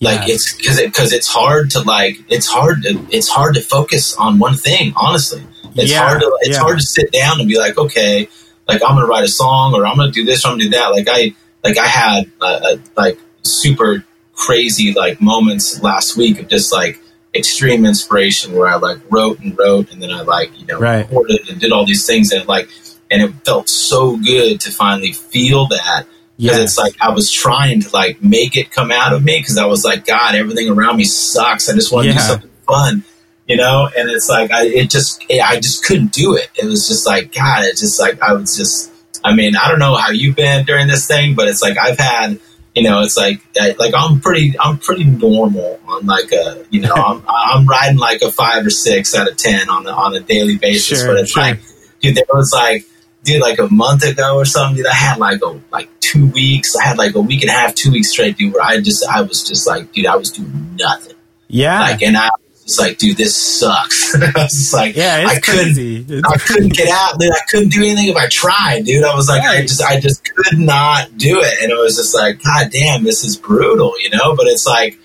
like 0.00 0.28
it's 0.28 0.54
because 0.56 0.80
because 0.80 1.12
it, 1.12 1.16
it's 1.16 1.28
hard 1.28 1.70
to 1.70 1.80
like 1.82 2.16
it's 2.28 2.46
hard 2.46 2.82
to 2.82 3.06
it's 3.10 3.28
hard 3.28 3.54
to 3.54 3.62
focus 3.62 4.14
on 4.16 4.38
one 4.38 4.56
thing 4.56 4.92
honestly 4.96 5.42
it's 5.74 5.90
yeah. 5.90 6.00
hard 6.00 6.20
to 6.20 6.38
it's 6.42 6.58
hard 6.58 6.78
to 6.78 6.84
sit 6.84 7.10
down 7.12 7.40
and 7.40 7.48
be 7.48 7.58
like 7.58 7.78
okay 7.78 8.28
like 8.68 8.82
I'm 8.82 8.96
gonna 8.96 9.06
write 9.06 9.24
a 9.24 9.28
song 9.28 9.74
or 9.74 9.86
I'm 9.86 9.96
gonna 9.96 10.10
do 10.10 10.24
this 10.24 10.44
or 10.44 10.48
I'm 10.48 10.54
gonna 10.54 10.64
do 10.64 10.70
that. 10.70 10.92
Like 10.92 11.08
I 11.10 11.34
like 11.62 11.78
I 11.78 11.86
had 11.86 12.30
a, 12.40 12.78
like 12.96 13.18
super 13.42 14.04
crazy 14.36 14.92
like 14.92 15.20
moments 15.20 15.82
last 15.82 16.16
week 16.16 16.40
of 16.40 16.48
just 16.48 16.72
like 16.72 17.00
extreme 17.34 17.84
inspiration 17.84 18.54
where 18.54 18.68
I 18.68 18.76
like 18.76 18.98
wrote 19.10 19.40
and 19.40 19.58
wrote 19.58 19.92
and 19.92 20.00
then 20.00 20.10
I 20.10 20.22
like 20.22 20.58
you 20.58 20.66
know 20.66 20.78
right. 20.78 21.08
recorded 21.08 21.48
and 21.48 21.60
did 21.60 21.72
all 21.72 21.84
these 21.84 22.06
things 22.06 22.32
and 22.32 22.46
like 22.46 22.68
and 23.10 23.22
it 23.22 23.32
felt 23.44 23.68
so 23.68 24.16
good 24.16 24.60
to 24.60 24.70
finally 24.70 25.12
feel 25.12 25.66
that 25.68 26.06
because 26.36 26.58
yes. 26.58 26.70
it's 26.70 26.78
like 26.78 26.94
I 27.00 27.10
was 27.10 27.30
trying 27.32 27.80
to 27.80 27.90
like 27.92 28.22
make 28.22 28.56
it 28.56 28.70
come 28.70 28.92
out 28.92 29.12
of 29.12 29.24
me 29.24 29.38
because 29.38 29.58
I 29.58 29.66
was 29.66 29.84
like 29.84 30.06
God 30.06 30.34
everything 30.34 30.70
around 30.70 30.96
me 30.96 31.04
sucks 31.04 31.68
I 31.68 31.74
just 31.74 31.92
want 31.92 32.04
to 32.04 32.12
yeah. 32.12 32.18
do 32.18 32.20
something 32.20 32.50
fun 32.66 33.04
you 33.46 33.56
know, 33.56 33.88
and 33.96 34.10
it's 34.10 34.28
like 34.28 34.50
I 34.50 34.66
it 34.66 34.90
just 34.90 35.24
I 35.30 35.60
just 35.60 35.84
couldn't 35.84 36.12
do 36.12 36.34
it. 36.34 36.50
It 36.56 36.66
was 36.66 36.88
just 36.88 37.06
like 37.06 37.32
God, 37.32 37.64
it's 37.64 37.80
just 37.80 38.00
like 38.00 38.20
I 38.20 38.32
was 38.32 38.56
just. 38.56 38.92
I 39.24 39.34
mean, 39.34 39.56
I 39.56 39.68
don't 39.68 39.80
know 39.80 39.94
how 39.94 40.10
you've 40.10 40.36
been 40.36 40.64
during 40.64 40.86
this 40.86 41.06
thing, 41.08 41.34
but 41.34 41.48
it's 41.48 41.60
like 41.60 41.76
I've 41.78 41.98
had, 41.98 42.38
you 42.76 42.82
know, 42.82 43.00
it's 43.00 43.16
like 43.16 43.40
like 43.78 43.94
I'm 43.96 44.20
pretty 44.20 44.54
I'm 44.60 44.76
pretty 44.76 45.04
normal 45.04 45.80
on 45.88 46.04
like 46.04 46.30
a 46.30 46.66
you 46.68 46.82
know 46.82 46.92
I'm 46.92 47.22
I'm 47.28 47.66
riding 47.66 47.96
like 47.96 48.20
a 48.20 48.30
five 48.30 48.66
or 48.66 48.70
six 48.70 49.14
out 49.14 49.28
of 49.28 49.38
ten 49.38 49.70
on 49.70 49.86
a, 49.86 49.90
on 49.90 50.14
a 50.14 50.20
daily 50.20 50.58
basis, 50.58 51.00
sure, 51.00 51.08
but 51.08 51.20
it's 51.20 51.32
sure. 51.32 51.42
like 51.42 51.60
dude, 52.00 52.16
there 52.16 52.24
was 52.28 52.52
like 52.52 52.84
dude 53.24 53.40
like 53.40 53.58
a 53.58 53.72
month 53.72 54.04
ago 54.04 54.36
or 54.36 54.44
something, 54.44 54.76
dude, 54.76 54.86
I 54.86 54.92
had 54.92 55.18
like 55.18 55.40
a 55.40 55.58
like 55.72 55.88
two 56.00 56.26
weeks, 56.26 56.76
I 56.76 56.84
had 56.84 56.98
like 56.98 57.14
a 57.14 57.20
week 57.20 57.40
and 57.40 57.50
a 57.50 57.54
half, 57.54 57.74
two 57.74 57.92
weeks 57.92 58.10
straight, 58.10 58.36
dude, 58.36 58.52
where 58.52 58.62
I 58.62 58.78
just 58.82 59.02
I 59.06 59.22
was 59.22 59.42
just 59.42 59.66
like, 59.66 59.92
dude, 59.92 60.04
I 60.04 60.16
was 60.16 60.30
doing 60.30 60.76
nothing. 60.76 61.16
Yeah. 61.48 61.80
Like, 61.80 62.02
and 62.02 62.14
I 62.14 62.28
it's 62.66 62.80
like, 62.80 62.98
dude, 62.98 63.16
this 63.16 63.36
sucks. 63.36 64.12
I 64.20 64.32
was 64.34 64.72
like, 64.74 64.96
yeah, 64.96 65.24
I 65.24 65.38
couldn't, 65.38 66.24
I 66.26 66.36
couldn't 66.36 66.72
get 66.72 66.88
out, 66.88 67.16
dude. 67.16 67.30
I 67.30 67.44
couldn't 67.48 67.68
do 67.68 67.84
anything 67.84 68.08
if 68.08 68.16
I 68.16 68.26
tried, 68.26 68.84
dude. 68.84 69.04
I 69.04 69.14
was 69.14 69.28
like, 69.28 69.42
right. 69.42 69.60
I 69.60 69.62
just, 69.62 69.80
I 69.80 70.00
just 70.00 70.24
could 70.24 70.58
not 70.58 71.16
do 71.16 71.38
it, 71.40 71.62
and 71.62 71.70
it 71.70 71.78
was 71.78 71.94
just 71.94 72.12
like, 72.12 72.42
god 72.42 72.72
damn, 72.72 73.04
this 73.04 73.22
is 73.22 73.36
brutal, 73.36 73.94
you 74.00 74.10
know. 74.10 74.34
But 74.34 74.48
it's 74.48 74.66
like, 74.66 74.98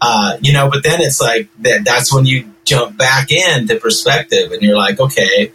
uh, 0.00 0.38
you 0.40 0.54
know, 0.54 0.70
but 0.70 0.82
then 0.82 1.02
it's 1.02 1.20
like 1.20 1.50
that. 1.58 1.84
That's 1.84 2.10
when 2.10 2.24
you 2.24 2.50
jump 2.64 2.96
back 2.96 3.30
into 3.30 3.78
perspective, 3.78 4.52
and 4.52 4.62
you're 4.62 4.78
like, 4.78 4.98
okay, 4.98 5.52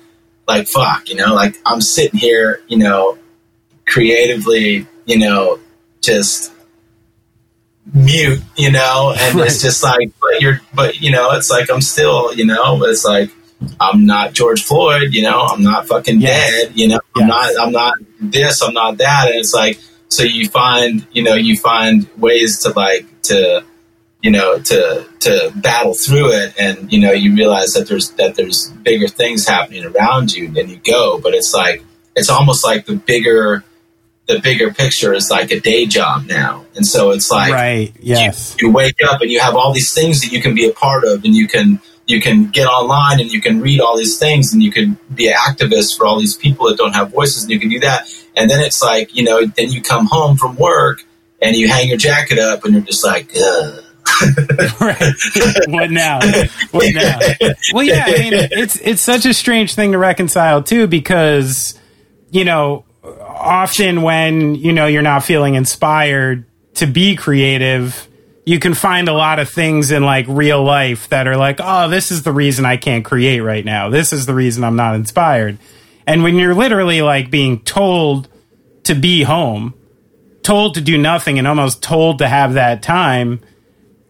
like 0.47 0.67
fuck, 0.67 1.09
you 1.09 1.15
know, 1.15 1.33
like 1.33 1.59
I'm 1.65 1.81
sitting 1.81 2.19
here, 2.19 2.61
you 2.67 2.77
know, 2.77 3.17
creatively, 3.87 4.85
you 5.05 5.17
know, 5.17 5.57
just 6.01 6.53
mute, 7.93 8.41
you 8.55 8.71
know, 8.71 9.13
and 9.17 9.35
right. 9.35 9.47
it's 9.47 9.61
just 9.61 9.83
like, 9.83 10.11
but 10.21 10.41
you're, 10.41 10.61
but 10.73 11.01
you 11.01 11.11
know, 11.11 11.31
it's 11.31 11.49
like 11.49 11.69
I'm 11.69 11.81
still, 11.81 12.33
you 12.33 12.45
know, 12.45 12.83
it's 12.83 13.05
like 13.05 13.31
I'm 13.79 14.05
not 14.05 14.33
George 14.33 14.63
Floyd, 14.63 15.13
you 15.13 15.21
know, 15.21 15.41
I'm 15.41 15.63
not 15.63 15.87
fucking 15.87 16.21
yes. 16.21 16.65
dead, 16.65 16.77
you 16.77 16.87
know, 16.87 16.99
yes. 17.15 17.23
I'm 17.23 17.27
not, 17.27 17.61
I'm 17.61 17.71
not 17.71 17.93
this, 18.19 18.61
I'm 18.61 18.73
not 18.73 18.97
that, 18.97 19.27
and 19.27 19.39
it's 19.39 19.53
like, 19.53 19.79
so 20.09 20.23
you 20.23 20.49
find, 20.49 21.05
you 21.11 21.23
know, 21.23 21.35
you 21.35 21.57
find 21.57 22.07
ways 22.17 22.59
to 22.63 22.71
like 22.71 23.05
to, 23.23 23.63
you 24.21 24.31
know, 24.31 24.59
to 24.59 25.07
to 25.19 25.51
battle 25.55 25.93
through 25.93 26.33
it, 26.33 26.53
and 26.59 26.91
you 26.91 26.99
know, 26.99 27.11
you 27.11 27.35
realize 27.35 27.73
that 27.73 27.87
there's 27.87 28.11
that 28.11 28.35
there's 28.35 28.69
bigger 28.83 29.07
things 29.07 29.47
happening 29.47 29.85
around 29.85 30.33
you, 30.33 30.47
and 30.47 30.69
you 30.69 30.77
go, 30.77 31.19
but 31.19 31.33
it's 31.33 31.53
like 31.53 31.83
it's 32.15 32.29
almost 32.29 32.63
like 32.63 32.85
the 32.85 32.95
bigger 32.95 33.63
the 34.29 34.39
bigger 34.39 34.71
picture 34.71 35.11
is 35.11 35.31
like 35.31 35.49
a 35.49 35.59
day 35.59 35.87
job 35.87 36.27
now. 36.27 36.63
And 36.75 36.85
so 36.85 37.09
it's 37.09 37.31
like 37.31 37.51
right, 37.51 37.91
yes. 37.99 38.55
You, 38.59 38.67
you, 38.67 38.73
wake 38.73 38.97
up 39.03 39.21
and 39.21 39.31
you 39.31 39.39
have 39.39 39.55
all 39.55 39.73
these 39.73 39.91
things 39.91 40.21
that 40.21 40.31
you 40.31 40.39
can 40.39 40.53
be 40.53 40.69
a 40.69 40.71
part 40.71 41.03
of 41.03 41.25
and 41.25 41.35
you 41.35 41.47
can 41.47 41.81
you 42.05 42.21
can 42.21 42.45
get 42.45 42.67
online 42.67 43.19
and 43.19 43.31
you 43.31 43.41
can 43.41 43.59
read 43.59 43.81
all 43.81 43.97
these 43.97 44.19
things 44.19 44.53
and 44.53 44.61
you 44.61 44.71
can 44.71 44.99
be 45.13 45.27
an 45.27 45.33
activist 45.33 45.97
for 45.97 46.05
all 46.05 46.19
these 46.19 46.37
people 46.37 46.67
that 46.67 46.77
don't 46.77 46.93
have 46.93 47.11
voices 47.11 47.43
and 47.43 47.51
you 47.51 47.59
can 47.59 47.69
do 47.69 47.79
that. 47.79 48.07
And 48.37 48.49
then 48.49 48.61
it's 48.61 48.83
like, 48.83 49.15
you 49.15 49.23
know, 49.23 49.45
then 49.45 49.71
you 49.71 49.81
come 49.81 50.05
home 50.05 50.37
from 50.37 50.55
work 50.55 51.03
and 51.41 51.55
you 51.55 51.67
hang 51.67 51.87
your 51.87 51.97
jacket 51.97 52.37
up 52.37 52.63
and 52.65 52.75
you're 52.75 52.83
just 52.83 53.03
like, 53.03 53.31
Ugh. 53.35 53.83
right. 54.79 55.13
What 55.67 55.89
now? 55.89 56.19
What 56.71 56.93
now? 56.93 57.19
Well, 57.73 57.83
yeah. 57.83 58.05
I 58.05 58.11
mean, 58.11 58.33
it's 58.33 58.75
it's 58.77 59.01
such 59.01 59.25
a 59.25 59.33
strange 59.33 59.73
thing 59.73 59.93
to 59.93 59.97
reconcile 59.97 60.61
too, 60.61 60.85
because 60.85 61.79
you 62.31 62.45
know 62.45 62.85
often 63.03 64.01
when 64.01 64.55
you 64.55 64.73
know 64.73 64.87
you're 64.87 65.01
not 65.01 65.23
feeling 65.23 65.55
inspired 65.55 66.45
to 66.75 66.87
be 66.87 67.15
creative 67.15 68.07
you 68.45 68.59
can 68.59 68.73
find 68.73 69.07
a 69.07 69.13
lot 69.13 69.37
of 69.37 69.47
things 69.49 69.91
in 69.91 70.03
like 70.03 70.25
real 70.27 70.63
life 70.63 71.07
that 71.09 71.27
are 71.27 71.37
like 71.37 71.59
oh 71.61 71.87
this 71.89 72.11
is 72.11 72.23
the 72.23 72.31
reason 72.31 72.65
i 72.65 72.77
can't 72.77 73.05
create 73.05 73.41
right 73.41 73.63
now. 73.63 73.89
This 73.89 74.11
is 74.11 74.25
the 74.25 74.33
reason 74.33 74.63
i'm 74.63 74.75
not 74.75 74.95
inspired. 74.95 75.57
And 76.07 76.23
when 76.23 76.35
you're 76.35 76.55
literally 76.55 77.01
like 77.01 77.29
being 77.29 77.61
told 77.61 78.27
to 78.83 78.95
be 78.95 79.23
home 79.23 79.75
told 80.41 80.73
to 80.73 80.81
do 80.81 80.97
nothing 80.97 81.37
and 81.37 81.47
almost 81.47 81.83
told 81.83 82.17
to 82.17 82.27
have 82.27 82.53
that 82.53 82.81
time 82.81 83.39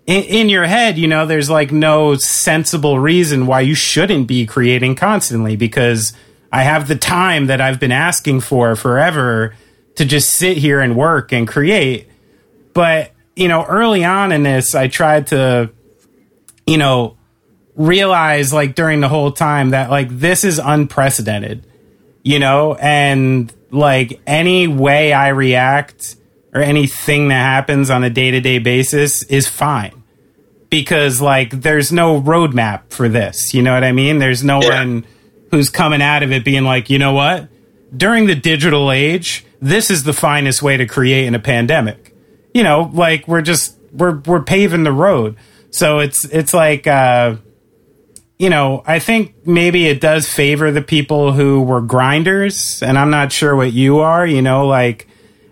in, 0.06 0.24
in 0.24 0.50
your 0.50 0.66
head 0.66 0.98
you 0.98 1.08
know 1.08 1.26
there's 1.26 1.50
like 1.50 1.72
no 1.72 2.16
sensible 2.16 2.98
reason 3.00 3.46
why 3.46 3.60
you 3.60 3.76
shouldn't 3.76 4.28
be 4.28 4.46
creating 4.46 4.96
constantly 4.96 5.58
because 5.58 6.14
I 6.52 6.64
have 6.64 6.88
the 6.88 6.96
time 6.96 7.48
that 7.48 7.62
I've 7.62 7.80
been 7.80 7.92
asking 7.92 8.42
for 8.42 8.76
forever 8.76 9.56
to 9.96 10.06
just 10.06 10.32
sit 10.32 10.58
here 10.58 10.80
and 10.80 10.96
work 10.96 11.32
and 11.32 11.48
create. 11.48 12.10
But, 12.74 13.12
you 13.36 13.48
know, 13.48 13.66
early 13.66 14.04
on 14.04 14.32
in 14.32 14.44
this, 14.44 14.74
I 14.74 14.88
tried 14.88 15.28
to, 15.28 15.72
you 16.66 16.78
know, 16.78 17.18
realize 17.76 18.52
like 18.52 18.76
during 18.76 19.00
the 19.00 19.08
whole 19.08 19.32
time 19.32 19.72
that 19.72 19.90
like 19.90 20.10
this 20.10 20.44
is 20.44 20.60
unprecedented, 20.60 21.66
you 22.24 22.40
know, 22.40 22.76
and 22.76 23.54
like 23.72 24.22
any 24.26 24.68
way 24.68 25.14
I 25.14 25.30
react 25.30 26.16
or 26.54 26.62
anything 26.62 27.30
that 27.30 27.36
happens 27.36 27.90
on 27.90 28.04
a 28.04 28.10
day 28.10 28.32
to 28.32 28.42
day 28.42 28.60
basis 28.60 29.24
is 29.24 29.48
fine 29.48 30.04
because 30.70 31.22
like 31.22 31.52
there's 31.52 31.92
no 31.92 32.22
roadmap 32.22 32.92
for 32.92 33.08
this. 33.08 33.54
You 33.54 33.62
know 33.62 33.74
what 33.74 33.84
I 33.84 33.92
mean? 33.92 34.20
There's 34.20 34.44
no 34.44 34.62
yeah. 34.62 34.84
one 34.84 35.06
who's 35.52 35.70
coming 35.70 36.02
out 36.02 36.24
of 36.24 36.32
it 36.32 36.44
being 36.44 36.64
like, 36.64 36.90
you 36.90 37.00
know 37.00 37.14
what? 37.14 37.48
During 37.96 38.28
the 38.28 38.36
digital 38.36 38.92
age, 38.92 39.46
this 39.62 39.90
is 39.90 40.04
the 40.04 40.14
finest 40.14 40.62
way 40.62 40.78
to 40.78 40.86
create 40.86 41.26
in 41.26 41.36
a 41.36 41.40
pandemic. 41.40 42.16
You 42.54 42.64
know, 42.64 42.90
like 42.94 43.28
we're 43.28 43.42
just 43.42 43.78
we're 43.92 44.20
we're 44.20 44.44
paving 44.44 44.84
the 44.84 44.92
road. 44.92 45.38
So 45.72 46.00
it's 46.00 46.26
it's 46.26 46.54
like 46.54 46.88
uh 46.88 47.38
you 48.38 48.50
know, 48.50 48.84
I 48.86 49.00
think 49.00 49.46
maybe 49.46 49.88
it 49.88 50.00
does 50.00 50.30
favor 50.30 50.72
the 50.72 50.82
people 50.82 51.34
who 51.34 51.62
were 51.62 51.82
grinders, 51.82 52.82
and 52.82 52.98
I'm 52.98 53.10
not 53.10 53.34
sure 53.34 53.54
what 53.54 53.74
you 53.74 54.00
are, 54.00 54.26
you 54.26 54.42
know, 54.42 54.66
like 54.66 55.08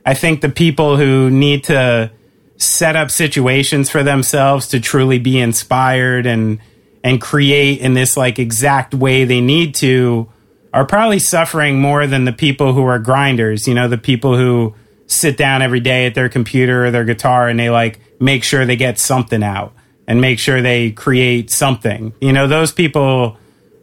I 0.06 0.14
think 0.14 0.40
the 0.40 0.50
people 0.50 0.96
who 0.96 1.30
need 1.30 1.66
to 1.66 2.12
set 2.56 2.96
up 2.96 3.12
situations 3.12 3.90
for 3.90 4.04
themselves 4.04 4.70
to 4.70 4.80
truly 4.80 5.20
be 5.20 5.38
inspired 5.38 6.26
and 6.26 6.60
and 7.08 7.22
create 7.22 7.80
in 7.80 7.94
this 7.94 8.18
like 8.18 8.38
exact 8.38 8.94
way 8.94 9.24
they 9.24 9.40
need 9.40 9.74
to 9.74 10.30
are 10.74 10.86
probably 10.86 11.20
suffering 11.20 11.80
more 11.80 12.06
than 12.06 12.26
the 12.26 12.34
people 12.34 12.74
who 12.74 12.84
are 12.84 13.00
grinders, 13.00 13.66
you 13.66 13.74
know, 13.74 13.88
the 13.88 13.98
people 13.98 14.36
who 14.36 14.76
sit 15.06 15.38
down 15.38 15.62
every 15.62 15.80
day 15.80 16.06
at 16.06 16.16
their 16.16 16.28
computer 16.28 16.86
or 16.86 16.92
their 16.92 17.06
guitar 17.06 17.48
and 17.48 17.58
they 17.58 17.70
like 17.70 18.02
make 18.20 18.44
sure 18.44 18.66
they 18.66 18.76
get 18.76 19.00
something 19.00 19.42
out 19.42 19.74
and 20.06 20.20
make 20.20 20.38
sure 20.38 20.62
they 20.62 20.92
create 20.92 21.50
something. 21.50 22.12
You 22.20 22.34
know, 22.34 22.46
those 22.46 22.74
people, 22.74 23.38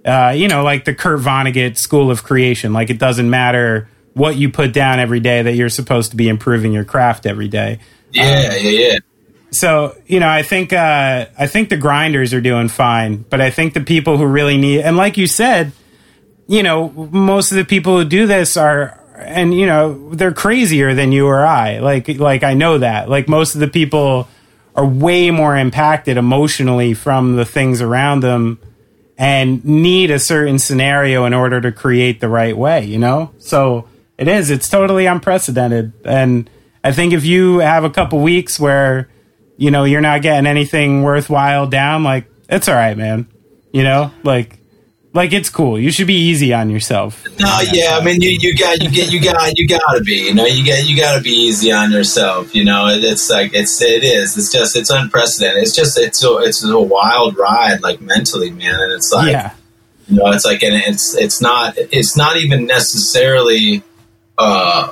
uh, 0.04 0.34
you 0.36 0.46
know, 0.46 0.62
like 0.62 0.84
the 0.84 0.94
Kurt 0.94 1.20
Vonnegut 1.20 1.78
School 1.78 2.10
of 2.10 2.24
Creation. 2.24 2.74
Like 2.74 2.90
it 2.90 2.98
doesn't 2.98 3.30
matter 3.30 3.88
what 4.12 4.36
you 4.36 4.50
put 4.50 4.74
down 4.74 5.00
every 5.00 5.20
day 5.20 5.40
that 5.40 5.54
you're 5.54 5.70
supposed 5.70 6.10
to 6.10 6.18
be 6.18 6.28
improving 6.28 6.72
your 6.72 6.84
craft 6.84 7.24
every 7.24 7.48
day. 7.48 7.78
Yeah, 8.12 8.50
um, 8.52 8.58
yeah, 8.60 8.70
yeah. 8.70 8.98
So 9.54 9.96
you 10.06 10.20
know, 10.20 10.28
I 10.28 10.42
think 10.42 10.72
uh, 10.72 11.26
I 11.38 11.46
think 11.46 11.68
the 11.68 11.76
grinders 11.76 12.34
are 12.34 12.40
doing 12.40 12.68
fine, 12.68 13.24
but 13.28 13.40
I 13.40 13.50
think 13.50 13.74
the 13.74 13.80
people 13.80 14.18
who 14.18 14.26
really 14.26 14.56
need 14.56 14.80
and 14.80 14.96
like 14.96 15.16
you 15.16 15.26
said, 15.26 15.72
you 16.46 16.62
know, 16.62 16.90
most 16.90 17.52
of 17.52 17.56
the 17.56 17.64
people 17.64 17.98
who 17.98 18.04
do 18.04 18.26
this 18.26 18.56
are 18.56 19.00
and 19.16 19.54
you 19.54 19.66
know 19.66 20.10
they're 20.10 20.32
crazier 20.32 20.94
than 20.94 21.12
you 21.12 21.26
or 21.26 21.44
I. 21.44 21.78
Like 21.78 22.08
like 22.08 22.42
I 22.42 22.54
know 22.54 22.78
that. 22.78 23.08
Like 23.08 23.28
most 23.28 23.54
of 23.54 23.60
the 23.60 23.68
people 23.68 24.28
are 24.74 24.86
way 24.86 25.30
more 25.30 25.56
impacted 25.56 26.16
emotionally 26.16 26.94
from 26.94 27.36
the 27.36 27.44
things 27.44 27.80
around 27.80 28.20
them 28.20 28.58
and 29.16 29.64
need 29.64 30.10
a 30.10 30.18
certain 30.18 30.58
scenario 30.58 31.24
in 31.24 31.32
order 31.32 31.60
to 31.60 31.70
create 31.70 32.20
the 32.20 32.28
right 32.28 32.56
way, 32.56 32.84
you 32.84 32.98
know? 32.98 33.30
So 33.38 33.88
it 34.18 34.26
is, 34.26 34.50
it's 34.50 34.68
totally 34.68 35.06
unprecedented. 35.06 35.92
And 36.04 36.50
I 36.82 36.92
think 36.92 37.12
if 37.12 37.24
you 37.24 37.58
have 37.58 37.84
a 37.84 37.90
couple 37.90 38.18
weeks 38.20 38.58
where, 38.58 39.08
you 39.56 39.70
know, 39.70 39.84
you're 39.84 40.00
not 40.00 40.22
getting 40.22 40.46
anything 40.46 41.02
worthwhile 41.02 41.66
down, 41.66 42.04
like, 42.04 42.26
it's 42.48 42.68
all 42.68 42.74
right, 42.74 42.96
man. 42.96 43.26
You 43.72 43.82
know, 43.82 44.12
like, 44.22 44.58
like 45.14 45.32
it's 45.32 45.48
cool. 45.48 45.78
You 45.78 45.92
should 45.92 46.08
be 46.08 46.18
easy 46.18 46.52
on 46.52 46.70
yourself. 46.70 47.24
No, 47.38 47.60
yeah, 47.72 47.96
I 47.96 48.04
mean 48.04 48.20
you, 48.20 48.36
you 48.40 48.54
got 48.56 48.82
you 48.82 48.90
get 48.90 49.12
you 49.12 49.22
got 49.22 49.56
you 49.56 49.66
got 49.68 49.94
to 49.94 50.00
be. 50.02 50.26
You 50.26 50.34
know, 50.34 50.44
you 50.44 50.64
get 50.64 50.86
you 50.86 51.00
got 51.00 51.16
to 51.16 51.22
be 51.22 51.30
easy 51.30 51.70
on 51.70 51.92
yourself. 51.92 52.54
You 52.54 52.64
know, 52.64 52.88
it, 52.88 53.04
it's 53.04 53.30
like 53.30 53.54
it's 53.54 53.80
it 53.80 54.02
is. 54.02 54.36
It's 54.36 54.52
just 54.52 54.76
it's 54.76 54.90
unprecedented. 54.90 55.62
It's 55.62 55.74
just 55.74 55.96
it's 55.98 56.18
so 56.18 56.38
it's 56.38 56.64
a 56.64 56.80
wild 56.80 57.38
ride, 57.38 57.80
like 57.80 58.00
mentally, 58.00 58.50
man. 58.50 58.74
And 58.74 58.92
it's 58.92 59.12
like 59.12 59.30
yeah. 59.30 59.54
you 60.08 60.16
know, 60.16 60.32
it's 60.32 60.44
like 60.44 60.64
and 60.64 60.74
it's 60.74 61.16
it's 61.16 61.40
not 61.40 61.74
it's 61.76 62.16
not 62.16 62.36
even 62.36 62.66
necessarily. 62.66 63.82
uh 64.36 64.90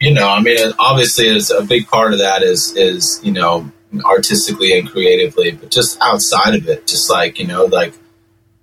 you 0.00 0.12
know, 0.12 0.28
I 0.28 0.42
mean, 0.42 0.58
obviously, 0.78 1.28
it's 1.28 1.50
a 1.50 1.62
big 1.62 1.86
part 1.86 2.12
of 2.12 2.18
that 2.18 2.42
is 2.42 2.76
is 2.76 3.20
you 3.22 3.32
know 3.32 3.70
artistically 4.04 4.78
and 4.78 4.88
creatively, 4.88 5.52
but 5.52 5.70
just 5.70 5.98
outside 6.00 6.54
of 6.54 6.68
it, 6.68 6.86
just 6.86 7.10
like 7.10 7.38
you 7.38 7.46
know, 7.46 7.66
like 7.66 7.94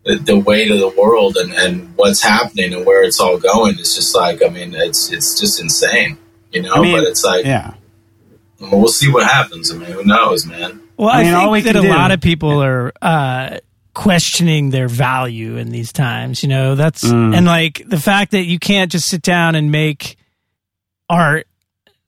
the, 0.04 0.16
the 0.16 0.40
weight 0.40 0.72
of 0.72 0.80
the 0.80 0.90
world 0.90 1.38
and, 1.38 1.54
and 1.54 1.96
what's 1.96 2.24
happening 2.24 2.74
and 2.74 2.86
where 2.86 3.04
it's 3.04 3.20
all 3.20 3.38
going 3.38 3.78
is 3.80 3.96
just 3.96 4.16
like 4.16 4.44
I 4.44 4.50
mean 4.50 4.74
it's 4.76 5.12
it's 5.12 5.40
just 5.40 5.62
insane, 5.62 6.18
you 6.52 6.62
know. 6.62 6.74
I 6.74 6.82
mean, 6.82 6.98
but 6.98 7.08
it's 7.08 7.24
like 7.24 7.46
yeah, 7.46 7.76
we'll 8.60 8.88
see 8.88 9.12
what 9.12 9.28
happens. 9.28 9.72
I 9.72 9.78
mean, 9.78 9.92
who 9.92 10.04
knows, 10.04 10.46
man? 10.46 10.82
Well, 10.98 11.10
I, 11.10 11.24
mean, 11.24 11.34
I 11.34 11.52
think 11.52 11.66
that 11.66 11.76
a 11.76 11.82
do. 11.82 11.90
lot 11.90 12.12
of 12.12 12.22
people 12.22 12.62
are 12.64 12.92
uh, 13.02 13.58
questioning 13.94 14.70
their 14.70 14.88
value 14.88 15.58
in 15.58 15.70
these 15.70 15.92
times. 15.92 16.44
You 16.44 16.50
know, 16.50 16.76
that's 16.76 17.04
mm. 17.04 17.36
and 17.36 17.46
like 17.46 17.82
the 17.88 18.00
fact 18.00 18.32
that 18.32 18.44
you 18.44 18.60
can't 18.60 18.92
just 18.92 19.08
sit 19.08 19.22
down 19.22 19.56
and 19.56 19.72
make 19.72 20.18
art, 21.10 21.48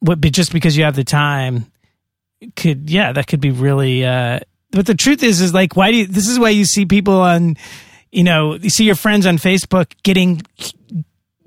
but 0.01 0.19
just 0.21 0.53
because 0.53 0.77
you 0.77 0.83
have 0.83 0.95
the 0.95 1.03
time, 1.03 1.71
could 2.55 2.89
yeah, 2.89 3.11
that 3.11 3.27
could 3.27 3.39
be 3.39 3.51
really. 3.51 4.05
Uh, 4.05 4.39
but 4.71 4.87
the 4.87 4.95
truth 4.95 5.23
is, 5.23 5.39
is 5.39 5.53
like, 5.53 5.75
why 5.75 5.91
do 5.91 5.97
you, 5.97 6.07
this 6.07 6.27
is 6.27 6.39
why 6.39 6.49
you 6.49 6.65
see 6.65 6.85
people 6.85 7.21
on, 7.21 7.57
you 8.11 8.23
know, 8.23 8.55
you 8.55 8.69
see 8.69 8.85
your 8.85 8.95
friends 8.95 9.25
on 9.25 9.37
Facebook 9.37 9.93
getting 10.01 10.41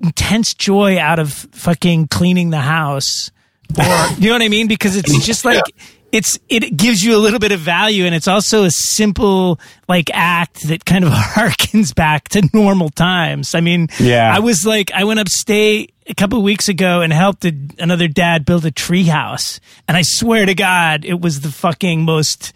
intense 0.01 0.53
joy 0.53 0.97
out 0.97 1.19
of 1.19 1.33
fucking 1.33 2.07
cleaning 2.07 2.51
the 2.51 2.61
house. 2.61 3.31
Or, 3.77 3.83
you 4.17 4.29
know 4.29 4.35
what 4.35 4.41
I 4.41 4.47
mean? 4.47 4.67
Because 4.67 4.95
it's 4.95 5.25
just 5.25 5.43
like, 5.43 5.61
yeah. 5.75 5.83
It's, 6.11 6.39
it 6.49 6.77
gives 6.77 7.03
you 7.03 7.15
a 7.15 7.19
little 7.19 7.39
bit 7.39 7.51
of 7.51 7.59
value 7.59 8.05
and 8.05 8.15
it's 8.15 8.27
also 8.27 8.63
a 8.63 8.71
simple 8.71 9.59
like 9.87 10.09
act 10.13 10.67
that 10.67 10.85
kind 10.85 11.03
of 11.03 11.11
harkens 11.13 11.93
back 11.93 12.29
to 12.29 12.49
normal 12.53 12.89
times. 12.89 13.55
I 13.55 13.61
mean, 13.61 13.87
yeah, 13.99 14.33
I 14.33 14.39
was 14.39 14.65
like, 14.65 14.91
I 14.91 15.03
went 15.03 15.19
upstate 15.19 15.93
a 16.07 16.13
couple 16.13 16.41
weeks 16.41 16.69
ago 16.69 17.01
and 17.01 17.11
helped 17.11 17.45
a, 17.45 17.53
another 17.79 18.07
dad 18.07 18.45
build 18.45 18.65
a 18.65 18.71
tree 18.71 19.03
house. 19.03 19.59
And 19.87 19.97
I 19.97 20.03
swear 20.03 20.45
to 20.45 20.55
God, 20.55 21.05
it 21.05 21.19
was 21.19 21.41
the 21.41 21.51
fucking 21.51 22.03
most 22.03 22.53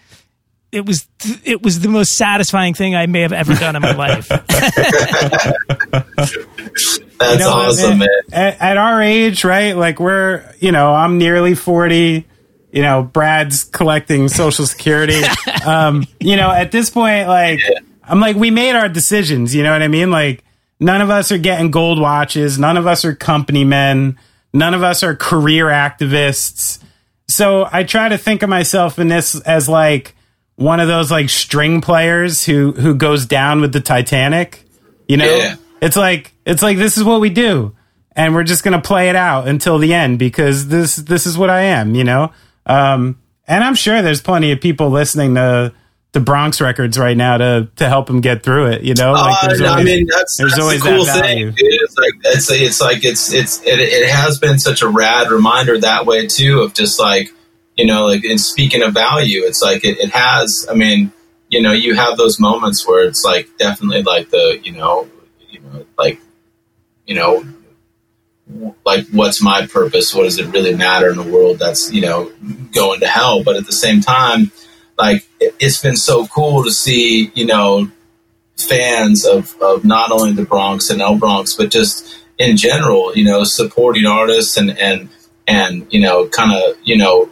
it 0.71 0.85
was 0.85 1.07
it 1.43 1.61
was 1.61 1.81
the 1.81 1.89
most 1.89 2.13
satisfying 2.13 2.73
thing 2.73 2.95
I 2.95 3.05
may 3.05 3.21
have 3.21 3.33
ever 3.33 3.53
done 3.55 3.75
in 3.75 3.81
my 3.81 3.91
life. 3.93 4.27
That's 7.21 7.33
you 7.33 7.39
know, 7.39 7.49
awesome, 7.49 7.99
man. 7.99 8.09
At, 8.31 8.61
at, 8.61 8.77
our 8.77 9.01
age, 9.01 9.43
right? 9.43 9.75
Like 9.75 9.99
we're, 9.99 10.43
you 10.59 10.71
know, 10.71 10.93
I'm 10.93 11.17
nearly 11.17 11.55
forty. 11.55 12.25
You 12.71 12.81
know, 12.81 13.03
Brad's 13.03 13.63
collecting 13.63 14.27
Social 14.29 14.65
Security. 14.65 15.21
um, 15.65 16.07
you 16.19 16.35
know, 16.35 16.51
at 16.51 16.71
this 16.71 16.89
point, 16.89 17.27
like 17.27 17.59
yeah. 17.59 17.79
I'm 18.03 18.19
like, 18.19 18.35
we 18.35 18.51
made 18.51 18.75
our 18.75 18.89
decisions. 18.89 19.53
You 19.53 19.63
know 19.63 19.71
what 19.71 19.81
I 19.81 19.87
mean? 19.87 20.11
Like 20.11 20.43
none 20.79 21.01
of 21.01 21.09
us 21.09 21.31
are 21.31 21.37
getting 21.37 21.71
gold 21.71 21.99
watches. 21.99 22.57
None 22.57 22.77
of 22.77 22.87
us 22.87 23.05
are 23.05 23.15
company 23.15 23.63
men. 23.63 24.17
None 24.53 24.73
of 24.73 24.83
us 24.83 25.03
are 25.03 25.15
career 25.15 25.67
activists. 25.67 26.81
So 27.27 27.67
I 27.71 27.83
try 27.83 28.09
to 28.09 28.17
think 28.17 28.43
of 28.43 28.49
myself 28.49 28.99
in 28.99 29.07
this 29.07 29.39
as 29.41 29.69
like 29.69 30.15
one 30.55 30.79
of 30.79 30.87
those 30.87 31.09
like 31.09 31.29
string 31.29 31.81
players 31.81 32.45
who 32.45 32.73
who 32.73 32.93
goes 32.93 33.25
down 33.25 33.61
with 33.61 33.71
the 33.71 33.79
Titanic. 33.79 34.65
You 35.07 35.17
know, 35.17 35.25
yeah. 35.25 35.55
it's 35.81 35.95
like 35.95 36.33
it's 36.45 36.61
like 36.61 36.77
this 36.77 36.97
is 36.97 37.03
what 37.03 37.21
we 37.21 37.29
do, 37.29 37.75
and 38.15 38.35
we're 38.35 38.43
just 38.43 38.63
gonna 38.63 38.81
play 38.81 39.09
it 39.09 39.15
out 39.15 39.47
until 39.47 39.77
the 39.77 39.93
end 39.93 40.19
because 40.19 40.67
this 40.67 40.97
this 40.97 41.25
is 41.25 41.37
what 41.37 41.49
I 41.49 41.61
am. 41.61 41.95
You 41.95 42.03
know, 42.03 42.33
um, 42.65 43.19
and 43.47 43.63
I'm 43.63 43.75
sure 43.75 44.01
there's 44.01 44.21
plenty 44.21 44.51
of 44.51 44.61
people 44.61 44.89
listening 44.89 45.35
to 45.35 45.73
the 46.13 46.19
Bronx 46.19 46.59
records 46.59 46.97
right 46.97 47.15
now 47.15 47.37
to 47.37 47.69
to 47.77 47.87
help 47.87 48.07
them 48.07 48.21
get 48.21 48.43
through 48.43 48.67
it. 48.67 48.81
You 48.83 48.93
know, 48.93 49.13
like 49.13 49.43
uh, 49.43 49.47
always, 49.47 49.61
I 49.61 49.83
mean 49.83 50.07
that's, 50.07 50.37
there's 50.37 50.51
that's 50.51 50.61
always 50.61 50.83
the 50.83 50.89
cool 50.89 51.05
that 51.05 51.23
thing. 51.23 51.53
It's 51.55 51.97
like 51.97 52.13
it's 52.35 52.51
it's 52.51 52.81
like 52.81 53.03
it's 53.05 53.33
it's 53.33 53.61
it, 53.61 53.79
it 53.79 54.09
has 54.09 54.39
been 54.39 54.59
such 54.59 54.81
a 54.81 54.87
rad 54.87 55.31
reminder 55.31 55.79
that 55.79 56.05
way 56.05 56.27
too 56.27 56.61
of 56.61 56.73
just 56.73 56.99
like 56.99 57.29
you 57.77 57.85
know, 57.85 58.05
like 58.05 58.23
in 58.23 58.37
speaking 58.37 58.83
of 58.83 58.93
value, 58.93 59.43
it's 59.43 59.61
like 59.61 59.83
it, 59.83 59.97
it 59.99 60.11
has. 60.11 60.67
I 60.69 60.75
mean, 60.75 61.11
you 61.49 61.61
know, 61.61 61.71
you 61.71 61.95
have 61.95 62.17
those 62.17 62.39
moments 62.39 62.85
where 62.87 63.07
it's 63.07 63.23
like 63.23 63.49
definitely 63.57 64.03
like 64.03 64.29
the 64.29 64.59
you 64.63 64.73
know, 64.73 65.09
you 65.49 65.59
know, 65.61 65.85
like 65.97 66.19
you 67.05 67.15
know, 67.15 67.45
like 68.85 69.07
what's 69.11 69.41
my 69.41 69.65
purpose? 69.67 70.13
What 70.13 70.23
does 70.23 70.39
it 70.39 70.51
really 70.51 70.75
matter 70.75 71.11
in 71.11 71.19
a 71.19 71.23
world 71.23 71.59
that's 71.59 71.91
you 71.91 72.01
know 72.01 72.31
going 72.73 72.99
to 73.01 73.07
hell? 73.07 73.43
But 73.43 73.55
at 73.55 73.65
the 73.65 73.73
same 73.73 74.01
time, 74.01 74.51
like 74.97 75.27
it, 75.39 75.55
it's 75.59 75.81
been 75.81 75.97
so 75.97 76.27
cool 76.27 76.63
to 76.63 76.71
see 76.71 77.31
you 77.33 77.45
know 77.45 77.91
fans 78.57 79.25
of 79.25 79.55
of 79.61 79.83
not 79.85 80.11
only 80.11 80.33
the 80.33 80.45
Bronx 80.45 80.89
and 80.89 81.01
El 81.01 81.17
Bronx, 81.17 81.53
but 81.53 81.71
just 81.71 82.23
in 82.37 82.57
general, 82.57 83.15
you 83.15 83.23
know, 83.23 83.43
supporting 83.43 84.05
artists 84.05 84.57
and 84.57 84.77
and 84.77 85.09
and 85.47 85.87
you 85.91 86.01
know, 86.01 86.27
kind 86.27 86.51
of 86.53 86.75
you 86.83 86.97
know 86.97 87.29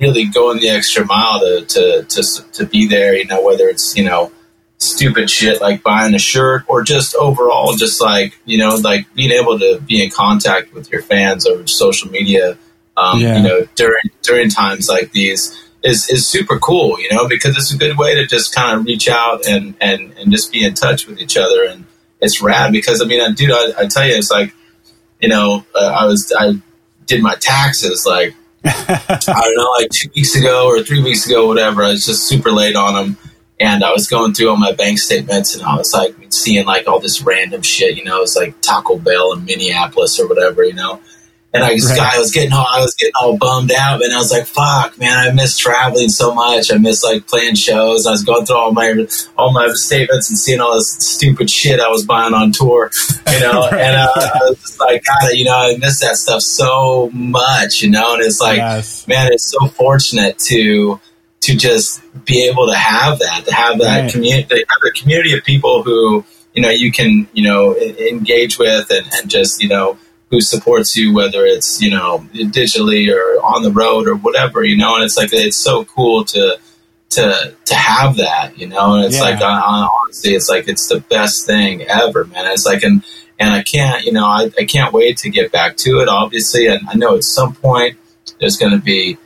really 0.00 0.26
going 0.26 0.60
the 0.60 0.68
extra 0.68 1.04
mile 1.04 1.40
to, 1.40 1.64
to, 1.66 2.02
to, 2.08 2.52
to 2.52 2.66
be 2.66 2.86
there, 2.86 3.14
you 3.14 3.24
know, 3.26 3.42
whether 3.42 3.68
it's, 3.68 3.96
you 3.96 4.04
know, 4.04 4.32
stupid 4.78 5.30
shit 5.30 5.60
like 5.60 5.82
buying 5.82 6.14
a 6.14 6.18
shirt 6.18 6.64
or 6.68 6.82
just 6.82 7.14
overall, 7.14 7.74
just 7.74 8.00
like, 8.00 8.38
you 8.44 8.58
know, 8.58 8.76
like 8.76 9.12
being 9.14 9.30
able 9.30 9.58
to 9.58 9.80
be 9.80 10.02
in 10.02 10.10
contact 10.10 10.72
with 10.74 10.90
your 10.90 11.02
fans 11.02 11.46
over 11.46 11.66
social 11.66 12.10
media, 12.10 12.58
um, 12.96 13.18
yeah. 13.20 13.36
you 13.36 13.42
know, 13.42 13.66
during, 13.74 14.10
during 14.22 14.50
times 14.50 14.88
like 14.88 15.12
these 15.12 15.58
is, 15.82 16.08
is 16.10 16.26
super 16.26 16.58
cool, 16.58 16.98
you 17.00 17.08
know, 17.10 17.28
because 17.28 17.56
it's 17.56 17.72
a 17.72 17.78
good 17.78 17.96
way 17.96 18.14
to 18.14 18.26
just 18.26 18.54
kind 18.54 18.78
of 18.78 18.86
reach 18.86 19.08
out 19.08 19.46
and, 19.46 19.74
and, 19.80 20.12
and 20.18 20.30
just 20.30 20.52
be 20.52 20.64
in 20.64 20.74
touch 20.74 21.06
with 21.06 21.20
each 21.20 21.36
other. 21.36 21.64
And 21.64 21.84
it's 22.20 22.42
rad 22.42 22.72
because, 22.72 23.00
I 23.00 23.06
mean, 23.06 23.20
I, 23.20 23.32
dude, 23.32 23.52
I, 23.52 23.82
I 23.82 23.86
tell 23.86 24.06
you, 24.06 24.14
it's 24.16 24.30
like, 24.30 24.54
you 25.20 25.28
know, 25.28 25.64
uh, 25.74 25.96
I 26.00 26.06
was, 26.06 26.32
I 26.36 26.54
did 27.06 27.22
my 27.22 27.34
taxes 27.36 28.06
like 28.06 28.34
I 28.66 29.18
don't 29.28 29.56
know, 29.56 29.70
like 29.78 29.90
two 29.90 30.08
weeks 30.16 30.34
ago 30.36 30.66
or 30.66 30.82
three 30.82 31.02
weeks 31.02 31.26
ago, 31.26 31.46
whatever. 31.46 31.84
I 31.84 31.88
was 31.88 32.06
just 32.06 32.22
super 32.22 32.50
late 32.50 32.76
on 32.76 32.94
them. 32.94 33.18
And 33.60 33.84
I 33.84 33.92
was 33.92 34.08
going 34.08 34.34
through 34.34 34.50
all 34.50 34.56
my 34.56 34.72
bank 34.72 34.98
statements 34.98 35.54
and 35.54 35.64
I 35.64 35.76
was 35.76 35.92
like 35.92 36.16
seeing 36.30 36.66
like 36.66 36.88
all 36.88 36.98
this 36.98 37.22
random 37.22 37.62
shit, 37.62 37.96
you 37.96 38.04
know, 38.04 38.18
it 38.18 38.22
was 38.22 38.36
like 38.36 38.60
Taco 38.60 38.98
Bell 38.98 39.32
in 39.32 39.44
Minneapolis 39.44 40.18
or 40.18 40.26
whatever, 40.26 40.64
you 40.64 40.74
know. 40.74 41.00
And 41.54 41.62
I 41.62 41.72
was, 41.72 41.88
right. 41.88 42.16
I 42.16 42.18
was 42.18 42.32
getting 42.32 42.52
all, 42.52 42.66
I 42.68 42.80
was 42.80 42.96
getting 42.96 43.12
all 43.14 43.38
bummed 43.38 43.70
out, 43.70 44.02
and 44.02 44.12
I 44.12 44.16
was 44.16 44.32
like, 44.32 44.46
"Fuck, 44.46 44.98
man, 44.98 45.16
I 45.16 45.30
miss 45.32 45.56
traveling 45.56 46.08
so 46.08 46.34
much. 46.34 46.72
I 46.72 46.78
miss 46.78 47.04
like 47.04 47.28
playing 47.28 47.54
shows. 47.54 48.08
I 48.08 48.10
was 48.10 48.24
going 48.24 48.44
through 48.44 48.56
all 48.56 48.72
my 48.72 49.06
all 49.38 49.52
my 49.52 49.68
statements 49.74 50.28
and 50.28 50.36
seeing 50.36 50.60
all 50.60 50.74
this 50.74 50.96
stupid 50.98 51.48
shit 51.48 51.78
I 51.78 51.88
was 51.90 52.04
buying 52.04 52.34
on 52.34 52.50
tour, 52.50 52.90
you 53.32 53.38
know. 53.38 53.60
right. 53.70 53.80
And 53.80 53.96
uh, 53.96 54.08
I 54.16 54.40
was 54.48 54.58
just 54.62 54.80
like, 54.80 55.04
God, 55.04 55.30
you 55.34 55.44
know, 55.44 55.54
I 55.54 55.76
miss 55.76 56.00
that 56.00 56.16
stuff 56.16 56.42
so 56.42 57.08
much, 57.12 57.82
you 57.82 57.90
know. 57.90 58.14
And 58.14 58.24
it's 58.24 58.40
like, 58.40 58.56
yes. 58.56 59.06
man, 59.06 59.32
it's 59.32 59.48
so 59.48 59.68
fortunate 59.68 60.40
to 60.46 60.98
to 61.44 61.56
just 61.56 62.00
be 62.24 62.48
able 62.48 62.66
to 62.66 62.74
have 62.74 63.18
that, 63.18 63.44
to 63.44 63.54
have 63.54 63.78
that 63.78 64.00
right. 64.02 64.10
community, 64.10 64.56
have 64.56 64.78
a 64.86 64.90
community 64.98 65.36
of 65.36 65.44
people 65.44 65.82
who 65.82 66.24
you 66.54 66.62
know 66.62 66.70
you 66.70 66.90
can 66.90 67.28
you 67.34 67.44
know 67.46 67.76
engage 67.76 68.58
with 68.58 68.90
and, 68.90 69.06
and 69.12 69.30
just 69.30 69.62
you 69.62 69.68
know 69.68 69.98
who 70.30 70.40
supports 70.40 70.96
you, 70.96 71.14
whether 71.14 71.44
it's 71.44 71.82
you 71.82 71.90
know 71.90 72.26
digitally 72.32 73.14
or 73.14 73.42
on 73.42 73.62
the 73.62 73.70
road 73.70 74.08
or 74.08 74.16
whatever, 74.16 74.64
you 74.64 74.76
know. 74.76 74.94
And 74.94 75.04
it's 75.04 75.18
like 75.18 75.32
it's 75.32 75.58
so 75.58 75.84
cool 75.84 76.24
to 76.24 76.58
to 77.10 77.54
to 77.66 77.74
have 77.74 78.16
that, 78.16 78.58
you 78.58 78.66
know. 78.66 78.94
And 78.94 79.04
it's 79.04 79.16
yeah. 79.16 79.22
like 79.22 79.40
uh, 79.42 79.44
uh, 79.44 79.88
honestly, 80.02 80.34
it's 80.34 80.48
like 80.48 80.66
it's 80.66 80.88
the 80.88 81.00
best 81.00 81.46
thing 81.46 81.82
ever, 81.82 82.24
man. 82.24 82.50
It's 82.52 82.64
like 82.64 82.82
and 82.82 83.04
and 83.38 83.52
I 83.52 83.62
can't, 83.62 84.04
you 84.04 84.12
know, 84.12 84.24
I, 84.24 84.50
I 84.58 84.64
can't 84.64 84.94
wait 84.94 85.18
to 85.18 85.28
get 85.28 85.52
back 85.52 85.76
to 85.78 86.00
it. 86.00 86.08
Obviously, 86.08 86.68
and 86.68 86.88
I 86.88 86.94
know 86.94 87.16
at 87.16 87.24
some 87.24 87.54
point 87.54 87.98
there's 88.40 88.56
going 88.56 88.72
to 88.72 88.80
be 88.80 89.18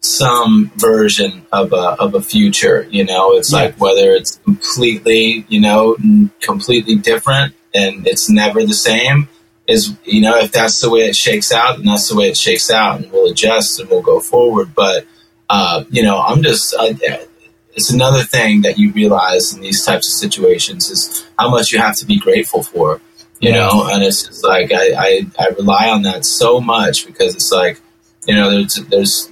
some 0.00 0.70
version 0.76 1.46
of 1.52 1.72
a 1.72 1.96
of 2.00 2.14
a 2.14 2.22
future. 2.22 2.86
You 2.90 3.04
know, 3.04 3.34
it's 3.34 3.52
yeah. 3.52 3.64
like 3.64 3.80
whether 3.80 4.12
it's 4.12 4.36
completely, 4.36 5.44
you 5.48 5.60
know, 5.60 5.96
completely 6.40 6.96
different 6.96 7.54
and 7.74 8.06
it's 8.06 8.28
never 8.28 8.64
the 8.64 8.74
same. 8.74 9.28
Is 9.66 9.94
you 10.04 10.20
know, 10.20 10.36
if 10.38 10.50
that's 10.50 10.80
the 10.80 10.90
way 10.90 11.02
it 11.02 11.14
shakes 11.14 11.52
out, 11.52 11.78
and 11.78 11.86
that's 11.86 12.08
the 12.08 12.16
way 12.16 12.28
it 12.28 12.36
shakes 12.36 12.70
out, 12.70 13.00
and 13.00 13.12
we'll 13.12 13.30
adjust 13.30 13.78
and 13.78 13.88
we'll 13.88 14.02
go 14.02 14.18
forward. 14.18 14.74
But 14.74 15.06
uh, 15.48 15.84
you 15.90 16.02
know, 16.02 16.20
I'm 16.20 16.42
just. 16.42 16.74
I, 16.78 17.26
it's 17.74 17.90
another 17.90 18.24
thing 18.24 18.62
that 18.62 18.78
you 18.78 18.90
realize 18.92 19.54
in 19.54 19.60
these 19.60 19.84
types 19.84 20.08
of 20.08 20.14
situations 20.14 20.90
is 20.90 21.24
how 21.38 21.48
much 21.48 21.70
you 21.70 21.78
have 21.78 21.94
to 21.96 22.04
be 22.04 22.18
grateful 22.18 22.64
for, 22.64 23.00
you 23.38 23.50
yeah. 23.50 23.58
know. 23.58 23.86
And 23.88 24.02
it's 24.02 24.26
just 24.26 24.44
like 24.44 24.72
I, 24.72 24.92
I, 24.92 25.26
I 25.38 25.48
rely 25.50 25.88
on 25.88 26.02
that 26.02 26.24
so 26.24 26.60
much 26.60 27.06
because 27.06 27.36
it's 27.36 27.52
like, 27.52 27.80
you 28.26 28.34
know, 28.34 28.50
there's 28.50 28.74
there's 28.74 29.30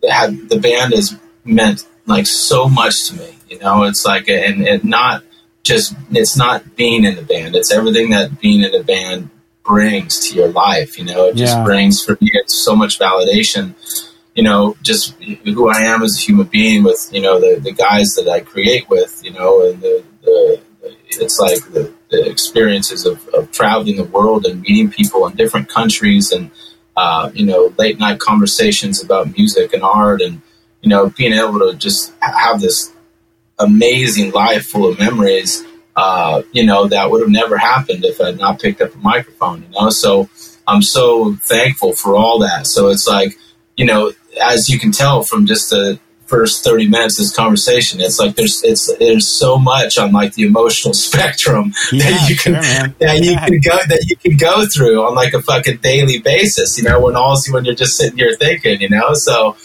the 0.00 0.58
band 0.60 0.94
has 0.94 1.16
meant 1.44 1.86
like 2.06 2.26
so 2.26 2.68
much 2.68 3.08
to 3.08 3.16
me, 3.16 3.36
you 3.48 3.58
know. 3.58 3.84
It's 3.84 4.04
like 4.04 4.28
and 4.28 4.66
and 4.66 4.84
not 4.84 5.24
just 5.62 5.94
it's 6.10 6.36
not 6.36 6.76
being 6.76 7.04
in 7.04 7.16
the 7.16 7.22
band; 7.22 7.54
it's 7.56 7.72
everything 7.72 8.10
that 8.10 8.40
being 8.40 8.62
in 8.62 8.72
the 8.72 8.84
band 8.84 9.30
brings 9.64 10.28
to 10.28 10.34
your 10.34 10.48
life. 10.48 10.98
You 10.98 11.04
know, 11.04 11.26
it 11.26 11.36
just 11.36 11.56
yeah. 11.56 11.64
brings 11.64 12.02
for 12.02 12.12
me 12.20 12.30
it's 12.34 12.54
so 12.54 12.74
much 12.74 12.98
validation 12.98 13.74
you 14.34 14.44
know, 14.44 14.76
just 14.82 15.14
who 15.22 15.68
I 15.68 15.80
am 15.80 16.02
as 16.02 16.16
a 16.16 16.20
human 16.20 16.46
being 16.46 16.84
with, 16.84 17.10
you 17.12 17.20
know, 17.20 17.40
the, 17.40 17.60
the 17.60 17.72
guys 17.72 18.14
that 18.14 18.28
I 18.28 18.40
create 18.40 18.88
with, 18.88 19.20
you 19.24 19.32
know, 19.32 19.68
and 19.68 19.80
the, 19.80 20.04
the 20.22 20.60
it's 21.10 21.38
like 21.38 21.58
the, 21.72 21.92
the 22.10 22.30
experiences 22.30 23.04
of, 23.04 23.26
of, 23.28 23.50
traveling 23.50 23.96
the 23.96 24.04
world 24.04 24.46
and 24.46 24.62
meeting 24.62 24.90
people 24.90 25.26
in 25.26 25.36
different 25.36 25.68
countries 25.68 26.32
and, 26.32 26.50
uh, 26.96 27.30
you 27.34 27.46
know, 27.46 27.72
late 27.78 27.98
night 27.98 28.18
conversations 28.18 29.02
about 29.02 29.36
music 29.36 29.72
and 29.72 29.82
art 29.82 30.20
and, 30.20 30.40
you 30.82 30.88
know, 30.88 31.10
being 31.10 31.32
able 31.32 31.58
to 31.60 31.74
just 31.76 32.12
have 32.20 32.60
this 32.60 32.92
amazing 33.58 34.30
life 34.32 34.66
full 34.66 34.90
of 34.90 34.98
memories, 34.98 35.64
uh, 35.96 36.42
you 36.52 36.64
know, 36.64 36.86
that 36.88 37.10
would 37.10 37.20
have 37.20 37.30
never 37.30 37.58
happened 37.58 38.04
if 38.04 38.20
I 38.20 38.26
had 38.26 38.38
not 38.38 38.60
picked 38.60 38.80
up 38.80 38.94
a 38.94 38.98
microphone, 38.98 39.62
you 39.62 39.68
know, 39.80 39.90
so 39.90 40.28
I'm 40.66 40.82
so 40.82 41.34
thankful 41.34 41.94
for 41.94 42.16
all 42.16 42.38
that. 42.40 42.66
So 42.66 42.88
it's 42.88 43.06
like, 43.06 43.36
you 43.76 43.84
know, 43.84 44.12
as 44.40 44.68
you 44.68 44.78
can 44.78 44.92
tell 44.92 45.22
from 45.22 45.46
just 45.46 45.70
the 45.70 45.98
first 46.30 46.64
30 46.64 46.88
minutes 46.88 47.18
of 47.18 47.24
this 47.24 47.34
conversation 47.34 48.00
it's 48.00 48.18
like 48.18 48.36
there's 48.36 48.62
it's 48.62 48.94
there's 48.98 49.26
so 49.26 49.58
much 49.58 49.98
on 49.98 50.12
like 50.12 50.34
the 50.34 50.44
emotional 50.44 50.94
spectrum 51.06 51.72
yeah, 51.92 52.04
that 52.04 52.30
you 52.30 52.36
can 52.36 52.62
sure, 52.62 52.94
that 53.00 53.18
you 53.20 53.36
can 53.36 53.58
go 53.60 53.78
that 53.88 54.06
you 54.08 54.16
can 54.16 54.36
go 54.36 54.64
through 54.74 55.02
on 55.02 55.14
like 55.14 55.34
a 55.34 55.42
fucking 55.42 55.78
daily 55.78 56.20
basis 56.20 56.78
you 56.78 56.84
know 56.84 57.00
when 57.00 57.16
all 57.16 57.36
when 57.50 57.64
you're 57.64 57.74
just 57.74 57.96
sitting 57.96 58.18
here 58.18 58.36
thinking 58.36 58.80
you 58.80 58.88
know? 58.88 59.14
So 59.14 59.56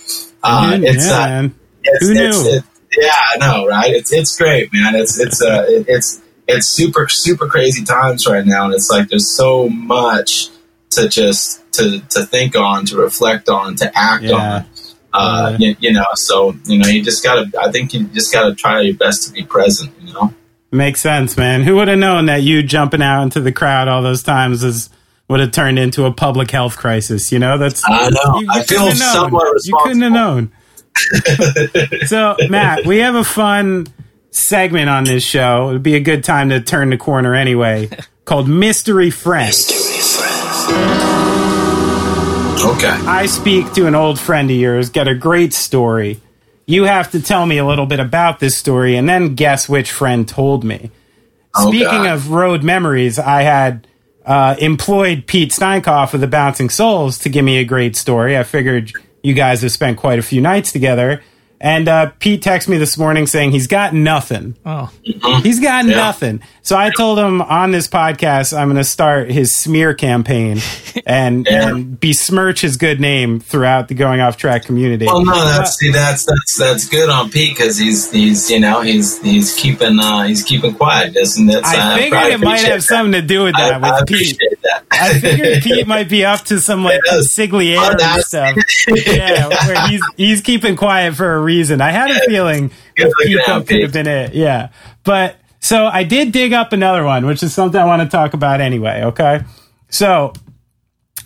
uh, 0.43 0.77
it's, 0.81 1.07
yeah, 1.07 1.39
uh, 1.39 1.49
it's, 1.83 2.07
Who 2.07 2.13
knew? 2.13 2.29
It's, 2.29 2.67
yeah 2.97 3.19
I 3.33 3.37
know 3.37 3.67
right? 3.67 3.93
It's 3.93 4.13
it's 4.13 4.37
great 4.37 4.71
man. 4.73 4.95
It's 4.95 5.19
it's 5.19 5.41
uh 5.41 5.65
it's 5.67 6.21
it's 6.47 6.67
super 6.67 7.07
super 7.09 7.47
crazy 7.47 7.83
times 7.83 8.27
right 8.27 8.45
now 8.45 8.65
and 8.65 8.73
it's 8.73 8.89
like 8.89 9.09
there's 9.09 9.35
so 9.35 9.67
much 9.69 10.49
to 10.91 11.09
just 11.09 11.61
to 11.73 11.99
to 12.09 12.25
think 12.25 12.55
on 12.55 12.85
to 12.85 12.97
reflect 12.97 13.49
on 13.49 13.75
to 13.75 13.91
act 13.97 14.23
yeah. 14.23 14.35
on 14.35 14.65
uh, 15.17 15.57
you, 15.59 15.75
you, 15.79 15.93
know, 15.93 16.05
so 16.15 16.55
you 16.65 16.77
know, 16.77 16.87
you 16.87 17.03
just 17.03 17.23
gotta. 17.23 17.49
I 17.59 17.71
think 17.71 17.93
you 17.93 18.05
just 18.05 18.33
gotta 18.33 18.53
try 18.53 18.81
your 18.81 18.95
best 18.95 19.23
to 19.23 19.31
be 19.31 19.43
present. 19.43 19.93
You 20.01 20.13
know, 20.13 20.33
makes 20.71 21.01
sense, 21.01 21.37
man. 21.37 21.63
Who 21.63 21.75
would 21.75 21.87
have 21.87 21.99
known 21.99 22.25
that 22.25 22.43
you 22.43 22.63
jumping 22.63 23.01
out 23.01 23.23
into 23.23 23.39
the 23.39 23.51
crowd 23.51 23.87
all 23.87 24.01
those 24.01 24.23
times 24.23 24.63
is 24.63 24.89
would 25.27 25.39
have 25.39 25.51
turned 25.51 25.79
into 25.79 26.05
a 26.05 26.11
public 26.11 26.51
health 26.51 26.77
crisis? 26.77 27.31
You 27.31 27.39
know, 27.39 27.57
that's 27.57 27.83
I 27.85 28.09
know. 28.09 28.39
You, 28.39 28.41
you 28.41 28.47
I 28.51 28.63
feel 28.63 28.91
somewhat 28.91 29.51
responsible. 29.53 29.63
You 29.65 29.77
couldn't 29.83 30.01
have 30.01 30.11
known. 30.11 30.51
so, 32.05 32.35
Matt, 32.49 32.85
we 32.85 32.99
have 32.99 33.15
a 33.15 33.23
fun 33.23 33.87
segment 34.31 34.89
on 34.89 35.03
this 35.05 35.23
show. 35.23 35.69
It'd 35.69 35.83
be 35.83 35.95
a 35.95 35.99
good 35.99 36.23
time 36.23 36.49
to 36.49 36.61
turn 36.61 36.89
the 36.89 36.97
corner 36.97 37.33
anyway. 37.33 37.89
Called 38.25 38.47
Mystery 38.47 39.09
Friend. 39.11 39.47
Mystery 39.47 40.01
Friend. 40.01 41.24
Okay. 42.65 42.87
I 42.87 43.27
speak 43.27 43.73
to 43.73 43.85
an 43.85 43.93
old 43.93 44.19
friend 44.19 44.49
of 44.49 44.57
yours, 44.57 44.89
get 44.89 45.07
a 45.07 45.13
great 45.13 45.53
story. 45.53 46.19
You 46.65 46.85
have 46.85 47.11
to 47.11 47.21
tell 47.21 47.45
me 47.45 47.59
a 47.59 47.65
little 47.65 47.85
bit 47.85 47.99
about 47.99 48.39
this 48.39 48.57
story 48.57 48.95
and 48.97 49.07
then 49.07 49.35
guess 49.35 49.69
which 49.69 49.91
friend 49.91 50.27
told 50.27 50.63
me. 50.63 50.89
Oh, 51.55 51.69
Speaking 51.69 51.85
God. 51.85 52.13
of 52.13 52.31
road 52.31 52.63
memories, 52.63 53.19
I 53.19 53.43
had 53.43 53.87
uh, 54.25 54.55
employed 54.57 55.27
Pete 55.27 55.51
Steinkopf 55.51 56.15
of 56.15 56.21
the 56.21 56.27
Bouncing 56.27 56.71
Souls 56.71 57.19
to 57.19 57.29
give 57.29 57.45
me 57.45 57.57
a 57.57 57.65
great 57.65 57.95
story. 57.95 58.35
I 58.35 58.41
figured 58.41 58.91
you 59.21 59.35
guys 59.35 59.61
have 59.61 59.71
spent 59.71 59.97
quite 59.99 60.17
a 60.17 60.23
few 60.23 60.41
nights 60.41 60.71
together. 60.71 61.21
And 61.59 61.87
uh, 61.87 62.11
Pete 62.19 62.41
texted 62.41 62.67
me 62.67 62.77
this 62.77 62.97
morning 62.97 63.27
saying 63.27 63.51
he's 63.51 63.67
got 63.67 63.93
nothing. 63.93 64.55
Oh, 64.65 64.91
he's 65.41 65.59
got 65.59 65.85
yeah. 65.85 65.95
nothing. 65.95 66.41
So 66.61 66.75
I 66.75 66.89
told 66.89 67.17
him 67.17 67.41
on 67.41 67.71
this 67.71 67.87
podcast 67.87 68.57
I'm 68.57 68.67
going 68.67 68.77
to 68.77 68.83
start 68.83 69.31
his 69.31 69.55
smear 69.55 69.93
campaign 69.93 70.59
and, 71.05 71.45
yeah. 71.45 71.69
and 71.69 71.99
besmirch 71.99 72.61
his 72.61 72.75
good 72.77 72.99
name 72.99 73.39
throughout 73.39 73.87
the 73.87 73.93
going 73.93 74.19
off 74.19 74.37
track 74.37 74.65
community. 74.65 75.05
Well, 75.05 75.23
no, 75.23 75.33
that's 75.33 75.77
see, 75.77 75.91
that's 75.91 76.25
that's 76.25 76.57
that's 76.57 76.89
good 76.89 77.09
on 77.09 77.29
Pete 77.29 77.55
because 77.55 77.77
he's 77.77 78.11
he's 78.11 78.49
you 78.49 78.59
know 78.59 78.81
he's 78.81 79.21
he's 79.21 79.55
keeping 79.55 79.99
uh, 79.99 80.23
he's 80.23 80.43
keeping 80.43 80.73
quiet, 80.75 81.15
isn't 81.15 81.49
it? 81.49 81.63
I 81.63 81.77
uh, 81.77 81.97
figured 81.97 82.23
it 82.33 82.39
might 82.39 82.61
have 82.61 82.81
that. 82.81 82.81
something 82.81 83.13
to 83.13 83.21
do 83.21 83.43
with 83.43 83.55
that 83.55 83.75
I, 83.75 83.77
with 83.77 84.01
I 84.01 84.03
Pete. 84.05 84.39
I 84.91 85.19
figured 85.19 85.63
Pete 85.63 85.87
might 85.87 86.09
be 86.09 86.25
up 86.25 86.41
to 86.45 86.59
some 86.59 86.83
like 86.83 87.01
consigliere 87.09 88.19
stuff. 88.21 88.55
yeah, 89.05 89.47
where 89.47 89.87
he's 89.87 90.01
he's 90.17 90.41
keeping 90.41 90.75
quiet 90.75 91.15
for 91.15 91.33
a 91.33 91.41
reason. 91.41 91.81
I 91.81 91.91
had 91.91 92.11
a 92.11 92.19
feeling 92.21 92.71
Pete 92.95 93.39
could 93.45 93.81
have 93.81 93.93
been 93.93 94.07
it. 94.07 94.33
Yeah, 94.33 94.69
but 95.03 95.37
so 95.59 95.85
I 95.85 96.03
did 96.03 96.31
dig 96.31 96.53
up 96.53 96.73
another 96.73 97.03
one, 97.03 97.25
which 97.25 97.43
is 97.43 97.53
something 97.53 97.79
I 97.79 97.85
want 97.85 98.01
to 98.01 98.07
talk 98.07 98.33
about 98.33 98.61
anyway. 98.61 99.03
Okay, 99.05 99.41
so 99.89 100.33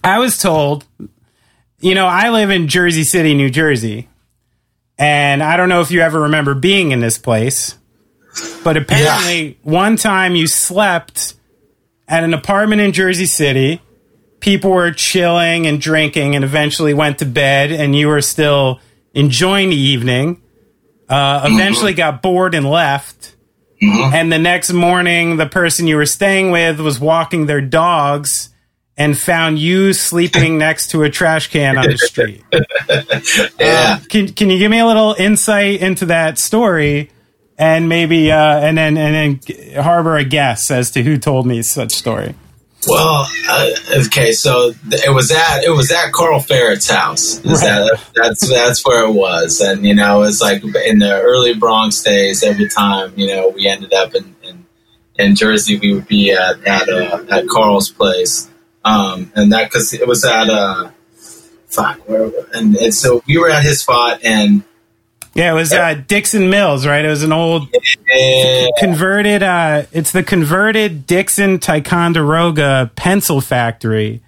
I 0.03 0.19
was 0.19 0.37
told, 0.37 0.85
you 1.79 1.95
know, 1.95 2.05
I 2.05 2.29
live 2.29 2.49
in 2.49 2.67
Jersey 2.67 3.03
City, 3.03 3.33
New 3.33 3.49
Jersey, 3.49 4.07
and 4.97 5.41
I 5.43 5.57
don't 5.57 5.69
know 5.69 5.81
if 5.81 5.91
you 5.91 6.01
ever 6.01 6.21
remember 6.21 6.53
being 6.53 6.91
in 6.91 6.99
this 6.99 7.17
place, 7.17 7.75
but 8.63 8.77
apparently 8.77 9.47
yeah. 9.47 9.53
one 9.63 9.95
time 9.95 10.35
you 10.35 10.47
slept 10.47 11.35
at 12.09 12.23
an 12.23 12.33
apartment 12.33 12.81
in 12.81 12.91
Jersey 12.91 13.27
City. 13.27 13.81
People 14.41 14.71
were 14.71 14.91
chilling 14.91 15.67
and 15.67 15.79
drinking 15.79 16.35
and 16.35 16.43
eventually 16.43 16.93
went 16.93 17.19
to 17.19 17.25
bed, 17.25 17.71
and 17.71 17.95
you 17.95 18.07
were 18.07 18.21
still 18.21 18.79
enjoying 19.13 19.69
the 19.69 19.75
evening. 19.75 20.41
Uh, 21.07 21.41
eventually 21.45 21.93
got 21.93 22.21
bored 22.21 22.53
and 22.53 22.69
left. 22.69 23.35
Mm-hmm. 23.81 24.13
And 24.13 24.31
the 24.31 24.39
next 24.39 24.73
morning, 24.73 25.37
the 25.37 25.45
person 25.45 25.87
you 25.87 25.95
were 25.95 26.05
staying 26.05 26.51
with 26.51 26.79
was 26.79 26.99
walking 26.99 27.45
their 27.45 27.61
dogs 27.61 28.49
and 28.97 29.17
found 29.17 29.57
you 29.57 29.93
sleeping 29.93 30.57
next 30.59 30.91
to 30.91 31.03
a 31.03 31.09
trash 31.09 31.47
can 31.47 31.77
on 31.77 31.87
the 31.87 31.97
street. 31.97 32.43
yeah. 32.51 32.61
Uh, 33.59 33.99
can 34.09 34.33
Can 34.33 34.49
you 34.49 34.59
give 34.59 34.69
me 34.69 34.79
a 34.79 34.85
little 34.85 35.15
insight 35.17 35.81
into 35.81 36.07
that 36.07 36.37
story, 36.37 37.09
and 37.59 37.89
maybe 37.89 38.31
uh, 38.31 38.59
and 38.59 38.77
then 38.77 38.97
and 38.97 39.39
then 39.39 39.83
harbor 39.83 40.15
a 40.15 40.23
guess 40.23 40.71
as 40.71 40.91
to 40.91 41.03
who 41.03 41.17
told 41.17 41.45
me 41.45 41.61
such 41.61 41.91
story? 41.91 42.33
Well, 42.87 43.29
uh, 43.49 43.69
okay, 44.05 44.31
so 44.31 44.71
it 44.89 45.13
was 45.13 45.31
at 45.31 45.65
it 45.65 45.69
was 45.69 45.91
at 45.91 46.13
Carl 46.13 46.39
Ferret's 46.39 46.89
house. 46.89 47.43
Right. 47.45 47.59
That, 47.59 47.99
that's 48.15 48.49
that's 48.49 48.85
where 48.85 49.05
it 49.05 49.11
was, 49.11 49.59
and 49.59 49.85
you 49.85 49.93
know, 49.93 50.23
it's 50.23 50.41
like 50.41 50.63
in 50.63 50.99
the 50.99 51.21
early 51.21 51.53
Bronx 51.53 52.01
days. 52.01 52.41
Every 52.41 52.69
time 52.69 53.13
you 53.17 53.27
know 53.27 53.49
we 53.49 53.67
ended 53.67 53.93
up 53.93 54.15
in 54.15 54.33
in, 54.43 54.65
in 55.15 55.35
Jersey, 55.35 55.77
we 55.77 55.93
would 55.93 56.07
be 56.07 56.31
at 56.31 56.65
at, 56.65 56.87
uh, 56.87 57.25
at 57.29 57.49
Carl's 57.49 57.91
place, 57.91 58.49
um, 58.85 59.29
and 59.35 59.51
that 59.51 59.65
because 59.65 59.93
it 59.93 60.07
was 60.07 60.23
at 60.23 60.49
uh, 60.49 60.91
fuck, 61.67 61.97
where, 62.07 62.31
and, 62.53 62.77
and 62.77 62.93
so 62.93 63.21
we 63.27 63.37
were 63.37 63.49
at 63.49 63.63
his 63.63 63.81
spot, 63.81 64.23
and 64.23 64.63
yeah, 65.33 65.51
it 65.51 65.55
was 65.55 65.71
uh, 65.71 65.95
Dixon 66.07 66.49
Mills, 66.49 66.85
right? 66.85 67.03
It 67.05 67.09
was 67.09 67.23
an 67.23 67.31
old 67.31 67.67
yeah. 68.07 68.67
converted. 68.77 69.43
Uh, 69.43 69.83
it's 69.91 70.11
the 70.11 70.23
converted 70.23 71.05
Dixon 71.05 71.59
Ticonderoga 71.59 72.91
pencil 72.95 73.41
factory 73.41 74.21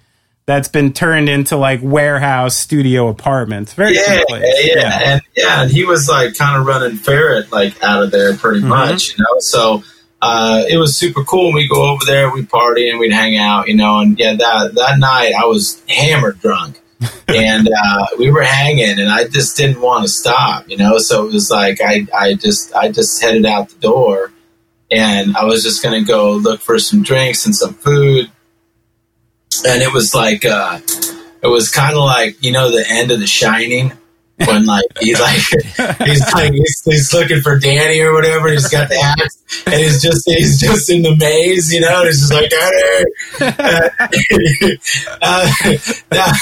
that's 0.46 0.68
been 0.68 0.92
turned 0.92 1.28
into 1.28 1.56
like 1.56 1.80
warehouse 1.82 2.56
studio 2.56 3.08
apartments. 3.08 3.74
Very 3.74 3.94
yeah, 3.94 4.22
yeah, 4.28 4.40
yeah, 4.62 5.00
and 5.04 5.22
yeah, 5.36 5.62
and 5.62 5.70
he 5.70 5.84
was 5.84 6.08
like 6.08 6.36
kind 6.36 6.60
of 6.60 6.66
running 6.66 6.96
ferret 6.96 7.52
like 7.52 7.82
out 7.82 8.02
of 8.02 8.10
there 8.10 8.36
pretty 8.36 8.60
mm-hmm. 8.60 8.68
much, 8.68 9.16
you 9.16 9.24
know. 9.24 9.38
So 9.38 9.84
uh, 10.20 10.64
it 10.68 10.78
was 10.78 10.96
super 10.96 11.24
cool. 11.24 11.52
We 11.52 11.68
go 11.68 11.90
over 11.90 12.04
there, 12.04 12.30
we 12.32 12.44
party, 12.44 12.90
and 12.90 12.98
we'd 12.98 13.12
hang 13.12 13.36
out, 13.36 13.68
you 13.68 13.76
know. 13.76 14.00
And 14.00 14.18
yeah, 14.18 14.34
that 14.34 14.74
that 14.74 14.98
night 14.98 15.32
I 15.38 15.46
was 15.46 15.82
hammered 15.88 16.40
drunk, 16.40 16.80
and 17.28 17.68
uh, 17.68 18.06
we 18.18 18.30
were 18.30 18.42
hanging, 18.42 18.98
and 18.98 19.10
I 19.10 19.26
just 19.26 19.56
didn't 19.56 19.80
want 19.80 20.04
to 20.04 20.08
stop, 20.08 20.68
you 20.68 20.76
know. 20.76 20.98
So 20.98 21.26
it 21.26 21.32
was 21.32 21.50
like 21.50 21.80
I 21.80 22.06
I 22.16 22.34
just 22.34 22.74
I 22.74 22.90
just 22.90 23.20
headed 23.22 23.46
out 23.46 23.70
the 23.70 23.78
door, 23.78 24.32
and 24.90 25.36
I 25.36 25.44
was 25.44 25.62
just 25.62 25.82
gonna 25.82 26.04
go 26.04 26.32
look 26.32 26.60
for 26.60 26.78
some 26.78 27.02
drinks 27.02 27.46
and 27.46 27.54
some 27.54 27.74
food, 27.74 28.30
and 29.66 29.82
it 29.82 29.92
was 29.92 30.14
like 30.14 30.44
uh, 30.44 30.80
it 31.42 31.48
was 31.48 31.70
kind 31.70 31.96
of 31.96 32.04
like 32.04 32.42
you 32.42 32.52
know 32.52 32.70
the 32.70 32.84
end 32.88 33.10
of 33.10 33.20
The 33.20 33.26
Shining 33.26 33.92
when 34.46 34.66
like 34.66 34.84
he's 35.00 35.20
like 35.20 35.36
he's 36.06 36.32
like 36.32 36.52
he's, 36.52 36.82
he's, 36.84 37.12
looking 37.14 37.40
for 37.40 37.58
Danny 37.58 38.00
or 38.00 38.12
whatever. 38.12 38.48
He's 38.50 38.68
got 38.68 38.88
the 38.88 38.96
axe 38.96 39.64
and 39.66 39.74
he's 39.74 40.02
just 40.02 40.28
he's 40.28 40.60
just 40.60 40.90
in 40.90 41.02
the 41.02 41.16
maze, 41.16 41.72
you 41.72 41.80
know. 41.80 42.00
And 42.00 42.06
he's 42.06 42.20
just 42.20 42.32
like 42.32 42.52
uh, 43.40 43.88
uh, 45.22 45.46
that, 46.10 46.36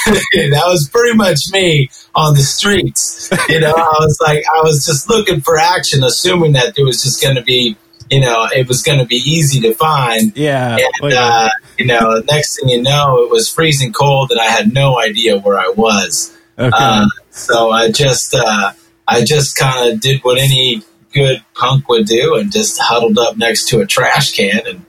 that 0.51 0.63
was 0.65 0.89
pretty 0.91 1.15
much 1.15 1.39
me 1.51 1.89
on 2.15 2.33
the 2.33 2.41
streets. 2.41 3.29
You 3.49 3.59
know, 3.59 3.73
I 3.73 3.95
was 3.99 4.17
like 4.21 4.43
I 4.53 4.61
was 4.61 4.85
just 4.85 5.09
looking 5.09 5.41
for 5.41 5.57
action, 5.57 6.03
assuming 6.03 6.53
that 6.53 6.75
there 6.75 6.85
was 6.85 7.03
just 7.03 7.21
going 7.21 7.35
to 7.35 7.43
be. 7.43 7.77
You 8.09 8.19
know, 8.19 8.45
it 8.53 8.67
was 8.67 8.83
going 8.83 8.99
to 8.99 9.05
be 9.05 9.15
easy 9.15 9.61
to 9.61 9.73
find. 9.73 10.35
Yeah. 10.35 10.77
And, 11.01 11.13
uh, 11.13 11.47
you 11.77 11.85
know, 11.85 12.21
next 12.29 12.59
thing 12.59 12.67
you 12.67 12.81
know, 12.81 13.23
it 13.23 13.29
was 13.31 13.47
freezing 13.47 13.93
cold, 13.93 14.31
and 14.31 14.39
I 14.41 14.47
had 14.47 14.73
no 14.73 14.99
idea 14.99 15.39
where 15.39 15.57
I 15.57 15.69
was. 15.69 16.37
Okay. 16.59 16.69
Uh, 16.73 17.05
so 17.31 17.71
I 17.71 17.91
just 17.91 18.35
uh, 18.35 18.73
I 19.07 19.23
just 19.23 19.55
kind 19.57 19.91
of 19.91 19.99
did 19.99 20.23
what 20.23 20.37
any 20.37 20.83
good 21.13 21.43
punk 21.55 21.89
would 21.89 22.05
do 22.05 22.35
and 22.35 22.51
just 22.51 22.79
huddled 22.79 23.17
up 23.17 23.37
next 23.37 23.67
to 23.69 23.81
a 23.81 23.85
trash 23.85 24.31
can 24.31 24.61
and 24.65 24.85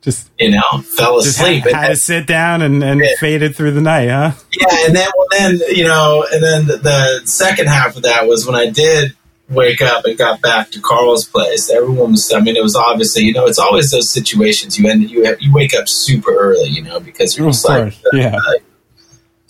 just 0.00 0.30
you 0.38 0.52
know 0.52 0.80
fell 0.82 1.18
asleep. 1.18 1.64
Had, 1.64 1.74
had 1.74 1.88
to 1.88 1.96
sit 1.96 2.26
down 2.26 2.62
and, 2.62 2.82
and 2.82 3.00
yeah. 3.00 3.16
faded 3.18 3.56
through 3.56 3.72
the 3.72 3.80
night, 3.80 4.08
huh? 4.08 4.32
Yeah, 4.52 4.86
and 4.86 4.94
then 4.96 5.08
well, 5.16 5.26
then 5.32 5.60
you 5.74 5.84
know, 5.84 6.24
and 6.32 6.42
then 6.42 6.66
the, 6.66 6.76
the 6.76 7.26
second 7.26 7.68
half 7.68 7.96
of 7.96 8.02
that 8.02 8.26
was 8.26 8.46
when 8.46 8.54
I 8.54 8.70
did 8.70 9.16
wake 9.48 9.80
up 9.80 10.04
and 10.04 10.18
got 10.18 10.40
back 10.42 10.70
to 10.70 10.80
Carl's 10.80 11.24
place. 11.24 11.70
Everyone 11.70 12.12
was, 12.12 12.32
I 12.32 12.40
mean, 12.40 12.56
it 12.56 12.62
was 12.62 12.74
obviously, 12.74 13.22
you 13.22 13.32
know, 13.32 13.46
it's 13.46 13.58
always 13.58 13.90
those 13.90 14.10
situations 14.12 14.78
you 14.78 14.88
end, 14.88 15.08
you 15.10 15.24
have, 15.24 15.40
you 15.40 15.52
wake 15.52 15.74
up 15.74 15.88
super 15.88 16.34
early, 16.34 16.68
you 16.68 16.82
know, 16.82 17.00
because 17.00 17.36
you're 17.36 17.48
just 17.48 17.68
like, 17.68 17.96
yeah. 18.12 18.36
Uh, 18.36 18.52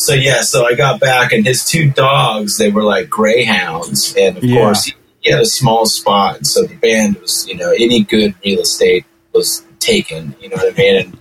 so 0.06 0.14
yeah, 0.14 0.42
so 0.42 0.64
I 0.64 0.74
got 0.74 1.00
back, 1.00 1.32
and 1.32 1.44
his 1.44 1.64
two 1.64 1.90
dogs, 1.90 2.58
they 2.58 2.70
were 2.70 2.84
like 2.84 3.10
greyhounds, 3.10 4.14
and 4.16 4.36
of 4.36 4.44
yeah. 4.44 4.60
course 4.60 4.84
he, 4.84 4.94
he, 5.20 5.32
had 5.32 5.40
a 5.40 5.46
small 5.46 5.84
spot, 5.84 6.36
and 6.36 6.46
so 6.46 6.64
the 6.64 6.76
band 6.76 7.16
was, 7.16 7.46
you 7.48 7.56
know, 7.56 7.72
any 7.72 8.04
good 8.04 8.34
real 8.44 8.60
estate 8.60 9.04
was 9.32 9.64
taken, 9.80 10.36
you 10.40 10.48
know 10.48 10.56
what 10.56 10.72
I 10.72 10.76
mean, 10.76 10.96
and 11.06 11.18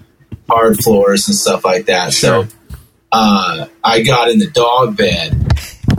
hard 0.48 0.78
floors 0.84 1.28
and 1.28 1.36
stuff 1.36 1.66
like 1.66 1.88
that. 1.88 2.14
Sure. 2.14 2.46
So 2.46 2.56
uh, 3.12 3.66
I 3.84 4.04
got 4.04 4.30
in 4.30 4.38
the 4.38 4.52
dog 4.52 4.96
bed, 4.96 5.32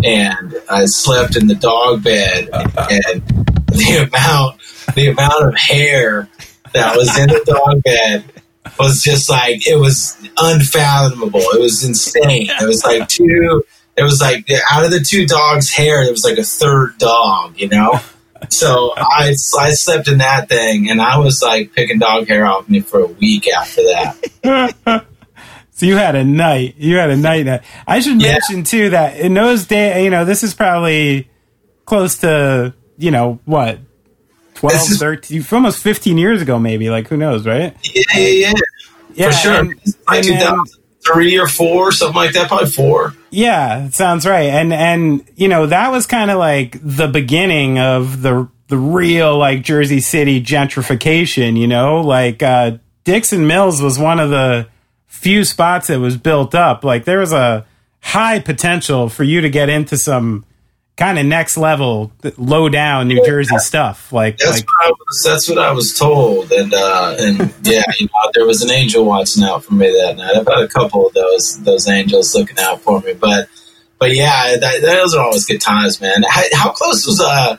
and 0.04 0.54
I 0.70 0.84
slept 0.84 1.34
in 1.34 1.48
the 1.48 1.56
dog 1.56 2.04
bed, 2.04 2.50
and 2.52 3.22
the 3.66 4.08
amount, 4.08 4.60
the 4.94 5.08
amount 5.08 5.44
of 5.44 5.56
hair 5.56 6.28
that 6.72 6.96
was 6.96 7.18
in 7.18 7.30
the 7.30 7.42
dog 7.44 7.82
bed 7.82 8.24
was 8.78 9.02
just 9.02 9.28
like 9.28 9.66
it 9.66 9.76
was 9.76 10.16
unfathomable. 10.36 11.40
It 11.40 11.60
was 11.60 11.84
insane. 11.84 12.48
It 12.60 12.66
was 12.66 12.84
like 12.84 13.08
two. 13.08 13.64
It 13.96 14.02
was 14.02 14.20
like 14.20 14.48
out 14.70 14.84
of 14.84 14.90
the 14.90 15.00
two 15.00 15.26
dogs' 15.26 15.70
hair, 15.70 16.04
there 16.04 16.12
was 16.12 16.24
like 16.24 16.38
a 16.38 16.44
third 16.44 16.98
dog. 16.98 17.58
You 17.58 17.68
know. 17.68 18.00
So 18.50 18.92
I 18.94 19.34
I 19.58 19.70
slept 19.70 20.08
in 20.08 20.18
that 20.18 20.50
thing, 20.50 20.90
and 20.90 21.00
I 21.00 21.18
was 21.18 21.40
like 21.42 21.72
picking 21.72 21.98
dog 21.98 22.28
hair 22.28 22.44
off 22.44 22.68
me 22.68 22.80
for 22.80 23.00
a 23.00 23.06
week 23.06 23.48
after 23.48 23.80
that. 23.82 24.74
so 25.70 25.86
you 25.86 25.96
had 25.96 26.14
a 26.14 26.22
night. 26.22 26.74
You 26.76 26.96
had 26.96 27.10
a 27.10 27.16
night. 27.16 27.44
That 27.44 27.64
I 27.86 28.00
should 28.00 28.20
yeah. 28.20 28.32
mention 28.32 28.62
too 28.62 28.90
that 28.90 29.18
in 29.18 29.32
those 29.32 29.66
days, 29.66 30.04
you 30.04 30.10
know, 30.10 30.26
this 30.26 30.42
is 30.42 30.52
probably 30.52 31.30
close 31.86 32.18
to 32.18 32.74
you 32.98 33.10
know 33.10 33.40
what 33.46 33.78
12, 34.56 34.80
13, 34.98 35.44
almost 35.52 35.82
15 35.82 36.18
years 36.18 36.42
ago, 36.42 36.58
maybe. 36.58 36.90
Like, 36.90 37.08
who 37.08 37.16
knows, 37.16 37.46
right? 37.46 37.76
Yeah, 37.94 38.02
yeah, 38.14 38.28
yeah. 38.28 38.52
yeah 39.14 39.30
For 39.30 39.32
sure. 39.36 39.54
And, 39.60 39.68
like 40.08 40.24
2003 40.24 41.38
or 41.38 41.46
four, 41.46 41.92
something 41.92 42.16
like 42.16 42.32
that, 42.32 42.48
probably 42.48 42.70
four. 42.70 43.14
Yeah, 43.30 43.90
sounds 43.90 44.26
right. 44.26 44.48
And, 44.48 44.72
and, 44.72 45.24
you 45.36 45.48
know, 45.48 45.66
that 45.66 45.90
was 45.90 46.06
kind 46.06 46.30
of 46.30 46.38
like 46.38 46.78
the 46.82 47.06
beginning 47.06 47.78
of 47.78 48.22
the, 48.22 48.48
the 48.68 48.78
real, 48.78 49.36
like, 49.38 49.62
Jersey 49.62 50.00
City 50.00 50.42
gentrification, 50.42 51.58
you 51.58 51.66
know? 51.66 52.00
Like, 52.00 52.42
uh, 52.42 52.78
Dixon 53.04 53.46
Mills 53.46 53.80
was 53.80 53.98
one 53.98 54.18
of 54.18 54.30
the 54.30 54.68
few 55.06 55.44
spots 55.44 55.86
that 55.88 56.00
was 56.00 56.16
built 56.16 56.54
up. 56.54 56.82
Like, 56.82 57.04
there 57.04 57.20
was 57.20 57.32
a 57.32 57.66
high 58.00 58.38
potential 58.38 59.08
for 59.08 59.24
you 59.24 59.40
to 59.40 59.50
get 59.50 59.68
into 59.68 59.96
some 59.96 60.44
kind 60.96 61.18
of 61.18 61.26
next 61.26 61.56
level, 61.56 62.10
low 62.38 62.68
down 62.68 63.08
New 63.08 63.24
Jersey 63.24 63.58
stuff. 63.58 64.12
Like 64.12 64.38
that's 64.38 64.60
like, 64.60 64.68
what 64.68 64.86
I 64.86 64.90
was. 64.90 65.22
That's 65.24 65.48
what 65.48 65.58
I 65.58 65.72
was 65.72 65.96
told, 65.96 66.50
and 66.52 66.72
uh, 66.72 67.16
and 67.18 67.38
yeah, 67.62 67.82
you 67.98 68.06
know, 68.06 68.30
there 68.34 68.46
was 68.46 68.62
an 68.62 68.70
angel 68.70 69.04
watching 69.04 69.42
out 69.42 69.64
for 69.64 69.74
me 69.74 69.88
that 69.88 70.16
night. 70.16 70.36
I've 70.36 70.46
had 70.46 70.64
a 70.64 70.68
couple 70.68 71.06
of 71.06 71.14
those 71.14 71.62
those 71.62 71.88
angels 71.88 72.34
looking 72.34 72.58
out 72.58 72.80
for 72.80 73.00
me, 73.00 73.14
but 73.14 73.48
but 73.98 74.14
yeah, 74.14 74.56
that, 74.58 74.82
those 74.82 75.14
are 75.14 75.24
always 75.24 75.44
good 75.46 75.60
times, 75.60 76.00
man. 76.00 76.22
How, 76.28 76.42
how, 76.52 76.72
close 76.72 77.06
was 77.06 77.20
uh 77.20 77.56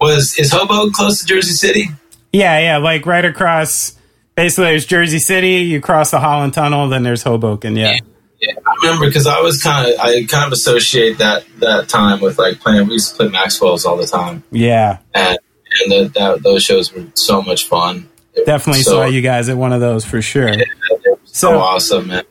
was 0.00 0.38
is 0.38 0.52
Hoboken 0.52 0.92
close 0.92 1.20
to 1.20 1.26
Jersey 1.26 1.52
City? 1.52 1.88
Yeah, 2.32 2.58
yeah, 2.58 2.76
like 2.78 3.06
right 3.06 3.24
across. 3.24 3.98
Basically, 4.34 4.64
there's 4.64 4.86
Jersey 4.86 5.18
City. 5.18 5.56
You 5.56 5.80
cross 5.80 6.10
the 6.10 6.18
Holland 6.18 6.54
Tunnel, 6.54 6.88
then 6.88 7.02
there's 7.02 7.22
Hoboken. 7.22 7.76
yeah. 7.76 7.98
yeah. 8.40 8.54
Remember 8.82 9.06
because 9.06 9.26
I 9.26 9.40
was 9.40 9.62
kind 9.62 9.92
of 9.92 10.00
I 10.00 10.24
kind 10.24 10.44
of 10.44 10.52
associate 10.52 11.18
that 11.18 11.44
that 11.58 11.88
time 11.88 12.20
with 12.20 12.38
like 12.38 12.60
playing. 12.60 12.88
We 12.88 12.94
used 12.94 13.10
to 13.10 13.16
play 13.16 13.28
Maxwell's 13.28 13.84
all 13.84 13.96
the 13.96 14.06
time. 14.06 14.42
Yeah, 14.50 14.98
and 15.14 15.38
and 15.80 15.92
the, 15.92 16.12
that, 16.14 16.42
those 16.42 16.62
shows 16.62 16.92
were 16.92 17.06
so 17.14 17.42
much 17.42 17.66
fun. 17.66 18.08
Definitely 18.46 18.82
so, 18.82 18.92
saw 18.92 19.04
you 19.04 19.20
guys 19.20 19.48
at 19.48 19.56
one 19.56 19.72
of 19.72 19.80
those 19.80 20.04
for 20.04 20.20
sure. 20.20 20.48
Yeah, 20.48 20.64
so, 20.98 21.18
so, 21.24 21.58
awesome, 21.58 22.08
man. 22.08 22.24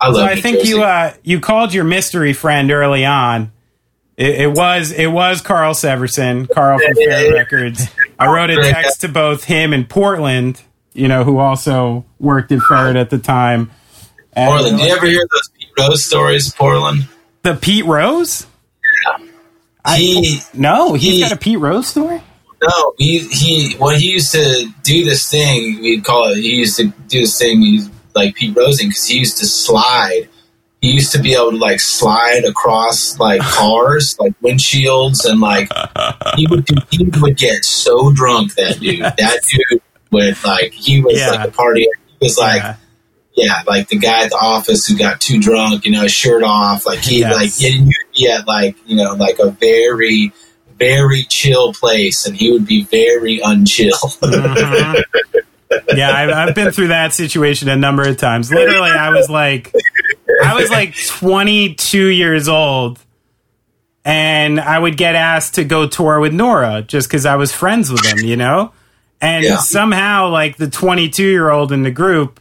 I 0.00 0.08
love. 0.08 0.16
It. 0.16 0.18
So 0.18 0.24
I 0.26 0.40
think 0.40 0.58
Jersey. 0.58 0.68
you 0.70 0.82
uh, 0.82 1.14
you 1.22 1.40
called 1.40 1.72
your 1.72 1.84
mystery 1.84 2.32
friend 2.32 2.70
early 2.70 3.04
on. 3.04 3.52
It, 4.16 4.40
it 4.40 4.52
was 4.52 4.92
it 4.92 5.08
was 5.08 5.40
Carl 5.40 5.74
Severson, 5.74 6.50
Carl 6.52 6.78
from 6.78 6.94
Ferret 6.94 7.32
Records. 7.32 7.86
I 8.18 8.26
wrote 8.26 8.50
a 8.50 8.62
text 8.62 9.02
to 9.02 9.08
both 9.08 9.44
him 9.44 9.72
and 9.72 9.88
Portland, 9.88 10.60
you 10.92 11.08
know, 11.08 11.24
who 11.24 11.38
also 11.38 12.04
worked 12.18 12.52
at 12.52 12.60
Ferret 12.60 12.96
at 12.96 13.10
the 13.10 13.18
time 13.18 13.70
Portland. 14.36 14.78
Do 14.78 14.84
you 14.84 14.94
ever 14.94 15.06
hear 15.06 15.26
those 15.32 15.50
Rose 15.78 16.04
stories, 16.04 16.52
Portland? 16.52 17.08
The 17.42 17.54
Pete 17.54 17.84
Rose? 17.84 18.46
Yeah. 19.06 19.26
He 19.96 20.40
I, 20.40 20.58
no, 20.58 20.94
he's 20.94 21.14
he, 21.14 21.20
got 21.20 21.32
a 21.32 21.36
Pete 21.36 21.58
Rose 21.58 21.86
story. 21.86 22.20
No, 22.62 22.94
he 22.98 23.18
he 23.18 23.74
when 23.78 24.00
he 24.00 24.12
used 24.12 24.32
to 24.32 24.66
do 24.82 25.04
this 25.04 25.30
thing, 25.30 25.80
we'd 25.80 26.04
call 26.04 26.30
it. 26.30 26.38
He 26.38 26.56
used 26.56 26.76
to 26.78 26.88
do 27.08 27.20
this 27.20 27.38
thing, 27.38 27.60
he's 27.60 27.90
like 28.14 28.34
Pete 28.34 28.56
Rosing, 28.56 28.88
because 28.88 29.06
he 29.06 29.18
used 29.18 29.38
to 29.38 29.46
slide. 29.46 30.28
He 30.80 30.92
used 30.92 31.12
to 31.12 31.20
be 31.20 31.34
able 31.34 31.52
to 31.52 31.56
like 31.56 31.80
slide 31.80 32.44
across 32.44 33.18
like 33.18 33.40
cars, 33.42 34.16
like 34.18 34.32
windshields, 34.40 35.28
and 35.28 35.40
like 35.40 35.68
he 36.36 36.46
would 36.48 36.64
do, 36.64 36.74
he 36.90 37.04
would 37.20 37.36
get 37.36 37.64
so 37.64 38.12
drunk. 38.12 38.54
That 38.54 38.80
dude, 38.80 39.00
that 39.18 39.40
dude 39.52 39.82
would 40.10 40.44
like 40.44 40.72
he 40.72 41.02
was 41.02 41.18
yeah. 41.18 41.30
like 41.30 41.48
a 41.48 41.52
party. 41.52 41.86
He 42.20 42.26
was 42.26 42.38
like. 42.38 42.62
Yeah 42.62 42.76
yeah, 43.36 43.62
like 43.66 43.88
the 43.88 43.98
guy 43.98 44.24
at 44.24 44.30
the 44.30 44.38
office 44.40 44.86
who 44.86 44.96
got 44.96 45.20
too 45.20 45.38
drunk, 45.38 45.84
you 45.84 45.92
know, 45.92 46.06
shirt 46.08 46.42
off, 46.42 46.86
like 46.86 47.00
he 47.00 47.20
yes. 47.20 47.34
like 47.34 47.50
he, 48.12 48.28
had 48.28 48.46
like 48.46 48.76
you 48.86 48.96
know 48.96 49.12
like 49.12 49.38
a 49.38 49.50
very 49.50 50.32
very 50.78 51.22
chill 51.24 51.74
place, 51.74 52.26
and 52.26 52.34
he 52.34 52.50
would 52.50 52.66
be 52.66 52.84
very 52.84 53.38
unchill. 53.38 53.92
mm-hmm. 54.20 55.96
Yeah, 55.96 56.10
I've, 56.10 56.30
I've 56.30 56.54
been 56.54 56.70
through 56.70 56.88
that 56.88 57.12
situation 57.12 57.68
a 57.68 57.76
number 57.76 58.08
of 58.08 58.16
times. 58.16 58.50
Literally, 58.50 58.90
I 58.90 59.10
was 59.10 59.28
like, 59.28 59.74
I 60.42 60.54
was 60.54 60.70
like 60.70 60.94
22 60.96 62.06
years 62.06 62.48
old, 62.48 62.98
and 64.04 64.60
I 64.60 64.78
would 64.78 64.96
get 64.96 65.14
asked 65.14 65.56
to 65.56 65.64
go 65.64 65.86
tour 65.88 66.20
with 66.20 66.32
Nora 66.32 66.82
just 66.82 67.08
because 67.08 67.26
I 67.26 67.36
was 67.36 67.52
friends 67.52 67.90
with 67.90 68.04
him, 68.06 68.24
you 68.24 68.36
know. 68.36 68.72
And 69.20 69.44
yeah. 69.44 69.56
somehow, 69.56 70.30
like 70.30 70.56
the 70.56 70.70
22 70.70 71.22
year 71.22 71.50
old 71.50 71.72
in 71.72 71.82
the 71.82 71.90
group 71.90 72.40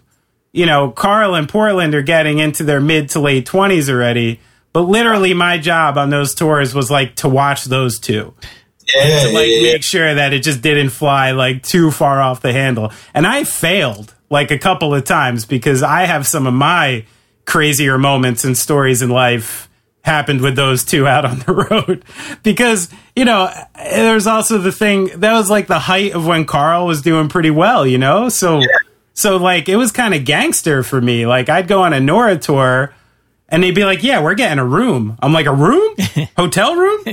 you 0.56 0.66
know, 0.66 0.90
Carl 0.90 1.36
and 1.36 1.50
Portland 1.50 1.94
are 1.94 2.02
getting 2.02 2.40
into 2.40 2.64
their 2.64 2.80
mid 2.80 3.10
to 3.10 3.20
late 3.20 3.46
20s 3.46 3.90
already. 3.90 4.40
But 4.72 4.84
literally, 4.84 5.34
my 5.34 5.58
job 5.58 5.98
on 5.98 6.10
those 6.10 6.34
tours 6.34 6.74
was 6.74 6.90
like 6.90 7.16
to 7.18 7.30
watch 7.30 7.66
those 7.66 8.00
two. 8.00 8.34
Yeah, 8.96 9.24
to 9.24 9.34
like 9.34 9.48
yeah, 9.50 9.74
make 9.74 9.84
sure 9.84 10.16
that 10.16 10.32
it 10.32 10.44
just 10.44 10.62
didn't 10.62 10.92
fly 10.92 11.32
like 11.32 11.62
too 11.64 11.92
far 11.92 12.22
off 12.22 12.42
the 12.42 12.54
handle. 12.54 12.94
And 13.14 13.28
I 13.28 13.44
failed 13.44 14.16
like 14.30 14.50
a 14.50 14.58
couple 14.58 14.94
of 14.94 15.04
times 15.04 15.46
because 15.46 15.84
I 15.84 16.06
have 16.06 16.26
some 16.26 16.48
of 16.48 16.54
my 16.54 17.06
crazier 17.46 17.98
moments 17.98 18.46
and 18.46 18.58
stories 18.58 19.02
in 19.02 19.10
life 19.10 19.70
happened 20.04 20.40
with 20.40 20.56
those 20.56 20.86
two 20.86 21.06
out 21.06 21.26
on 21.26 21.40
the 21.40 21.54
road 21.70 22.06
because 22.44 22.90
you 23.16 23.26
know 23.26 23.52
there's 23.76 24.28
also 24.28 24.60
the 24.60 24.72
thing 24.72 25.08
that 25.20 25.34
was 25.34 25.50
like 25.50 25.68
the 25.68 25.80
height 25.80 26.14
of 26.14 26.26
when 26.26 26.46
Carl 26.46 26.86
was 26.86 27.02
doing 27.02 27.28
pretty 27.28 27.52
well, 27.52 27.86
you 27.86 27.98
know. 27.98 28.30
So 28.30 28.60
yeah. 28.60 28.68
So 29.16 29.38
like 29.38 29.68
it 29.70 29.78
was 29.78 29.92
kind 29.92 30.14
of 30.14 30.26
gangster 30.26 30.84
for 30.84 31.02
me. 31.02 31.26
Like 31.26 31.50
I'd 31.50 31.68
go 31.68 31.82
on 31.82 31.94
a 31.94 32.00
Nora 32.00 32.38
tour 32.38 32.94
and 33.50 33.64
they'd 33.64 33.74
be 33.74 33.86
like, 33.86 34.04
"Yeah, 34.04 34.22
we're 34.22 34.36
getting 34.36 34.60
a 34.60 34.66
room." 34.66 35.18
I'm 35.22 35.34
like, 35.34 35.46
"A 35.46 35.54
room? 35.54 35.96
Hotel 36.38 36.76
room?" 36.76 37.04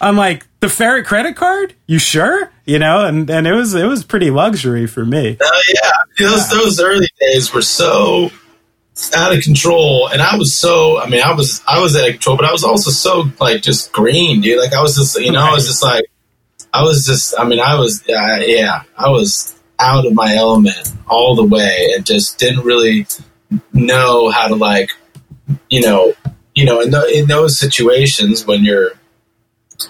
I'm 0.00 0.16
like, 0.16 0.46
"The 0.60 0.68
ferret 0.68 1.06
credit 1.06 1.36
card? 1.36 1.74
You 1.86 1.98
sure?" 1.98 2.50
You 2.66 2.80
know, 2.80 3.06
and 3.06 3.30
and 3.30 3.46
it 3.46 3.52
was 3.52 3.74
it 3.74 3.86
was 3.86 4.04
pretty 4.04 4.30
luxury 4.30 4.86
for 4.86 5.06
me. 5.06 5.38
Oh 5.40 5.62
yeah, 5.74 5.90
those 6.18 6.52
yeah. 6.52 6.58
those 6.58 6.80
early 6.80 7.08
days 7.20 7.54
were 7.54 7.62
so 7.62 8.30
out 9.14 9.32
of 9.32 9.42
control, 9.42 10.08
and 10.08 10.20
I 10.20 10.36
was 10.36 10.56
so. 10.58 11.00
I 11.00 11.08
mean, 11.08 11.22
I 11.22 11.32
was 11.34 11.62
I 11.68 11.80
was 11.80 11.96
out 11.96 12.08
of 12.08 12.14
control, 12.14 12.36
but 12.36 12.46
I 12.46 12.52
was 12.52 12.64
also 12.64 12.90
so 12.90 13.30
like 13.40 13.62
just 13.62 13.92
green, 13.92 14.40
dude. 14.40 14.60
Like 14.60 14.72
I 14.72 14.82
was 14.82 14.96
just, 14.96 15.18
you 15.20 15.30
know, 15.30 15.40
right. 15.40 15.50
I 15.50 15.54
was 15.54 15.66
just 15.66 15.82
like, 15.82 16.04
I 16.72 16.82
was 16.82 17.06
just. 17.06 17.38
I 17.38 17.44
mean, 17.46 17.60
I 17.60 17.78
was, 17.78 18.02
uh, 18.08 18.42
yeah, 18.44 18.82
I 18.96 19.10
was 19.10 19.57
out 19.78 20.06
of 20.06 20.14
my 20.14 20.34
element 20.34 20.92
all 21.08 21.34
the 21.34 21.44
way, 21.44 21.92
and 21.94 22.04
just 22.04 22.38
didn't 22.38 22.64
really 22.64 23.06
know 23.72 24.30
how 24.30 24.48
to 24.48 24.54
like 24.54 24.90
you 25.70 25.80
know, 25.80 26.14
you 26.54 26.64
know, 26.64 26.80
in, 26.80 26.90
the, 26.90 27.06
in 27.06 27.26
those 27.26 27.58
situations 27.58 28.46
when 28.46 28.64
you're 28.64 28.92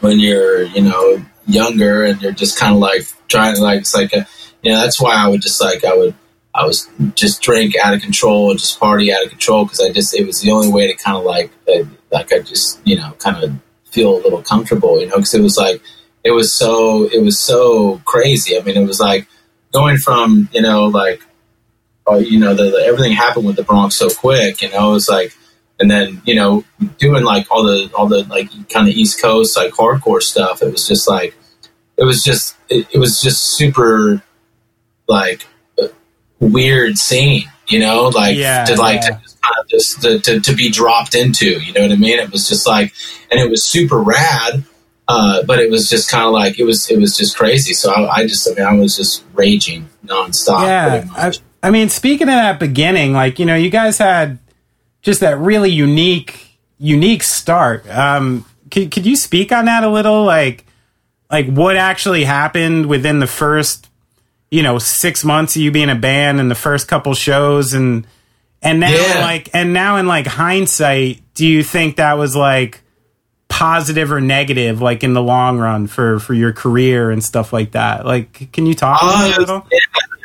when 0.00 0.18
you're 0.18 0.62
you 0.62 0.82
know 0.82 1.22
younger 1.46 2.04
and 2.04 2.20
you're 2.20 2.32
just 2.32 2.58
kind 2.58 2.74
of 2.74 2.80
like 2.80 3.02
trying 3.26 3.54
to 3.54 3.62
like 3.62 3.80
it's 3.80 3.94
like 3.94 4.12
a 4.12 4.26
you 4.62 4.70
know 4.70 4.80
that's 4.80 5.00
why 5.00 5.14
I 5.14 5.28
would 5.28 5.40
just 5.40 5.60
like 5.60 5.84
I 5.84 5.96
would 5.96 6.14
I 6.54 6.66
was 6.66 6.88
just 7.14 7.40
drink 7.40 7.74
out 7.76 7.94
of 7.94 8.02
control 8.02 8.50
and 8.50 8.58
just 8.58 8.78
party 8.78 9.12
out 9.12 9.24
of 9.24 9.30
control 9.30 9.64
because 9.64 9.80
I 9.80 9.90
just 9.92 10.14
it 10.14 10.26
was 10.26 10.40
the 10.40 10.50
only 10.50 10.70
way 10.70 10.86
to 10.88 11.02
kind 11.02 11.16
of 11.16 11.24
like 11.24 11.50
uh, 11.68 11.84
like 12.12 12.32
I 12.32 12.40
just 12.40 12.86
you 12.86 12.96
know 12.96 13.12
kind 13.18 13.42
of 13.42 13.52
feel 13.86 14.16
a 14.16 14.20
little 14.22 14.42
comfortable 14.42 15.00
you 15.00 15.06
know 15.06 15.16
because 15.16 15.34
it 15.34 15.40
was 15.40 15.56
like 15.56 15.80
it 16.22 16.32
was 16.32 16.54
so 16.54 17.04
it 17.04 17.22
was 17.22 17.38
so 17.38 18.02
crazy. 18.04 18.58
I 18.58 18.62
mean 18.62 18.76
it 18.76 18.86
was 18.86 19.00
like 19.00 19.26
going 19.72 19.96
from 19.96 20.48
you 20.52 20.62
know 20.62 20.86
like 20.86 21.22
uh, 22.10 22.16
you 22.16 22.38
know 22.38 22.54
the, 22.54 22.70
the, 22.70 22.84
everything 22.86 23.12
happened 23.12 23.46
with 23.46 23.56
the 23.56 23.62
Bronx 23.62 23.96
so 23.96 24.08
quick 24.08 24.62
you 24.62 24.70
know 24.70 24.90
it 24.90 24.92
was 24.92 25.08
like 25.08 25.34
and 25.80 25.90
then 25.90 26.20
you 26.24 26.34
know 26.34 26.64
doing 26.98 27.24
like 27.24 27.46
all 27.50 27.62
the 27.62 27.90
all 27.94 28.08
the 28.08 28.24
like 28.24 28.50
kind 28.68 28.88
of 28.88 28.94
East 28.94 29.20
Coast 29.20 29.56
like 29.56 29.72
hardcore 29.72 30.22
stuff. 30.22 30.62
It 30.62 30.70
was 30.70 30.86
just 30.86 31.08
like 31.08 31.34
it 31.96 32.04
was 32.04 32.24
just 32.24 32.56
it, 32.68 32.86
it 32.92 32.98
was 32.98 33.20
just 33.20 33.56
super 33.56 34.22
like 35.06 35.46
weird 36.40 36.98
scene, 36.98 37.44
you 37.68 37.80
know, 37.80 38.08
like 38.08 38.36
yeah, 38.36 38.64
to 38.64 38.76
like 38.76 39.02
yeah. 39.02 39.10
to 39.10 39.22
just 39.22 39.40
kind 39.42 39.54
of 39.58 39.68
just 39.68 40.02
to, 40.02 40.18
to, 40.20 40.40
to 40.40 40.54
be 40.54 40.70
dropped 40.70 41.14
into, 41.14 41.60
you 41.60 41.72
know 41.72 41.82
what 41.82 41.92
I 41.92 41.96
mean? 41.96 42.18
It 42.18 42.30
was 42.30 42.48
just 42.48 42.66
like, 42.66 42.92
and 43.30 43.40
it 43.40 43.50
was 43.50 43.64
super 43.64 43.98
rad. 43.98 44.64
Uh, 45.08 45.42
but 45.44 45.58
it 45.58 45.70
was 45.70 45.88
just 45.88 46.10
kind 46.10 46.26
of 46.26 46.32
like 46.32 46.58
it 46.58 46.64
was 46.64 46.90
it 46.90 46.98
was 46.98 47.16
just 47.16 47.36
crazy. 47.36 47.72
So 47.72 47.90
I, 47.90 48.16
I, 48.16 48.26
just 48.26 48.46
I 48.46 48.54
mean 48.54 48.66
I 48.66 48.74
was 48.74 48.94
just 48.94 49.24
raging 49.32 49.88
nonstop. 50.04 50.62
Yeah, 50.62 51.06
I, 51.16 51.32
I 51.62 51.70
mean, 51.70 51.88
speaking 51.88 52.28
of 52.28 52.34
that 52.34 52.60
beginning, 52.60 53.14
like 53.14 53.38
you 53.38 53.46
know, 53.46 53.54
you 53.54 53.70
guys 53.70 53.96
had 53.96 54.38
just 55.00 55.20
that 55.20 55.38
really 55.38 55.70
unique 55.70 56.58
unique 56.78 57.22
start. 57.22 57.88
Um, 57.88 58.44
could 58.70 58.90
could 58.90 59.06
you 59.06 59.16
speak 59.16 59.50
on 59.50 59.64
that 59.64 59.82
a 59.82 59.88
little? 59.88 60.24
Like 60.24 60.66
like 61.30 61.46
what 61.46 61.76
actually 61.76 62.24
happened 62.24 62.86
within 62.86 63.18
the 63.18 63.26
first 63.26 63.88
you 64.50 64.62
know 64.62 64.78
six 64.78 65.24
months 65.24 65.56
of 65.56 65.62
you 65.62 65.70
being 65.70 65.90
a 65.90 65.94
band 65.94 66.38
and 66.38 66.50
the 66.50 66.54
first 66.54 66.86
couple 66.86 67.14
shows 67.14 67.72
and 67.72 68.06
and 68.60 68.80
now 68.80 68.90
yeah. 68.90 69.20
like 69.20 69.48
and 69.54 69.72
now 69.72 69.96
in 69.96 70.06
like 70.06 70.26
hindsight, 70.26 71.22
do 71.34 71.46
you 71.46 71.62
think 71.62 71.96
that 71.96 72.18
was 72.18 72.36
like 72.36 72.82
positive 73.48 74.12
or 74.12 74.20
negative 74.20 74.80
like 74.80 75.02
in 75.02 75.14
the 75.14 75.22
long 75.22 75.58
run 75.58 75.86
for 75.86 76.18
for 76.18 76.34
your 76.34 76.52
career 76.52 77.10
and 77.10 77.24
stuff 77.24 77.52
like 77.52 77.72
that 77.72 78.04
like 78.04 78.52
can 78.52 78.66
you 78.66 78.74
talk 78.74 78.98
uh, 79.02 79.60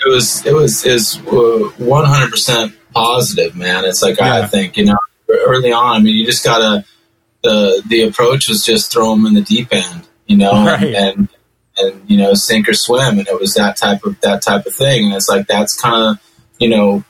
it 0.06 0.10
was 0.10 0.46
it 0.46 0.54
was 0.54 0.86
is 0.86 1.16
one 1.16 2.06
hundred 2.06 2.32
percent 2.32 2.74
positive, 2.94 3.56
man. 3.56 3.86
It's 3.86 4.02
like 4.02 4.18
yeah. 4.18 4.36
I 4.36 4.48
think 4.48 4.78
you 4.78 4.86
know 4.86 4.98
early 5.30 5.72
on. 5.72 5.96
I 5.96 6.00
mean, 6.00 6.16
you 6.16 6.26
just 6.26 6.44
gotta 6.44 6.86
the 7.42 7.84
the 7.88 8.04
approach 8.04 8.48
was 8.48 8.64
just 8.64 8.92
throw 8.92 9.14
them 9.14 9.26
in 9.26 9.34
the 9.34 9.42
deep 9.42 9.70
end, 9.72 10.08
you 10.28 10.38
know, 10.38 10.66
right. 10.66 10.94
and 10.96 11.30
and 11.78 12.10
you 12.10 12.18
know 12.18 12.34
sink 12.34 12.70
or 12.70 12.74
swim, 12.74 13.20
and 13.20 13.28
it 13.28 13.40
was 13.40 13.56
that 13.56 13.78
type 13.78 14.04
of 14.04 14.20
that 14.22 14.42
type 14.42 14.66
of 14.66 14.74
thing. 14.74 15.08
And 15.08 15.16
it's 15.16 15.30
like 15.30 15.48
that's 15.48 15.80
kind 15.80 16.12
of 16.18 16.24
you 16.60 16.70
know 16.70 17.04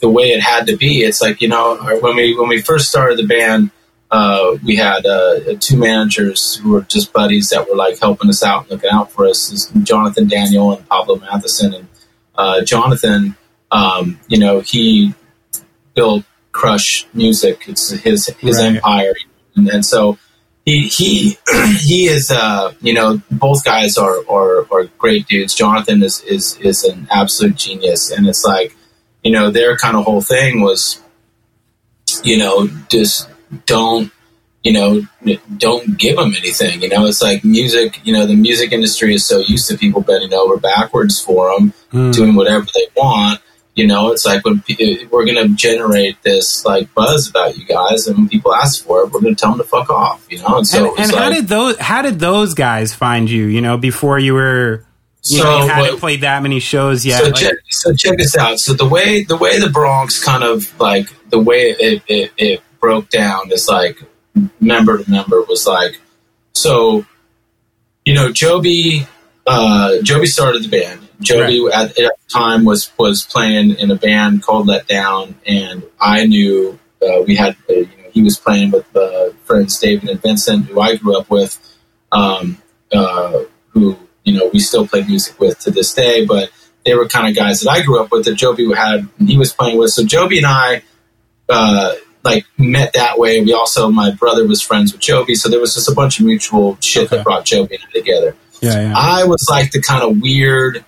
the 0.00 0.08
way 0.08 0.30
it 0.30 0.40
had 0.40 0.66
to 0.66 0.76
be. 0.76 1.02
It's 1.02 1.20
like 1.20 1.40
you 1.40 1.48
know 1.48 1.76
when 2.00 2.16
we 2.16 2.36
when 2.36 2.48
we 2.48 2.60
first 2.60 2.88
started 2.88 3.18
the 3.18 3.26
band. 3.26 3.70
Uh, 4.10 4.56
we 4.64 4.76
had 4.76 5.06
uh, 5.06 5.38
two 5.60 5.76
managers 5.76 6.56
who 6.56 6.70
were 6.70 6.82
just 6.82 7.12
buddies 7.12 7.50
that 7.50 7.68
were 7.68 7.76
like 7.76 7.98
helping 8.00 8.28
us 8.28 8.42
out 8.42 8.62
and 8.62 8.70
looking 8.72 8.90
out 8.90 9.12
for 9.12 9.26
us. 9.26 9.70
Jonathan 9.82 10.26
Daniel 10.26 10.72
and 10.72 10.88
Pablo 10.88 11.16
Matheson. 11.16 11.74
And 11.74 11.88
uh, 12.34 12.64
Jonathan, 12.64 13.36
um, 13.70 14.18
you 14.26 14.38
know, 14.38 14.60
he 14.60 15.14
built 15.94 16.24
Crush 16.52 17.06
Music. 17.14 17.62
It's 17.68 17.90
his 17.90 18.26
his 18.38 18.58
right. 18.58 18.76
empire, 18.76 19.14
and, 19.54 19.68
and, 19.68 19.86
so 19.86 20.18
he 20.64 20.88
he 20.88 21.38
he 21.78 22.06
is 22.06 22.30
uh, 22.30 22.72
you 22.80 22.92
know 22.92 23.22
both 23.30 23.64
guys 23.64 23.96
are, 23.96 24.18
are 24.28 24.66
are 24.72 24.84
great 24.98 25.26
dudes. 25.26 25.54
Jonathan 25.54 26.02
is 26.02 26.22
is 26.22 26.56
is 26.56 26.84
an 26.84 27.06
absolute 27.10 27.56
genius, 27.56 28.10
and 28.10 28.26
it's 28.26 28.44
like 28.44 28.74
you 29.22 29.30
know 29.30 29.50
their 29.50 29.76
kind 29.76 29.96
of 29.96 30.04
whole 30.04 30.20
thing 30.20 30.60
was 30.60 31.00
you 32.24 32.38
know 32.38 32.68
just 32.88 33.28
don't 33.66 34.12
you 34.62 34.72
know 34.72 35.02
don't 35.56 35.96
give 35.98 36.16
them 36.16 36.34
anything 36.34 36.82
you 36.82 36.88
know 36.88 37.06
it's 37.06 37.22
like 37.22 37.44
music 37.44 38.00
you 38.04 38.12
know 38.12 38.26
the 38.26 38.34
music 38.34 38.72
industry 38.72 39.14
is 39.14 39.24
so 39.24 39.38
used 39.38 39.68
to 39.68 39.78
people 39.78 40.02
bending 40.02 40.34
over 40.34 40.56
backwards 40.58 41.20
for 41.20 41.50
them 41.54 41.72
mm. 41.92 42.14
doing 42.14 42.34
whatever 42.34 42.66
they 42.74 42.86
want 42.94 43.40
you 43.80 43.86
know, 43.86 44.10
it's 44.10 44.26
like 44.26 44.44
when 44.44 44.62
we're 45.10 45.24
going 45.24 45.36
to 45.36 45.54
generate 45.54 46.20
this 46.22 46.64
like 46.66 46.92
buzz 46.92 47.30
about 47.30 47.56
you 47.56 47.64
guys, 47.64 48.06
and 48.06 48.18
when 48.18 48.28
people 48.28 48.52
ask 48.52 48.84
for 48.84 49.02
it, 49.02 49.12
we're 49.12 49.20
going 49.20 49.34
to 49.34 49.40
tell 49.40 49.52
them 49.52 49.58
to 49.58 49.64
fuck 49.64 49.88
off. 49.88 50.26
You 50.28 50.38
know, 50.38 50.58
and 50.58 50.66
so 50.66 50.90
and, 50.96 51.04
and 51.04 51.12
how 51.12 51.30
did 51.30 51.48
those 51.48 51.78
how 51.78 52.02
did 52.02 52.18
those 52.18 52.52
guys 52.54 52.92
find 52.92 53.30
you? 53.30 53.46
You 53.46 53.60
know, 53.60 53.78
before 53.78 54.18
you 54.18 54.34
were 54.34 54.84
you 55.24 55.38
so 55.38 55.44
know, 55.44 55.62
you 55.62 55.68
hadn't 55.68 55.92
what, 55.92 56.00
played 56.00 56.22
that 56.22 56.42
many 56.42 56.60
shows 56.60 57.06
yet. 57.06 57.20
So, 57.20 57.26
like, 57.26 57.34
check, 57.36 57.54
so 57.70 57.94
check 57.94 58.18
this 58.18 58.36
out. 58.36 58.58
So 58.58 58.74
the 58.74 58.86
way 58.86 59.24
the 59.24 59.36
way 59.36 59.58
the 59.58 59.70
Bronx 59.70 60.22
kind 60.22 60.42
of 60.42 60.78
like 60.80 61.08
the 61.30 61.38
way 61.38 61.70
it, 61.70 62.02
it, 62.08 62.32
it 62.36 62.62
broke 62.80 63.08
down 63.10 63.52
is 63.52 63.68
like 63.68 64.02
member 64.60 65.02
to 65.02 65.10
member 65.10 65.42
was 65.42 65.66
like 65.66 66.00
so 66.52 67.04
you 68.04 68.14
know 68.14 68.32
Joby 68.32 69.06
uh, 69.46 70.00
Joby 70.02 70.26
started 70.26 70.62
the 70.62 70.68
band 70.68 71.00
Joby 71.20 71.64
right. 71.64 71.74
at, 71.74 71.90
at, 71.90 71.94
the 71.96 72.32
time 72.32 72.64
was 72.64 72.90
was 72.98 73.24
playing 73.24 73.78
in 73.78 73.90
a 73.90 73.94
band 73.94 74.42
called 74.42 74.66
Let 74.66 74.86
Down, 74.86 75.34
and 75.46 75.82
I 76.00 76.26
knew 76.26 76.78
uh, 77.02 77.22
we 77.26 77.36
had 77.36 77.56
uh, 77.68 77.74
you 77.74 77.84
know 77.84 78.10
he 78.12 78.22
was 78.22 78.38
playing 78.38 78.70
with 78.70 78.84
uh, 78.96 79.30
friends 79.44 79.78
David 79.78 80.08
and 80.08 80.20
Vincent, 80.22 80.66
who 80.66 80.80
I 80.80 80.96
grew 80.96 81.18
up 81.18 81.30
with, 81.30 81.58
um, 82.10 82.58
uh, 82.92 83.40
who 83.68 83.98
you 84.24 84.38
know 84.38 84.50
we 84.52 84.60
still 84.60 84.86
play 84.86 85.04
music 85.04 85.38
with 85.38 85.58
to 85.60 85.70
this 85.70 85.92
day, 85.92 86.24
but 86.24 86.50
they 86.86 86.94
were 86.94 87.06
kind 87.06 87.28
of 87.28 87.36
guys 87.36 87.60
that 87.60 87.70
I 87.70 87.82
grew 87.82 88.00
up 88.02 88.10
with 88.10 88.24
that 88.24 88.34
Joby 88.34 88.72
had 88.72 89.06
he 89.18 89.36
was 89.36 89.52
playing 89.52 89.76
with. 89.76 89.90
So 89.90 90.04
Joby 90.04 90.38
and 90.38 90.46
I 90.46 90.82
uh, 91.50 91.94
like 92.22 92.46
met 92.58 92.92
that 92.94 93.18
way. 93.18 93.40
We 93.42 93.52
also 93.52 93.90
my 93.90 94.10
brother 94.10 94.46
was 94.46 94.62
friends 94.62 94.92
with 94.92 95.00
Joby, 95.00 95.34
so 95.34 95.48
there 95.48 95.60
was 95.60 95.74
just 95.74 95.90
a 95.90 95.94
bunch 95.94 96.20
of 96.20 96.26
mutual 96.26 96.76
shit 96.80 97.06
okay. 97.06 97.16
that 97.16 97.24
brought 97.24 97.44
Joby 97.44 97.76
and 97.76 97.84
I 97.88 97.90
together. 97.92 98.36
Yeah, 98.60 98.88
yeah. 98.88 98.94
I 98.96 99.24
was 99.24 99.46
like 99.50 99.72
the 99.72 99.80
kind 99.80 100.02
of 100.02 100.20
weird 100.20 100.84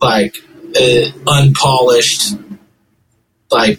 like 0.00 0.36
uh, 0.74 1.10
unpolished, 1.26 2.36
like 3.50 3.78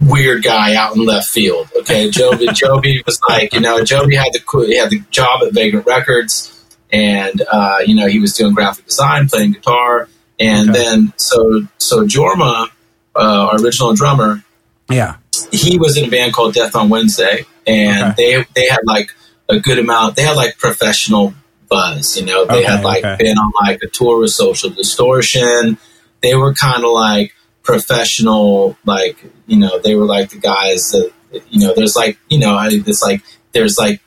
weird 0.00 0.42
guy 0.42 0.74
out 0.74 0.96
in 0.96 1.04
left 1.04 1.28
field. 1.28 1.68
Okay, 1.80 2.10
Joby, 2.10 2.48
Joby 2.52 3.02
was 3.06 3.20
like, 3.28 3.54
you 3.54 3.60
know, 3.60 3.84
Joby 3.84 4.16
had 4.16 4.32
the 4.32 4.64
he 4.66 4.76
had 4.76 4.90
the 4.90 5.00
job 5.10 5.42
at 5.42 5.52
Vagrant 5.52 5.86
Records, 5.86 6.78
and 6.92 7.42
uh, 7.50 7.78
you 7.84 7.94
know 7.94 8.06
he 8.06 8.18
was 8.18 8.34
doing 8.34 8.54
graphic 8.54 8.86
design, 8.86 9.28
playing 9.28 9.52
guitar, 9.52 10.08
and 10.38 10.70
okay. 10.70 10.78
then 10.78 11.12
so 11.16 11.66
so 11.78 12.04
Jorma, 12.04 12.68
uh, 13.16 13.48
our 13.52 13.60
original 13.60 13.94
drummer, 13.94 14.44
yeah, 14.90 15.16
he 15.50 15.78
was 15.78 15.96
in 15.96 16.04
a 16.04 16.10
band 16.10 16.32
called 16.32 16.54
Death 16.54 16.74
on 16.74 16.88
Wednesday, 16.88 17.46
and 17.66 18.12
okay. 18.12 18.14
they 18.16 18.46
they 18.54 18.68
had 18.68 18.80
like 18.84 19.10
a 19.48 19.58
good 19.58 19.78
amount. 19.78 20.16
They 20.16 20.22
had 20.22 20.36
like 20.36 20.58
professional 20.58 21.34
buzz. 21.68 22.16
You 22.16 22.26
know, 22.26 22.44
they 22.44 22.58
okay, 22.58 22.64
had 22.64 22.84
like 22.84 23.04
okay. 23.04 23.16
been 23.18 23.38
on 23.38 23.52
like 23.62 23.80
a 23.82 23.88
tour 23.88 24.20
with 24.20 24.30
Social 24.30 24.70
Distortion. 24.70 25.78
They 26.22 26.34
were 26.34 26.54
kind 26.54 26.84
of 26.84 26.90
like 26.90 27.34
professional, 27.62 28.76
like 28.84 29.24
you 29.46 29.58
know, 29.58 29.78
they 29.78 29.94
were 29.94 30.06
like 30.06 30.30
the 30.30 30.38
guys 30.38 30.90
that 30.92 31.12
you 31.50 31.66
know. 31.66 31.74
There's 31.74 31.96
like 31.96 32.18
you 32.28 32.38
know, 32.38 32.58
it's 32.62 33.02
like 33.02 33.22
there's 33.52 33.78
like 33.78 34.00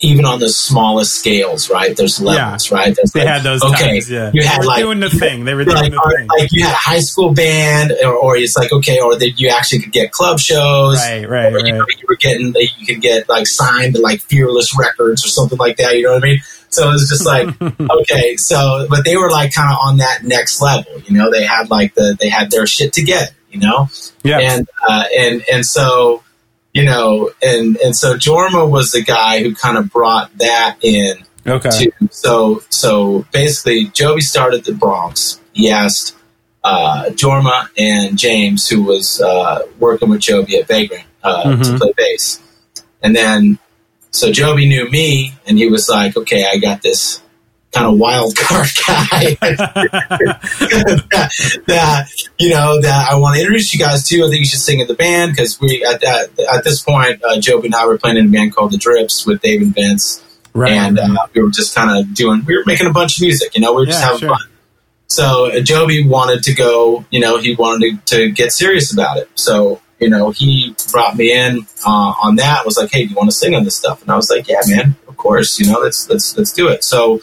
even 0.00 0.26
on 0.26 0.40
the 0.40 0.50
smallest 0.50 1.16
scales, 1.16 1.70
right? 1.70 1.96
There's 1.96 2.20
levels, 2.20 2.70
yeah. 2.70 2.76
right? 2.76 2.94
There's 2.94 3.12
they 3.12 3.20
like, 3.20 3.28
had 3.28 3.42
those. 3.42 3.62
Okay, 3.62 3.92
times, 3.92 4.10
yeah. 4.10 4.30
You 4.34 4.42
had 4.42 4.56
they 4.56 4.58
were 4.58 4.66
like 4.66 4.82
doing 4.82 5.00
the 5.00 5.10
thing. 5.10 5.44
They 5.44 5.54
were 5.54 5.64
doing 5.64 5.76
like, 5.76 5.92
the 5.92 6.14
thing. 6.16 6.28
Like 6.38 6.48
you 6.52 6.64
had 6.64 6.72
a 6.72 6.76
high 6.76 7.00
school 7.00 7.32
band, 7.32 7.92
or, 8.04 8.12
or 8.12 8.36
it's 8.36 8.56
like 8.56 8.72
okay, 8.72 9.00
or 9.00 9.16
that 9.16 9.40
you 9.40 9.48
actually 9.48 9.80
could 9.80 9.92
get 9.92 10.12
club 10.12 10.38
shows, 10.38 10.98
right? 10.98 11.26
Right. 11.26 11.52
Or, 11.52 11.56
right. 11.56 11.66
You, 11.66 11.72
know, 11.72 11.86
you 11.88 12.04
were 12.08 12.16
getting, 12.16 12.54
you 12.54 12.86
could 12.86 13.00
get 13.00 13.28
like 13.28 13.46
signed 13.46 13.94
to 13.94 14.02
like 14.02 14.20
Fearless 14.20 14.78
Records 14.78 15.24
or 15.24 15.28
something 15.28 15.58
like 15.58 15.78
that. 15.78 15.96
You 15.96 16.04
know 16.04 16.14
what 16.14 16.24
I 16.24 16.26
mean? 16.26 16.40
So 16.68 16.90
it 16.90 16.92
was 16.92 17.08
just 17.08 17.24
like 17.24 17.48
okay, 17.90 18.36
so 18.36 18.86
but 18.90 19.04
they 19.04 19.16
were 19.16 19.30
like 19.30 19.54
kind 19.54 19.72
of 19.72 19.78
on 19.82 19.96
that 19.98 20.24
next 20.24 20.60
level. 20.60 21.00
You 21.06 21.16
know, 21.16 21.30
they 21.30 21.44
had 21.44 21.70
like 21.70 21.94
the 21.94 22.16
they 22.20 22.28
had 22.28 22.50
their 22.50 22.66
shit 22.66 22.92
together. 22.92 23.30
You 23.50 23.60
know, 23.60 23.88
yeah, 24.22 24.40
and 24.40 24.68
uh, 24.86 25.04
and 25.16 25.42
and 25.50 25.64
so 25.64 26.22
you 26.76 26.84
know, 26.84 27.30
and 27.42 27.78
and 27.78 27.96
so 27.96 28.16
Jorma 28.16 28.70
was 28.70 28.92
the 28.92 29.02
guy 29.02 29.42
who 29.42 29.54
kind 29.54 29.78
of 29.78 29.90
brought 29.90 30.36
that 30.36 30.76
in. 30.82 31.16
Okay. 31.46 31.70
To, 31.70 32.08
so 32.10 32.62
so 32.68 33.24
basically, 33.32 33.86
Joby 33.86 34.20
started 34.20 34.66
the 34.66 34.74
Bronx. 34.74 35.40
He 35.54 35.70
asked 35.70 36.14
uh, 36.62 37.06
Jorma 37.12 37.70
and 37.78 38.18
James, 38.18 38.68
who 38.68 38.82
was 38.82 39.22
uh, 39.22 39.62
working 39.78 40.10
with 40.10 40.20
Joby 40.20 40.58
at 40.58 40.68
Vagrant, 40.68 41.06
uh, 41.22 41.44
mm-hmm. 41.44 41.62
to 41.62 41.78
play 41.78 41.94
bass, 41.96 42.42
and 43.02 43.16
then 43.16 43.58
so 44.10 44.30
Joby 44.30 44.68
knew 44.68 44.90
me, 44.90 45.32
and 45.46 45.56
he 45.56 45.70
was 45.70 45.88
like, 45.88 46.14
"Okay, 46.14 46.44
I 46.44 46.58
got 46.58 46.82
this 46.82 47.22
kind 47.76 47.92
of 47.92 47.98
wild 47.98 48.36
card 48.36 48.68
guy 48.86 49.36
that, 49.40 50.40
that, 51.66 52.08
you 52.38 52.50
know 52.50 52.80
that 52.80 53.08
I 53.10 53.16
want 53.16 53.36
to 53.36 53.40
introduce 53.42 53.72
you 53.74 53.80
guys 53.80 54.06
to. 54.08 54.24
I 54.24 54.28
think 54.28 54.40
you 54.40 54.46
should 54.46 54.60
sing 54.60 54.80
in 54.80 54.86
the 54.86 54.94
band 54.94 55.32
because 55.32 55.60
we 55.60 55.84
at 55.84 56.00
that 56.00 56.30
at 56.52 56.64
this 56.64 56.82
point, 56.82 57.22
uh, 57.24 57.40
Joby 57.40 57.68
and 57.68 57.74
I 57.74 57.86
were 57.86 57.98
playing 57.98 58.16
in 58.16 58.26
a 58.26 58.30
band 58.30 58.54
called 58.54 58.72
the 58.72 58.78
Drips 58.78 59.26
with 59.26 59.40
Dave 59.40 59.62
and 59.62 59.74
Vince, 59.74 60.24
right. 60.54 60.72
and 60.72 60.98
uh, 60.98 61.26
we 61.34 61.42
were 61.42 61.50
just 61.50 61.74
kind 61.74 61.98
of 61.98 62.14
doing. 62.14 62.44
We 62.44 62.56
were 62.56 62.64
making 62.66 62.86
a 62.86 62.92
bunch 62.92 63.18
of 63.18 63.22
music, 63.22 63.54
you 63.54 63.60
know, 63.60 63.72
we 63.72 63.82
were 63.82 63.86
just 63.86 64.00
yeah, 64.00 64.06
having 64.06 64.20
sure. 64.20 64.28
fun. 64.30 64.48
So 65.08 65.52
uh, 65.52 65.60
Joby 65.60 66.06
wanted 66.06 66.42
to 66.44 66.54
go, 66.54 67.04
you 67.10 67.20
know, 67.20 67.38
he 67.38 67.54
wanted 67.54 68.04
to, 68.06 68.16
to 68.16 68.30
get 68.32 68.52
serious 68.52 68.92
about 68.92 69.18
it. 69.18 69.30
So 69.34 69.80
you 69.98 70.10
know, 70.10 70.30
he 70.30 70.74
brought 70.92 71.16
me 71.16 71.32
in 71.32 71.66
uh, 71.86 72.14
on 72.22 72.36
that. 72.36 72.66
Was 72.66 72.76
like, 72.76 72.92
hey, 72.92 73.04
do 73.04 73.10
you 73.10 73.16
want 73.16 73.30
to 73.30 73.36
sing 73.36 73.54
on 73.54 73.64
this 73.64 73.76
stuff? 73.76 74.02
And 74.02 74.10
I 74.10 74.16
was 74.16 74.30
like, 74.30 74.48
yeah, 74.48 74.60
man, 74.66 74.96
of 75.08 75.16
course. 75.16 75.58
You 75.58 75.72
know, 75.72 75.80
let's 75.80 76.08
let's 76.10 76.36
let's 76.36 76.52
do 76.52 76.68
it. 76.68 76.84
So 76.84 77.22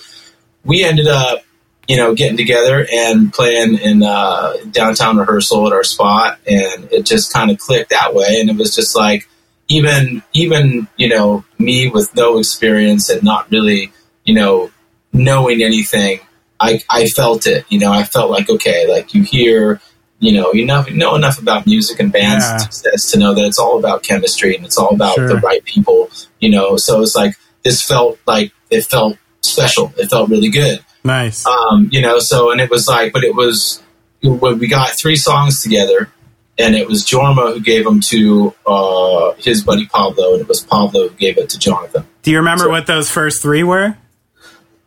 we 0.63 0.83
ended 0.83 1.07
up, 1.07 1.43
you 1.87 1.97
know, 1.97 2.13
getting 2.13 2.37
together 2.37 2.87
and 2.91 3.33
playing 3.33 3.77
in 3.77 4.03
uh, 4.03 4.53
downtown 4.71 5.17
rehearsal 5.17 5.67
at 5.67 5.73
our 5.73 5.83
spot, 5.83 6.39
and 6.47 6.91
it 6.91 7.05
just 7.05 7.33
kind 7.33 7.51
of 7.51 7.57
clicked 7.57 7.89
that 7.89 8.13
way. 8.13 8.39
And 8.39 8.49
it 8.49 8.55
was 8.55 8.75
just 8.75 8.95
like, 8.95 9.27
even 9.67 10.23
even 10.33 10.87
you 10.97 11.09
know, 11.09 11.43
me 11.57 11.89
with 11.89 12.15
no 12.15 12.37
experience 12.37 13.09
and 13.09 13.23
not 13.23 13.51
really, 13.51 13.91
you 14.23 14.33
know, 14.33 14.71
knowing 15.11 15.61
anything, 15.61 16.19
I 16.59 16.81
I 16.89 17.07
felt 17.07 17.47
it. 17.47 17.65
You 17.69 17.79
know, 17.79 17.91
I 17.91 18.03
felt 18.03 18.31
like 18.31 18.49
okay, 18.49 18.87
like 18.87 19.13
you 19.13 19.23
hear. 19.23 19.81
You 20.19 20.31
know, 20.31 20.53
you 20.53 20.65
know, 20.65 20.83
know 20.83 21.15
enough 21.15 21.37
about 21.37 21.65
music 21.65 21.99
and 21.99 22.09
bands 22.09 22.45
yeah. 22.45 22.55
success 22.55 23.11
to 23.11 23.19
know 23.19 23.33
that 23.33 23.43
it's 23.43 23.59
all 23.59 23.77
about 23.77 24.03
chemistry 24.03 24.55
and 24.55 24.65
it's 24.65 24.77
all 24.77 24.95
about 24.95 25.15
sure. 25.15 25.27
the 25.27 25.35
right 25.35 25.61
people. 25.65 26.09
You 26.39 26.49
know, 26.49 26.77
so 26.77 27.01
it's 27.01 27.13
like 27.13 27.35
this 27.65 27.81
felt 27.81 28.17
like 28.25 28.53
it 28.69 28.85
felt 28.85 29.17
special. 29.53 29.93
It 29.97 30.09
felt 30.09 30.29
really 30.29 30.49
good. 30.49 30.83
Nice. 31.03 31.45
Um, 31.45 31.89
you 31.91 32.01
know, 32.01 32.19
so, 32.19 32.51
and 32.51 32.59
it 32.59 32.69
was 32.69 32.87
like, 32.87 33.13
but 33.13 33.23
it 33.23 33.35
was, 33.35 33.81
when 34.21 34.59
we 34.59 34.67
got 34.67 34.97
three 34.97 35.15
songs 35.15 35.61
together, 35.61 36.09
and 36.57 36.75
it 36.75 36.87
was 36.87 37.03
Jorma 37.03 37.53
who 37.53 37.59
gave 37.59 37.83
them 37.83 37.99
to 38.01 38.53
uh, 38.67 39.33
his 39.33 39.63
buddy 39.63 39.87
Pablo, 39.87 40.33
and 40.33 40.41
it 40.41 40.47
was 40.47 40.61
Pablo 40.61 41.07
who 41.07 41.15
gave 41.15 41.37
it 41.37 41.49
to 41.49 41.59
Jonathan. 41.59 42.05
Do 42.21 42.31
you 42.31 42.37
remember 42.37 42.65
so, 42.65 42.69
what 42.69 42.85
those 42.87 43.09
first 43.09 43.41
three 43.41 43.63
were? 43.63 43.97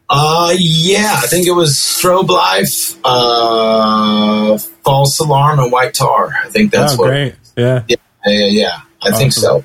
Uh, 0.09 0.55
yeah, 0.57 1.19
I 1.23 1.27
think 1.27 1.49
it 1.49 1.53
was 1.53 1.75
Strobe 1.75 2.29
Life, 2.29 2.97
uh, 3.05 4.57
False 4.85 5.19
Alarm, 5.19 5.59
and 5.59 5.73
White 5.73 5.95
Tar. 5.95 6.33
I 6.45 6.49
think 6.49 6.71
that's 6.71 6.95
oh, 6.95 6.99
what. 6.99 7.07
Great. 7.09 7.35
Yeah. 7.57 7.83
Yeah, 7.89 7.97
yeah, 8.25 8.47
yeah. 8.47 8.81
I 9.03 9.09
awesome. 9.09 9.19
think 9.19 9.33
so. 9.33 9.65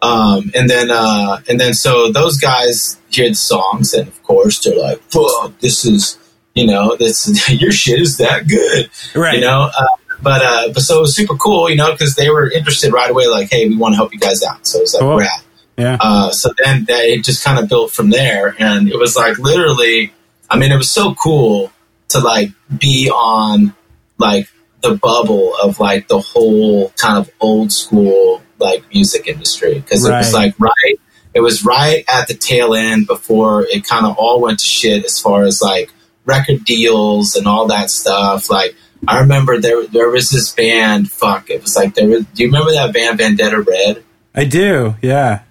Um, 0.00 0.52
and 0.54 0.70
then, 0.70 0.90
uh, 0.90 1.40
and 1.48 1.58
then, 1.58 1.74
so 1.74 2.12
those 2.12 2.38
guys 2.38 3.00
hear 3.10 3.28
the 3.28 3.34
songs, 3.34 3.94
and 3.94 4.06
of 4.06 4.22
course, 4.22 4.62
they're 4.62 4.78
like, 4.78 5.00
"Fuck, 5.10 5.58
this 5.58 5.84
is, 5.84 6.18
you 6.54 6.66
know, 6.66 6.94
this 6.96 7.50
your 7.60 7.72
shit 7.72 8.00
is 8.00 8.18
that 8.18 8.46
good, 8.46 8.90
right?" 9.14 9.36
You 9.36 9.40
know. 9.40 9.70
Uh, 9.76 9.86
but 10.22 10.42
uh, 10.42 10.72
but 10.72 10.82
so 10.82 10.98
it 10.98 11.00
was 11.02 11.16
super 11.16 11.36
cool, 11.36 11.68
you 11.68 11.76
know, 11.76 11.92
because 11.92 12.14
they 12.14 12.30
were 12.30 12.50
interested 12.50 12.92
right 12.92 13.10
away. 13.10 13.26
Like, 13.26 13.50
hey, 13.50 13.68
we 13.68 13.76
want 13.76 13.92
to 13.92 13.96
help 13.96 14.12
you 14.12 14.20
guys 14.20 14.42
out. 14.42 14.66
So 14.66 14.78
it 14.78 14.82
was 14.82 14.94
like, 14.94 15.00
cool. 15.00 15.18
rad. 15.18 15.40
Yeah. 15.76 15.96
Uh, 16.00 16.30
so 16.30 16.50
then 16.62 16.84
they 16.86 17.18
just 17.18 17.44
kind 17.44 17.58
of 17.58 17.68
built 17.68 17.92
from 17.92 18.10
there, 18.10 18.54
and 18.58 18.88
it 18.88 18.98
was 18.98 19.16
like 19.16 19.38
literally. 19.38 20.12
I 20.50 20.58
mean, 20.58 20.72
it 20.72 20.76
was 20.76 20.90
so 20.90 21.14
cool 21.14 21.72
to 22.08 22.20
like 22.20 22.50
be 22.78 23.10
on 23.10 23.74
like 24.16 24.48
the 24.80 24.94
bubble 24.94 25.54
of 25.62 25.78
like 25.78 26.08
the 26.08 26.20
whole 26.20 26.90
kind 26.96 27.18
of 27.18 27.30
old 27.40 27.72
school 27.72 28.42
like 28.58 28.84
music 28.92 29.26
industry 29.26 29.74
because 29.74 30.08
right. 30.08 30.14
it 30.14 30.18
was 30.18 30.32
like 30.32 30.58
right 30.58 31.00
it 31.34 31.40
was 31.40 31.64
right 31.64 32.04
at 32.08 32.28
the 32.28 32.34
tail 32.34 32.74
end 32.74 33.06
before 33.06 33.62
it 33.62 33.86
kind 33.86 34.06
of 34.06 34.16
all 34.18 34.40
went 34.40 34.58
to 34.58 34.66
shit 34.66 35.04
as 35.04 35.18
far 35.18 35.44
as 35.44 35.60
like 35.62 35.90
record 36.24 36.64
deals 36.64 37.36
and 37.36 37.46
all 37.46 37.68
that 37.68 37.90
stuff 37.90 38.50
like 38.50 38.74
I 39.06 39.20
remember 39.20 39.60
there 39.60 39.86
there 39.86 40.10
was 40.10 40.30
this 40.30 40.52
band 40.52 41.10
fuck 41.10 41.50
it 41.50 41.62
was 41.62 41.76
like 41.76 41.94
there 41.94 42.08
was, 42.08 42.24
do 42.26 42.42
you 42.42 42.48
remember 42.48 42.72
that 42.72 42.92
band 42.92 43.18
Vendetta 43.18 43.60
Red 43.60 44.02
I 44.34 44.44
do 44.44 44.96
yeah 45.02 45.42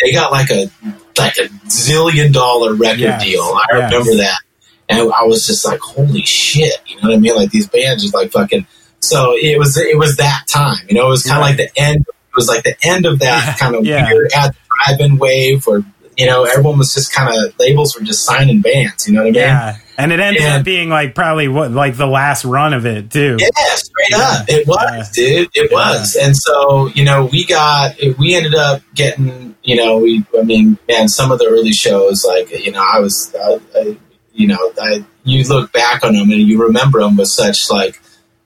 they 0.00 0.12
got 0.12 0.30
like 0.30 0.50
a 0.50 0.70
like 1.18 1.36
a 1.38 1.48
zillion 1.68 2.32
dollar 2.32 2.74
record 2.74 3.00
yes. 3.00 3.22
deal 3.22 3.42
I 3.42 3.66
yes. 3.72 3.92
remember 3.92 4.16
that 4.22 4.40
and 4.88 5.00
I 5.12 5.24
was 5.24 5.46
just 5.46 5.64
like 5.64 5.80
holy 5.80 6.22
shit 6.22 6.74
you 6.86 6.96
know 6.96 7.08
what 7.08 7.14
I 7.14 7.18
mean 7.18 7.34
like 7.34 7.50
these 7.50 7.68
bands 7.68 8.02
just 8.02 8.14
like 8.14 8.32
fucking 8.32 8.66
so 9.00 9.34
it 9.34 9.58
was 9.58 9.76
it 9.76 9.98
was 9.98 10.18
that 10.18 10.44
time 10.46 10.86
you 10.88 10.94
know 10.94 11.06
it 11.06 11.10
was 11.10 11.24
kind 11.24 11.38
of 11.38 11.42
right. 11.42 11.58
like 11.58 11.72
the 11.74 11.80
end 11.80 12.04
it 12.30 12.36
was 12.36 12.48
like 12.48 12.62
the 12.62 12.76
end 12.82 13.06
of 13.06 13.18
that 13.18 13.44
yeah, 13.44 13.56
kind 13.56 13.74
of 13.74 13.84
yeah. 13.84 14.06
weird 14.06 14.30
ad 14.32 14.54
drive-in 14.86 15.18
wave 15.18 15.66
where 15.66 15.82
you 16.16 16.26
know 16.26 16.44
everyone 16.44 16.78
was 16.78 16.94
just 16.94 17.12
kind 17.12 17.28
of 17.28 17.58
labels 17.58 17.98
were 17.98 18.04
just 18.04 18.24
signing 18.24 18.60
bands. 18.60 19.08
You 19.08 19.14
know 19.14 19.22
what 19.22 19.28
I 19.28 19.32
mean? 19.32 19.34
Yeah. 19.34 19.76
And 19.98 20.12
it 20.12 20.20
ended 20.20 20.42
and, 20.42 20.60
up 20.60 20.64
being 20.64 20.88
like 20.88 21.14
probably 21.14 21.48
what 21.48 21.72
like 21.72 21.96
the 21.96 22.06
last 22.06 22.44
run 22.44 22.72
of 22.72 22.86
it 22.86 23.10
too. 23.10 23.36
Yeah, 23.38 23.74
straight 23.74 24.14
up, 24.14 24.46
it 24.48 24.66
was, 24.66 25.10
dude. 25.10 25.50
It 25.54 25.70
was, 25.70 26.16
and 26.16 26.36
so 26.36 26.86
you 26.88 27.04
know 27.04 27.26
we 27.26 27.44
got 27.44 27.96
we 28.18 28.34
ended 28.34 28.54
up 28.54 28.82
getting 28.94 29.56
you 29.62 29.76
know 29.76 29.98
we 29.98 30.24
I 30.38 30.42
mean 30.42 30.78
man 30.88 31.08
some 31.08 31.32
of 31.32 31.38
the 31.38 31.46
early 31.46 31.72
shows 31.72 32.24
like 32.24 32.50
you 32.64 32.70
know 32.70 32.82
I 32.82 33.00
was 33.00 33.34
uh, 33.34 33.58
I, 33.74 33.98
you 34.32 34.46
know 34.46 34.72
I, 34.80 35.04
you 35.24 35.44
look 35.44 35.72
back 35.72 36.04
on 36.04 36.14
them 36.14 36.30
and 36.30 36.40
you 36.40 36.62
remember 36.62 37.00
them 37.00 37.16
with 37.16 37.28
such 37.28 37.70
like 37.70 38.00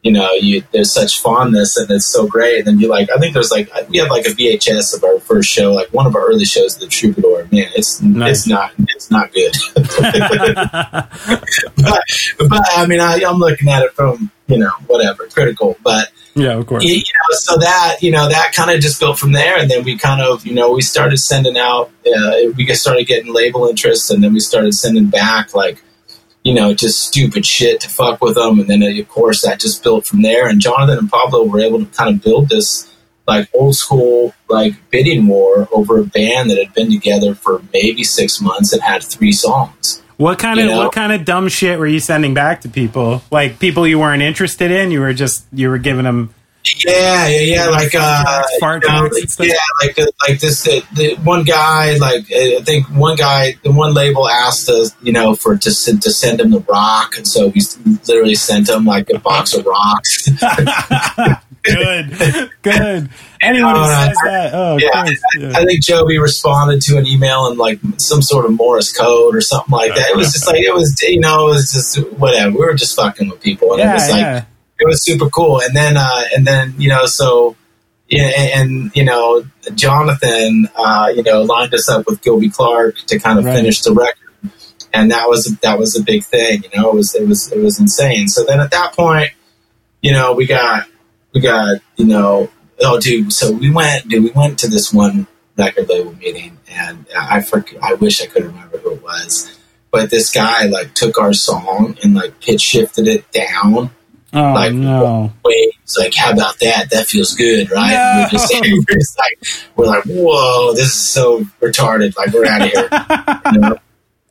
you 0.05 0.13
know, 0.13 0.29
you 0.39 0.63
there's 0.73 0.93
such 0.93 1.19
fondness 1.19 1.79
and 1.79 1.91
it's 1.91 2.07
so 2.07 2.27
great. 2.27 2.59
And 2.59 2.67
then 2.67 2.79
you 2.79 2.89
like, 2.89 3.09
I 3.11 3.19
think 3.19 3.33
there's 3.33 3.51
like 3.51 3.71
we 3.89 3.97
have 3.99 4.11
like 4.11 4.27
a 4.27 4.31
VHS 4.31 4.95
of 4.95 5.03
our 5.03 5.19
first 5.19 5.51
show, 5.51 5.73
like 5.73 5.93
one 5.95 6.07
of 6.07 6.15
our 6.15 6.27
early 6.27 6.45
shows, 6.45 6.77
The 6.77 6.87
Troubadour. 6.87 7.49
Man, 7.51 7.71
it's 7.75 8.03
nice. 8.03 8.41
it's 8.41 8.47
not 8.47 8.73
it's 8.79 9.11
not 9.11 9.33
good. 9.33 9.57
but, 9.75 9.89
but 12.39 12.63
I 12.77 12.87
mean, 12.87 13.01
I, 13.01 13.21
am 13.21 13.39
looking 13.39 13.71
at 13.71 13.83
it 13.83 13.93
from 13.93 14.31
you 14.47 14.59
know 14.59 14.73
whatever 14.87 15.27
critical, 15.27 15.79
but 15.83 16.11
yeah, 16.35 16.53
of 16.53 16.67
course. 16.67 16.85
You 16.85 16.97
know, 16.97 17.37
so 17.37 17.57
that 17.57 18.03
you 18.03 18.11
know 18.11 18.29
that 18.29 18.53
kind 18.53 18.71
of 18.71 18.81
just 18.81 19.01
built 19.01 19.19
from 19.19 19.33
there, 19.33 19.59
and 19.59 19.71
then 19.71 19.85
we 19.85 19.97
kind 19.97 20.21
of 20.21 20.45
you 20.45 20.53
know 20.53 20.73
we 20.73 20.83
started 20.83 21.17
sending 21.17 21.57
out. 21.57 21.91
Uh, 22.07 22.53
we 22.59 22.67
started 22.75 23.07
getting 23.07 23.33
label 23.33 23.69
interest, 23.69 24.11
and 24.11 24.23
then 24.23 24.35
we 24.35 24.41
started 24.41 24.75
sending 24.75 25.07
back 25.07 25.55
like 25.55 25.83
you 26.45 26.53
know, 26.55 26.75
just 26.75 27.03
stupid 27.03 27.45
shit 27.45 27.81
to 27.81 27.89
fuck 27.89 28.21
with 28.21 28.37
them. 28.37 28.61
And 28.61 28.69
then, 28.69 28.83
of 28.83 29.09
course, 29.09 29.43
that 29.43 29.59
just 29.59 29.83
built 29.83 30.07
from 30.07 30.23
there. 30.23 30.47
And 30.47 30.61
Jonathan 30.61 30.99
and 30.99 31.11
Pablo 31.11 31.45
were 31.45 31.61
able 31.61 31.81
to 31.81 31.87
kind 31.87 32.15
of 32.15 32.23
build 32.23 32.51
this 32.51 32.95
like 33.27 33.49
old 33.55 33.75
school 33.75 34.35
like 34.51 34.75
bidding 34.91 35.27
war 35.27 35.67
over 35.73 35.99
a 35.99 36.05
band 36.05 36.51
that 36.51 36.59
had 36.59 36.75
been 36.75 36.91
together 36.91 37.35
for 37.35 37.63
maybe 37.73 38.05
six 38.05 38.41
months 38.41 38.73
and 38.75 38.83
had 38.83 39.03
three 39.03 39.33
songs. 39.33 40.03
What 40.19 40.39
kind 40.39 40.61
of 40.61 40.67
know? 40.67 40.79
what 40.79 40.93
kind 40.93 41.13
of 41.13 41.25
dumb 41.25 41.49
shit 41.49 41.79
were 41.79 41.87
you 41.87 41.99
sending 41.99 42.35
back 42.35 42.61
to 42.61 42.69
people? 42.69 43.23
Like 43.31 43.59
people 43.59 43.87
you 43.87 43.99
weren't 43.99 44.23
interested 44.23 44.71
in? 44.71 44.91
You 44.91 45.01
were 45.01 45.15
just 45.15 45.47
you 45.53 45.71
were 45.71 45.79
giving 45.79 46.05
them 46.05 46.35
yeah, 46.87 47.29
yeah, 47.29 47.41
yeah. 47.41 47.69
Like, 47.69 47.95
uh, 47.95 48.43
you 48.61 48.81
know, 48.81 49.09
yeah, 49.39 49.55
like, 49.83 49.99
uh, 49.99 50.07
like 50.27 50.41
this. 50.41 50.67
Uh, 50.67 50.81
the 50.95 51.15
one 51.17 51.45
guy, 51.45 51.97
like, 51.97 52.31
uh, 52.31 52.59
I 52.59 52.63
think 52.65 52.87
one 52.87 53.17
guy, 53.17 53.55
the 53.63 53.73
one 53.73 53.93
label 53.93 54.29
asked 54.29 54.69
us, 54.69 54.95
you 55.03 55.13
know, 55.13 55.35
for 55.35 55.57
to 55.57 55.71
send, 55.71 56.03
to 56.03 56.11
send 56.11 56.41
him 56.41 56.51
the 56.51 56.61
rock, 56.61 57.17
and 57.17 57.27
so 57.27 57.49
we 57.49 57.61
literally 58.09 58.35
sent 58.35 58.69
him 58.69 58.85
like 58.85 59.11
a 59.11 59.19
box 59.19 59.55
of 59.55 59.67
rocks. 59.67 60.29
good, 61.63 62.51
good. 62.63 63.11
Anyone 63.41 63.77
who 63.77 63.85
says 63.85 64.17
that, 64.25 64.51
oh, 64.55 64.79
yeah, 64.79 65.07
yeah, 65.39 65.53
I 65.55 65.65
think 65.65 65.83
Joby 65.83 66.19
responded 66.19 66.81
to 66.83 66.97
an 66.97 67.07
email 67.07 67.47
in 67.47 67.59
like 67.59 67.79
some 67.99 68.23
sort 68.23 68.47
of 68.47 68.53
Morse 68.53 68.93
code 68.93 69.35
or 69.35 69.41
something 69.41 69.73
like 69.73 69.95
that. 69.95 70.11
It 70.11 70.17
was 70.17 70.33
just 70.33 70.47
like 70.47 70.61
it 70.61 70.75
was, 70.75 70.99
you 71.03 71.21
know, 71.21 71.49
it 71.49 71.51
was 71.51 71.73
just 71.73 71.97
whatever. 72.13 72.51
We 72.53 72.65
were 72.65 72.75
just 72.75 72.97
fucking 72.97 73.29
with 73.29 73.41
people, 73.41 73.73
and 73.73 73.81
yeah, 73.81 73.91
it 73.91 73.95
was 73.95 74.11
like. 74.11 74.21
Yeah 74.21 74.45
it 74.79 74.87
was 74.87 75.05
super 75.05 75.29
cool. 75.29 75.61
And 75.61 75.75
then, 75.75 75.97
uh, 75.97 76.23
and 76.35 76.47
then, 76.47 76.75
you 76.79 76.89
know, 76.89 77.07
so 77.07 77.57
yeah, 78.09 78.31
and, 78.37 78.71
and, 78.71 78.97
you 78.97 79.05
know, 79.05 79.45
Jonathan, 79.75 80.69
uh, 80.77 81.13
you 81.15 81.23
know, 81.23 81.43
lined 81.43 81.73
us 81.73 81.89
up 81.89 82.07
with 82.07 82.23
Gilby 82.23 82.51
Clarke 82.51 82.97
to 83.07 83.19
kind 83.19 83.39
of 83.39 83.45
right. 83.45 83.57
finish 83.57 83.81
the 83.81 83.93
record, 83.93 84.53
and 84.93 85.11
that 85.11 85.29
was 85.29 85.47
that 85.63 85.79
was 85.79 85.99
a 85.99 86.03
big 86.03 86.23
thing. 86.25 86.63
You 86.65 86.81
know, 86.81 86.91
it 86.91 86.95
was 86.95 87.15
it 87.15 87.27
was 87.27 87.51
it 87.51 87.61
was 87.61 87.81
insane. 87.81 88.29
So 88.29 88.45
then 88.45 88.61
at 88.61 88.71
that 88.73 88.93
point, 88.93 89.31
you 90.03 90.13
know, 90.13 90.35
we 90.35 90.47
got 90.47 90.87
we 91.33 91.41
got 91.41 91.81
you 91.97 92.05
know, 92.05 92.51
oh, 92.83 93.01
dude. 93.01 93.33
So 93.33 93.53
we 93.53 93.71
went, 93.71 94.07
dude. 94.09 94.23
We 94.23 94.31
went 94.31 94.59
to 94.61 94.69
this 94.69 94.93
one 94.93 95.27
record 95.57 95.89
label 95.89 96.15
meeting, 96.15 96.59
and 96.69 97.07
I 97.19 97.41
forget, 97.41 97.83
I 97.83 97.95
wish 97.95 98.23
I 98.23 98.27
could 98.27 98.45
remember 98.45 98.79
who 98.79 98.93
it 98.93 99.03
was, 99.03 99.59
but 99.91 100.11
this 100.11 100.31
guy 100.31 100.67
like 100.67 100.95
took 100.95 101.19
our 101.19 101.33
song 101.33 101.97
and 102.03 102.15
like 102.15 102.41
pitch 102.41 102.61
shifted 102.61 103.09
it 103.09 103.33
down 103.33 103.91
Oh, 104.35 104.53
like, 104.53 104.73
no. 104.73 105.33
It's 105.45 105.97
like, 105.97 106.15
how 106.15 106.33
about 106.33 106.59
that? 106.61 106.91
That 106.91 107.07
feels 107.07 107.35
good, 107.35 107.71
right? 107.71 107.93
No. 107.93 108.25
We're, 108.25 108.29
just, 108.31 108.55
we're, 108.61 108.97
just 108.97 109.19
like, 109.19 109.47
we're 109.77 109.87
like, 109.87 110.05
whoa, 110.05 110.73
this 110.73 110.87
is 110.87 110.95
so 110.95 111.41
retarded. 111.61 112.17
Like, 112.17 112.33
we're 112.33 112.47
out 112.47 112.63
of 112.63 112.71
here. 112.71 112.89
you 113.53 113.61
know? 113.61 113.77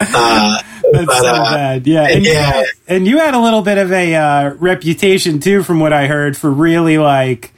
uh, 0.01 0.61
That's 0.91 1.05
but, 1.05 1.21
so 1.21 1.27
uh, 1.27 1.53
bad. 1.53 1.87
Yeah. 1.87 2.07
And, 2.09 2.25
yeah. 2.25 2.59
You, 2.59 2.67
and 2.87 3.07
you 3.07 3.19
had 3.19 3.33
a 3.33 3.39
little 3.39 3.61
bit 3.61 3.77
of 3.77 3.91
a 3.91 4.15
uh, 4.15 4.53
reputation, 4.55 5.39
too, 5.39 5.63
from 5.63 5.79
what 5.79 5.93
I 5.93 6.07
heard, 6.07 6.35
for 6.35 6.51
really 6.51 6.97
like 6.97 7.53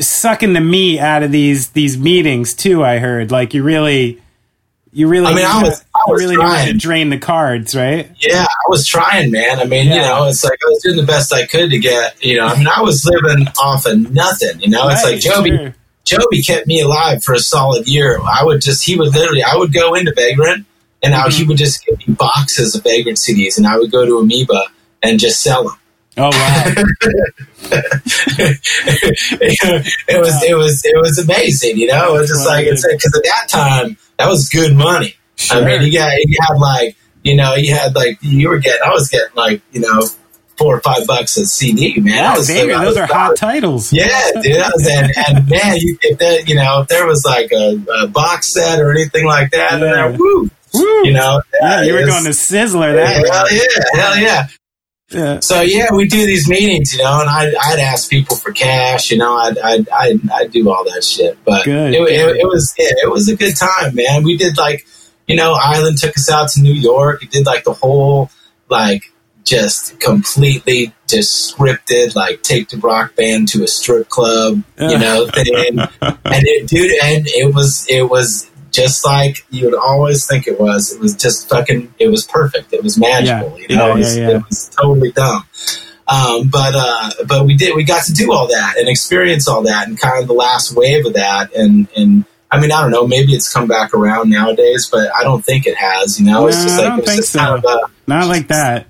sucking 0.00 0.54
the 0.54 0.60
meat 0.60 1.00
out 1.00 1.22
of 1.22 1.32
these 1.32 1.70
these 1.70 1.98
meetings, 1.98 2.54
too, 2.54 2.82
I 2.82 2.98
heard. 2.98 3.30
Like, 3.30 3.52
you 3.52 3.62
really 3.62 4.22
you 4.92 5.08
really, 5.08 5.26
I 5.26 5.34
mean, 5.34 5.46
I 5.46 5.62
was 5.62 5.84
really 6.08 6.36
trying 6.36 6.72
to 6.72 6.78
drain 6.78 7.10
the 7.10 7.18
cards, 7.18 7.74
right? 7.74 8.10
Yeah, 8.20 8.44
I 8.44 8.68
was 8.68 8.86
trying, 8.86 9.30
man. 9.30 9.60
I 9.60 9.64
mean, 9.64 9.88
yeah. 9.88 9.94
you 9.94 10.00
know, 10.02 10.24
it's 10.26 10.44
like 10.44 10.58
I 10.64 10.68
was 10.68 10.82
doing 10.82 10.96
the 10.96 11.04
best 11.04 11.32
I 11.32 11.46
could 11.46 11.70
to 11.70 11.78
get, 11.78 12.22
you 12.24 12.36
know, 12.36 12.46
I 12.46 12.56
mean, 12.56 12.68
I 12.68 12.80
was 12.82 13.04
living 13.04 13.46
off 13.62 13.86
of 13.86 14.12
nothing, 14.12 14.60
you 14.60 14.70
know. 14.70 14.86
Right, 14.86 14.92
it's 14.92 15.04
like 15.04 15.20
Joby, 15.20 15.50
sure. 15.50 15.74
Joby 16.04 16.42
kept 16.42 16.66
me 16.66 16.80
alive 16.80 17.22
for 17.22 17.34
a 17.34 17.38
solid 17.38 17.88
year. 17.88 18.18
I 18.20 18.44
would 18.44 18.60
just, 18.60 18.84
he 18.84 18.96
would 18.96 19.14
literally, 19.14 19.42
I 19.42 19.56
would 19.56 19.72
go 19.72 19.94
into 19.94 20.12
Vagrant, 20.14 20.66
and 21.02 21.14
mm-hmm. 21.14 21.28
I, 21.28 21.30
he 21.30 21.44
would 21.44 21.58
just 21.58 21.84
give 21.84 21.98
me 22.06 22.14
boxes 22.14 22.74
of 22.74 22.82
Vagrant 22.82 23.18
CDs, 23.18 23.56
and 23.58 23.66
I 23.66 23.78
would 23.78 23.90
go 23.90 24.06
to 24.06 24.18
Amoeba 24.18 24.64
and 25.02 25.18
just 25.18 25.40
sell 25.40 25.64
them. 25.64 25.76
Oh 26.14 26.24
wow! 26.24 26.64
it 30.10 30.20
was 30.20 30.42
it 30.42 30.54
was 30.54 30.82
it 30.84 31.00
was 31.00 31.18
amazing, 31.18 31.78
you 31.78 31.86
know. 31.86 32.16
It 32.16 32.20
was 32.20 32.28
just 32.28 32.46
like 32.46 32.66
it's 32.66 32.86
because 32.86 33.16
at 33.16 33.24
that 33.24 33.48
time 33.48 33.96
that 34.18 34.28
was 34.28 34.50
good 34.50 34.76
money. 34.76 35.14
Sure. 35.42 35.62
I 35.62 35.64
mean, 35.64 35.82
you 35.82 35.98
got 35.98 36.12
you 36.16 36.36
had 36.40 36.58
like 36.58 36.96
you 37.22 37.36
know 37.36 37.54
you 37.54 37.74
had 37.74 37.94
like 37.94 38.18
you 38.22 38.48
were 38.48 38.58
getting 38.58 38.82
I 38.84 38.90
was 38.90 39.08
getting 39.08 39.34
like 39.34 39.62
you 39.72 39.80
know 39.80 40.00
four 40.56 40.76
or 40.76 40.80
five 40.80 41.06
bucks 41.06 41.36
a 41.36 41.46
CD, 41.46 41.98
man. 42.00 42.14
Yeah, 42.14 42.36
was, 42.36 42.48
baby, 42.48 42.72
those 42.72 42.96
are 42.96 43.06
hot 43.06 43.36
titles. 43.36 43.92
Yeah, 43.92 44.30
dude. 44.42 44.56
and, 44.56 45.12
and 45.28 45.48
man, 45.48 45.76
you, 45.76 45.98
if 46.02 46.18
that 46.18 46.40
uh, 46.40 46.44
you 46.46 46.54
know 46.54 46.82
if 46.82 46.88
there 46.88 47.06
was 47.06 47.24
like 47.26 47.50
a, 47.52 47.82
a 48.02 48.06
box 48.08 48.52
set 48.52 48.80
or 48.80 48.92
anything 48.92 49.26
like 49.26 49.50
that, 49.50 49.72
yeah. 49.72 49.78
there, 49.78 50.12
woo, 50.12 50.50
woo, 50.74 51.04
you 51.04 51.12
know, 51.12 51.42
yeah, 51.60 51.82
you 51.82 51.94
were 51.94 52.06
going 52.06 52.24
to 52.24 52.30
Sizzler 52.30 52.94
that. 52.94 53.26
Hell 53.26 53.52
yeah, 53.52 54.00
hell 54.02 54.18
yeah. 54.18 54.48
Yeah. 55.12 55.40
So 55.40 55.60
yeah, 55.60 55.88
we 55.94 56.08
do 56.08 56.24
these 56.24 56.48
meetings, 56.48 56.94
you 56.94 57.02
know, 57.02 57.20
and 57.20 57.28
I'd, 57.28 57.54
I'd 57.54 57.78
ask 57.78 58.08
people 58.08 58.36
for 58.36 58.50
cash, 58.50 59.10
you 59.10 59.18
know, 59.18 59.36
I'd 59.36 59.58
I'd, 59.58 59.88
I'd, 59.90 60.30
I'd 60.30 60.52
do 60.52 60.70
all 60.70 60.84
that 60.84 61.04
shit. 61.04 61.38
But 61.44 61.64
good, 61.64 61.94
it, 61.94 61.98
good. 61.98 62.08
It, 62.08 62.36
it, 62.36 62.46
was 62.46 62.74
yeah, 62.78 62.92
it 63.02 63.10
was 63.10 63.28
a 63.28 63.36
good 63.36 63.54
time, 63.56 63.94
man. 63.94 64.22
We 64.22 64.36
did 64.36 64.56
like, 64.56 64.86
you 65.26 65.36
know, 65.36 65.56
Island 65.58 65.98
took 65.98 66.16
us 66.16 66.30
out 66.30 66.50
to 66.50 66.60
New 66.60 66.74
York. 66.74 67.20
We 67.20 67.26
did 67.28 67.46
like 67.46 67.64
the 67.64 67.72
whole 67.72 68.30
like 68.68 69.12
just 69.44 70.00
completely 70.00 70.94
just 71.08 71.54
scripted, 71.54 72.14
like 72.14 72.42
take 72.42 72.68
the 72.68 72.78
rock 72.78 73.16
band 73.16 73.48
to 73.48 73.62
a 73.62 73.68
strip 73.68 74.08
club, 74.08 74.62
you 74.78 74.98
know, 74.98 75.26
thing. 75.34 75.78
and 75.78 75.88
it, 76.24 76.68
dude, 76.68 76.92
and 77.02 77.26
it 77.28 77.54
was 77.54 77.86
it 77.88 78.08
was 78.08 78.50
just 78.70 79.04
like 79.04 79.46
you 79.50 79.66
would 79.66 79.74
always 79.74 80.26
think 80.26 80.46
it 80.46 80.58
was. 80.58 80.92
It 80.92 81.00
was 81.00 81.14
just 81.14 81.48
fucking. 81.48 81.94
It 81.98 82.08
was 82.08 82.24
perfect. 82.24 82.72
It 82.72 82.82
was 82.82 82.98
magical. 82.98 83.58
Yeah. 83.58 83.66
You 83.68 83.76
know, 83.76 83.86
yeah, 83.86 83.92
it, 83.92 83.98
was, 83.98 84.16
yeah, 84.16 84.30
it, 84.30 84.44
was, 84.48 84.68
totally 84.70 85.12
dumb. 85.12 85.44
Um, 86.08 86.48
but 86.48 86.74
uh, 86.74 87.10
but 87.26 87.46
we 87.46 87.56
did. 87.56 87.76
We 87.76 87.84
got 87.84 88.04
to 88.04 88.12
do 88.12 88.32
all 88.32 88.48
that 88.48 88.76
and 88.78 88.88
experience 88.88 89.46
all 89.48 89.62
that, 89.62 89.88
and 89.88 90.00
kind 90.00 90.20
of 90.20 90.26
the 90.26 90.34
last 90.34 90.74
wave 90.74 91.06
of 91.06 91.14
that. 91.14 91.54
And 91.54 91.88
and 91.96 92.24
I 92.52 92.60
mean, 92.60 92.70
I 92.70 92.82
don't 92.82 92.90
know. 92.90 93.06
Maybe 93.06 93.32
it's 93.32 93.52
come 93.52 93.66
back 93.66 93.94
around 93.94 94.28
nowadays, 94.28 94.88
but 94.92 95.10
I 95.16 95.24
don't 95.24 95.42
think 95.42 95.66
it 95.66 95.76
has. 95.76 96.20
You 96.20 96.26
know, 96.26 96.46
it's 96.46 96.62
just 96.62 96.78
like 96.78 96.98
it's 96.98 97.16
just 97.16 97.32
so. 97.32 97.38
kind 97.38 97.58
of 97.58 97.64
a, 97.64 97.78
not 98.06 98.28
like 98.28 98.48
that. 98.48 98.86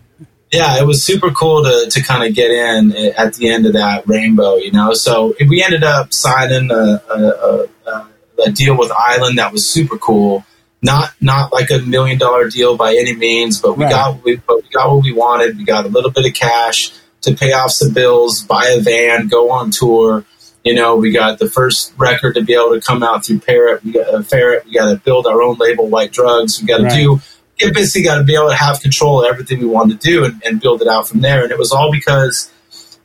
Yeah, 0.51 0.79
it 0.79 0.87
was 0.87 1.07
super 1.07 1.31
cool 1.31 1.63
to, 1.63 1.87
to 1.89 2.03
kind 2.03 2.29
of 2.29 2.35
get 2.35 2.51
in 2.51 2.95
eh, 2.95 3.13
at 3.17 3.35
the 3.35 3.49
end 3.49 3.65
of 3.65 3.73
that 3.73 4.07
rainbow, 4.07 4.57
you 4.57 4.73
know. 4.73 4.93
So 4.93 5.33
eh, 5.41 5.47
we 5.49 5.63
ended 5.63 5.85
up 5.85 6.13
signing 6.13 6.71
a, 6.71 7.03
a, 7.09 7.69
a 7.87 8.09
a 8.47 8.51
deal 8.51 8.77
with 8.77 8.91
Island 8.91 9.39
that 9.39 9.53
was 9.53 9.69
super 9.69 9.99
cool. 9.99 10.45
Not 10.83 11.15
not 11.21 11.53
like 11.53 11.71
a 11.71 11.79
million 11.79 12.19
dollar 12.19 12.49
deal 12.49 12.77
by 12.77 12.91
any 12.91 13.15
means, 13.15 13.61
but 13.61 13.79
we 13.79 13.85
right. 13.85 13.91
got 13.91 14.25
we, 14.25 14.37
but 14.37 14.63
we 14.63 14.69
got 14.71 14.91
what 14.93 15.05
we 15.05 15.13
wanted. 15.13 15.57
We 15.57 15.65
got 15.65 15.87
a 15.87 15.89
little 15.89 16.11
bit 16.11 16.27
of 16.27 16.35
cash 16.35 16.93
to 17.23 17.35
pay 17.35 17.53
off 17.53 17.71
some 17.71 17.93
bills, 17.93 18.43
buy 18.43 18.67
a 18.77 18.81
van, 18.81 19.29
go 19.29 19.53
on 19.53 19.71
tour. 19.71 20.25
You 20.65 20.75
know, 20.75 20.97
we 20.97 21.11
got 21.11 21.39
the 21.39 21.51
first 21.51 21.93
record 21.97 22.35
to 22.35 22.43
be 22.43 22.55
able 22.55 22.71
to 22.71 22.81
come 22.81 23.03
out 23.03 23.27
through 23.27 23.41
Ferret. 23.41 23.83
We 23.85 23.93
got 23.93 24.15
a 24.15 24.23
Ferret. 24.23 24.65
We 24.65 24.73
got 24.73 24.91
to 24.91 24.97
build 24.97 25.27
our 25.27 25.43
own 25.43 25.57
label, 25.59 25.89
White 25.89 26.13
Drugs. 26.13 26.61
We 26.61 26.69
got 26.69 26.79
to 26.79 26.85
right. 26.85 26.95
do. 26.95 27.21
We 27.61 27.73
basically 27.73 28.05
got 28.05 28.19
to 28.19 28.25
be 28.25 28.35
able 28.35 28.49
to 28.49 28.55
have 28.55 28.81
control 28.81 29.25
of 29.25 29.31
everything 29.31 29.59
we 29.59 29.67
wanted 29.67 30.01
to 30.01 30.07
do 30.07 30.25
and, 30.25 30.43
and 30.45 30.61
build 30.61 30.83
it 30.83 30.89
out 30.89 31.09
from 31.09 31.21
there. 31.21 31.43
And 31.43 31.51
it 31.51 31.59
was 31.59 31.73
all 31.73 31.91
because 31.91 32.53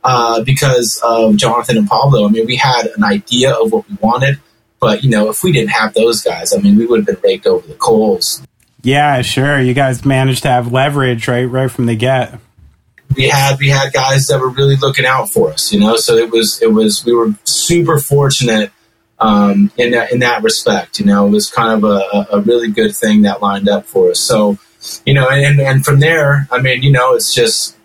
uh, 0.04 0.42
because 0.42 1.00
of 1.02 1.36
Jonathan 1.36 1.76
and 1.76 1.88
Pablo. 1.88 2.26
I 2.26 2.30
mean, 2.30 2.46
we 2.46 2.56
had 2.56 2.86
an 2.96 3.04
idea 3.04 3.52
of 3.52 3.72
what 3.72 3.88
we 3.88 3.96
wanted. 4.00 4.40
But 4.80 5.02
you 5.02 5.10
know, 5.10 5.28
if 5.28 5.42
we 5.42 5.52
didn't 5.52 5.70
have 5.70 5.94
those 5.94 6.22
guys, 6.22 6.54
I 6.54 6.58
mean, 6.58 6.76
we 6.76 6.86
would 6.86 7.00
have 7.00 7.06
been 7.06 7.18
raked 7.22 7.46
over 7.46 7.66
the 7.66 7.74
coals. 7.74 8.42
Yeah, 8.82 9.22
sure. 9.22 9.60
You 9.60 9.74
guys 9.74 10.04
managed 10.04 10.44
to 10.44 10.48
have 10.48 10.72
leverage 10.72 11.26
right 11.26 11.44
right 11.44 11.70
from 11.70 11.86
the 11.86 11.96
get. 11.96 12.38
We 13.16 13.28
had 13.28 13.58
we 13.58 13.68
had 13.68 13.92
guys 13.92 14.26
that 14.26 14.40
were 14.40 14.50
really 14.50 14.76
looking 14.76 15.06
out 15.06 15.30
for 15.30 15.50
us, 15.50 15.72
you 15.72 15.80
know. 15.80 15.96
So 15.96 16.16
it 16.16 16.30
was 16.30 16.60
it 16.62 16.72
was 16.72 17.04
we 17.04 17.14
were 17.14 17.34
super 17.44 17.98
fortunate 17.98 18.70
um, 19.18 19.72
in 19.76 19.92
that 19.92 20.12
in 20.12 20.20
that 20.20 20.42
respect. 20.42 21.00
You 21.00 21.06
know, 21.06 21.26
it 21.26 21.30
was 21.30 21.50
kind 21.50 21.72
of 21.72 21.90
a, 21.90 22.26
a 22.36 22.40
really 22.40 22.70
good 22.70 22.94
thing 22.94 23.22
that 23.22 23.40
lined 23.42 23.68
up 23.68 23.86
for 23.86 24.10
us. 24.10 24.20
So 24.20 24.58
you 25.04 25.14
know, 25.14 25.28
and 25.28 25.60
and 25.60 25.84
from 25.84 26.00
there, 26.00 26.48
I 26.50 26.60
mean, 26.60 26.82
you 26.82 26.92
know, 26.92 27.14
it's 27.14 27.34
just 27.34 27.76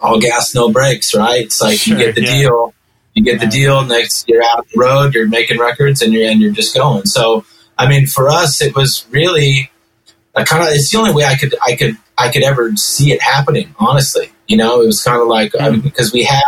all 0.00 0.18
gas, 0.18 0.54
no 0.54 0.72
brakes, 0.72 1.14
right? 1.14 1.44
It's 1.44 1.60
like 1.60 1.78
sure, 1.78 1.98
you 1.98 2.04
get 2.04 2.14
the 2.14 2.22
yeah. 2.22 2.32
deal 2.32 2.74
you 3.14 3.24
get 3.24 3.40
the 3.40 3.46
deal, 3.46 3.84
next 3.84 4.28
you're 4.28 4.42
out 4.42 4.58
on 4.58 4.64
the 4.72 4.80
road, 4.80 5.14
you're 5.14 5.28
making 5.28 5.58
records, 5.58 6.02
and 6.02 6.12
you're 6.12 6.28
and 6.28 6.40
you're 6.40 6.52
just 6.52 6.74
going. 6.74 7.06
So, 7.06 7.44
I 7.76 7.88
mean, 7.88 8.06
for 8.06 8.28
us, 8.28 8.62
it 8.62 8.74
was 8.74 9.06
really 9.10 9.70
a 10.34 10.44
kind 10.44 10.62
of. 10.62 10.72
It's 10.72 10.90
the 10.90 10.98
only 10.98 11.12
way 11.12 11.24
I 11.24 11.36
could 11.36 11.54
I 11.64 11.74
could 11.74 11.98
I 12.20 12.30
could 12.30 12.42
ever 12.42 12.74
see 12.76 13.12
it 13.12 13.22
happening. 13.22 13.74
Honestly, 13.78 14.32
you 14.46 14.56
know, 14.56 14.82
it 14.82 14.86
was 14.86 15.02
kind 15.02 15.20
of 15.20 15.28
like 15.28 15.54
I 15.58 15.70
mean, 15.70 15.80
because 15.80 16.12
we 16.12 16.24
had 16.24 16.42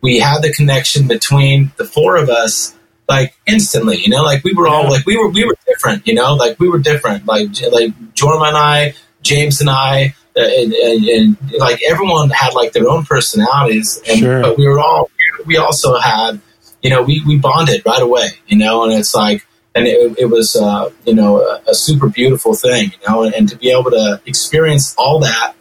we 0.00 0.18
had 0.18 0.42
the 0.42 0.52
connection 0.52 1.08
between 1.08 1.72
the 1.76 1.84
four 1.84 2.16
of 2.16 2.28
us 2.28 2.76
like 3.08 3.36
instantly 3.46 3.98
you 3.98 4.08
know? 4.08 4.22
Like 4.22 4.44
we 4.44 4.54
were 4.54 4.68
all 4.68 4.88
like 4.88 5.04
we 5.06 5.16
were 5.16 5.28
we 5.28 5.44
were 5.44 5.56
different 5.66 6.06
you 6.06 6.14
know? 6.14 6.34
Like 6.34 6.58
we 6.58 6.68
were 6.68 6.78
different. 6.78 7.26
Like 7.26 7.48
like 7.70 7.92
Jorma 8.14 8.48
and 8.48 8.56
I 8.56 8.94
James 9.22 9.60
and 9.60 9.70
I 9.70 10.14
uh, 10.34 10.40
and, 10.40 10.72
and, 10.72 11.04
and, 11.04 11.52
like 11.58 11.80
everyone 11.86 12.30
had 12.30 12.54
like 12.54 12.72
their 12.72 12.88
own 12.88 13.04
personalities 13.04 14.00
and 14.08 14.18
sure. 14.18 14.40
but 14.40 14.56
we 14.56 14.66
were 14.66 14.80
all 14.80 15.10
we 15.46 15.56
also 15.56 15.98
had, 15.98 16.40
you 16.82 16.90
know, 16.90 17.02
we, 17.02 17.22
we 17.26 17.38
bonded 17.38 17.82
right 17.84 18.02
away, 18.02 18.28
you 18.46 18.56
know, 18.56 18.84
and 18.84 18.92
it's 18.92 19.14
like, 19.14 19.46
and 19.74 19.86
it, 19.86 20.18
it 20.18 20.26
was, 20.26 20.56
uh, 20.56 20.90
you 21.06 21.14
know, 21.14 21.40
a, 21.40 21.62
a, 21.68 21.74
super 21.74 22.08
beautiful 22.08 22.54
thing, 22.54 22.90
you 22.90 23.08
know, 23.08 23.22
and, 23.22 23.34
and 23.34 23.48
to 23.48 23.56
be 23.56 23.70
able 23.70 23.90
to 23.90 24.20
experience 24.26 24.94
all 24.98 25.20
that, 25.20 25.54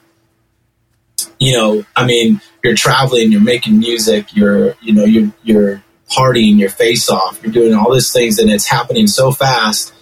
you 1.39 1.53
know, 1.53 1.83
I 1.95 2.05
mean, 2.05 2.41
you're 2.63 2.75
traveling, 2.75 3.31
you're 3.31 3.41
making 3.41 3.79
music, 3.79 4.35
you're, 4.35 4.75
you 4.81 4.93
know, 4.93 5.05
you're, 5.05 5.31
you're 5.43 5.83
partying 6.09 6.59
your 6.59 6.69
face 6.69 7.09
off, 7.09 7.41
you're 7.41 7.53
doing 7.53 7.73
all 7.73 7.93
these 7.93 8.11
things, 8.11 8.37
and 8.37 8.51
it's 8.51 8.67
happening 8.67 9.07
so 9.07 9.31
fast. 9.31 9.93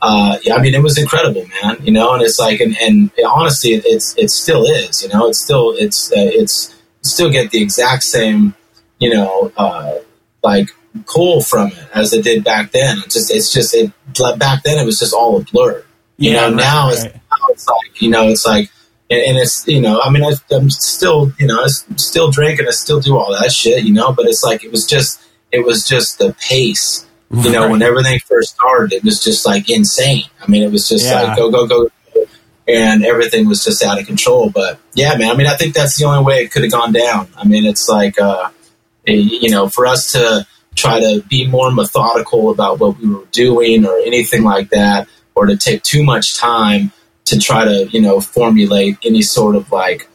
Uh, 0.00 0.36
I 0.52 0.60
mean, 0.60 0.74
it 0.74 0.82
was 0.82 0.98
incredible, 0.98 1.46
man. 1.62 1.78
You 1.82 1.92
know, 1.92 2.14
and 2.14 2.22
it's 2.22 2.40
like, 2.40 2.58
and, 2.60 2.76
and 2.82 3.12
honestly, 3.24 3.70
it's 3.70 4.18
it 4.18 4.30
still 4.30 4.64
is. 4.64 5.04
You 5.04 5.08
know, 5.10 5.28
it's 5.28 5.40
still 5.40 5.76
it's 5.78 6.10
uh, 6.10 6.16
it's 6.16 6.74
still 7.02 7.30
get 7.30 7.52
the 7.52 7.62
exact 7.62 8.02
same 8.02 8.56
you 9.02 9.12
know, 9.12 9.50
uh, 9.56 9.98
like 10.44 10.68
pull 11.06 11.40
from 11.40 11.68
it 11.68 11.88
as 11.94 12.12
it 12.12 12.24
did 12.24 12.44
back 12.44 12.72
then. 12.72 12.98
It's 13.04 13.14
just, 13.14 13.30
it's 13.30 13.52
just, 13.52 13.74
it, 13.74 13.92
back 14.38 14.62
then 14.62 14.78
it 14.78 14.84
was 14.84 14.98
just 14.98 15.14
all 15.14 15.38
a 15.38 15.44
blur. 15.44 15.84
You 16.18 16.32
yeah, 16.32 16.40
know, 16.40 16.46
right, 16.48 16.56
now, 16.56 16.88
right. 16.88 16.92
It's, 16.92 17.04
now 17.04 17.46
it's 17.48 17.68
like, 17.68 18.02
you 18.02 18.10
know, 18.10 18.28
it's 18.28 18.46
like, 18.46 18.70
and, 19.10 19.20
and 19.20 19.38
it's, 19.38 19.66
you 19.66 19.80
know, 19.80 20.00
I 20.02 20.10
mean, 20.10 20.24
I, 20.24 20.32
am 20.54 20.70
still, 20.70 21.32
you 21.38 21.46
know, 21.46 21.62
I'm 21.62 21.98
still 21.98 22.30
drinking, 22.30 22.68
I 22.68 22.70
still 22.70 23.00
do 23.00 23.16
all 23.16 23.32
that 23.32 23.52
shit, 23.52 23.84
you 23.84 23.92
know, 23.92 24.12
but 24.12 24.26
it's 24.26 24.42
like, 24.42 24.64
it 24.64 24.70
was 24.70 24.86
just, 24.86 25.22
it 25.50 25.64
was 25.64 25.86
just 25.86 26.18
the 26.18 26.34
pace. 26.40 27.06
You 27.34 27.50
know, 27.50 27.62
right. 27.62 27.70
when 27.70 27.80
everything 27.80 28.20
first 28.26 28.56
started, 28.56 28.92
it 28.92 29.04
was 29.04 29.24
just 29.24 29.46
like 29.46 29.70
insane. 29.70 30.24
I 30.42 30.50
mean, 30.50 30.62
it 30.62 30.70
was 30.70 30.86
just 30.86 31.06
yeah. 31.06 31.22
like 31.22 31.38
go, 31.38 31.50
go, 31.50 31.66
go, 31.66 31.88
and 32.68 33.06
everything 33.06 33.48
was 33.48 33.64
just 33.64 33.82
out 33.82 33.98
of 33.98 34.06
control. 34.06 34.50
But 34.50 34.78
yeah, 34.92 35.16
man, 35.16 35.30
I 35.30 35.34
mean, 35.34 35.46
I 35.46 35.56
think 35.56 35.74
that's 35.74 35.98
the 35.98 36.04
only 36.04 36.22
way 36.24 36.42
it 36.42 36.50
could 36.50 36.62
have 36.62 36.72
gone 36.72 36.92
down. 36.92 37.28
I 37.34 37.44
mean, 37.44 37.64
it's 37.64 37.88
like, 37.88 38.20
uh, 38.20 38.50
you 39.06 39.50
know, 39.50 39.70
for 39.70 39.86
us 39.86 40.12
to 40.12 40.46
try 40.82 41.00
to 41.00 41.22
be 41.28 41.46
more 41.46 41.70
methodical 41.70 42.50
about 42.50 42.80
what 42.80 42.98
we 42.98 43.08
were 43.08 43.24
doing 43.30 43.86
or 43.86 43.96
anything 43.98 44.42
like 44.42 44.70
that, 44.70 45.08
or 45.34 45.46
to 45.46 45.56
take 45.56 45.82
too 45.82 46.02
much 46.02 46.36
time 46.36 46.92
to 47.26 47.38
try 47.38 47.64
to, 47.64 47.88
you 47.90 48.00
know, 48.00 48.20
formulate 48.20 48.98
any 49.04 49.22
sort 49.22 49.54
of 49.54 49.70
like 49.70 50.08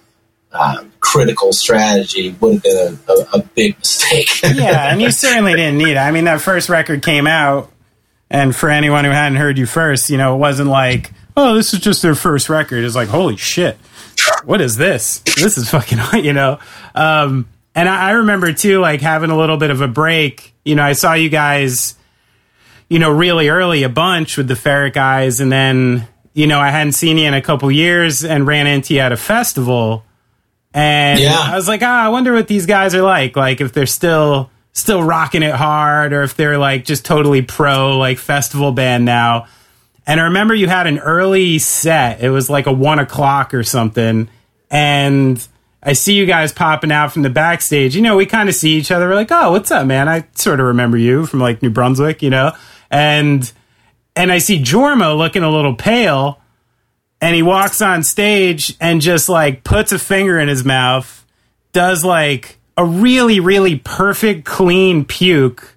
uh, 0.52 0.84
critical 1.00 1.54
strategy 1.54 2.36
would 2.42 2.56
have 2.56 2.64
been 2.64 3.00
a, 3.08 3.12
a, 3.12 3.40
a 3.40 3.44
big 3.56 3.78
mistake. 3.80 4.30
yeah, 4.44 4.92
and 4.92 5.02
you 5.02 5.12
certainly 5.12 5.56
didn't 5.56 5.78
need 5.78 5.92
it. 5.92 5.98
I 5.98 6.12
mean, 6.12 6.26
that 6.26 6.42
first 6.42 6.68
record 6.68 7.02
came 7.02 7.28
out, 7.28 7.72
and 8.30 8.56
for 8.56 8.70
anyone 8.70 9.06
who 9.06 9.12
hadn't 9.12 9.38
heard 9.38 9.58
you 9.58 9.66
first, 9.66 10.10
you 10.10 10.18
know, 10.18 10.36
it 10.36 10.40
wasn't 10.40 10.70
like, 10.70 11.12
oh, 11.38 11.56
this 11.56 11.74
is 11.74 11.80
just 11.80 12.02
their 12.02 12.16
first 12.16 12.50
record. 12.50 12.84
It's 12.84 12.96
like, 12.96 13.08
holy 13.08 13.38
shit, 13.38 13.78
what 14.44 14.60
is 14.60 14.76
this? 14.76 15.20
This 15.20 15.58
is 15.58 15.70
fucking, 15.70 16.00
you 16.24 16.34
know. 16.34 16.60
Um, 16.94 17.48
and 17.78 17.88
I, 17.88 18.10
I 18.10 18.12
remember 18.12 18.52
too, 18.54 18.80
like 18.80 19.02
having 19.02 19.30
a 19.30 19.38
little 19.38 19.58
bit 19.58 19.70
of 19.70 19.82
a 19.82 19.88
break. 19.88 20.54
You 20.68 20.76
know, 20.76 20.84
I 20.84 20.94
saw 20.94 21.14
you 21.14 21.30
guys, 21.30 21.96
you 22.90 23.00
know, 23.00 23.10
really 23.10 23.50
early 23.50 23.84
a 23.84 23.90
bunch 23.90 24.38
with 24.38 24.48
the 24.48 24.56
Ferret 24.56 24.94
guys, 24.94 25.40
and 25.40 25.52
then 25.52 26.08
you 26.38 26.46
know, 26.46 26.60
I 26.60 26.70
hadn't 26.70 26.94
seen 26.94 27.18
you 27.18 27.26
in 27.26 27.34
a 27.34 27.42
couple 27.42 27.72
years 27.72 28.24
and 28.24 28.46
ran 28.46 28.68
into 28.68 28.94
you 28.94 29.00
at 29.00 29.12
a 29.12 29.18
festival. 29.18 30.06
And 30.72 31.20
yeah. 31.20 31.36
I 31.36 31.56
was 31.56 31.68
like, 31.68 31.82
ah, 31.82 32.06
I 32.06 32.10
wonder 32.10 32.32
what 32.32 32.48
these 32.48 32.68
guys 32.68 32.94
are 32.94 33.02
like. 33.02 33.36
Like 33.36 33.60
if 33.60 33.74
they're 33.74 33.88
still 33.88 34.52
still 34.72 35.02
rocking 35.02 35.42
it 35.42 35.56
hard 35.56 36.14
or 36.14 36.22
if 36.22 36.36
they're 36.36 36.60
like 36.60 36.86
just 36.86 37.04
totally 37.04 37.42
pro 37.42 37.98
like 37.98 38.20
festival 38.20 38.72
band 38.72 39.04
now. 39.04 39.48
And 40.06 40.22
I 40.22 40.26
remember 40.26 40.54
you 40.54 40.68
had 40.68 40.86
an 40.86 41.00
early 41.00 41.58
set. 41.58 42.22
It 42.22 42.30
was 42.30 42.52
like 42.52 42.68
a 42.68 42.72
one 42.72 43.00
o'clock 43.00 43.56
or 43.56 43.64
something. 43.64 44.30
And 44.70 45.48
I 45.88 45.94
see 45.94 46.16
you 46.16 46.26
guys 46.26 46.52
popping 46.52 46.92
out 46.92 47.14
from 47.14 47.22
the 47.22 47.30
backstage. 47.30 47.96
You 47.96 48.02
know, 48.02 48.18
we 48.18 48.26
kind 48.26 48.50
of 48.50 48.56
see 48.56 48.72
each 48.72 48.92
other. 48.92 49.08
We're 49.08 49.16
like, 49.16 49.32
oh, 49.32 49.52
what's 49.52 49.72
up, 49.72 49.88
man? 49.88 50.10
I 50.10 50.28
sort 50.36 50.60
of 50.60 50.66
remember 50.66 50.98
you 50.98 51.26
from 51.26 51.40
like 51.40 51.62
New 51.62 51.70
Brunswick, 51.70 52.22
you 52.22 52.30
know? 52.30 52.52
And 52.92 53.50
and 54.14 54.30
I 54.30 54.40
see 54.40 54.62
Jorma 54.62 55.18
looking 55.18 55.44
a 55.44 55.50
little 55.50 55.76
pale, 55.76 56.42
and 57.22 57.34
he 57.34 57.42
walks 57.42 57.82
on 57.82 58.04
stage 58.04 58.76
and 58.82 59.00
just 59.00 59.30
like 59.30 59.64
puts 59.64 59.94
a 59.94 60.00
finger 60.00 60.38
in 60.38 60.50
his 60.50 60.66
mouth, 60.66 61.26
does 61.72 62.04
like 62.04 62.60
a 62.76 62.84
really, 62.84 63.40
really 63.40 63.78
perfect 63.78 64.44
clean 64.44 65.06
puke 65.06 65.74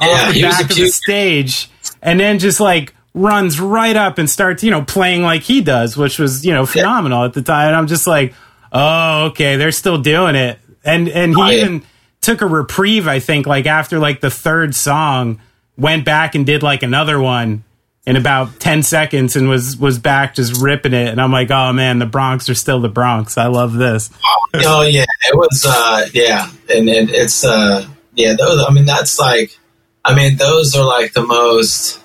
yeah, 0.00 0.08
off 0.08 0.34
the 0.34 0.42
back 0.42 0.62
of 0.62 0.76
the 0.76 0.88
stage, 0.88 1.70
and 2.02 2.18
then 2.18 2.40
just 2.40 2.58
like 2.58 2.92
runs 3.14 3.60
right 3.60 3.94
up 3.94 4.18
and 4.18 4.28
starts, 4.28 4.64
you 4.64 4.72
know, 4.72 4.82
playing 4.82 5.22
like 5.22 5.42
he 5.42 5.60
does, 5.60 5.96
which 5.96 6.18
was, 6.18 6.44
you 6.44 6.52
know, 6.52 6.66
phenomenal 6.66 7.20
yeah. 7.20 7.26
at 7.26 7.34
the 7.34 7.42
time. 7.42 7.68
And 7.68 7.76
I'm 7.76 7.86
just 7.86 8.08
like, 8.08 8.34
oh, 8.74 9.26
okay, 9.26 9.56
they're 9.56 9.72
still 9.72 9.98
doing 9.98 10.34
it. 10.34 10.58
And 10.84 11.08
and 11.08 11.34
he 11.34 11.40
oh, 11.40 11.50
even 11.50 11.82
took 12.20 12.42
a 12.42 12.46
reprieve, 12.46 13.08
I 13.08 13.20
think, 13.20 13.46
like 13.46 13.64
after 13.66 13.98
like 13.98 14.20
the 14.20 14.30
third 14.30 14.74
song, 14.74 15.40
went 15.78 16.04
back 16.04 16.34
and 16.34 16.44
did 16.44 16.62
like 16.62 16.82
another 16.82 17.18
one 17.18 17.64
in 18.06 18.16
about 18.16 18.60
10 18.60 18.82
seconds 18.82 19.34
and 19.34 19.48
was 19.48 19.78
was 19.78 19.98
back 19.98 20.34
just 20.34 20.60
ripping 20.60 20.92
it. 20.92 21.08
And 21.08 21.18
i'm 21.20 21.32
like 21.32 21.50
oh 21.50 21.72
man 21.72 21.98
the 21.98 22.06
bronx 22.06 22.50
are 22.50 22.54
still 22.54 22.80
the 22.80 22.90
bronx. 22.90 23.38
I 23.38 23.46
love 23.46 23.72
this. 23.72 24.10
Oh 24.54 24.82
yeah. 24.82 25.06
It 25.26 25.34
was 25.34 25.64
uh 25.66 26.06
yeah. 26.12 26.50
And, 26.68 26.88
and 26.90 27.08
it's 27.08 27.44
uh 27.44 27.88
yeah 28.14 28.34
those 28.34 28.62
i 28.68 28.72
mean 28.72 28.84
that's 28.84 29.18
like 29.18 29.58
i 30.04 30.14
mean 30.14 30.36
those 30.36 30.76
are 30.76 30.84
like 30.84 31.14
the 31.14 31.24
most 31.24 32.03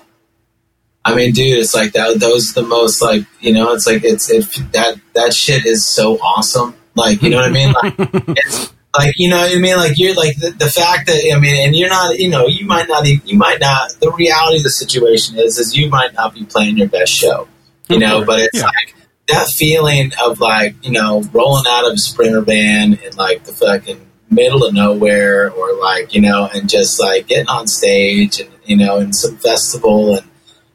I 1.10 1.16
mean, 1.16 1.32
dude, 1.32 1.58
it's 1.58 1.74
like 1.74 1.92
that. 1.92 2.20
Those 2.20 2.54
the 2.54 2.62
most 2.62 3.02
like 3.02 3.24
you 3.40 3.52
know. 3.52 3.72
It's 3.72 3.86
like 3.86 4.04
it's 4.04 4.30
it, 4.30 4.44
that 4.72 5.00
that 5.14 5.32
shit 5.32 5.66
is 5.66 5.86
so 5.86 6.18
awesome. 6.18 6.74
Like 6.94 7.22
you 7.22 7.30
know 7.30 7.36
what 7.36 7.46
I 7.46 7.50
mean? 7.50 7.72
Like 7.72 7.94
it's 7.98 8.72
like 8.96 9.14
you 9.18 9.28
know 9.28 9.38
what 9.38 9.52
I 9.52 9.58
mean? 9.58 9.76
Like 9.76 9.98
you're 9.98 10.14
like 10.14 10.36
the, 10.36 10.50
the 10.50 10.68
fact 10.68 11.06
that 11.06 11.32
I 11.34 11.38
mean, 11.38 11.66
and 11.66 11.76
you're 11.76 11.88
not. 11.88 12.18
You 12.18 12.30
know, 12.30 12.46
you 12.46 12.66
might 12.66 12.88
not. 12.88 13.06
You 13.06 13.38
might 13.38 13.60
not. 13.60 13.92
The 14.00 14.10
reality 14.12 14.58
of 14.58 14.64
the 14.64 14.70
situation 14.70 15.38
is, 15.38 15.58
is 15.58 15.76
you 15.76 15.88
might 15.88 16.14
not 16.14 16.34
be 16.34 16.44
playing 16.44 16.78
your 16.78 16.88
best 16.88 17.12
show. 17.12 17.48
You 17.88 17.98
know, 17.98 18.24
but 18.24 18.38
it's 18.38 18.58
yeah. 18.58 18.66
like 18.66 18.94
that 19.28 19.48
feeling 19.48 20.12
of 20.22 20.40
like 20.40 20.76
you 20.84 20.92
know 20.92 21.22
rolling 21.32 21.64
out 21.68 21.86
of 21.86 21.94
a 21.94 21.98
sprinter 21.98 22.40
van 22.40 22.94
in 22.94 23.16
like 23.16 23.44
the 23.44 23.52
fucking 23.52 24.06
middle 24.30 24.64
of 24.64 24.74
nowhere, 24.74 25.50
or 25.50 25.74
like 25.74 26.14
you 26.14 26.20
know, 26.20 26.48
and 26.52 26.68
just 26.68 27.00
like 27.00 27.26
getting 27.26 27.48
on 27.48 27.66
stage 27.66 28.40
and 28.40 28.50
you 28.64 28.76
know, 28.76 28.98
in 28.98 29.12
some 29.12 29.36
festival 29.36 30.16
and 30.16 30.29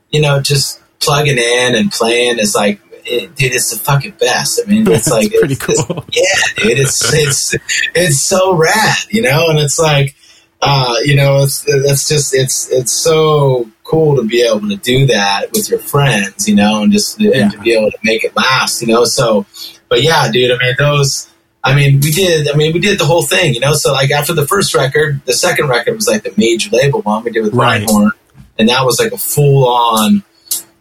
you 0.09 0.21
know, 0.21 0.41
just 0.41 0.81
plugging 0.99 1.37
in 1.37 1.75
and 1.75 1.91
playing 1.91 2.39
is 2.39 2.55
like, 2.55 2.81
it, 3.05 3.35
dude, 3.35 3.53
it's 3.53 3.71
the 3.71 3.77
fucking 3.77 4.15
best. 4.19 4.59
I 4.63 4.69
mean, 4.69 4.89
it's 4.89 5.09
like, 5.11 5.31
pretty 5.31 5.53
it's, 5.53 5.65
cool. 5.65 6.03
It's, 6.07 6.17
yeah, 6.17 6.63
dude, 6.63 6.79
it's, 6.79 7.13
it's, 7.13 7.55
it's 7.93 8.21
so 8.21 8.55
rad, 8.55 8.97
you 9.09 9.21
know, 9.21 9.49
and 9.49 9.59
it's 9.59 9.77
like, 9.77 10.15
uh, 10.61 10.95
you 11.03 11.15
know, 11.15 11.43
it's, 11.43 11.63
it's 11.67 12.07
just, 12.07 12.33
it's, 12.33 12.71
it's 12.71 12.93
so 12.93 13.69
cool 13.83 14.15
to 14.15 14.23
be 14.23 14.41
able 14.41 14.67
to 14.67 14.77
do 14.77 15.05
that 15.05 15.51
with 15.51 15.69
your 15.69 15.79
friends, 15.79 16.47
you 16.49 16.55
know, 16.55 16.81
and 16.81 16.91
just 16.91 17.19
yeah. 17.19 17.43
and 17.43 17.51
to 17.51 17.59
be 17.59 17.73
able 17.73 17.91
to 17.91 17.99
make 18.03 18.23
it 18.23 18.35
last, 18.35 18.81
you 18.81 18.87
know, 18.87 19.03
so, 19.03 19.45
but 19.89 20.01
yeah, 20.01 20.31
dude, 20.31 20.51
I 20.51 20.57
mean, 20.57 20.75
those, 20.79 21.29
I 21.65 21.75
mean, 21.75 21.99
we 21.99 22.11
did. 22.11 22.47
I 22.47 22.55
mean, 22.55 22.73
we 22.73 22.79
did 22.79 22.99
the 22.99 23.05
whole 23.05 23.23
thing, 23.23 23.55
you 23.55 23.59
know. 23.59 23.73
So, 23.73 23.91
like 23.91 24.11
after 24.11 24.33
the 24.33 24.45
first 24.45 24.75
record, 24.75 25.21
the 25.25 25.33
second 25.33 25.67
record 25.67 25.95
was 25.95 26.07
like 26.07 26.21
the 26.21 26.31
major 26.37 26.69
label 26.69 27.01
one 27.01 27.23
we 27.23 27.31
did 27.31 27.43
with 27.43 27.55
right. 27.55 27.81
Beinhorn, 27.81 28.11
and 28.57 28.69
that 28.69 28.85
was 28.85 28.99
like 28.99 29.11
a 29.11 29.17
full 29.17 29.67
on, 29.67 30.23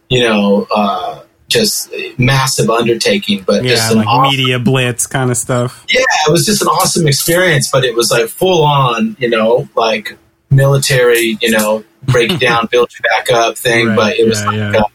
you 0.09 0.21
know, 0.21 0.67
uh, 0.73 1.23
just 1.47 1.93
massive 2.17 2.69
undertaking, 2.69 3.43
but 3.45 3.63
yeah, 3.63 3.71
just 3.71 3.95
like 3.95 4.07
awesome, 4.07 4.31
media 4.31 4.59
blitz 4.59 5.05
kind 5.07 5.29
of 5.29 5.37
stuff. 5.37 5.85
Yeah, 5.89 6.01
it 6.27 6.31
was 6.31 6.45
just 6.45 6.61
an 6.61 6.67
awesome 6.67 7.07
experience, 7.07 7.69
but 7.71 7.83
it 7.83 7.95
was 7.95 8.11
like 8.11 8.29
full 8.29 8.63
on, 8.63 9.15
you 9.19 9.29
know, 9.29 9.69
like 9.75 10.17
military, 10.49 11.37
you 11.41 11.51
know, 11.51 11.83
break 12.03 12.39
down, 12.39 12.67
build 12.71 12.91
you 12.93 13.01
back 13.03 13.31
up 13.31 13.57
thing. 13.57 13.87
Right, 13.87 13.95
but 13.95 14.19
it 14.19 14.27
was 14.27 14.41
yeah, 14.41 14.47
like 14.47 14.55
yeah. 14.55 14.81
A, 14.81 14.85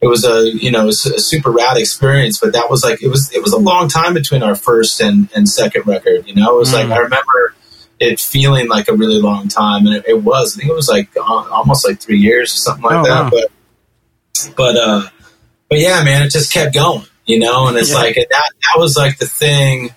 it 0.00 0.06
was 0.06 0.24
a 0.24 0.52
you 0.54 0.70
know 0.70 0.88
a 0.88 0.92
super 0.92 1.50
rad 1.50 1.76
experience. 1.76 2.40
But 2.40 2.52
that 2.52 2.70
was 2.70 2.82
like 2.82 3.02
it 3.02 3.08
was 3.08 3.32
it 3.32 3.42
was 3.42 3.52
a 3.52 3.58
long 3.58 3.88
time 3.88 4.14
between 4.14 4.42
our 4.42 4.54
first 4.54 5.00
and, 5.00 5.28
and 5.34 5.48
second 5.48 5.86
record. 5.86 6.26
You 6.26 6.34
know, 6.34 6.56
it 6.56 6.58
was 6.58 6.70
mm. 6.70 6.74
like 6.74 6.90
I 6.90 6.98
remember 6.98 7.54
it 8.00 8.20
feeling 8.20 8.68
like 8.68 8.88
a 8.88 8.94
really 8.94 9.20
long 9.20 9.48
time, 9.48 9.86
and 9.86 9.96
it, 9.96 10.04
it 10.08 10.22
was. 10.22 10.56
I 10.56 10.60
think 10.60 10.70
it 10.70 10.74
was 10.74 10.88
like 10.88 11.16
uh, 11.16 11.22
almost 11.22 11.86
like 11.86 12.00
three 12.00 12.18
years 12.18 12.54
or 12.54 12.58
something 12.58 12.84
like 12.84 12.94
oh, 12.94 13.04
that. 13.04 13.22
Wow. 13.24 13.30
But 13.30 14.54
but 14.56 14.76
uh, 14.76 15.02
but 15.68 15.78
yeah, 15.78 16.02
man, 16.04 16.22
it 16.22 16.30
just 16.30 16.52
kept 16.52 16.74
going, 16.74 17.04
you 17.26 17.38
know. 17.38 17.68
And 17.68 17.76
it's 17.76 17.90
yeah. 17.90 17.98
like 17.98 18.14
that 18.14 18.28
that 18.30 18.74
was 18.76 18.96
like 18.96 19.18
the 19.18 19.26
thing 19.26 19.90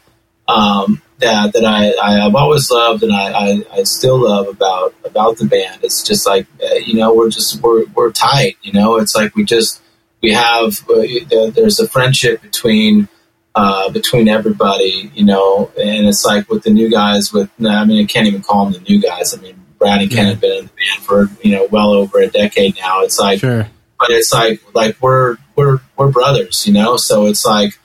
um, 0.48 1.02
that 1.20 1.54
that 1.54 1.66
I, 1.66 1.94
I 2.02 2.24
have 2.24 2.36
always 2.36 2.70
loved, 2.70 3.04
and 3.04 3.14
I, 3.14 3.32
I, 3.32 3.64
I 3.74 3.84
still 3.84 4.18
love 4.18 4.48
about 4.48 4.94
about 5.06 5.38
the 5.38 5.46
band. 5.46 5.84
It's 5.84 6.04
just 6.04 6.26
like 6.26 6.48
uh, 6.64 6.76
you 6.76 6.96
know 6.96 7.14
we're 7.14 7.30
just 7.30 7.62
we're 7.62 7.86
we're 7.96 8.12
tight, 8.12 8.58
you 8.62 8.74
know. 8.74 8.98
It's 8.98 9.16
like 9.16 9.36
we 9.36 9.44
just 9.44 9.82
we 10.22 10.34
have 10.34 10.80
uh, 10.90 11.52
there's 11.52 11.80
a 11.80 11.88
friendship 11.88 12.42
between 12.42 13.08
uh, 13.56 13.90
between 13.90 14.28
everybody, 14.28 15.12
you 15.14 15.26
know, 15.26 15.72
and 15.78 16.08
it's 16.08 16.26
like 16.26 16.50
with 16.50 16.64
the 16.64 16.70
new 16.70 16.90
guys. 16.90 17.34
With 17.34 17.50
I 17.60 17.86
mean, 17.86 18.04
I 18.04 18.08
can't 18.08 18.28
even 18.28 18.42
call 18.42 18.66
them 18.66 18.74
the 18.74 18.90
new 18.90 19.02
guys. 19.02 19.34
I 19.38 19.42
mean, 19.42 19.62
Brad 19.78 20.02
and 20.02 20.12
Ken 20.12 20.28
have 20.28 20.40
been 20.40 20.52
in 20.52 20.66
the 20.66 20.72
band 20.72 21.02
for 21.02 21.30
you 21.44 21.56
know 21.56 21.68
well 21.72 21.92
over 21.92 22.20
a 22.20 22.28
decade 22.28 22.78
now. 22.78 23.02
It's 23.02 23.20
like, 23.20 23.40
sure. 23.40 23.68
but 24.00 24.10
it's 24.10 24.32
like 24.34 24.62
like 24.74 24.96
we're 25.02 25.38
we're 25.56 25.80
we're 25.98 26.12
brothers, 26.12 26.66
you 26.66 26.74
know. 26.74 26.98
So 26.98 27.26
it's 27.26 27.46
like, 27.46 27.78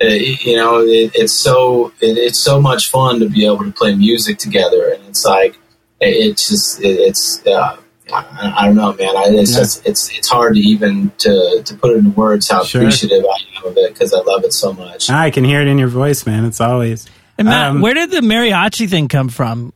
it, 0.00 0.44
you 0.44 0.56
know, 0.56 0.80
it, 0.80 1.12
it's 1.14 1.32
so 1.32 1.92
it, 2.00 2.18
it's 2.18 2.40
so 2.40 2.60
much 2.60 2.90
fun 2.90 3.20
to 3.20 3.28
be 3.28 3.46
able 3.46 3.64
to 3.64 3.72
play 3.72 3.94
music 3.94 4.38
together, 4.38 4.92
and 4.92 5.04
it's 5.08 5.24
like 5.24 5.54
it, 6.00 6.08
it's 6.08 6.48
just 6.48 6.80
it's 6.82 7.46
uh, 7.46 7.76
I, 8.12 8.54
I, 8.58 8.66
don't 8.66 8.76
know, 8.76 8.92
man. 8.92 9.16
I, 9.16 9.24
it's 9.28 9.52
yeah. 9.52 9.58
just 9.58 9.86
it's 9.86 10.16
it's 10.16 10.28
hard 10.28 10.54
to 10.54 10.60
even 10.60 11.10
to 11.18 11.62
to 11.64 11.74
put 11.74 11.92
it 11.92 11.98
into 11.98 12.10
words 12.10 12.48
how 12.48 12.64
sure. 12.64 12.82
appreciative 12.82 13.24
I 13.24 13.58
am 13.58 13.66
of 13.66 13.76
it 13.76 13.92
because 13.92 14.12
I 14.12 14.20
love 14.20 14.44
it 14.44 14.52
so 14.52 14.72
much. 14.72 15.10
I 15.10 15.30
can 15.30 15.44
hear 15.44 15.60
it 15.60 15.68
in 15.68 15.78
your 15.78 15.88
voice, 15.88 16.26
man. 16.26 16.44
It's 16.44 16.60
always. 16.60 17.08
And 17.38 17.48
Matt, 17.48 17.70
um, 17.70 17.80
where 17.80 17.94
did 17.94 18.10
the 18.10 18.20
mariachi 18.20 18.88
thing 18.88 19.08
come 19.08 19.28
from? 19.28 19.72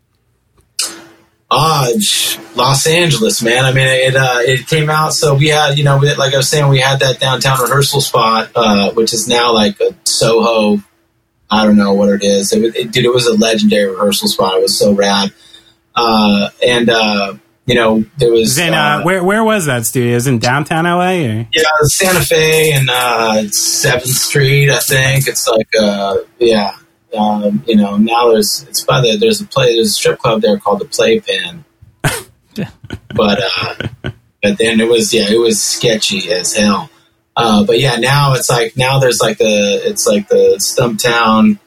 Ah, 1.51 1.89
Los 2.57 2.87
Angeles, 2.87 3.41
man. 3.41 3.65
I 3.65 3.73
mean, 3.73 3.87
it 3.87 4.17
uh, 4.17 4.39
it 4.41 4.67
came 4.67 4.91
out. 4.91 5.15
So 5.15 5.35
we 5.37 5.49
had, 5.49 5.79
you 5.79 5.85
know, 5.85 5.97
like 5.97 6.35
I 6.35 6.39
was 6.39 6.49
saying, 6.49 6.69
we 6.69 6.81
had 6.81 7.01
that 7.01 7.21
downtown 7.21 7.61
rehearsal 7.61 8.01
spot, 8.01 8.51
uh, 8.55 8.91
which 8.93 9.13
is 9.13 9.29
now 9.29 9.53
like 9.55 9.81
a 9.81 9.95
Soho. 10.05 10.83
I 11.49 11.65
don't 11.65 11.77
know 11.77 11.95
what 11.95 12.09
it 12.09 12.25
is. 12.25 12.53
It, 12.53 12.75
it, 12.75 12.91
dude, 12.91 13.05
it 13.05 13.13
was 13.13 13.27
a 13.27 13.35
legendary 13.35 13.91
rehearsal 13.91 14.27
spot. 14.27 14.57
It 14.57 14.63
was 14.63 14.77
so 14.77 14.93
rad. 14.93 15.33
Uh, 15.95 16.51
and 16.67 16.91
uh, 16.91 17.35
you 17.67 17.75
know, 17.75 18.05
there 18.17 18.31
was 18.31 18.59
in 18.59 18.73
uh, 18.73 18.77
uh, 18.77 19.03
where 19.03 19.25
where 19.25 19.43
was 19.43 19.67
that 19.67 19.87
studio? 19.87 20.15
Is 20.15 20.29
in 20.29 20.39
downtown 20.39 20.85
LA? 20.85 21.11
Or? 21.11 21.49
Yeah, 21.53 21.63
Santa 21.83 22.25
Fe 22.25 22.73
and 22.73 22.89
uh, 22.89 23.49
Seventh 23.49 24.07
Street. 24.07 24.71
I 24.71 24.79
think 24.79 25.27
it's 25.27 25.49
like 25.49 25.69
uh, 25.79 26.19
yeah. 26.39 26.77
Um, 27.17 27.65
you 27.67 27.77
know, 27.77 27.97
now 27.97 28.31
there's 28.31 28.65
it's 28.69 28.85
by 28.85 29.01
the 29.01 29.17
there's 29.17 29.41
a 29.41 29.47
play 29.47 29.75
there's 29.75 29.89
a 29.89 29.93
strip 29.93 30.19
club 30.21 30.43
there 30.43 30.59
called 30.59 30.81
the 30.81 30.85
Playpen. 30.85 31.65
but 32.03 33.41
uh, 33.59 33.75
but 34.43 34.59
then 34.59 34.81
it 34.81 34.89
was 34.89 35.13
yeah 35.13 35.29
it 35.29 35.41
was 35.41 35.61
sketchy 35.63 36.31
as 36.31 36.55
hell. 36.55 36.89
Uh, 37.35 37.65
but 37.65 37.81
yeah, 37.81 37.97
now 37.97 38.35
it's 38.35 38.49
like 38.49 38.77
now 38.77 39.01
there's 39.01 39.21
like 39.21 39.39
the 39.39 39.81
it's 39.85 40.07
like 40.07 40.29
the 40.29 40.57
Stumptown 40.59 41.59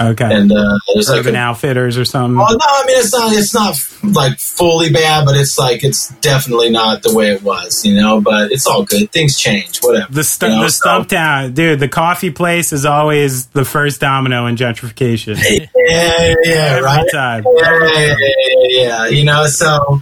Okay. 0.00 0.24
And 0.24 0.50
uh, 0.50 0.78
there's 0.94 1.10
Urban 1.10 1.34
like 1.34 1.34
a, 1.34 1.44
Outfitters 1.44 1.98
or 1.98 2.04
something. 2.04 2.40
Oh 2.40 2.50
no, 2.50 2.58
I 2.60 2.84
mean 2.86 2.98
it's 2.98 3.12
not 3.12 3.32
it's 3.32 3.52
not 3.52 3.76
like 4.02 4.38
fully 4.38 4.90
bad, 4.90 5.26
but 5.26 5.36
it's 5.36 5.58
like 5.58 5.84
it's 5.84 6.08
definitely 6.20 6.70
not 6.70 7.02
the 7.02 7.14
way 7.14 7.30
it 7.32 7.42
was, 7.42 7.84
you 7.84 7.94
know. 7.94 8.20
But 8.20 8.52
it's 8.52 8.66
all 8.66 8.84
good. 8.84 9.12
Things 9.12 9.38
change. 9.38 9.80
Whatever. 9.80 10.10
The 10.10 10.24
stu- 10.24 10.46
you 10.46 10.52
know, 10.56 10.62
the 10.62 10.70
so- 10.70 10.82
stump 10.82 11.08
town, 11.08 11.52
dude. 11.52 11.78
The 11.78 11.88
coffee 11.88 12.30
place 12.30 12.72
is 12.72 12.86
always 12.86 13.46
the 13.46 13.64
first 13.64 14.00
domino 14.00 14.46
in 14.46 14.56
gentrification. 14.56 15.38
Yeah, 15.74 16.28
yeah, 16.28 16.34
yeah, 16.44 16.78
right. 16.78 17.06
time. 17.12 17.44
Yeah, 17.44 17.86
yeah, 17.86 17.94
yeah, 17.94 18.14
yeah, 18.28 18.66
yeah. 18.68 19.06
You 19.08 19.24
know, 19.24 19.46
so 19.46 20.00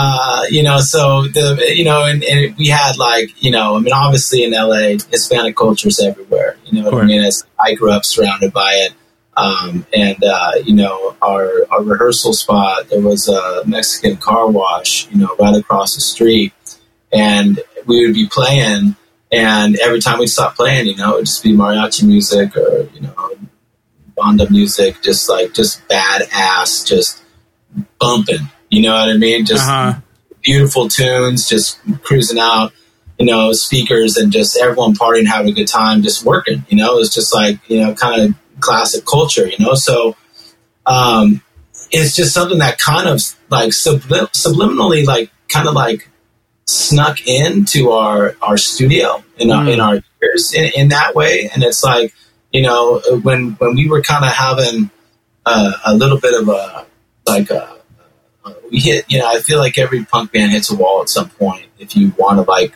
uh, 0.00 0.42
you 0.48 0.62
know, 0.62 0.78
so 0.78 1.22
the 1.22 1.72
you 1.74 1.84
know, 1.84 2.04
and, 2.04 2.22
and 2.22 2.56
we 2.56 2.68
had 2.68 2.96
like 2.98 3.42
you 3.42 3.50
know, 3.50 3.76
I 3.76 3.80
mean, 3.80 3.92
obviously 3.92 4.44
in 4.44 4.52
LA, 4.52 4.98
Hispanic 5.10 5.56
culture 5.56 5.88
is 5.88 6.00
everywhere. 6.00 6.56
You 6.64 6.80
know 6.80 6.90
what 6.90 7.02
I 7.02 7.06
mean? 7.06 7.22
As 7.22 7.44
I 7.58 7.74
grew 7.74 7.90
up 7.90 8.04
surrounded 8.04 8.52
by 8.52 8.72
it. 8.74 8.92
Um, 9.36 9.86
and 9.94 10.22
uh, 10.24 10.52
you 10.64 10.74
know 10.74 11.16
our 11.22 11.64
our 11.70 11.82
rehearsal 11.84 12.32
spot 12.32 12.88
there 12.90 13.00
was 13.00 13.28
a 13.28 13.62
Mexican 13.66 14.16
car 14.16 14.48
wash 14.48 15.08
you 15.12 15.18
know 15.18 15.36
right 15.38 15.54
across 15.54 15.94
the 15.94 16.00
street 16.00 16.52
and 17.12 17.60
we 17.86 18.04
would 18.04 18.14
be 18.14 18.26
playing 18.26 18.96
and 19.30 19.78
every 19.78 20.00
time 20.00 20.18
we 20.18 20.26
stopped 20.26 20.56
playing 20.56 20.86
you 20.86 20.96
know 20.96 21.12
it 21.12 21.16
would 21.18 21.26
just 21.26 21.44
be 21.44 21.52
mariachi 21.52 22.04
music 22.04 22.56
or 22.56 22.88
you 22.92 23.00
know 23.00 23.30
banda 24.16 24.50
music 24.50 25.00
just 25.02 25.28
like 25.28 25.54
just 25.54 25.86
badass 25.86 26.84
just 26.84 27.22
bumping 28.00 28.50
you 28.70 28.82
know 28.82 28.92
what 28.94 29.08
I 29.08 29.16
mean 29.16 29.44
just 29.44 29.68
Uh-huh. 29.68 30.00
beautiful 30.42 30.88
tunes 30.88 31.48
just 31.48 31.78
cruising 32.02 32.38
out 32.38 32.72
you 33.18 33.26
know 33.26 33.52
speakers 33.52 34.16
and 34.16 34.32
just 34.32 34.56
everyone 34.56 34.94
partying 34.94 35.26
having 35.26 35.50
a 35.50 35.54
good 35.54 35.66
time 35.68 36.02
just 36.02 36.24
working 36.24 36.64
you 36.68 36.76
know 36.76 36.98
it's 36.98 37.12
just 37.14 37.34
like 37.34 37.58
you 37.68 37.80
know 37.80 37.94
kind 37.94 38.22
of 38.22 38.34
classic 38.60 39.04
culture 39.04 39.46
you 39.48 39.58
know 39.64 39.74
so 39.74 40.16
um 40.86 41.40
it's 41.90 42.14
just 42.14 42.34
something 42.34 42.58
that 42.58 42.78
kind 42.78 43.08
of 43.08 43.20
like 43.50 43.70
sublim- 43.70 44.30
subliminally 44.32 45.04
like 45.06 45.30
kind 45.48 45.66
of 45.68 45.74
like 45.74 46.08
snuck 46.66 47.26
into 47.26 47.90
our 47.90 48.36
our 48.42 48.56
studio 48.58 49.22
in 49.38 49.50
our, 49.50 49.64
Mm. 49.64 49.72
in 49.74 49.80
our 49.80 50.00
ears 50.22 50.52
in, 50.54 50.70
in 50.76 50.88
that 50.88 51.14
way 51.14 51.48
and 51.54 51.62
it's 51.62 51.82
like 51.82 52.12
you 52.52 52.62
know 52.62 53.00
when 53.22 53.52
when 53.52 53.74
we 53.74 53.88
were 53.88 54.02
kind 54.02 54.24
of 54.24 54.32
having 54.32 54.90
a, 55.46 55.72
a 55.86 55.94
little 55.94 56.18
bit 56.20 56.34
of 56.40 56.48
a 56.48 56.86
like 57.26 57.50
a 57.50 57.77
we 58.70 58.78
hit 58.80 59.04
you 59.08 59.18
know 59.18 59.26
I 59.28 59.40
feel 59.40 59.58
like 59.58 59.78
every 59.78 60.04
punk 60.04 60.32
band 60.32 60.52
hits 60.52 60.70
a 60.70 60.76
wall 60.76 61.02
at 61.02 61.08
some 61.08 61.28
point 61.30 61.66
if 61.78 61.96
you 61.96 62.12
want 62.18 62.38
to 62.38 62.50
like 62.50 62.74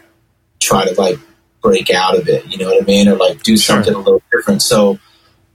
try 0.61 0.85
to 0.87 0.95
like 1.01 1.19
break 1.63 1.91
out 1.91 2.17
of 2.19 2.29
it 2.29 2.47
you 2.47 2.59
know 2.59 2.67
what 2.67 2.83
I 2.83 2.87
mean 2.87 3.09
or 3.09 3.17
like 3.17 3.43
do 3.43 3.57
Sure. 3.57 3.77
something 3.77 3.95
a 3.95 3.99
little 3.99 4.23
different 4.33 4.63
so 4.63 4.99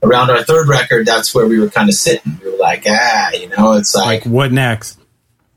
around 0.02 0.30
our 0.30 0.42
third 0.44 0.68
record 0.68 1.06
that's 1.06 1.34
where 1.34 1.46
we 1.46 1.58
were 1.60 1.68
kind 1.70 1.88
of 1.88 1.94
sitting 1.94 2.40
we 2.42 2.50
were 2.50 2.56
like 2.58 2.84
ah 2.88 3.30
you 3.32 3.48
know 3.50 3.72
it's 3.74 3.94
Like 3.94 4.24
what 4.24 4.52
next? 4.52 4.98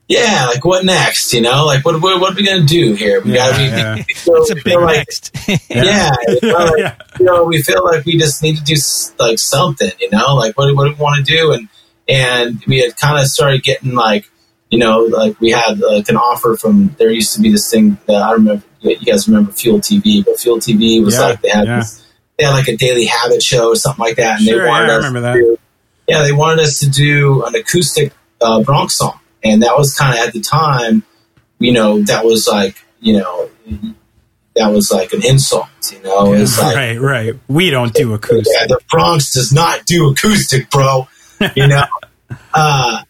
yeah, 0.07 0.47
like 0.53 0.65
what 0.65 0.83
next? 0.83 1.31
You 1.31 1.39
know, 1.39 1.63
like 1.65 1.85
what 1.85 2.01
what, 2.01 2.19
what 2.19 2.33
are 2.33 2.35
we 2.35 2.45
gonna 2.45 2.65
do 2.65 2.95
here? 2.95 3.21
We 3.21 3.31
Yeah, 3.31 3.37
gotta 3.37 3.57
be. 3.57 3.63
yeah. 3.63 3.95
we 4.09 4.13
feel- 4.13 4.43
a 4.51 4.55
big 4.55 4.75
like, 4.75 4.95
next. 4.97 5.31
Yeah, 5.69 6.11
you 6.27 6.39
know, 6.49 6.57
like, 6.65 6.71
Yeah. 6.79 6.95
you 7.17 7.25
know, 7.25 7.45
we 7.45 7.61
feel 7.61 7.85
like 7.85 8.03
we 8.03 8.17
just 8.17 8.43
need 8.43 8.57
to 8.57 8.63
do 8.63 8.75
like 9.19 9.39
something. 9.39 9.89
You 10.01 10.09
know, 10.11 10.35
like 10.35 10.57
what 10.57 10.75
what 10.75 10.83
do 10.83 10.89
we 10.91 10.95
want 10.99 11.25
to 11.25 11.31
do? 11.31 11.53
And 11.53 11.69
and 12.09 12.61
we 12.67 12.79
had 12.79 12.97
kind 12.97 13.19
of 13.21 13.27
started 13.27 13.63
getting 13.63 13.93
like, 13.93 14.29
you 14.71 14.79
know, 14.79 15.01
like 15.01 15.39
we 15.39 15.51
had 15.51 15.77
like 15.79 16.09
an 16.09 16.17
offer 16.17 16.55
from. 16.57 16.95
There 16.97 17.11
used 17.11 17.35
to 17.35 17.41
be 17.41 17.51
this 17.51 17.69
thing 17.69 17.97
that 18.07 18.15
I 18.21 18.31
remember. 18.31 18.63
You 18.79 18.97
guys 18.97 19.27
remember 19.27 19.51
Fuel 19.51 19.79
TV? 19.79 20.25
But 20.25 20.39
Fuel 20.39 20.57
TV 20.57 21.03
was 21.05 21.15
Yeah, 21.15 21.21
like 21.21 21.41
they 21.41 21.49
had 21.49 21.67
yeah. 21.67 21.75
this, 21.79 22.03
they 22.39 22.45
had 22.45 22.51
like 22.53 22.67
a 22.67 22.75
daily 22.77 23.05
habit 23.05 23.43
show 23.43 23.67
or 23.69 23.75
something 23.75 24.03
like 24.03 24.15
that, 24.15 24.39
and 24.39 24.47
Sure, 24.47 24.63
they 24.63 24.67
wanted 24.67 24.87
yeah, 24.87 24.93
I 24.93 24.97
us 24.97 25.05
remember 25.05 25.19
to 25.19 25.21
that. 25.21 25.33
do. 25.35 25.57
Yeah, 26.07 26.23
they 26.23 26.31
wanted 26.31 26.61
us 26.61 26.79
to 26.79 26.89
do 26.89 27.43
an 27.45 27.53
acoustic 27.53 28.11
uh, 28.41 28.63
Bronx 28.63 28.97
song, 28.97 29.19
and 29.43 29.61
that 29.61 29.77
was 29.77 29.93
kind 29.95 30.17
of 30.17 30.25
at 30.27 30.33
the 30.33 30.41
time, 30.41 31.03
you 31.59 31.73
know, 31.73 32.01
that 32.03 32.25
was 32.25 32.47
like, 32.47 32.77
you 33.01 33.19
know, 33.19 33.49
that 34.55 34.67
was 34.73 34.91
like 34.91 35.13
an 35.13 35.23
insult, 35.25 35.67
you 35.91 36.01
know. 36.01 36.33
It's 36.33 36.59
like, 36.59 36.75
right, 36.75 36.99
right. 36.99 37.33
We 37.47 37.69
don't 37.69 37.93
do 37.93 38.13
acoustic. 38.15 38.45
the 38.67 38.79
Bronx 38.89 39.31
does 39.33 39.53
not 39.53 39.85
do 39.85 40.09
acoustic, 40.09 40.69
bro. 40.71 41.07
You 41.55 41.67
know. 41.67 41.85
uh, 42.53 43.03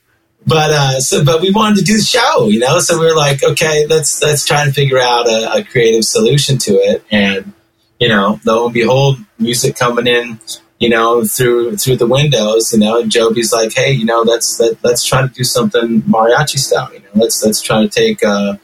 but 0.45 0.71
uh, 0.71 0.99
so, 0.99 1.23
but 1.23 1.41
we 1.41 1.51
wanted 1.51 1.77
to 1.79 1.83
do 1.83 1.97
the 1.97 2.03
show, 2.03 2.47
you 2.47 2.59
know. 2.59 2.79
So 2.79 2.99
we 2.99 3.05
were 3.05 3.15
like, 3.15 3.43
okay, 3.43 3.85
let's 3.87 4.21
let's 4.21 4.45
try 4.45 4.63
and 4.63 4.73
figure 4.73 4.99
out 4.99 5.27
a, 5.27 5.57
a 5.59 5.63
creative 5.63 6.03
solution 6.03 6.57
to 6.59 6.71
it. 6.73 7.03
And 7.11 7.53
you 7.99 8.07
know, 8.09 8.39
lo 8.45 8.65
and 8.65 8.73
behold, 8.73 9.17
music 9.37 9.75
coming 9.75 10.07
in, 10.07 10.39
you 10.79 10.89
know, 10.89 11.23
through 11.23 11.77
through 11.77 11.97
the 11.97 12.07
windows. 12.07 12.73
You 12.73 12.79
know, 12.79 12.99
and 13.01 13.11
Joby's 13.11 13.53
like, 13.53 13.73
hey, 13.73 13.91
you 13.91 14.05
know, 14.05 14.21
let's 14.21 14.59
let, 14.59 14.83
let's 14.83 15.05
try 15.05 15.21
to 15.21 15.27
do 15.27 15.43
something 15.43 16.01
mariachi 16.03 16.57
style. 16.57 16.91
You 16.93 16.99
know, 17.01 17.09
let's 17.15 17.43
let's 17.45 17.61
try 17.61 17.83
to 17.83 17.89
take 17.89 18.23
uh, 18.25 18.57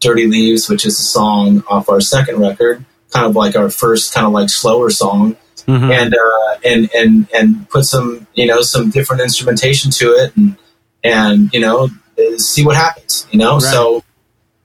"Dirty 0.00 0.26
Leaves," 0.26 0.68
which 0.68 0.84
is 0.84 0.98
a 0.98 1.02
song 1.02 1.62
off 1.68 1.88
our 1.88 2.00
second 2.00 2.40
record, 2.40 2.84
kind 3.12 3.26
of 3.26 3.36
like 3.36 3.54
our 3.56 3.70
first 3.70 4.12
kind 4.12 4.26
of 4.26 4.32
like 4.32 4.50
slower 4.50 4.90
song 4.90 5.36
Mhm. 5.66 5.92
and 5.92 6.14
uh, 6.14 6.56
and 6.64 6.90
and 6.94 7.28
and 7.32 7.68
put 7.68 7.84
some 7.84 8.26
you 8.34 8.46
know 8.46 8.62
some 8.62 8.90
different 8.90 9.22
instrumentation 9.22 9.90
to 9.92 10.06
it 10.14 10.34
and 10.36 10.56
and 11.04 11.52
you 11.52 11.60
know 11.60 11.88
see 12.36 12.64
what 12.64 12.76
happens 12.76 13.26
you 13.30 13.38
know 13.38 13.54
Right. 13.54 13.62
so 13.62 14.04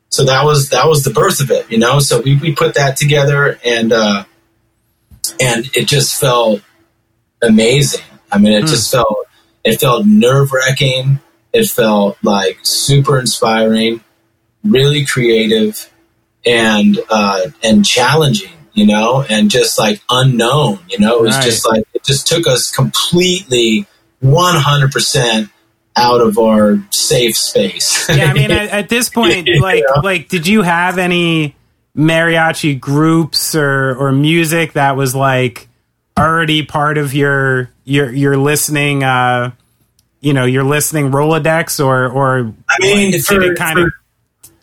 so 0.10 0.26
that 0.26 0.44
was 0.46 0.70
that 0.70 0.88
was 0.88 1.04
the 1.04 1.12
birth 1.12 1.40
of 1.42 1.52
it 1.52 1.70
you 1.72 1.78
know 1.78 2.00
so 2.00 2.22
we, 2.22 2.36
we 2.38 2.54
put 2.54 2.76
that 2.76 2.98
together 2.98 3.60
and 3.66 3.92
uh 3.94 4.26
and 5.40 5.66
it 5.76 5.88
just 5.88 6.20
felt 6.20 6.62
amazing 7.42 8.02
i 8.32 8.38
mean 8.38 8.54
it 8.54 8.62
Hmm. 8.62 8.68
just 8.68 8.92
felt 8.92 9.18
it 9.64 9.80
felt 9.80 10.06
nerve-wracking 10.06 11.20
it 11.54 11.66
felt 11.68 12.18
like 12.24 12.60
super 12.64 13.20
inspiring 13.20 14.02
really 14.64 15.06
creative 15.06 15.92
and 16.46 17.00
uh 17.10 17.42
and 17.64 17.86
challenging 17.86 18.52
you 18.74 18.86
know 18.86 19.24
and 19.30 19.50
just 19.50 19.80
like 19.80 20.02
unknown 20.10 20.80
you 20.90 21.00
know 21.00 21.18
it 21.18 21.22
was 21.22 21.36
Right. 21.36 21.44
just 21.46 21.66
like 21.68 21.84
it 21.94 22.04
just 22.04 22.28
took 22.28 22.46
us 22.48 22.70
completely 22.72 23.86
100% 24.24 25.50
out 25.98 26.20
of 26.22 26.38
our 26.38 26.78
safe 26.92 27.36
space 27.38 28.10
yeah, 28.10 28.26
I 28.26 28.34
mean, 28.34 28.52
at, 28.52 28.70
at 28.70 28.90
this 28.90 29.10
point, 29.10 29.48
like, 29.62 29.84
know? 29.84 30.02
like, 30.04 30.28
did 30.30 30.48
you 30.48 30.62
have 30.62 30.98
any 30.98 31.56
mariachi 31.98 32.78
groups 32.80 33.56
or 33.56 33.96
or 33.96 34.12
music 34.12 34.74
that 34.74 34.98
was 34.98 35.16
like 35.16 35.70
already 36.18 36.64
part 36.66 36.98
of 36.98 37.14
your 37.14 37.72
your 37.84 38.12
your 38.12 38.38
listening? 38.38 39.04
uh 39.04 39.52
You 40.22 40.34
know, 40.34 40.46
your 40.46 40.64
listening 40.64 41.12
Rolodex, 41.12 41.84
or 41.84 42.08
or 42.10 42.54
I 42.68 42.78
mean, 42.80 43.12
did 43.12 43.24
for- 43.26 43.42
it 43.42 43.58
kind 43.58 43.80
of 43.80 43.92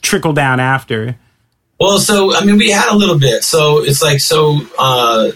trickle 0.02 0.32
down 0.32 0.60
after? 0.60 1.16
Well, 1.80 1.98
so 1.98 2.34
I 2.34 2.44
mean, 2.44 2.59
we 2.59 2.70
had 2.70 2.92
a 2.92 2.96
little 2.96 3.18
bit. 3.18 3.42
So 3.42 3.82
it's 3.82 4.02
like 4.02 4.20
so. 4.20 4.60
Uh, 4.78 5.32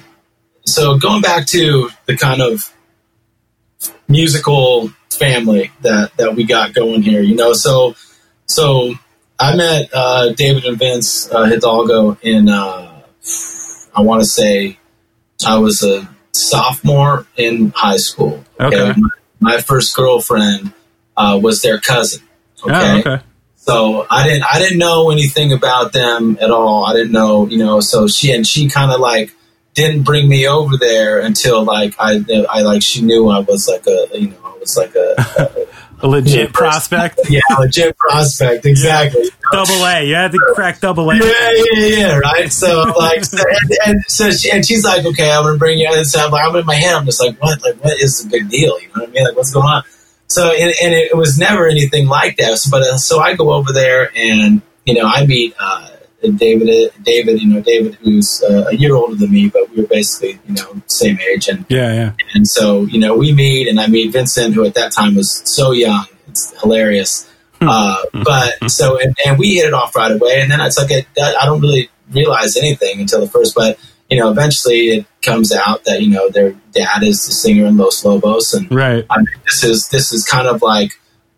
so 0.65 0.99
going 0.99 1.23
back 1.23 1.47
to 1.49 1.91
the 2.07 2.17
kind 2.17 2.41
of 2.41 2.73
musical 4.09 4.91
family 5.17 5.73
that 5.83 6.17
that 6.17 6.35
we 6.35 6.45
got 6.45 6.75
going 6.75 7.03
here, 7.03 7.23
you 7.23 7.35
know. 7.35 7.53
So 7.53 7.95
so 8.47 8.95
I 9.39 9.57
met 9.57 9.91
uh, 9.93 10.33
David 10.33 10.65
and 10.65 10.79
Vince 10.79 11.31
uh, 11.31 11.45
Hidalgo 11.45 12.19
in 12.23 12.49
uh, 12.49 13.03
I 13.95 14.01
want 14.01 14.23
to 14.23 14.29
say 14.29 14.79
I 15.47 15.59
was 15.59 15.83
a 15.83 16.09
sophomore 16.33 17.27
in 17.37 17.73
high 17.75 17.97
school. 17.97 18.45
Okay. 18.61 18.95
My, 18.97 19.09
my 19.41 19.61
first 19.61 19.97
girlfriend 19.97 20.73
uh, 21.17 21.39
was 21.43 21.63
their 21.63 21.79
cousin. 21.79 22.23
Oh, 22.65 22.99
okay. 22.99 23.23
So 23.57 24.07
I 24.09 24.27
didn't 24.27 24.45
I 24.45 24.59
didn't 24.59 24.79
know 24.79 25.11
anything 25.11 25.53
about 25.53 25.93
them 25.93 26.39
at 26.41 26.51
all. 26.51 26.85
I 26.87 26.93
didn't 26.93 27.13
know, 27.13 27.47
you 27.49 27.59
know. 27.59 27.81
So 27.81 28.07
she 28.07 28.33
and 28.33 28.47
she 28.47 28.69
kind 28.69 28.93
of 28.93 29.01
like 29.01 29.33
didn't 29.77 30.03
bring 30.03 30.29
me 30.29 30.49
over 30.49 30.77
there 30.77 31.21
until 31.21 31.63
like 31.63 31.95
I 32.01 32.25
I 32.51 32.63
like 32.63 32.83
she 32.83 33.03
knew 33.03 33.29
I 33.29 33.39
was 33.41 33.69
like 33.69 33.87
a 33.87 34.09
you 34.19 34.31
know 34.31 34.37
I 34.45 34.59
was 34.59 34.77
like 34.77 34.95
a, 34.97 35.67
A 36.03 36.07
legit 36.09 36.35
Yeah, 36.35 36.51
prospect. 36.53 37.21
yeah 37.31 37.41
legit 37.59 37.97
prospect 37.97 38.67
exactly. 38.67 39.31
Double 39.53 39.85
A. 39.87 40.03
You 40.05 40.15
had 40.15 40.33
to 40.33 40.39
crack 40.55 40.81
double 40.81 41.11
A. 41.11 41.17
Yeah, 41.17 41.23
yeah, 41.53 41.97
yeah, 41.97 42.19
right. 42.19 42.53
So 42.53 42.83
like, 42.99 43.25
so, 43.25 43.39
and, 43.49 43.71
and 43.87 44.05
so 44.09 44.31
she, 44.31 44.51
and 44.51 44.67
she's 44.67 44.85
like, 44.85 45.07
okay, 45.07 45.31
I'm 45.31 45.45
gonna 45.45 45.57
bring 45.57 45.79
you. 45.79 45.89
And 45.91 46.07
so 46.07 46.21
I'm 46.21 46.31
like, 46.31 46.47
I'm 46.47 46.55
in 46.57 46.67
my 46.67 46.75
head. 46.75 46.95
I'm 46.95 47.07
just 47.07 47.23
like, 47.23 47.41
what? 47.41 47.63
Like, 47.63 47.77
what 47.83 47.99
is 48.01 48.23
the 48.23 48.29
big 48.29 48.51
deal? 48.51 48.79
You 48.81 48.89
know 48.89 49.03
what 49.03 49.09
I 49.09 49.13
mean? 49.13 49.25
Like, 49.25 49.37
what's 49.37 49.53
going 49.53 49.67
on? 49.67 49.85
So 50.29 50.51
and, 50.53 50.75
and 50.83 50.93
it 50.93 51.17
was 51.17 51.39
never 51.39 51.67
anything 51.69 52.09
like 52.09 52.37
that. 52.39 52.59
So, 52.59 52.71
but 52.71 52.83
uh, 52.83 52.99
so 52.99 53.21
I 53.21 53.35
go 53.35 53.53
over 53.53 53.73
there 53.73 54.11
and 54.15 54.61
you 54.85 54.95
know 54.95 55.07
I 55.07 55.25
meet 55.25 55.55
uh, 55.59 55.89
David. 56.21 56.93
David, 57.03 57.41
you 57.43 57.49
know 57.53 57.61
David, 57.61 57.95
who's 57.97 58.43
uh, 58.43 58.67
a 58.71 58.75
year 58.75 58.95
older 58.95 59.15
than 59.15 59.33
me, 59.33 59.49
but 59.49 59.71
we 59.71 59.83
were 59.83 59.89
basically 59.89 60.39
you 60.47 60.55
know 60.55 60.83
same 60.87 61.19
age. 61.21 61.49
And 61.49 61.65
Yeah, 61.69 61.93
yeah. 61.93 62.13
and 62.35 62.47
so, 62.47 62.83
you 62.83 62.99
know, 62.99 63.17
we 63.17 63.33
meet, 63.33 63.69
and 63.69 63.81
I 63.81 63.87
meet 63.87 64.13
Vincent, 64.13 64.55
who 64.55 64.65
at 64.65 64.75
that 64.75 64.93
time 64.93 65.15
was 65.15 65.43
so 65.45 65.73
young. 65.73 66.07
It's 66.29 66.59
hilarious. 66.61 67.31
Uh, 67.61 68.05
but 68.13 68.53
so, 68.71 68.99
and, 68.99 69.15
and 69.25 69.39
we 69.39 69.57
hit 69.57 69.67
it 69.67 69.75
off 69.75 69.95
right 69.97 70.13
away. 70.13 70.41
And 70.41 70.51
then 70.51 70.61
it's 70.61 70.79
like, 70.79 70.91
I, 70.93 71.35
I 71.41 71.47
don't 71.47 71.61
really 71.61 71.91
realize 72.11 72.57
anything 72.57 73.01
until 73.01 73.21
the 73.21 73.29
first, 73.29 73.55
but, 73.55 73.79
you 74.11 74.19
know, 74.19 74.31
eventually 74.31 74.89
it 74.89 75.07
comes 75.27 75.53
out 75.53 75.85
that 75.85 76.03
you 76.03 76.11
know 76.11 76.31
their 76.31 76.53
dad 76.73 77.03
is 77.03 77.27
the 77.27 77.33
singer 77.33 77.67
in 77.67 77.77
Los 77.77 78.05
Lobos, 78.05 78.55
and 78.55 78.73
right. 78.73 79.05
I 79.11 79.19
mean, 79.19 79.27
this 79.45 79.65
is 79.65 79.89
this 79.89 80.13
is 80.13 80.25
kind 80.25 80.47
of 80.47 80.63
like 80.63 80.93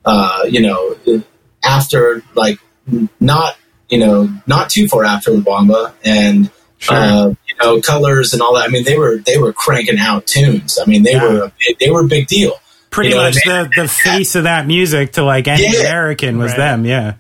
uh, 0.05 0.45
you 0.49 0.61
know 0.61 0.97
after 1.65 2.23
like 2.35 2.59
not 3.21 3.57
you 3.89 3.99
know 3.99 4.29
not 4.47 4.71
too 4.71 4.89
far 4.89 5.05
after 5.05 5.31
La 5.33 5.41
Bamba 5.41 5.95
and 6.05 6.51
sure. 6.79 6.97
uh, 6.97 7.29
you 7.29 7.55
know 7.61 7.81
colors 7.81 8.33
and 8.33 8.43
all 8.43 8.55
that. 8.55 8.65
I 8.65 8.69
mean, 8.69 8.85
they 8.85 8.99
were 8.99 9.19
they 9.19 9.39
were 9.39 9.53
cranking 9.53 9.99
out 9.99 10.27
tunes. 10.27 10.79
I 10.79 10.87
mean, 10.87 11.03
they 11.03 11.13
yeah. 11.13 11.25
were 11.25 11.53
they 11.81 11.91
were 11.91 12.01
a 12.01 12.09
big 12.09 12.27
deal. 12.27 12.55
Pretty 12.91 13.11
you 13.11 13.17
know 13.17 13.25
much 13.25 13.39
I 13.47 13.63
mean? 13.63 13.71
the 13.75 13.83
the 13.83 13.89
face 13.89 14.35
of 14.35 14.45
that 14.45 14.67
music 14.67 15.13
to 15.13 15.25
like 15.25 15.49
any 15.49 15.65
yeah. 15.65 15.81
American 15.81 16.39
was 16.39 16.53
right. 16.53 16.59
them. 16.59 16.85
Yeah. 16.85 17.15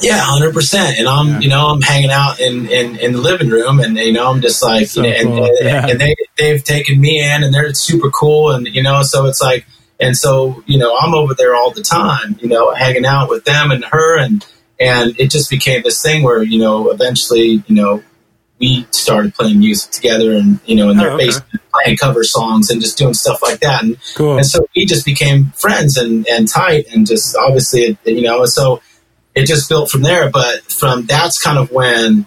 Yeah, 0.00 0.18
hundred 0.18 0.54
percent. 0.54 0.98
And 0.98 1.08
I'm, 1.08 1.28
yeah. 1.28 1.40
you 1.40 1.48
know, 1.48 1.66
I'm 1.68 1.80
hanging 1.80 2.10
out 2.10 2.40
in, 2.40 2.66
in, 2.66 2.96
in 2.96 3.12
the 3.12 3.18
living 3.18 3.50
room, 3.50 3.78
and 3.78 3.96
you 3.96 4.12
know, 4.12 4.30
I'm 4.30 4.40
just 4.40 4.62
like, 4.62 4.86
so 4.86 5.02
you 5.02 5.24
know, 5.24 5.24
cool. 5.24 5.44
and, 5.44 5.58
yeah. 5.60 5.86
and 5.86 6.00
they 6.00 6.14
they've 6.38 6.62
taken 6.62 7.00
me 7.00 7.22
in, 7.22 7.42
and 7.44 7.52
they're 7.52 7.74
super 7.74 8.10
cool, 8.10 8.52
and 8.52 8.66
you 8.66 8.82
know, 8.82 9.02
so 9.02 9.26
it's 9.26 9.42
like, 9.42 9.66
and 10.00 10.16
so 10.16 10.62
you 10.66 10.78
know, 10.78 10.96
I'm 10.96 11.14
over 11.14 11.34
there 11.34 11.54
all 11.54 11.72
the 11.72 11.82
time, 11.82 12.36
you 12.40 12.48
know, 12.48 12.72
hanging 12.72 13.04
out 13.04 13.28
with 13.28 13.44
them 13.44 13.70
and 13.70 13.84
her, 13.84 14.18
and 14.18 14.44
and 14.80 15.18
it 15.18 15.30
just 15.30 15.50
became 15.50 15.82
this 15.82 16.02
thing 16.02 16.22
where 16.22 16.42
you 16.42 16.58
know, 16.58 16.90
eventually, 16.90 17.62
you 17.66 17.74
know, 17.74 18.02
we 18.62 18.86
started 18.92 19.34
playing 19.34 19.58
music 19.58 19.90
together, 19.90 20.32
and 20.32 20.60
you 20.66 20.76
know, 20.76 20.88
in 20.90 20.96
their 20.96 21.10
oh, 21.10 21.14
okay. 21.14 21.26
basement, 21.26 21.62
playing 21.72 21.96
cover 21.96 22.22
songs 22.22 22.70
and 22.70 22.80
just 22.80 22.96
doing 22.96 23.12
stuff 23.12 23.42
like 23.42 23.60
that, 23.60 23.82
and 23.82 23.98
cool. 24.14 24.36
and 24.36 24.46
so 24.46 24.64
we 24.76 24.86
just 24.86 25.04
became 25.04 25.46
friends 25.56 25.96
and 25.96 26.26
and 26.28 26.48
tight, 26.48 26.86
and 26.94 27.06
just 27.06 27.36
obviously, 27.36 27.98
you 28.04 28.22
know, 28.22 28.44
so 28.46 28.80
it 29.34 29.46
just 29.46 29.68
built 29.68 29.90
from 29.90 30.02
there. 30.02 30.30
But 30.30 30.62
from 30.62 31.06
that's 31.06 31.42
kind 31.42 31.58
of 31.58 31.70
when 31.72 32.26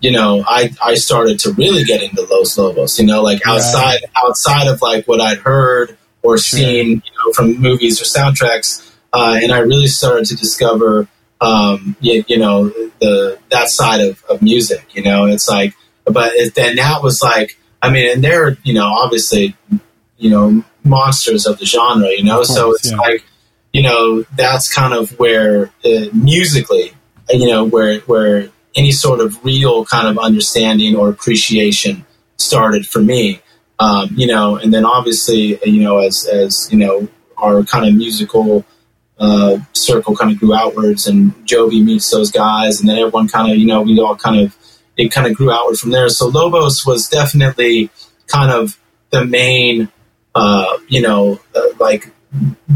you 0.00 0.12
know 0.12 0.44
I 0.46 0.70
I 0.82 0.94
started 0.94 1.40
to 1.40 1.52
really 1.52 1.84
get 1.84 2.02
into 2.02 2.22
Los 2.22 2.56
Lobos. 2.56 2.98
You 2.98 3.06
know, 3.06 3.22
like 3.22 3.44
outside 3.46 4.00
outside 4.16 4.68
of 4.68 4.80
like 4.82 5.06
what 5.08 5.20
I'd 5.20 5.38
heard 5.38 5.96
or 6.22 6.38
seen 6.38 6.86
you 6.86 7.12
know 7.24 7.32
from 7.32 7.58
movies 7.58 8.00
or 8.00 8.04
soundtracks, 8.04 8.88
uh, 9.12 9.38
and 9.42 9.52
I 9.52 9.58
really 9.58 9.88
started 9.88 10.26
to 10.26 10.36
discover 10.36 11.08
um, 11.42 11.96
you, 12.00 12.24
you, 12.28 12.38
know 12.38 12.68
the 13.00 13.38
that 13.50 13.68
side 13.68 14.00
of, 14.00 14.22
of 14.24 14.42
music. 14.42 14.94
You 14.94 15.02
know, 15.02 15.26
it's 15.26 15.48
like, 15.48 15.74
but 16.04 16.32
it, 16.34 16.54
then 16.54 16.76
that 16.76 17.02
was 17.02 17.20
like. 17.22 17.58
I 17.84 17.90
mean, 17.90 18.12
and 18.12 18.22
they're, 18.22 18.56
you 18.62 18.74
know, 18.74 18.86
obviously, 18.86 19.56
you 20.16 20.30
know, 20.30 20.64
monsters 20.84 21.46
of 21.46 21.58
the 21.58 21.66
genre, 21.66 22.10
you 22.10 22.22
know, 22.22 22.36
course, 22.36 22.54
so 22.54 22.72
it's 22.72 22.92
yeah. 22.92 22.96
like, 22.96 23.24
you 23.72 23.82
know, 23.82 24.22
that's 24.36 24.72
kind 24.72 24.94
of 24.94 25.18
where 25.18 25.70
uh, 25.84 26.06
musically, 26.12 26.92
you 27.30 27.48
know, 27.48 27.64
where 27.64 27.98
where 28.00 28.50
any 28.74 28.92
sort 28.92 29.20
of 29.20 29.44
real 29.44 29.84
kind 29.84 30.08
of 30.08 30.18
understanding 30.18 30.96
or 30.96 31.08
appreciation 31.08 32.04
started 32.36 32.86
for 32.86 33.00
me. 33.00 33.40
Um, 33.78 34.10
you 34.14 34.26
know, 34.26 34.56
and 34.56 34.72
then 34.72 34.84
obviously, 34.84 35.58
you 35.64 35.82
know, 35.82 35.98
as 35.98 36.26
as 36.26 36.68
you 36.70 36.78
know, 36.78 37.08
our 37.36 37.64
kind 37.64 37.86
of 37.86 37.94
musical 37.94 38.64
uh, 39.22 39.58
circle 39.72 40.16
kind 40.16 40.32
of 40.32 40.38
grew 40.40 40.52
outwards, 40.52 41.06
and 41.06 41.32
Joby 41.46 41.80
meets 41.80 42.10
those 42.10 42.32
guys, 42.32 42.80
and 42.80 42.88
then 42.88 42.98
everyone 42.98 43.28
kind 43.28 43.52
of, 43.52 43.56
you 43.56 43.66
know, 43.66 43.80
we 43.82 43.98
all 44.00 44.16
kind 44.16 44.40
of 44.40 44.56
it 44.96 45.12
kind 45.12 45.26
of 45.28 45.34
grew 45.34 45.50
outward 45.50 45.78
from 45.78 45.90
there. 45.90 46.08
So 46.08 46.26
Lobos 46.26 46.84
was 46.84 47.08
definitely 47.08 47.90
kind 48.26 48.50
of 48.50 48.78
the 49.10 49.24
main, 49.24 49.88
uh, 50.34 50.78
you 50.88 51.02
know, 51.02 51.40
uh, 51.54 51.68
like 51.78 52.10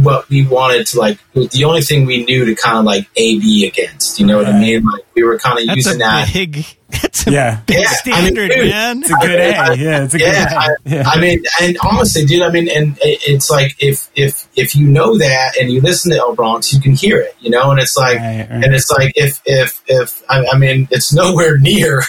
what 0.03 0.29
we 0.29 0.47
wanted 0.47 0.87
to 0.89 0.99
like 0.99 1.19
the 1.33 1.65
only 1.65 1.83
thing 1.83 2.07
we 2.07 2.25
knew 2.25 2.45
to 2.45 2.55
kind 2.55 2.79
of 2.79 2.85
like 2.85 3.09
A 3.17 3.39
B 3.39 3.67
against. 3.67 4.19
You 4.19 4.27
know 4.27 4.39
right. 4.39 4.47
what 4.47 4.55
I 4.55 4.61
mean? 4.61 4.85
Like 4.85 5.05
we 5.15 5.23
were 5.23 5.39
kind 5.39 5.59
of 5.59 5.77
using 5.77 5.99
that. 5.99 6.33
Big, 6.33 6.65
that's 6.89 7.27
a 7.27 7.31
yeah. 7.31 7.61
big 7.67 7.79
yeah, 7.79 7.91
standard, 7.91 8.53
I 8.53 8.57
mean, 8.57 8.69
man. 8.69 8.99
It's 8.99 9.11
a 9.11 9.15
good 9.15 9.41
I 9.41 9.71
mean, 9.71 9.81
A. 9.81 9.83
yeah, 9.83 10.05
it's 10.05 10.15
a 10.15 10.19
yeah, 10.19 10.49
good 10.49 10.57
I, 10.57 10.69
yeah. 10.85 11.03
I 11.07 11.21
mean, 11.21 11.43
and 11.61 11.79
honestly, 11.83 12.25
dude, 12.25 12.43
I 12.43 12.51
mean, 12.51 12.69
and 12.69 12.99
it's 13.03 13.51
like 13.51 13.77
if 13.79 14.09
if 14.15 14.49
if 14.57 14.75
you 14.75 14.87
know 14.87 15.19
that 15.19 15.57
and 15.59 15.71
you 15.71 15.81
listen 15.81 16.13
to 16.13 16.19
El 16.19 16.35
Bronx, 16.35 16.73
you 16.73 16.81
can 16.81 16.93
hear 16.93 17.21
it. 17.21 17.35
You 17.41 17.51
know, 17.51 17.71
and 17.71 17.81
it's 17.81 17.97
like, 17.97 18.19
right, 18.19 18.47
right. 18.51 18.65
and 18.65 18.75
it's 18.75 18.91
like 18.91 19.13
if 19.17 19.41
if 19.45 19.83
if 19.87 20.23
I, 20.29 20.47
I 20.47 20.59
mean, 20.59 20.89
it's 20.91 21.13
nowhere 21.13 21.59
near 21.61 22.03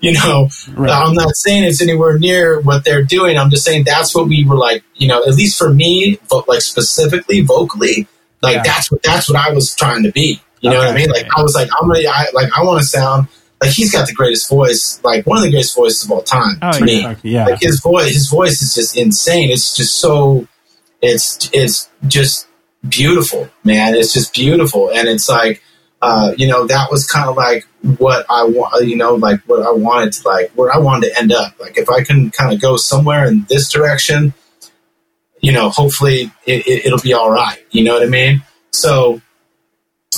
you 0.00 0.12
know, 0.12 0.48
right. 0.74 0.90
I'm 0.90 1.14
not 1.14 1.36
saying 1.36 1.64
it's 1.64 1.80
anywhere 1.80 2.18
near 2.18 2.60
what 2.60 2.84
they're 2.84 3.02
doing. 3.02 3.38
I'm 3.38 3.50
just 3.50 3.64
saying 3.64 3.84
that's 3.84 4.14
what 4.14 4.26
we 4.26 4.44
were 4.44 4.56
like, 4.56 4.82
you 4.96 5.08
know, 5.08 5.22
at 5.22 5.34
least 5.34 5.58
for 5.58 5.72
me, 5.72 6.18
but 6.28 6.48
like 6.48 6.62
specifically 6.62 6.95
vocally, 7.42 8.06
like 8.42 8.56
yeah. 8.56 8.62
that's 8.64 8.90
what 8.90 9.02
that's 9.02 9.28
what 9.28 9.38
I 9.38 9.52
was 9.52 9.74
trying 9.74 10.02
to 10.04 10.12
be. 10.12 10.40
You 10.60 10.70
know 10.70 10.76
okay. 10.78 10.86
what 10.86 10.94
I 10.94 10.96
mean? 10.96 11.10
Like 11.10 11.26
I 11.36 11.42
was 11.42 11.54
like, 11.54 11.68
I'm 11.80 11.90
ready. 11.90 12.06
I 12.08 12.26
like 12.32 12.50
I 12.56 12.62
want 12.62 12.80
to 12.80 12.86
sound 12.86 13.28
like 13.60 13.70
he's 13.70 13.92
got 13.92 14.06
the 14.06 14.14
greatest 14.14 14.48
voice, 14.48 15.00
like 15.04 15.26
one 15.26 15.38
of 15.38 15.44
the 15.44 15.50
greatest 15.50 15.76
voices 15.76 16.04
of 16.04 16.10
all 16.10 16.22
time 16.22 16.58
oh, 16.62 16.72
to 16.72 16.78
yeah. 16.78 16.84
me. 16.84 17.16
Yeah. 17.22 17.46
Like 17.46 17.60
his 17.60 17.80
voice, 17.80 18.12
his 18.12 18.28
voice 18.28 18.62
is 18.62 18.74
just 18.74 18.96
insane. 18.96 19.50
It's 19.50 19.76
just 19.76 19.98
so, 19.98 20.46
it's 21.02 21.50
it's 21.52 21.88
just 22.06 22.46
beautiful, 22.88 23.48
man. 23.64 23.94
It's 23.94 24.12
just 24.12 24.34
beautiful, 24.34 24.90
and 24.90 25.08
it's 25.08 25.28
like 25.28 25.62
uh, 26.02 26.32
you 26.36 26.46
know, 26.46 26.66
that 26.66 26.90
was 26.90 27.06
kind 27.06 27.28
of 27.28 27.36
like 27.36 27.66
what 27.98 28.26
I 28.28 28.44
want, 28.44 28.86
you 28.86 28.96
know, 28.96 29.14
like 29.14 29.40
what 29.46 29.66
I 29.66 29.72
wanted 29.72 30.12
to 30.14 30.28
like, 30.28 30.52
where 30.52 30.72
I 30.72 30.78
wanted 30.78 31.08
to 31.08 31.18
end 31.18 31.32
up. 31.32 31.58
Like 31.58 31.78
if 31.78 31.88
I 31.88 32.04
can 32.04 32.30
kind 32.30 32.52
of 32.52 32.60
go 32.60 32.76
somewhere 32.76 33.26
in 33.26 33.46
this 33.48 33.70
direction, 33.70 34.34
you 35.46 35.52
know, 35.52 35.70
hopefully 35.70 36.32
it, 36.44 36.84
will 36.84 36.98
it, 36.98 37.02
be 37.02 37.14
all 37.14 37.30
right. 37.30 37.64
You 37.70 37.84
know 37.84 37.94
what 37.94 38.02
I 38.02 38.06
mean? 38.06 38.42
So, 38.72 39.20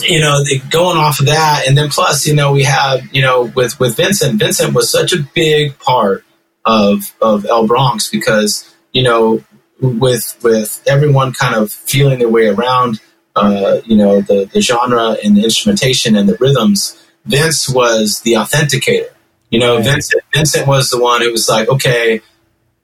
you 0.00 0.20
know, 0.20 0.42
the, 0.42 0.62
going 0.70 0.96
off 0.96 1.20
of 1.20 1.26
that, 1.26 1.64
and 1.68 1.76
then 1.76 1.90
plus, 1.90 2.26
you 2.26 2.34
know, 2.34 2.52
we 2.52 2.62
have, 2.64 3.14
you 3.14 3.20
know, 3.20 3.52
with 3.54 3.78
with 3.78 3.96
Vincent. 3.96 4.38
Vincent 4.38 4.72
was 4.74 4.90
such 4.90 5.12
a 5.12 5.18
big 5.34 5.78
part 5.78 6.24
of 6.64 7.14
of 7.20 7.44
El 7.44 7.66
Bronx 7.66 8.08
because 8.08 8.74
you 8.92 9.02
know, 9.02 9.44
with 9.80 10.38
with 10.42 10.82
everyone 10.86 11.34
kind 11.34 11.54
of 11.54 11.70
feeling 11.70 12.20
their 12.20 12.30
way 12.30 12.46
around 12.46 13.00
uh, 13.36 13.80
you 13.84 13.96
know, 13.96 14.20
the, 14.20 14.48
the 14.52 14.60
genre 14.60 15.16
and 15.22 15.36
the 15.36 15.44
instrumentation 15.44 16.16
and 16.16 16.28
the 16.28 16.36
rhythms, 16.40 17.00
Vince 17.24 17.68
was 17.68 18.20
the 18.22 18.32
authenticator. 18.32 19.10
You 19.50 19.60
know, 19.60 19.76
right. 19.76 19.84
Vincent, 19.84 20.22
Vincent 20.34 20.66
was 20.66 20.90
the 20.90 21.00
one 21.00 21.22
who 21.22 21.30
was 21.30 21.48
like, 21.48 21.68
okay, 21.68 22.20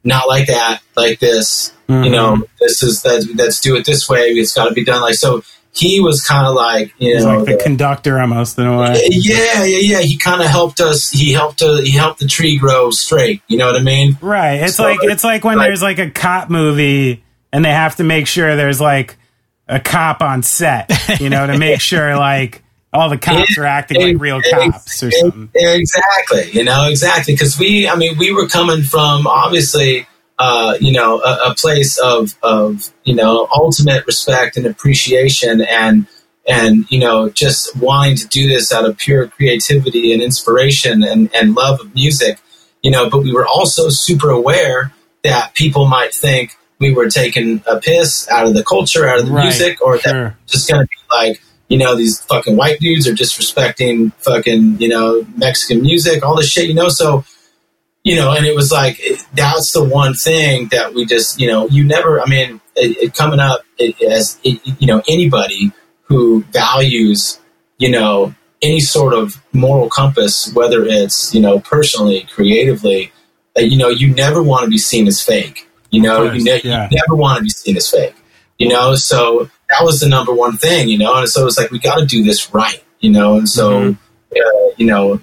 not 0.05 0.29
like 0.29 0.47
that, 0.47 0.81
like 0.97 1.19
this. 1.19 1.74
Mm-hmm. 1.89 2.05
You 2.05 2.11
know, 2.11 2.43
this 2.61 2.83
is 2.83 3.03
that. 3.03 3.27
Let's 3.35 3.61
do 3.61 3.77
it 3.77 3.85
this 3.85 4.09
way. 4.09 4.29
It's 4.29 4.55
got 4.55 4.69
to 4.69 4.75
be 4.75 4.85
done 4.85 5.03
like 5.03 5.15
so. 5.15 5.43
He 5.73 6.01
was 6.01 6.25
kind 6.25 6.47
of 6.47 6.55
like 6.55 6.95
you 6.99 7.15
He's 7.15 7.25
know 7.25 7.39
like 7.39 7.47
the, 7.47 7.57
the, 7.57 7.63
conductor 7.63 8.21
almost 8.21 8.57
in 8.59 8.67
a 8.67 8.79
way. 8.79 9.03
Yeah, 9.11 9.65
yeah, 9.65 9.79
yeah. 9.79 10.01
He 10.01 10.17
kind 10.17 10.41
of 10.41 10.47
helped 10.47 10.81
us. 10.81 11.11
He 11.11 11.33
helped. 11.33 11.63
Uh, 11.63 11.81
he 11.81 11.91
helped 11.91 12.21
the 12.21 12.27
tree 12.27 12.59
grow 12.59 12.91
straight. 12.91 13.43
You 13.49 13.59
know 13.59 13.67
what 13.67 13.77
I 13.77 13.83
mean? 13.83 14.17
Right. 14.21 14.63
It's 14.63 14.77
so, 14.77 14.85
like 14.85 15.01
it's 15.03 15.25
like 15.25 15.45
when 15.45 15.59
like, 15.59 15.69
there's 15.69 15.83
like 15.83 15.99
a 15.99 16.11
cop 16.11 16.49
movie 16.49 17.25
and 17.53 17.65
they 17.65 17.71
have 17.71 17.97
to 17.97 18.05
make 18.05 18.27
sure 18.27 18.57
there's 18.57 18.81
like 18.81 19.17
a 19.69 19.81
cop 19.81 20.23
on 20.23 20.43
set, 20.43 20.91
you 21.21 21.31
know, 21.31 21.47
to 21.47 21.59
make 21.59 21.81
sure 21.81 22.17
like 22.17 22.63
all 22.93 23.09
the 23.09 23.19
cops 23.19 23.59
are 23.59 23.65
acting 23.65 24.01
like 24.01 24.21
real 24.21 24.41
cops 24.51 25.03
or 25.03 25.11
something. 25.11 25.51
Exactly, 25.55 26.51
you 26.53 26.65
know, 26.65 26.89
exactly. 26.89 27.35
Because 27.35 27.59
we, 27.59 27.89
I 27.89 27.97
mean, 27.97 28.17
we 28.19 28.33
were 28.33 28.49
coming 28.49 28.83
from 28.83 29.27
obviously, 29.27 30.07
uh, 30.45 30.77
you 30.79 30.93
know, 30.93 31.23
a, 31.23 31.53
a, 31.53 31.55
place 31.55 31.97
of 31.97 32.37
of 32.43 32.93
you 33.05 33.15
know 33.15 33.49
ultimate 33.51 34.05
respect 34.07 34.59
and 34.59 34.67
appreciation 34.67 35.63
and 35.63 36.07
and 36.47 36.85
you 36.91 36.99
know 36.99 37.31
just 37.31 37.75
wanting 37.77 38.15
to 38.15 38.29
do 38.29 38.47
this 38.47 38.71
out 38.71 38.85
of 38.85 38.99
pure 38.99 39.27
creativity 39.29 40.13
and 40.13 40.21
inspiration 40.21 41.03
and, 41.03 41.35
and 41.35 41.55
love 41.55 41.81
of 41.81 41.95
music, 41.95 42.39
you 42.83 42.91
know. 42.91 43.09
But 43.09 43.23
we 43.23 43.33
were 43.33 43.47
also 43.47 43.89
super 43.89 44.29
aware 44.29 44.93
that 45.23 45.55
people 45.55 45.87
might 45.87 46.13
think 46.13 46.59
we 46.79 46.93
were 46.93 47.09
taking 47.09 47.63
a 47.67 47.79
piss 47.81 48.29
out 48.31 48.47
of 48.47 48.53
the 48.53 48.65
culture, 48.65 49.09
out 49.09 49.21
of 49.21 49.25
the 49.25 49.33
right, 49.33 49.45
music, 49.45 49.81
or 49.81 49.99
sure. 49.99 50.13
that 50.13 50.47
just 50.47 50.69
going 50.69 50.83
to 50.83 50.87
be 50.87 50.97
like, 51.11 51.41
you 51.69 51.79
know, 51.79 51.97
these 51.97 52.21
fucking 52.21 52.55
white 52.55 52.81
dudes 52.81 53.09
are 53.09 53.15
disrespecting 53.15 54.13
fucking, 54.19 54.79
you 54.79 54.89
know, 54.89 55.27
Mexican 55.39 55.81
music, 55.81 56.23
all 56.23 56.37
this 56.37 56.51
shit, 56.51 56.69
you 56.69 56.75
know? 56.75 56.91
So, 56.91 57.25
you 58.05 58.17
know, 58.17 58.33
and 58.33 58.47
it 58.47 58.55
was 58.55 58.71
like, 58.71 59.01
that's 59.35 59.73
the 59.73 59.83
one 59.83 60.15
thing 60.15 60.69
that 60.69 60.95
we 60.95 61.07
just, 61.07 61.41
you 61.41 61.49
know, 61.49 61.67
you 61.69 61.85
never, 61.85 62.21
I 62.21 62.27
mean, 62.27 62.61
it, 62.77 62.97
it 62.99 63.15
coming 63.15 63.41
up 63.41 63.63
it, 63.79 64.01
as, 64.03 64.39
it, 64.45 64.61
you 64.81 64.87
know, 64.87 65.03
anybody 65.09 65.73
who 66.03 66.43
values, 66.45 67.41
you 67.79 67.91
know, 67.91 68.35
any 68.63 68.81
sort 68.81 69.15
of 69.15 69.43
moral 69.53 69.89
compass, 69.89 70.53
whether 70.53 70.85
it's, 70.85 71.35
you 71.35 71.41
know, 71.41 71.59
personally, 71.59 72.27
creatively, 72.31 73.11
uh, 73.59 73.63
you 73.63 73.77
know, 73.77 73.89
you 73.89 74.15
never 74.15 74.43
want 74.43 74.65
to 74.65 74.71
be 74.71 74.79
seen 74.79 75.07
as 75.07 75.21
fake 75.21 75.69
you 75.95 76.03
know, 76.03 76.25
you, 76.25 76.43
ne- 76.43 76.61
yeah. 76.65 76.89
you, 76.91 76.97
never 76.97 77.15
want 77.15 77.39
to 77.39 77.45
be 77.45 77.51
seen 77.51 77.77
as 77.77 77.89
fake. 77.89 78.17
You 78.59 78.69
know, 78.69 78.97
so 78.97 79.49
that 79.71 79.85
was 79.85 80.01
the 80.01 80.09
number 80.09 80.35
one 80.35 80.57
thing. 80.57 80.89
You 80.89 80.99
know, 80.99 81.15
and 81.15 81.29
so 81.29 81.47
it's 81.47 81.57
like 81.57 81.71
we 81.71 81.79
got 81.79 82.01
to 82.01 82.07
do 82.07 82.25
this 82.25 82.53
right. 82.53 82.83
You 82.99 83.11
know, 83.11 83.39
and 83.39 83.49
so 83.49 83.93
mm-hmm. 83.93 84.37
uh, 84.37 84.75
you 84.77 84.87
know 84.87 85.21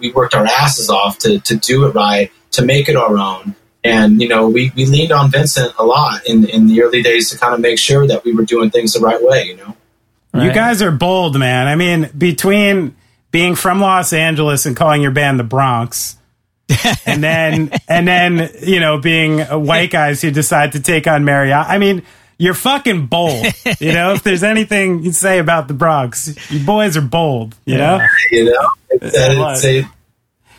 we 0.00 0.12
worked 0.12 0.34
our 0.34 0.46
asses 0.46 0.88
off 0.90 1.18
to 1.18 1.40
to 1.40 1.56
do 1.56 1.86
it 1.86 1.94
right, 1.94 2.30
to 2.52 2.64
make 2.64 2.88
it 2.88 2.96
our 2.96 3.16
own. 3.16 3.54
And 3.84 4.20
you 4.20 4.28
know, 4.28 4.48
we, 4.48 4.72
we 4.76 4.86
leaned 4.86 5.12
on 5.12 5.30
Vincent 5.30 5.72
a 5.78 5.84
lot 5.84 6.24
in 6.26 6.48
in 6.48 6.66
the 6.66 6.82
early 6.82 7.02
days 7.02 7.30
to 7.30 7.38
kind 7.38 7.54
of 7.54 7.60
make 7.60 7.78
sure 7.78 8.06
that 8.06 8.24
we 8.24 8.32
were 8.32 8.44
doing 8.44 8.70
things 8.70 8.92
the 8.92 9.00
right 9.00 9.22
way. 9.22 9.44
You 9.44 9.56
know, 9.56 9.76
right. 10.32 10.44
you 10.44 10.52
guys 10.52 10.82
are 10.82 10.92
bold, 10.92 11.38
man. 11.38 11.66
I 11.66 11.74
mean, 11.74 12.10
between 12.16 12.96
being 13.30 13.54
from 13.56 13.80
Los 13.80 14.12
Angeles 14.12 14.66
and 14.66 14.76
calling 14.76 15.02
your 15.02 15.10
band 15.10 15.40
the 15.40 15.44
Bronx, 15.44 16.16
and 17.06 17.22
then 17.22 17.72
and 17.88 18.06
then 18.06 18.50
you 18.62 18.78
know 18.78 18.98
being 18.98 19.40
white 19.40 19.90
guys 19.90 20.22
who 20.22 20.30
decide 20.30 20.72
to 20.72 20.80
take 20.80 21.08
on 21.08 21.24
mariachi. 21.24 21.68
I 21.68 21.78
mean, 21.78 22.02
you're 22.42 22.54
fucking 22.54 23.06
bold. 23.06 23.46
You 23.78 23.92
know, 23.92 24.14
if 24.14 24.24
there's 24.24 24.42
anything 24.42 25.04
you 25.04 25.12
say 25.12 25.38
about 25.38 25.68
the 25.68 25.74
Bronx, 25.74 26.34
you 26.50 26.64
boys 26.66 26.96
are 26.96 27.02
bold. 27.02 27.54
You 27.64 27.78
know, 27.78 28.00
you 28.32 28.44
know, 28.46 28.68
it's, 28.90 29.14
it's, 29.14 29.64
it's, 29.64 29.88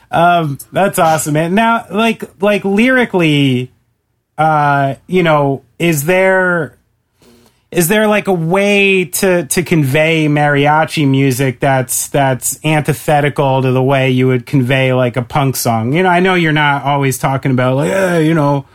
um, 0.09 0.57
that's 0.71 0.97
awesome, 0.97 1.33
man. 1.33 1.55
Now, 1.55 1.85
like 1.91 2.23
like 2.41 2.63
lyrically, 2.63 3.71
uh, 4.37 4.95
you 5.07 5.23
know, 5.23 5.63
is 5.77 6.05
there 6.05 6.77
is 7.69 7.89
there 7.89 8.07
like 8.07 8.27
a 8.27 8.33
way 8.33 9.03
to 9.05 9.45
to 9.47 9.63
convey 9.63 10.27
mariachi 10.27 11.05
music 11.05 11.59
that's 11.59 12.07
that's 12.07 12.63
antithetical 12.63 13.61
to 13.61 13.73
the 13.73 13.83
way 13.83 14.09
you 14.09 14.27
would 14.27 14.45
convey 14.45 14.93
like 14.93 15.17
a 15.17 15.21
punk 15.21 15.57
song? 15.57 15.91
You 15.91 16.03
know, 16.03 16.09
I 16.09 16.21
know 16.21 16.35
you're 16.35 16.53
not 16.53 16.83
always 16.83 17.17
talking 17.17 17.51
about 17.51 17.75
like, 17.75 17.91
eh, 17.91 18.19
you 18.19 18.33
know, 18.33 18.65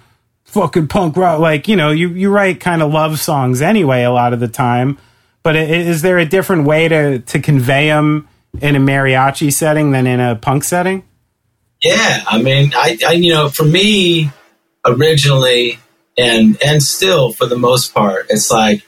fucking 0.49 0.89
punk 0.89 1.17
rock. 1.17 1.41
Like, 1.41 1.69
you 1.69 1.77
know, 1.77 1.91
you 1.91 2.11
you 2.11 2.31
write 2.31 2.61
kind 2.61 2.83
of 2.83 2.93
love 2.93 3.19
songs 3.19 3.63
anyway 3.63 4.03
a 4.03 4.11
lot 4.11 4.33
of 4.33 4.41
the 4.41 4.49
time. 4.49 4.99
But 5.43 5.57
is 5.57 6.03
there 6.03 6.19
a 6.19 6.27
different 6.27 6.65
way 6.65 6.89
to 6.89 7.21
to 7.21 7.41
convey 7.41 7.87
them 7.87 8.29
in 8.61 8.77
a 8.77 8.81
mariachi 8.81 9.53
setting 9.53 9.93
than 9.93 10.07
in 10.07 10.21
a 10.21 10.37
punk 10.37 10.65
setting? 10.65 11.05
Yeah, 11.83 12.25
I 12.27 12.43
mean, 12.43 12.73
I, 12.75 12.99
I 13.07 13.13
you 13.13 13.33
know, 13.33 13.49
for 13.49 13.65
me 13.65 14.31
originally 14.85 15.79
and 16.19 16.59
and 16.65 16.83
still 16.83 17.33
for 17.33 17.47
the 17.47 17.57
most 17.57 17.95
part, 17.95 18.27
it's 18.31 18.51
like 18.51 18.83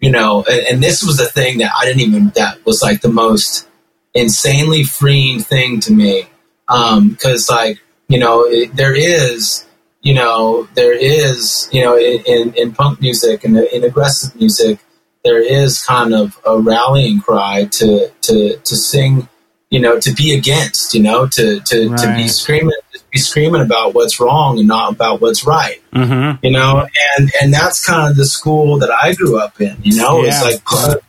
you 0.00 0.10
know, 0.10 0.44
and, 0.50 0.66
and, 0.66 0.82
this 0.82 1.02
was 1.02 1.18
the 1.18 1.26
thing 1.26 1.58
that 1.58 1.72
I 1.76 1.84
didn't 1.84 2.00
even, 2.00 2.28
that 2.30 2.64
was 2.64 2.82
like 2.82 3.02
the 3.02 3.10
most 3.10 3.68
insanely 4.14 4.82
freeing 4.82 5.40
thing 5.40 5.80
to 5.80 5.92
me. 5.92 6.24
Um, 6.68 7.16
cause 7.16 7.50
like, 7.50 7.80
you 8.08 8.18
know, 8.18 8.46
it, 8.46 8.74
there 8.74 8.94
is, 8.94 9.66
you 10.02 10.14
know, 10.14 10.68
there 10.74 10.92
is, 10.92 11.68
you 11.72 11.82
know, 11.82 11.98
in, 11.98 12.54
in 12.54 12.72
punk 12.72 13.00
music 13.00 13.44
and 13.44 13.56
in 13.56 13.84
aggressive 13.84 14.34
music, 14.36 14.78
there 15.24 15.42
is 15.42 15.82
kind 15.82 16.14
of 16.14 16.40
a 16.46 16.58
rallying 16.58 17.20
cry 17.20 17.66
to, 17.72 18.10
to, 18.22 18.56
to 18.56 18.76
sing, 18.76 19.28
you 19.70 19.80
know, 19.80 20.00
to 20.00 20.12
be 20.12 20.34
against, 20.34 20.94
you 20.94 21.02
know, 21.02 21.26
to, 21.26 21.60
to, 21.60 21.90
right. 21.90 21.98
to 21.98 22.14
be 22.14 22.28
screaming, 22.28 22.72
be 23.10 23.18
screaming 23.18 23.60
about 23.60 23.94
what's 23.94 24.20
wrong 24.20 24.58
and 24.58 24.68
not 24.68 24.92
about 24.92 25.20
what's 25.20 25.44
right. 25.44 25.82
Mm-hmm. 25.92 26.44
You 26.44 26.52
know, 26.52 26.86
and 27.18 27.30
and 27.40 27.52
that's 27.52 27.84
kind 27.84 28.10
of 28.10 28.16
the 28.16 28.24
school 28.24 28.78
that 28.78 28.90
I 28.90 29.14
grew 29.14 29.38
up 29.38 29.60
in. 29.60 29.76
You 29.82 29.96
know, 29.96 30.22
yeah. 30.22 30.28
it's 30.28 30.42
like 30.42 30.64
punk, 30.64 31.02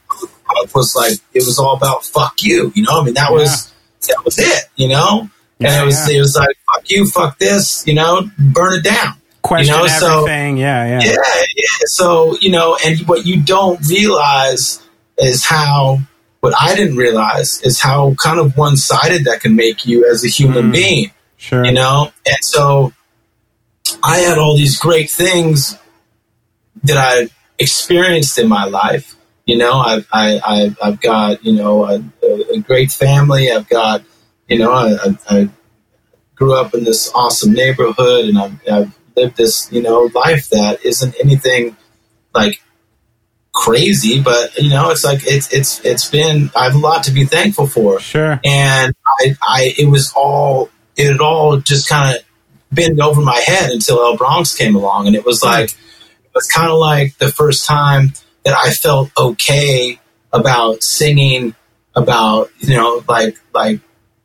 was 0.76 0.96
like 0.96 1.20
it 1.34 1.46
was 1.46 1.60
all 1.60 1.76
about 1.76 2.04
fuck 2.06 2.42
you. 2.42 2.72
You 2.76 2.84
know, 2.84 3.02
I 3.02 3.06
mean 3.06 3.14
that 3.16 3.32
was 3.32 3.72
that 4.08 4.22
was 4.26 4.38
it. 4.40 4.66
You 4.76 4.90
know, 4.90 5.30
yeah, 5.62 5.74
and 5.74 5.84
it 5.84 5.86
was 5.86 6.10
it 6.10 6.20
was 6.20 6.36
like 6.36 6.58
fuck 6.72 6.90
you, 6.90 7.08
fuck 7.08 7.38
this. 7.40 7.86
You 7.88 7.94
know, 7.94 8.30
burn 8.38 8.80
it 8.80 8.84
down. 8.84 9.16
Question 9.42 9.74
you 9.74 9.80
know? 9.80 9.86
everything. 9.86 10.56
So, 10.58 10.62
yeah, 10.62 10.88
yeah, 10.88 11.02
yeah, 11.04 11.44
yeah. 11.56 11.64
So 11.86 12.38
you 12.40 12.52
know, 12.52 12.78
and 12.86 13.00
what 13.08 13.26
you 13.26 13.42
don't 13.42 13.80
realize 13.88 14.82
is 15.18 15.46
how 15.46 16.00
what 16.42 16.54
I 16.60 16.76
didn't 16.76 16.98
realize 16.98 17.62
is 17.62 17.80
how 17.80 18.16
kind 18.16 18.40
of 18.40 18.58
one 18.58 18.76
sided 18.76 19.26
that 19.26 19.42
can 19.42 19.56
make 19.56 19.86
you 19.86 20.10
as 20.10 20.26
a 20.26 20.28
human 20.28 20.70
mm. 20.70 20.74
being. 20.74 21.12
Sure. 21.38 21.64
You 21.64 21.72
know? 21.72 22.12
And 22.26 22.38
so 22.42 22.94
I 24.04 24.18
had 24.20 24.38
all 24.38 24.58
these 24.58 24.78
great 24.78 25.10
things 25.10 25.78
that 26.84 26.98
I 26.98 27.30
experienced 27.60 28.38
in 28.40 28.48
my 28.48 28.66
life. 28.66 29.16
You 29.46 29.58
know, 29.58 29.74
I've, 29.74 30.08
I, 30.12 30.42
I, 30.44 30.76
I've 30.84 31.02
got, 31.02 31.46
you 31.46 31.54
know, 31.54 31.86
a, 31.86 32.04
a, 32.54 32.60
great 32.60 32.92
family. 32.92 33.52
I've 33.52 33.68
got, 33.68 34.04
you 34.52 34.60
know, 34.60 34.72
I, 34.74 35.18
I 35.30 35.50
grew 36.36 36.60
up 36.60 36.74
in 36.74 36.84
this 36.84 37.10
awesome 37.16 37.54
neighborhood 37.54 38.26
and 38.26 38.38
I've, 38.38 38.68
I've 38.70 39.00
lived 39.16 39.38
this, 39.38 39.72
you 39.72 39.82
know, 39.82 40.10
life 40.14 40.50
that 40.50 40.84
isn't 40.84 41.16
anything 41.24 41.78
like 42.34 42.62
crazy, 43.54 44.22
but 44.22 44.58
you 44.58 44.70
know, 44.70 44.92
it's 44.92 45.06
like 45.06 45.22
it's 45.26 45.54
it's 45.54 45.84
it's 45.86 46.10
been 46.10 46.52
I 46.54 46.66
have 46.66 46.76
a 46.76 46.80
lot 46.80 47.04
to 47.06 47.12
be 47.12 47.24
thankful 47.24 47.66
for. 47.66 48.02
Sure. 48.02 48.42
And 48.44 48.94
I 49.08 49.36
I 49.42 49.74
it 49.78 49.90
was 49.90 50.12
all 50.16 50.70
it 50.98 51.10
had 51.10 51.22
all 51.22 51.58
just 51.58 51.88
kind 51.88 52.18
of 52.18 52.24
been 52.74 53.02
over 53.02 53.22
my 53.22 53.42
head 53.46 53.72
until 53.72 54.00
El 54.00 54.18
Bronx 54.18 54.54
came 54.54 54.76
along, 54.76 55.08
and 55.08 55.16
it 55.16 55.26
was 55.26 55.42
like 55.42 55.70
it 55.70 56.32
was 56.36 56.48
kind 56.48 56.70
of 56.70 56.78
like 56.78 57.18
the 57.20 57.30
first 57.30 57.66
time 57.66 58.14
that 58.44 58.54
I 58.54 58.72
felt 58.72 59.12
okay 59.18 60.00
about 60.34 60.84
singing 60.84 61.56
about 61.96 62.50
you 62.60 62.76
know 62.76 63.04
like 63.08 63.38
like 63.54 63.80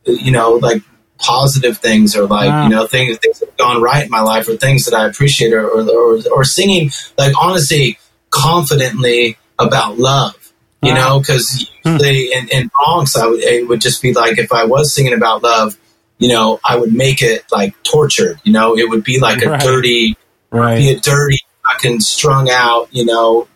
you 0.07 0.31
know 0.31 0.53
like 0.53 0.81
positive 1.19 1.79
things 1.79 2.15
or 2.15 2.27
like 2.27 2.49
wow. 2.49 2.63
you 2.63 2.69
know 2.69 2.85
things 2.85 3.17
things 3.17 3.39
that 3.39 3.49
have 3.49 3.57
gone 3.57 3.81
right 3.81 4.05
in 4.05 4.11
my 4.11 4.21
life 4.21 4.47
or 4.47 4.55
things 4.55 4.85
that 4.85 4.93
I 4.93 5.07
appreciate 5.07 5.53
or 5.53 5.67
or, 5.67 5.89
or, 5.89 6.19
or 6.31 6.43
singing 6.43 6.91
like 7.17 7.33
honestly 7.39 7.97
confidently 8.29 9.37
about 9.57 9.97
love 9.97 10.53
you 10.81 10.93
wow. 10.93 11.09
know 11.09 11.19
because 11.19 11.69
hmm. 11.83 11.89
usually 11.89 12.33
in, 12.33 12.47
in 12.49 12.67
Bronx 12.67 13.15
I 13.15 13.25
would 13.25 13.41
it 13.41 13.67
would 13.67 13.81
just 13.81 14.01
be 14.01 14.13
like 14.13 14.37
if 14.37 14.51
I 14.51 14.65
was 14.65 14.93
singing 14.93 15.13
about 15.13 15.43
love 15.43 15.77
you 16.17 16.29
know, 16.29 16.59
I 16.63 16.77
would 16.77 16.93
make 16.93 17.21
it 17.21 17.45
like 17.51 17.81
tortured. 17.83 18.39
You 18.43 18.53
know, 18.53 18.77
it 18.77 18.89
would 18.89 19.03
be 19.03 19.19
like 19.19 19.41
a 19.43 19.49
right. 19.49 19.61
dirty, 19.61 20.17
right. 20.49 20.77
be 20.77 20.91
a 20.91 20.99
dirty, 20.99 21.39
fucking 21.65 21.99
strung 21.99 22.49
out, 22.49 22.89
you 22.91 23.05
know, 23.05 23.47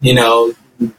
you 0.00 0.14
know, 0.14 0.52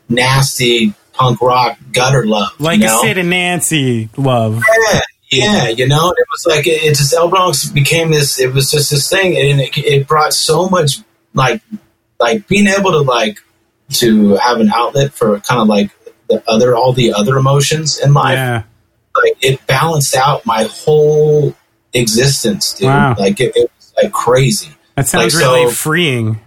nasty 0.09 0.93
punk 1.15 1.41
rock 1.41 1.77
gutter 1.91 2.25
love, 2.25 2.59
like 2.59 2.79
you 2.79 2.87
know? 2.87 2.99
a 2.99 3.01
Sid 3.01 3.17
and 3.17 3.29
Nancy 3.29 4.09
love. 4.17 4.61
Yeah, 4.91 4.99
yeah, 5.31 5.67
you 5.69 5.87
know, 5.87 6.11
it 6.11 6.27
was 6.31 6.45
like 6.45 6.67
it, 6.67 6.83
it 6.83 6.95
just 6.95 7.13
El 7.13 7.29
Bronx 7.29 7.69
became 7.69 8.11
this. 8.11 8.39
It 8.39 8.53
was 8.53 8.71
just 8.71 8.91
this 8.91 9.09
thing, 9.09 9.37
and 9.37 9.61
it, 9.61 9.77
it 9.77 10.07
brought 10.07 10.33
so 10.33 10.69
much 10.69 10.99
like 11.33 11.61
like 12.19 12.47
being 12.47 12.67
able 12.67 12.91
to 12.91 13.01
like 13.01 13.39
to 13.93 14.35
have 14.35 14.59
an 14.59 14.69
outlet 14.69 15.13
for 15.13 15.39
kind 15.41 15.61
of 15.61 15.67
like 15.67 15.91
the 16.27 16.43
other 16.47 16.75
all 16.75 16.93
the 16.93 17.13
other 17.13 17.37
emotions 17.37 17.99
in 17.99 18.13
life. 18.13 18.35
Yeah 18.35 18.63
like 19.23 19.37
it 19.41 19.65
balanced 19.67 20.15
out 20.15 20.45
my 20.45 20.63
whole 20.63 21.55
existence, 21.93 22.73
dude. 22.73 22.87
Wow. 22.87 23.15
Like 23.17 23.39
it, 23.39 23.55
it, 23.55 23.71
was 23.75 23.93
like 24.01 24.11
crazy. 24.11 24.71
That 24.95 25.07
sounds 25.07 25.35
like, 25.35 25.43
really 25.43 25.65
so, 25.67 25.71
freeing. 25.71 26.39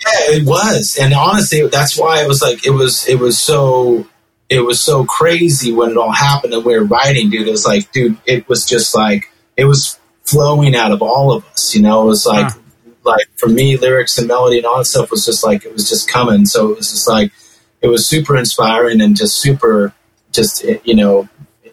Yeah, 0.00 0.36
it 0.36 0.46
was, 0.46 0.98
and 1.00 1.14
honestly, 1.14 1.66
that's 1.68 1.96
why 1.96 2.22
it 2.22 2.28
was 2.28 2.42
like 2.42 2.66
it 2.66 2.70
was. 2.70 3.08
It 3.08 3.18
was 3.18 3.38
so. 3.38 4.06
It 4.48 4.60
was 4.60 4.80
so 4.80 5.04
crazy 5.04 5.72
when 5.72 5.90
it 5.90 5.96
all 5.96 6.12
happened 6.12 6.52
and 6.52 6.64
we 6.64 6.76
were 6.76 6.84
writing, 6.84 7.30
dude. 7.30 7.48
It 7.48 7.50
was 7.50 7.66
like, 7.66 7.90
dude, 7.92 8.18
it 8.26 8.48
was 8.48 8.66
just 8.66 8.94
like 8.94 9.30
it 9.56 9.64
was 9.64 9.98
flowing 10.22 10.74
out 10.74 10.92
of 10.92 11.02
all 11.02 11.32
of 11.32 11.46
us. 11.46 11.74
You 11.74 11.82
know, 11.82 12.02
it 12.02 12.06
was 12.06 12.26
like, 12.26 12.52
huh. 12.52 12.58
like 13.04 13.26
for 13.36 13.48
me, 13.48 13.76
lyrics 13.76 14.18
and 14.18 14.28
melody 14.28 14.58
and 14.58 14.66
all 14.66 14.78
that 14.78 14.84
stuff 14.84 15.10
was 15.10 15.24
just 15.24 15.44
like 15.44 15.64
it 15.64 15.72
was 15.72 15.88
just 15.88 16.08
coming. 16.08 16.44
So 16.46 16.70
it 16.70 16.76
was 16.76 16.90
just 16.90 17.08
like 17.08 17.32
it 17.80 17.88
was 17.88 18.06
super 18.06 18.36
inspiring 18.36 19.00
and 19.00 19.16
just 19.16 19.40
super, 19.40 19.92
just 20.32 20.64
you 20.84 20.94
know, 20.94 21.28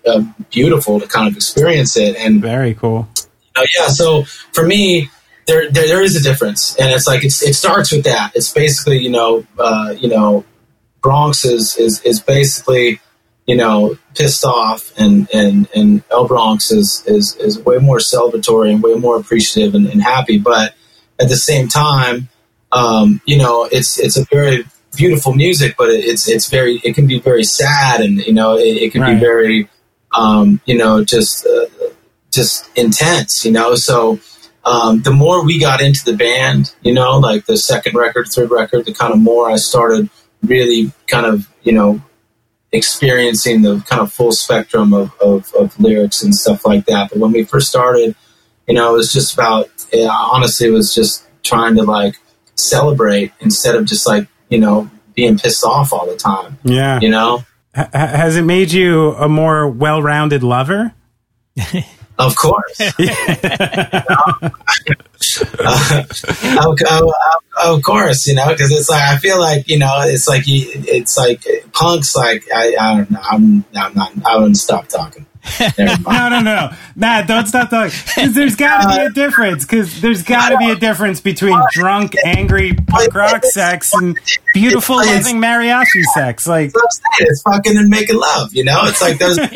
uh, 0.05 0.23
beautiful 0.49 0.99
to 0.99 1.07
kind 1.07 1.27
of 1.27 1.35
experience 1.35 1.97
it. 1.97 2.15
And 2.15 2.41
very 2.41 2.73
cool. 2.73 3.07
You 3.17 3.61
know, 3.61 3.67
yeah. 3.77 3.87
So 3.87 4.23
for 4.53 4.65
me, 4.65 5.09
there, 5.47 5.71
there, 5.71 5.87
there 5.87 6.01
is 6.01 6.15
a 6.15 6.21
difference, 6.21 6.75
and 6.75 6.91
it's 6.91 7.07
like 7.07 7.23
it's, 7.23 7.41
it 7.43 7.55
starts 7.55 7.91
with 7.91 8.05
that. 8.05 8.31
It's 8.35 8.51
basically 8.51 8.99
you 8.99 9.09
know 9.09 9.45
uh, 9.57 9.95
you 9.97 10.09
know 10.09 10.45
Bronx 11.01 11.45
is, 11.45 11.77
is 11.77 12.01
is 12.01 12.19
basically 12.19 12.99
you 13.47 13.55
know 13.55 13.97
pissed 14.15 14.45
off, 14.45 14.91
and 14.97 15.27
and 15.33 15.67
and 15.75 16.03
El 16.11 16.27
Bronx 16.27 16.71
is 16.71 17.03
is 17.07 17.35
is 17.37 17.59
way 17.59 17.77
more 17.77 17.97
celebratory 17.97 18.71
and 18.71 18.83
way 18.83 18.95
more 18.95 19.17
appreciative 19.17 19.75
and, 19.75 19.87
and 19.87 20.01
happy. 20.01 20.37
But 20.37 20.75
at 21.19 21.29
the 21.29 21.37
same 21.37 21.67
time, 21.67 22.29
um, 22.71 23.21
you 23.25 23.37
know, 23.37 23.67
it's 23.71 23.99
it's 23.99 24.17
a 24.17 24.25
very 24.25 24.65
beautiful 24.95 25.33
music, 25.33 25.75
but 25.77 25.89
it's 25.89 26.27
it's 26.27 26.49
very 26.49 26.81
it 26.83 26.95
can 26.95 27.07
be 27.07 27.19
very 27.19 27.43
sad, 27.43 28.01
and 28.01 28.19
you 28.19 28.33
know, 28.33 28.57
it, 28.57 28.77
it 28.77 28.91
can 28.91 29.01
right. 29.01 29.15
be 29.15 29.19
very 29.19 29.69
um, 30.13 30.61
you 30.65 30.77
know, 30.77 31.03
just 31.03 31.45
uh, 31.45 31.65
just 32.31 32.69
intense, 32.75 33.45
you 33.45 33.51
know. 33.51 33.75
So 33.75 34.19
um, 34.65 35.01
the 35.01 35.11
more 35.11 35.43
we 35.43 35.59
got 35.59 35.81
into 35.81 36.03
the 36.03 36.15
band, 36.15 36.73
you 36.81 36.93
know, 36.93 37.17
like 37.17 37.45
the 37.45 37.57
second 37.57 37.95
record, 37.95 38.27
third 38.27 38.51
record, 38.51 38.85
the 38.85 38.93
kind 38.93 39.13
of 39.13 39.19
more 39.19 39.49
I 39.49 39.55
started 39.55 40.09
really 40.43 40.91
kind 41.07 41.25
of, 41.25 41.47
you 41.63 41.71
know, 41.71 42.01
experiencing 42.71 43.61
the 43.61 43.83
kind 43.87 44.01
of 44.01 44.11
full 44.11 44.31
spectrum 44.31 44.93
of, 44.93 45.13
of, 45.19 45.53
of 45.53 45.79
lyrics 45.79 46.23
and 46.23 46.33
stuff 46.33 46.65
like 46.65 46.85
that. 46.85 47.09
But 47.09 47.19
when 47.19 47.31
we 47.31 47.43
first 47.43 47.69
started, 47.69 48.15
you 48.67 48.75
know, 48.75 48.93
it 48.93 48.97
was 48.97 49.11
just 49.11 49.33
about, 49.33 49.69
yeah, 49.91 50.09
honestly, 50.09 50.67
it 50.67 50.71
was 50.71 50.93
just 50.93 51.25
trying 51.43 51.75
to 51.75 51.83
like 51.83 52.15
celebrate 52.55 53.33
instead 53.39 53.75
of 53.75 53.85
just 53.85 54.07
like, 54.07 54.27
you 54.49 54.59
know, 54.59 54.89
being 55.15 55.37
pissed 55.37 55.63
off 55.63 55.91
all 55.91 56.07
the 56.07 56.15
time. 56.15 56.57
Yeah. 56.63 56.99
You 57.01 57.09
know? 57.09 57.43
has 57.73 58.35
it 58.35 58.43
made 58.43 58.71
you 58.71 59.13
a 59.13 59.29
more 59.29 59.67
well-rounded 59.69 60.43
lover? 60.43 60.93
Of 62.21 62.35
course. 62.35 62.79
uh, 65.59 66.03
of, 67.63 67.81
course, 67.83 68.27
you 68.27 68.35
know, 68.35 68.49
because 68.49 68.71
it's 68.71 68.89
like 68.89 69.01
I 69.01 69.17
feel 69.17 69.39
like 69.39 69.67
you 69.67 69.79
know, 69.79 70.01
it's 70.03 70.27
like 70.27 70.43
it's 70.47 71.17
like 71.17 71.43
punks. 71.73 72.15
Like 72.15 72.45
I, 72.53 72.75
I 72.79 72.95
don't 72.97 73.11
know. 73.11 73.19
I'm, 73.23 73.65
I'm 73.75 73.93
not. 73.93 74.11
I 74.25 74.37
wouldn't 74.37 74.57
stop 74.57 74.87
talking. 74.87 75.25
No, 75.79 76.29
no, 76.29 76.39
no, 76.39 76.71
Matt, 76.95 77.27
don't 77.27 77.47
stop 77.47 77.69
talking. 77.69 77.97
Because 78.05 78.33
There's 78.33 78.55
got 78.55 78.83
to 78.83 78.99
be 78.99 79.05
a 79.05 79.09
difference. 79.09 79.65
Because 79.65 80.01
there's 80.01 80.23
got 80.23 80.49
to 80.49 80.57
be 80.57 80.69
a 80.69 80.75
difference 80.75 81.19
between 81.19 81.59
drunk, 81.71 82.15
angry 82.25 82.73
punk 82.73 83.13
rock 83.13 83.43
sex 83.45 83.93
and 83.93 84.19
beautiful, 84.53 84.97
loving 84.97 85.37
mariachi 85.37 86.03
sex. 86.13 86.47
Like 86.47 86.71
it's 87.19 87.41
fucking 87.41 87.77
and 87.77 87.89
making 87.89 88.19
love. 88.19 88.53
You 88.53 88.65
know, 88.65 88.81
it's 88.83 89.01
like 89.01 89.17
those. 89.17 89.37
those, 89.37 89.47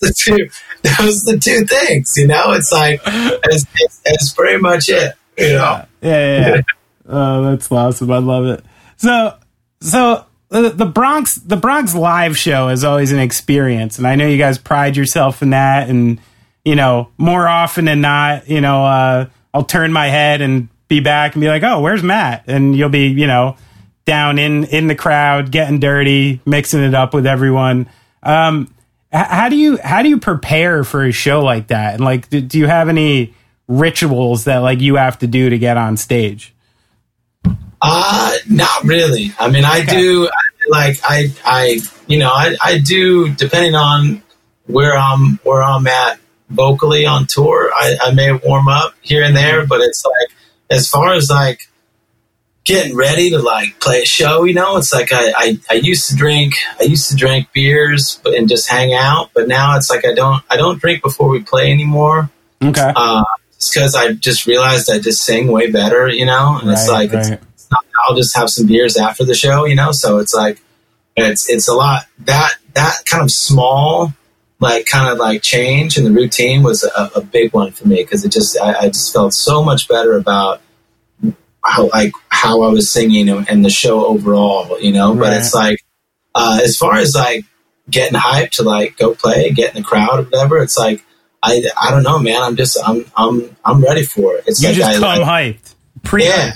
the 0.00 0.14
two. 0.16 0.48
Those 0.82 1.24
the 1.24 1.38
two 1.38 1.66
things. 1.66 2.12
You 2.16 2.26
know, 2.26 2.52
it's 2.52 2.72
like 2.72 3.00
it's 3.04 4.32
pretty 4.32 4.60
much 4.60 4.88
it. 4.88 5.14
You 5.36 5.52
know. 5.54 5.84
Yeah, 6.00 6.38
yeah. 6.38 6.48
yeah. 6.48 6.62
oh, 7.08 7.50
that's 7.50 7.70
awesome. 7.70 8.10
I 8.10 8.18
love 8.18 8.46
it. 8.46 8.64
So, 8.96 9.36
so 9.80 10.26
the, 10.62 10.86
Bronx 10.86 11.34
the 11.34 11.56
Bronx 11.56 11.94
live 11.94 12.38
show 12.38 12.68
is 12.68 12.84
always 12.84 13.12
an 13.12 13.18
experience, 13.18 13.98
and 13.98 14.06
I 14.06 14.14
know 14.14 14.26
you 14.26 14.38
guys 14.38 14.58
pride 14.58 14.96
yourself 14.96 15.42
in 15.42 15.50
that. 15.50 15.88
And 15.88 16.20
you 16.64 16.76
know, 16.76 17.10
more 17.18 17.46
often 17.46 17.84
than 17.84 18.00
not, 18.00 18.48
you 18.48 18.60
know, 18.60 18.84
uh, 18.84 19.26
I'll 19.52 19.64
turn 19.64 19.92
my 19.92 20.06
head 20.08 20.40
and 20.40 20.68
be 20.88 21.00
back 21.00 21.34
and 21.34 21.40
be 21.40 21.48
like, 21.48 21.62
"Oh, 21.62 21.80
where's 21.80 22.02
Matt?" 22.02 22.44
And 22.46 22.76
you'll 22.76 22.88
be, 22.88 23.08
you 23.08 23.26
know, 23.26 23.56
down 24.04 24.38
in 24.38 24.64
in 24.64 24.86
the 24.86 24.94
crowd, 24.94 25.50
getting 25.50 25.80
dirty, 25.80 26.40
mixing 26.46 26.82
it 26.82 26.94
up 26.94 27.14
with 27.14 27.26
everyone. 27.26 27.88
Um, 28.22 28.72
how 29.12 29.48
do 29.48 29.56
you 29.56 29.78
how 29.82 30.02
do 30.02 30.08
you 30.08 30.18
prepare 30.18 30.84
for 30.84 31.04
a 31.04 31.12
show 31.12 31.42
like 31.42 31.68
that? 31.68 31.94
And 31.94 32.04
like, 32.04 32.28
do, 32.28 32.40
do 32.40 32.58
you 32.58 32.66
have 32.66 32.88
any 32.88 33.34
rituals 33.68 34.44
that 34.44 34.58
like 34.58 34.80
you 34.80 34.96
have 34.96 35.18
to 35.20 35.26
do 35.26 35.50
to 35.50 35.58
get 35.58 35.76
on 35.76 35.96
stage? 35.96 36.54
Uh, 37.86 38.34
not 38.48 38.84
really. 38.84 39.32
I 39.38 39.50
mean, 39.50 39.64
I 39.64 39.80
okay. 39.80 39.96
do 39.96 40.30
like 40.68 40.98
I, 41.04 41.28
I, 41.44 41.80
you 42.06 42.18
know, 42.18 42.30
I, 42.30 42.56
I 42.62 42.78
do 42.78 43.28
depending 43.34 43.74
on 43.74 44.22
where 44.66 44.96
I'm, 44.96 45.38
where 45.42 45.62
I'm 45.62 45.86
at 45.86 46.18
vocally 46.48 47.04
on 47.04 47.26
tour. 47.26 47.70
I, 47.74 47.96
I 48.00 48.14
may 48.14 48.32
warm 48.32 48.68
up 48.68 48.94
here 49.02 49.22
and 49.22 49.36
there, 49.36 49.66
but 49.66 49.80
it's 49.80 50.04
like 50.04 50.36
as 50.70 50.88
far 50.88 51.12
as 51.12 51.28
like 51.28 51.68
getting 52.64 52.96
ready 52.96 53.28
to 53.30 53.38
like 53.38 53.78
play 53.80 54.00
a 54.00 54.06
show, 54.06 54.44
you 54.44 54.54
know, 54.54 54.78
it's 54.78 54.92
like 54.92 55.12
I, 55.12 55.32
I, 55.36 55.58
I 55.70 55.74
used 55.74 56.08
to 56.08 56.16
drink, 56.16 56.54
I 56.80 56.84
used 56.84 57.10
to 57.10 57.16
drink 57.16 57.48
beers 57.52 58.18
but, 58.24 58.32
and 58.32 58.48
just 58.48 58.70
hang 58.70 58.94
out, 58.94 59.30
but 59.34 59.46
now 59.46 59.76
it's 59.76 59.90
like 59.90 60.06
I 60.06 60.14
don't, 60.14 60.42
I 60.48 60.56
don't 60.56 60.80
drink 60.80 61.02
before 61.02 61.28
we 61.28 61.42
play 61.42 61.70
anymore. 61.70 62.30
Okay. 62.62 62.92
Uh, 62.96 63.24
because 63.72 63.94
I 63.94 64.12
just 64.12 64.46
realized 64.46 64.90
I 64.90 64.98
just 64.98 65.22
sing 65.22 65.48
way 65.48 65.70
better, 65.70 66.08
you 66.08 66.26
know, 66.26 66.58
and 66.58 66.68
right, 66.68 66.72
it's 66.72 66.88
like 66.88 67.12
right. 67.12 67.32
it's, 67.32 67.44
I'll 68.06 68.16
just 68.16 68.36
have 68.36 68.50
some 68.50 68.66
beers 68.66 68.96
after 68.96 69.24
the 69.24 69.34
show, 69.34 69.64
you 69.64 69.76
know. 69.76 69.92
So 69.92 70.18
it's 70.18 70.34
like 70.34 70.60
it's 71.16 71.48
it's 71.48 71.68
a 71.68 71.74
lot 71.74 72.06
that 72.20 72.52
that 72.74 73.02
kind 73.06 73.22
of 73.22 73.30
small 73.30 74.12
like 74.60 74.86
kind 74.86 75.10
of 75.10 75.18
like 75.18 75.42
change 75.42 75.98
in 75.98 76.04
the 76.04 76.10
routine 76.10 76.62
was 76.62 76.84
a, 76.84 77.10
a 77.16 77.20
big 77.20 77.52
one 77.52 77.70
for 77.72 77.86
me 77.86 77.96
because 77.96 78.24
it 78.24 78.32
just 78.32 78.58
I, 78.58 78.74
I, 78.74 78.86
just 78.88 79.12
felt 79.12 79.34
so 79.34 79.62
much 79.62 79.88
better 79.88 80.16
about 80.16 80.62
how 81.64 81.88
like 81.88 82.12
how 82.30 82.62
I 82.62 82.68
was 82.68 82.90
singing 82.90 83.28
and 83.28 83.64
the 83.64 83.70
show 83.70 84.06
overall, 84.06 84.80
you 84.80 84.92
know. 84.92 85.12
Right. 85.12 85.28
But 85.28 85.36
it's 85.38 85.54
like 85.54 85.84
uh, 86.34 86.60
as 86.62 86.76
far 86.76 86.96
as 86.96 87.14
like 87.14 87.44
getting 87.90 88.18
hyped 88.18 88.52
to 88.52 88.62
like 88.62 88.96
go 88.96 89.14
play, 89.14 89.50
get 89.50 89.74
in 89.74 89.82
the 89.82 89.86
crowd 89.86 90.20
or 90.20 90.22
whatever, 90.22 90.58
it's 90.58 90.78
like 90.78 91.04
I 91.42 91.62
I 91.80 91.90
don't 91.90 92.02
know, 92.02 92.18
man. 92.18 92.42
I'm 92.42 92.56
just 92.56 92.78
I'm 92.84 93.04
I'm 93.16 93.54
I'm 93.64 93.82
ready 93.82 94.04
for 94.04 94.36
it. 94.36 94.44
It's 94.46 94.62
you 94.62 94.68
like 94.68 94.76
just 94.76 94.90
I, 94.90 94.94
come 94.94 95.28
I, 95.28 95.52
hyped, 95.52 95.74
pre 96.02 96.22
hyped. 96.22 96.28
Yeah, 96.28 96.52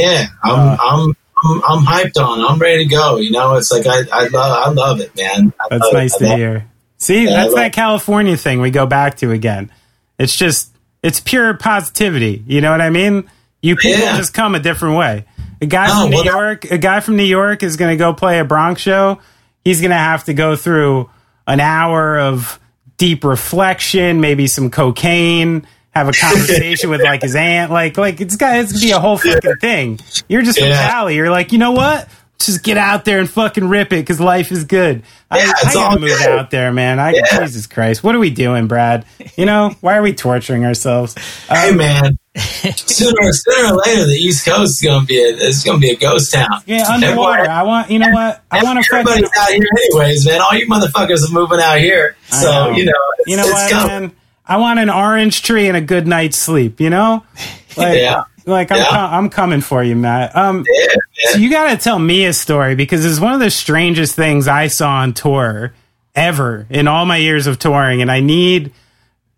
yeah. 0.00 0.26
I'm 0.42 0.60
uh, 0.60 0.76
I'm. 0.80 1.16
I'm, 1.40 1.62
I'm 1.64 1.84
hyped 1.84 2.20
on. 2.20 2.44
I'm 2.44 2.58
ready 2.58 2.82
to 2.82 2.90
go. 2.90 3.18
You 3.18 3.30
know, 3.30 3.54
it's 3.54 3.70
like 3.70 3.86
I, 3.86 4.02
I 4.12 4.26
love 4.26 4.34
I 4.34 4.70
love 4.70 5.00
it, 5.00 5.16
man. 5.16 5.52
I 5.60 5.68
that's 5.70 5.92
nice 5.92 6.16
it. 6.16 6.26
to 6.26 6.36
hear. 6.36 6.68
See, 6.96 7.26
yeah, 7.26 7.30
that's 7.30 7.54
that 7.54 7.72
California 7.72 8.36
thing 8.36 8.60
we 8.60 8.72
go 8.72 8.86
back 8.86 9.18
to 9.18 9.30
again. 9.30 9.70
It's 10.18 10.34
just 10.34 10.76
it's 11.02 11.20
pure 11.20 11.54
positivity. 11.54 12.42
You 12.46 12.60
know 12.60 12.72
what 12.72 12.80
I 12.80 12.90
mean? 12.90 13.30
You 13.62 13.76
people 13.76 14.00
yeah. 14.00 14.16
just 14.16 14.34
come 14.34 14.56
a 14.56 14.58
different 14.58 14.96
way. 14.96 15.26
A 15.60 15.66
guy 15.66 15.88
no, 15.88 16.02
from 16.02 16.10
New 16.10 16.24
York, 16.24 16.64
a 16.64 16.78
guy 16.78 17.00
from 17.00 17.16
New 17.16 17.24
York 17.24 17.62
is 17.62 17.76
going 17.76 17.90
to 17.90 17.96
go 17.96 18.12
play 18.14 18.38
a 18.38 18.44
Bronx 18.44 18.80
show. 18.80 19.20
He's 19.64 19.80
going 19.80 19.90
to 19.90 19.96
have 19.96 20.24
to 20.24 20.34
go 20.34 20.56
through 20.56 21.10
an 21.46 21.60
hour 21.60 22.18
of 22.18 22.60
deep 22.96 23.24
reflection, 23.24 24.20
maybe 24.20 24.46
some 24.46 24.70
cocaine, 24.70 25.66
have 25.94 26.08
a 26.08 26.12
conversation 26.12 26.90
with 26.90 27.02
like 27.02 27.22
his 27.22 27.34
aunt. 27.34 27.70
Like, 27.70 27.96
like 27.96 28.20
it's 28.20 28.36
got 28.36 28.58
it's 28.58 28.72
gonna 28.72 28.84
be 28.84 28.92
a 28.92 29.00
whole 29.00 29.18
fucking 29.18 29.56
thing. 29.56 29.98
You're 30.28 30.42
just 30.42 30.58
from 30.58 30.68
yeah. 30.68 30.90
Cali. 30.90 31.16
You're 31.16 31.30
like, 31.30 31.52
you 31.52 31.58
know 31.58 31.72
what? 31.72 32.08
Just 32.38 32.62
get 32.62 32.78
out 32.78 33.04
there 33.04 33.18
and 33.18 33.28
fucking 33.28 33.68
rip 33.68 33.88
it 33.88 33.96
because 33.96 34.20
life 34.20 34.52
is 34.52 34.62
good. 34.64 35.02
Yeah, 35.32 35.38
I, 35.38 35.68
I 35.70 35.74
gotta 35.74 36.00
move 36.00 36.10
good. 36.10 36.28
out 36.28 36.50
there, 36.52 36.72
man. 36.72 37.00
I 37.00 37.12
yeah. 37.12 37.40
Jesus 37.40 37.66
Christ, 37.66 38.04
what 38.04 38.14
are 38.14 38.20
we 38.20 38.30
doing, 38.30 38.68
Brad? 38.68 39.04
You 39.36 39.44
know, 39.44 39.74
why 39.80 39.98
are 39.98 40.02
we 40.02 40.12
torturing 40.12 40.64
ourselves? 40.64 41.16
Um, 41.50 41.56
hey, 41.56 41.72
man. 41.74 42.18
sooner, 42.38 43.32
sooner 43.32 43.74
or 43.74 43.76
later, 43.84 44.06
the 44.06 44.16
East 44.16 44.46
Coast 44.46 44.76
is 44.76 44.88
gonna 44.88 45.04
be 45.04 45.18
a 45.18 45.34
it's 45.36 45.64
gonna 45.64 45.78
be 45.78 45.90
a 45.90 45.96
ghost 45.96 46.32
town. 46.32 46.46
Yeah, 46.64 46.88
underwater. 46.88 47.40
Everybody, 47.40 47.48
I 47.48 47.62
want 47.64 47.90
you 47.90 47.98
know 47.98 48.10
what 48.10 48.44
I 48.52 48.62
want 48.62 48.84
to. 48.84 48.94
Everybody's 48.94 49.28
fucking, 49.28 49.42
out 49.42 49.48
here 49.48 49.66
anyways, 49.76 50.26
man. 50.26 50.40
All 50.40 50.54
you 50.54 50.68
motherfuckers 50.68 51.28
are 51.28 51.32
moving 51.32 51.58
out 51.60 51.78
here, 51.78 52.16
so 52.28 52.70
you 52.70 52.84
know. 52.84 52.92
you 53.26 53.36
know 53.36 53.46
what, 53.46 53.70
coming. 53.70 53.88
man? 53.88 54.16
I 54.48 54.56
want 54.56 54.78
an 54.78 54.90
orange 54.90 55.42
tree 55.42 55.68
and 55.68 55.76
a 55.76 55.80
good 55.80 56.06
night's 56.06 56.38
sleep. 56.38 56.80
You 56.80 56.90
know, 56.90 57.24
like, 57.76 57.98
yeah. 57.98 58.24
Like 58.46 58.72
I'm, 58.72 58.78
yeah. 58.78 58.88
com- 58.88 59.14
I'm 59.14 59.30
coming 59.30 59.60
for 59.60 59.84
you, 59.84 59.94
Matt. 59.94 60.34
Um, 60.34 60.64
yeah, 60.66 60.94
so 61.32 61.38
you 61.38 61.50
got 61.50 61.70
to 61.70 61.76
tell 61.76 61.98
me 61.98 62.24
a 62.24 62.32
story 62.32 62.74
because 62.74 63.04
it's 63.04 63.20
one 63.20 63.34
of 63.34 63.40
the 63.40 63.50
strangest 63.50 64.14
things 64.14 64.48
I 64.48 64.68
saw 64.68 64.88
on 64.88 65.12
tour 65.12 65.74
ever 66.14 66.66
in 66.70 66.88
all 66.88 67.04
my 67.04 67.18
years 67.18 67.46
of 67.46 67.58
touring, 67.58 68.00
and 68.00 68.10
I 68.10 68.20
need 68.20 68.72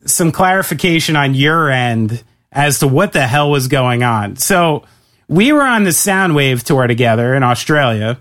some 0.07 0.31
clarification 0.31 1.17
on 1.17 1.35
your 1.35 1.71
end 1.71 2.23
as 2.53 2.79
to 2.79 2.89
what 2.89 3.13
the 3.13 3.27
hell 3.27 3.51
was 3.51 3.67
going 3.69 4.03
on. 4.03 4.37
So 4.37 4.85
we 5.29 5.53
were 5.53 5.63
on 5.63 5.85
the 5.85 5.91
Soundwave 5.91 6.63
tour 6.63 6.87
together 6.87 7.35
in 7.35 7.43
Australia, 7.43 8.19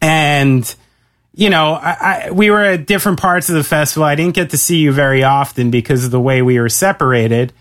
and 0.00 0.74
you 1.38 1.50
know, 1.50 1.74
I, 1.74 2.24
I, 2.26 2.30
we 2.32 2.50
were 2.50 2.64
at 2.64 2.84
different 2.84 3.20
parts 3.20 3.48
of 3.48 3.54
the 3.54 3.62
festival. 3.62 4.02
I 4.02 4.16
didn't 4.16 4.34
get 4.34 4.50
to 4.50 4.58
see 4.58 4.78
you 4.78 4.90
very 4.90 5.22
often 5.22 5.70
because 5.70 6.04
of 6.04 6.10
the 6.10 6.18
way 6.18 6.42
we 6.42 6.58
were 6.58 6.68
separated. 6.68 7.52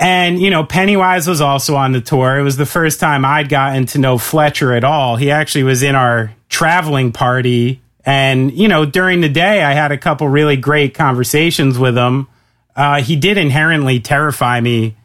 And, 0.00 0.42
you 0.42 0.50
know, 0.50 0.64
Pennywise 0.64 1.28
was 1.28 1.40
also 1.40 1.76
on 1.76 1.92
the 1.92 2.00
tour. 2.00 2.36
It 2.36 2.42
was 2.42 2.56
the 2.56 2.66
first 2.66 2.98
time 2.98 3.24
I'd 3.24 3.48
gotten 3.48 3.86
to 3.86 3.98
know 3.98 4.18
Fletcher 4.18 4.74
at 4.74 4.82
all. 4.82 5.14
He 5.14 5.30
actually 5.30 5.62
was 5.62 5.84
in 5.84 5.94
our 5.94 6.34
traveling 6.48 7.12
party. 7.12 7.82
And, 8.04 8.52
you 8.52 8.66
know, 8.66 8.84
during 8.84 9.20
the 9.20 9.28
day, 9.28 9.62
I 9.62 9.72
had 9.72 9.92
a 9.92 9.96
couple 9.96 10.26
really 10.26 10.56
great 10.56 10.92
conversations 10.92 11.78
with 11.78 11.96
him. 11.96 12.26
Uh, 12.74 13.00
he 13.00 13.14
did 13.14 13.38
inherently 13.38 14.00
terrify 14.00 14.60
me 14.60 14.96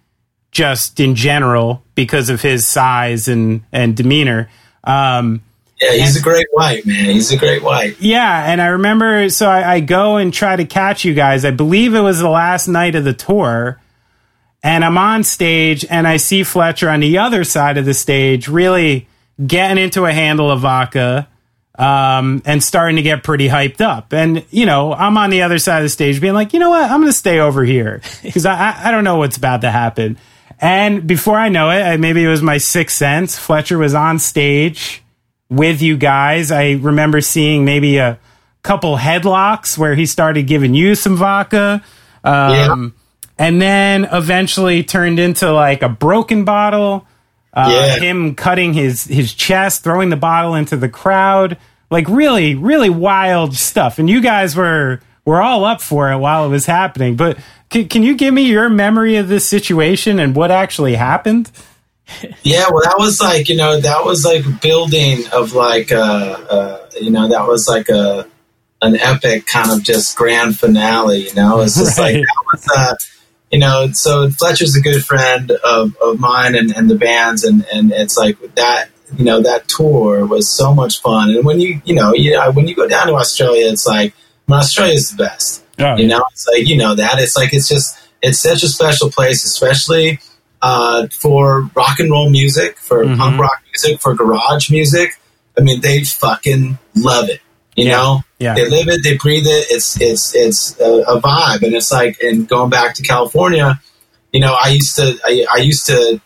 just 0.50 1.00
in 1.00 1.14
general 1.14 1.84
because 1.94 2.32
of 2.32 2.42
his 2.42 2.66
size 2.66 3.28
and, 3.28 3.62
and 3.72 3.96
demeanor. 3.96 4.50
Um, 4.84 5.44
yeah, 5.82 5.94
he's 5.94 6.16
a 6.16 6.22
great 6.22 6.48
white 6.52 6.86
man. 6.86 7.10
He's 7.10 7.32
a 7.32 7.38
great 7.38 7.64
white. 7.64 8.00
Yeah, 8.00 8.52
and 8.52 8.62
I 8.62 8.68
remember, 8.68 9.30
so 9.30 9.50
I, 9.50 9.76
I, 9.76 9.80
go 9.80 10.18
and 10.18 10.32
try 10.32 10.56
to 10.56 10.66
catch 10.66 11.04
you 11.04 11.16
guys. 11.16 11.44
I 11.44 11.50
believe 11.52 11.96
it 11.96 12.02
was 12.02 12.20
the 12.20 12.30
last 12.30 12.68
night 12.68 12.94
of 12.94 13.04
the 13.04 13.14
tour, 13.14 13.82
and 14.62 14.86
I'm 14.86 14.98
on 15.00 15.24
stage, 15.24 15.84
and 15.90 16.08
I 16.08 16.18
see 16.18 16.44
Fletcher 16.44 16.88
on 16.88 17.00
the 17.00 17.18
other 17.18 17.44
side 17.44 17.80
of 17.80 17.86
the 17.86 17.96
stage, 17.96 18.48
really 18.48 19.08
getting 19.46 19.84
into 19.84 20.06
a 20.06 20.14
handle 20.14 20.52
of 20.52 20.62
vodka, 20.62 21.28
um, 21.80 22.44
and 22.46 22.64
starting 22.64 22.98
to 22.98 23.02
get 23.02 23.24
pretty 23.24 23.48
hyped 23.48 23.82
up. 23.82 24.14
And 24.14 24.46
you 24.52 24.68
know, 24.68 24.94
I'm 24.94 25.18
on 25.18 25.32
the 25.32 25.42
other 25.42 25.58
side 25.58 25.78
of 25.78 25.84
the 25.84 25.90
stage, 25.90 26.22
being 26.22 26.36
like, 26.36 26.54
you 26.54 26.60
know 26.60 26.70
what, 26.70 26.84
I'm 26.84 27.00
going 27.00 27.12
to 27.12 27.18
stay 27.18 27.40
over 27.40 27.64
here 27.64 28.02
because 28.22 28.46
I, 28.46 28.88
I 28.88 28.92
don't 28.92 29.04
know 29.04 29.16
what's 29.16 29.38
about 29.38 29.62
to 29.62 29.72
happen. 29.72 30.20
And 30.60 31.08
before 31.08 31.38
I 31.40 31.50
know 31.50 31.72
it, 31.72 31.98
maybe 32.00 32.24
it 32.24 32.28
was 32.28 32.44
my 32.44 32.60
sixth 32.60 32.96
sense. 32.96 33.36
Fletcher 33.36 33.80
was 33.80 33.96
on 33.96 34.20
stage 34.20 35.02
with 35.52 35.82
you 35.82 35.98
guys. 35.98 36.50
I 36.52 36.72
remember 36.72 37.22
seeing 37.22 37.66
maybe 37.66 37.98
a 37.98 38.18
couple 38.64 38.98
headlocks 38.98 39.78
where 39.78 39.94
he 39.94 40.06
started 40.06 40.48
giving 40.48 40.74
you 40.74 40.96
some 40.96 41.18
vodka. 41.18 41.84
Um, 42.24 42.54
yeah. 42.54 42.90
And 43.38 43.62
then 43.62 44.06
eventually 44.06 44.84
turned 44.84 45.20
into 45.20 45.52
like 45.52 45.84
a 45.84 45.90
broken 45.90 46.46
bottle. 46.46 47.06
Uh, 47.54 47.70
yeah. 47.70 48.00
Him 48.00 48.36
cutting 48.36 48.74
his, 48.74 49.04
his 49.04 49.34
chest, 49.34 49.84
throwing 49.84 50.10
the 50.10 50.16
bottle 50.16 50.56
into 50.56 50.78
the 50.78 50.88
crowd. 50.88 51.58
Like 51.90 52.08
really, 52.08 52.56
really 52.56 52.90
wild 52.90 53.54
stuff. 53.54 54.00
And 54.00 54.10
you 54.10 54.22
guys 54.22 54.56
were 54.56 55.02
were 55.26 55.42
all 55.42 55.66
up 55.66 55.82
for 55.82 56.12
it 56.12 56.18
while 56.18 56.46
it 56.46 56.50
was 56.50 56.66
happening. 56.66 57.16
But 57.16 57.38
can, 57.70 57.90
can 57.90 58.04
you 58.04 58.16
give 58.16 58.34
me 58.34 58.44
your 58.44 58.70
memory 58.70 59.18
of 59.18 59.28
this 59.28 59.46
situation 59.46 60.18
and 60.18 60.36
what 60.36 60.50
actually 60.50 60.96
happened? 60.96 61.52
Yeah, 62.44 62.66
well, 62.72 62.82
that 62.84 62.96
was 62.98 63.20
like 63.20 63.50
you 63.50 63.56
know 63.56 63.80
that 63.80 64.06
was 64.06 64.26
like 64.26 64.62
building 64.62 65.24
of 65.34 65.54
like 65.54 65.92
uh, 65.92 65.96
uh 66.50 66.90
you 67.00 67.12
know 67.12 67.28
that 67.28 67.48
was 67.48 67.68
like 67.68 67.90
a 67.90 68.28
an 68.82 68.96
epic 68.98 69.46
kind 69.46 69.72
of 69.72 69.84
just 69.84 70.16
grand 70.18 70.60
finale. 70.60 71.28
You 71.28 71.36
know, 71.36 71.62
it's 71.62 71.78
just 71.78 71.98
right. 72.00 72.16
like 72.16 72.24
that 72.24 72.44
was 72.52 72.68
uh 72.76 72.96
you 73.52 73.60
know 73.60 73.90
so 73.94 74.30
Fletcher's 74.30 74.76
a 74.76 74.82
good 74.82 75.04
friend 75.04 75.52
of, 75.52 75.96
of 75.98 76.20
mine 76.20 76.56
and, 76.56 76.76
and 76.76 76.90
the 76.90 76.96
band's 76.96 77.44
and 77.44 77.66
and 77.74 77.92
it's 77.92 78.18
like 78.18 78.38
that 78.56 78.90
you 79.18 79.26
know 79.26 79.42
that 79.42 79.68
tour 79.68 80.26
was 80.26 80.50
so 80.50 80.74
much 80.74 81.02
fun. 81.02 81.30
And 81.30 81.46
when 81.46 81.60
you 81.60 81.82
you 81.86 81.94
know 81.94 82.14
you 82.14 82.32
know 82.32 82.52
when 82.52 82.68
you 82.68 82.76
go 82.76 82.88
down 82.88 83.08
to 83.08 83.14
Australia, 83.16 83.70
it's 83.72 83.86
like 83.86 84.14
well, 84.48 84.60
Australia 84.60 84.94
is 84.94 85.12
the 85.12 85.24
best. 85.24 85.64
Oh, 85.80 85.96
you 85.96 86.08
know, 86.08 86.24
it's 86.32 86.48
like 86.48 86.68
you 86.68 86.78
know 86.78 86.96
that 86.96 87.20
it's 87.20 87.36
like 87.36 87.54
it's 87.54 87.68
just 87.68 87.98
it's 88.22 88.40
such 88.40 88.64
a 88.64 88.68
special 88.68 89.10
place, 89.10 89.44
especially 89.44 90.20
uh, 90.62 91.08
for 91.08 91.70
rock 91.76 92.00
and 92.00 92.12
roll 92.12 92.30
music, 92.30 92.78
for 92.78 93.04
mm-hmm. 93.04 93.20
punk 93.20 93.40
rock 93.40 93.62
music, 93.72 94.02
for 94.02 94.14
garage 94.14 94.70
music. 94.70 95.20
I 95.58 95.62
mean, 95.62 95.82
they 95.82 96.04
fucking 96.04 96.78
love 96.96 97.30
it. 97.30 97.42
You 97.76 97.86
yeah. 97.86 97.92
know, 97.92 98.22
yeah. 98.40 98.54
they 98.54 98.70
live 98.70 98.88
it, 98.90 99.02
they 99.04 99.18
breathe 99.18 99.48
it. 99.48 99.68
It's 99.70 100.00
it's 100.00 100.36
it's 100.36 100.80
a, 100.80 101.04
a, 101.08 101.22
vibe, 101.22 101.64
and 101.64 101.74
it's 101.74 101.92
like. 101.92 102.22
And 102.22 102.48
going 102.48 102.70
back 102.70 102.96
to 102.96 103.04
California, 103.04 103.80
you 104.34 104.42
know, 104.42 104.56
I 104.62 104.70
used 104.70 104.96
to 104.98 105.18
I, 105.26 105.46
I 105.54 105.58
used 105.60 105.86
to 105.88 106.22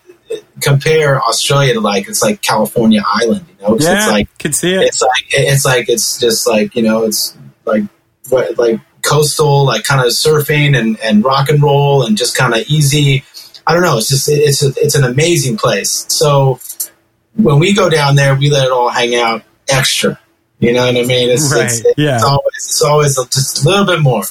compare 0.60 1.22
Australia 1.22 1.74
to 1.74 1.80
like 1.80 2.08
it's 2.08 2.22
like 2.22 2.42
California 2.42 3.02
Island. 3.06 3.46
You 3.48 3.66
know, 3.66 3.78
yeah, 3.78 3.96
it's 3.96 4.08
like 4.08 4.38
could 4.38 4.54
see 4.56 4.74
it. 4.74 4.82
It's 4.82 5.00
like 5.00 5.24
it's 5.30 5.64
like 5.64 5.88
it's 5.88 6.18
just 6.18 6.48
like 6.48 6.74
you 6.74 6.82
know, 6.82 7.04
it's 7.04 7.36
like 7.64 7.84
like 8.56 8.80
coastal, 9.02 9.64
like 9.64 9.84
kind 9.84 10.00
of 10.00 10.08
surfing 10.08 10.76
and, 10.76 10.98
and 11.00 11.24
rock 11.24 11.48
and 11.48 11.62
roll 11.62 12.04
and 12.04 12.18
just 12.18 12.36
kind 12.36 12.54
of 12.54 12.66
easy. 12.68 13.24
I 13.66 13.74
don't 13.74 13.82
know. 13.82 13.98
It's 13.98 14.08
just 14.08 14.28
it's 14.28 14.62
a, 14.62 14.68
it's 14.76 14.94
an 14.94 15.04
amazing 15.04 15.56
place. 15.56 16.06
So 16.08 16.60
when 17.34 17.58
we 17.58 17.74
go 17.74 17.90
down 17.90 18.16
there, 18.16 18.34
we 18.34 18.50
let 18.50 18.66
it 18.66 18.72
all 18.72 18.88
hang 18.88 19.14
out 19.14 19.42
extra. 19.68 20.18
You 20.58 20.72
know 20.72 20.86
what 20.86 20.96
I 20.96 21.04
mean? 21.04 21.28
It's, 21.28 21.52
right. 21.52 21.66
it's, 21.66 21.84
it's, 21.84 21.98
yeah. 21.98 22.20
always 22.24 22.54
it's 22.56 22.82
always 22.82 23.16
just 23.30 23.64
a 23.64 23.68
little 23.68 23.84
bit 23.84 24.00
more. 24.00 24.22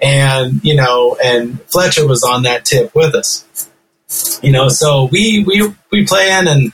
And 0.00 0.64
you 0.64 0.76
know, 0.76 1.16
and 1.22 1.60
Fletcher 1.64 2.06
was 2.06 2.22
on 2.22 2.44
that 2.44 2.64
tip 2.64 2.94
with 2.94 3.14
us. 3.14 3.44
You 4.42 4.52
know, 4.52 4.68
so 4.68 5.04
we 5.04 5.44
we 5.44 5.74
we 5.90 6.06
plan 6.06 6.48
and 6.48 6.72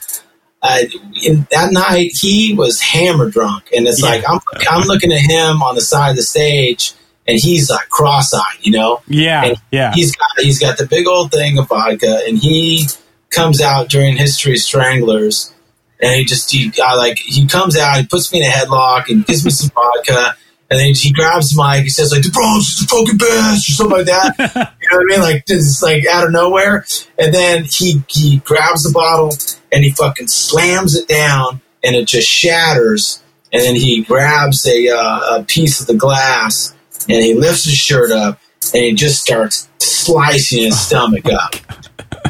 uh, 0.61 0.79
in, 1.23 1.47
that 1.51 1.71
night 1.71 2.11
he 2.13 2.55
was 2.55 2.81
hammer 2.81 3.29
drunk, 3.29 3.69
and 3.75 3.87
it's 3.87 4.01
yeah. 4.01 4.09
like 4.09 4.23
I'm 4.27 4.39
I'm 4.69 4.87
looking 4.87 5.11
at 5.11 5.19
him 5.19 5.61
on 5.61 5.75
the 5.75 5.81
side 5.81 6.11
of 6.11 6.15
the 6.15 6.23
stage, 6.23 6.93
and 7.27 7.39
he's 7.39 7.69
like 7.69 7.89
cross-eyed, 7.89 8.59
you 8.61 8.71
know. 8.71 9.01
Yeah, 9.07 9.45
and 9.45 9.57
yeah. 9.71 9.91
He's 9.93 10.15
got 10.15 10.29
he's 10.37 10.59
got 10.59 10.77
the 10.77 10.85
big 10.85 11.07
old 11.07 11.31
thing 11.31 11.57
of 11.57 11.67
vodka, 11.67 12.21
and 12.27 12.37
he 12.37 12.87
comes 13.29 13.61
out 13.61 13.89
during 13.89 14.17
History 14.17 14.57
Stranglers, 14.57 15.53
and 16.01 16.13
he 16.13 16.25
just 16.25 16.51
he 16.51 16.71
uh, 16.81 16.97
like 16.97 17.17
he 17.17 17.47
comes 17.47 17.77
out, 17.77 17.97
he 17.97 18.05
puts 18.05 18.31
me 18.31 18.39
in 18.39 18.45
a 18.45 18.49
headlock, 18.49 19.09
and 19.09 19.25
gives 19.25 19.43
me 19.43 19.51
some 19.51 19.69
vodka. 19.75 20.35
And 20.67 20.79
then 20.79 20.95
he 20.95 21.13
grabs 21.13 21.55
mic. 21.55 21.83
He 21.83 21.89
says 21.89 22.11
like 22.11 22.23
the 22.23 22.31
Bronx 22.31 22.69
is 22.69 22.79
the 22.79 22.87
fucking 22.87 23.17
best, 23.17 23.69
or 23.69 23.73
something 23.73 23.97
like 23.97 24.07
that. 24.07 24.73
you 24.81 24.89
know 24.89 24.97
what 24.97 25.13
I 25.13 25.15
mean? 25.15 25.21
Like 25.21 25.45
just 25.45 25.83
like 25.83 26.07
out 26.07 26.25
of 26.25 26.31
nowhere. 26.31 26.85
And 27.19 27.31
then 27.31 27.65
he 27.65 28.03
he 28.07 28.37
grabs 28.37 28.81
the 28.81 28.91
bottle 28.91 29.31
and 29.71 29.83
he 29.83 29.91
fucking 29.91 30.27
slams 30.27 30.95
it 30.95 31.07
down, 31.07 31.61
and 31.83 31.95
it 31.95 32.07
just 32.07 32.27
shatters. 32.27 33.21
And 33.53 33.61
then 33.61 33.75
he 33.75 34.03
grabs 34.03 34.67
a, 34.67 34.89
uh, 34.89 35.37
a 35.37 35.43
piece 35.43 35.79
of 35.79 35.87
the 35.87 35.93
glass 35.93 36.74
and 37.09 37.23
he 37.23 37.33
lifts 37.33 37.65
his 37.65 37.75
shirt 37.75 38.11
up 38.11 38.39
and 38.73 38.83
he 38.83 38.93
just 38.93 39.21
starts 39.21 39.67
slicing 39.79 40.63
his 40.63 40.79
stomach 40.79 41.25
up. 41.31 41.55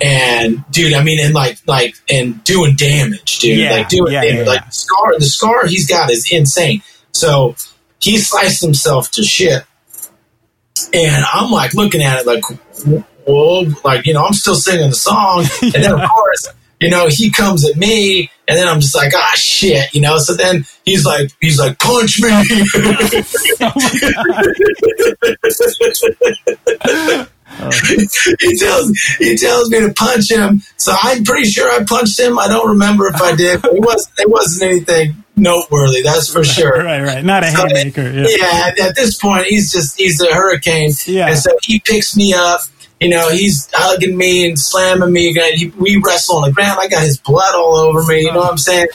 And 0.02 0.64
dude, 0.72 0.93
I 0.93 1.03
mean, 1.03 1.19
and 1.23 1.34
like, 1.34 1.57
like, 1.68 1.95
and 2.10 2.43
doing 2.43 2.76
damage, 2.76 3.39
dude. 3.39 3.57
Yeah, 3.57 3.72
like 3.72 3.89
doing 3.89 4.11
yeah, 4.11 4.23
damage. 4.23 4.45
Yeah, 4.45 4.53
like 4.53 4.65
the 4.65 4.72
scar, 4.72 5.19
the 5.19 5.26
scar 5.26 5.65
he's 5.68 5.88
got 5.88 6.10
is 6.10 6.30
insane. 6.31 6.81
So 7.11 7.56
he 7.99 8.18
sliced 8.18 8.61
himself 8.61 9.11
to 9.11 9.23
shit. 9.23 9.64
And 10.93 11.26
I'm 11.34 11.49
like 11.52 11.73
looking 11.73 12.02
at 12.02 12.19
it 12.19 12.27
like, 12.27 12.43
whoa, 13.26 13.65
like, 13.84 14.06
you 14.06 14.14
know, 14.14 14.26
I'm 14.26 14.34
still 14.34 14.56
singing 14.56 14.89
the 14.89 14.95
song. 14.95 15.45
And 15.61 15.84
then 15.84 15.93
of 15.93 16.10
course, 16.10 16.49
you 16.80 16.89
know, 16.89 17.07
he 17.10 17.31
comes 17.31 17.68
at 17.68 17.76
me 17.77 18.30
and 18.47 18.57
then 18.57 18.68
I'm 18.68 18.80
just 18.80 18.95
like, 18.95 19.14
ah, 19.15 19.34
shit, 19.35 19.93
you 19.93 20.02
know. 20.02 20.18
So 20.18 20.34
then 20.35 20.65
he's 20.84 21.06
like, 21.06 21.31
he's 21.41 21.60
like, 21.60 21.80
punch 21.80 22.19
me. 22.22 22.30
oh 27.57 27.72
he 28.39 28.57
tells 28.57 28.91
he 29.19 29.38
tells 29.38 29.69
me 29.69 29.80
to 29.81 29.93
punch 29.93 30.30
him. 30.30 30.61
So 30.77 30.93
I'm 31.02 31.23
pretty 31.23 31.49
sure 31.49 31.69
I 31.72 31.84
punched 31.85 32.19
him. 32.19 32.38
I 32.38 32.47
don't 32.47 32.69
remember 32.69 33.07
if 33.07 33.22
I 33.22 33.35
did. 33.35 33.61
But 33.61 33.73
it 33.73 33.81
wasn't 33.81 34.19
it 34.19 34.30
wasn't 34.30 34.72
anything 34.72 35.23
noteworthy. 35.35 36.02
That's 36.02 36.31
for 36.31 36.43
sure. 36.43 36.84
Right, 36.84 37.02
right. 37.02 37.23
Not 37.23 37.43
a 37.43 37.52
so, 37.52 37.68
haymaker. 37.68 38.10
Yeah. 38.11 38.72
yeah. 38.77 38.88
At 38.88 38.95
this 38.95 39.18
point, 39.18 39.45
he's 39.45 39.72
just 39.72 39.97
he's 39.97 40.22
a 40.22 40.34
hurricane. 40.34 40.91
Yeah. 41.06 41.27
And 41.27 41.38
so 41.38 41.52
he 41.64 41.80
picks 41.80 42.15
me 42.15 42.34
up 42.34 42.61
you 43.06 43.11
know, 43.11 43.30
he's 43.30 43.69
hugging 43.72 44.18
me 44.18 44.48
and 44.48 44.60
slamming 44.60 45.14
me. 45.14 45.36
We 45.77 46.02
wrestle 46.03 46.38
on 46.38 46.49
the 46.49 46.52
ground. 46.52 46.80
I 46.82 46.88
got 46.88 47.03
his 47.03 47.19
blood 47.19 47.53
all 47.53 47.76
over 47.76 48.03
me. 48.03 48.22
You 48.22 48.34
know 48.34 48.40
what 48.40 48.49
I'm 48.49 48.57
saying? 48.57 48.88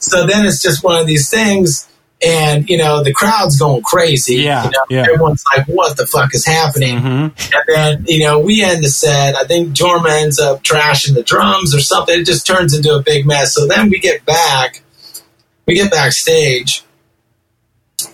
So 0.00 0.26
then 0.26 0.44
it's 0.44 0.60
just 0.60 0.84
one 0.84 1.00
of 1.00 1.06
these 1.06 1.30
things, 1.30 1.88
and 2.22 2.68
you 2.68 2.76
know, 2.76 3.02
the 3.02 3.14
crowd's 3.14 3.58
going 3.58 3.82
crazy. 3.82 4.42
Yeah, 4.42 4.64
you 4.64 4.70
know, 4.70 4.84
yeah. 4.90 5.00
Everyone's 5.04 5.42
like, 5.56 5.66
"What 5.66 5.96
the 5.96 6.06
fuck 6.06 6.34
is 6.34 6.44
happening?" 6.44 6.98
Mm-hmm. 6.98 7.54
And 7.54 7.64
then 7.66 8.04
you 8.06 8.26
know, 8.26 8.38
we 8.38 8.62
end 8.62 8.84
the 8.84 8.90
set. 8.90 9.34
I 9.34 9.44
think 9.44 9.70
Jorma 9.70 10.10
ends 10.10 10.38
up 10.38 10.62
trashing 10.62 11.14
the 11.14 11.22
drums 11.22 11.74
or 11.74 11.80
something. 11.80 12.20
It 12.20 12.24
just 12.24 12.46
turns 12.46 12.76
into 12.76 12.94
a 12.94 13.02
big 13.02 13.24
mess. 13.24 13.54
So 13.54 13.66
then 13.66 13.88
we 13.88 13.98
get 13.98 14.26
back. 14.26 14.82
We 15.64 15.74
get 15.74 15.90
backstage 15.90 16.84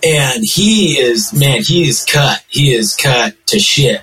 and 0.01 0.43
he 0.45 0.97
is 0.97 1.33
man 1.33 1.61
he 1.61 1.85
is 1.85 2.05
cut 2.05 2.41
he 2.47 2.73
is 2.73 2.95
cut 2.95 3.35
to 3.45 3.59
shit 3.59 4.01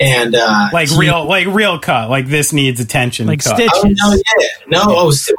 and 0.00 0.34
uh, 0.34 0.68
like 0.72 0.88
he, 0.88 0.98
real, 0.98 1.24
like 1.26 1.46
real 1.46 1.78
cut. 1.78 2.10
Like 2.10 2.26
this 2.26 2.52
needs 2.52 2.80
attention. 2.80 3.26
Like 3.26 3.42
cut. 3.42 3.54
stitches. 3.54 3.72
Oh, 3.74 3.88
no, 3.88 4.14
yeah, 4.14 4.48
no, 4.66 4.82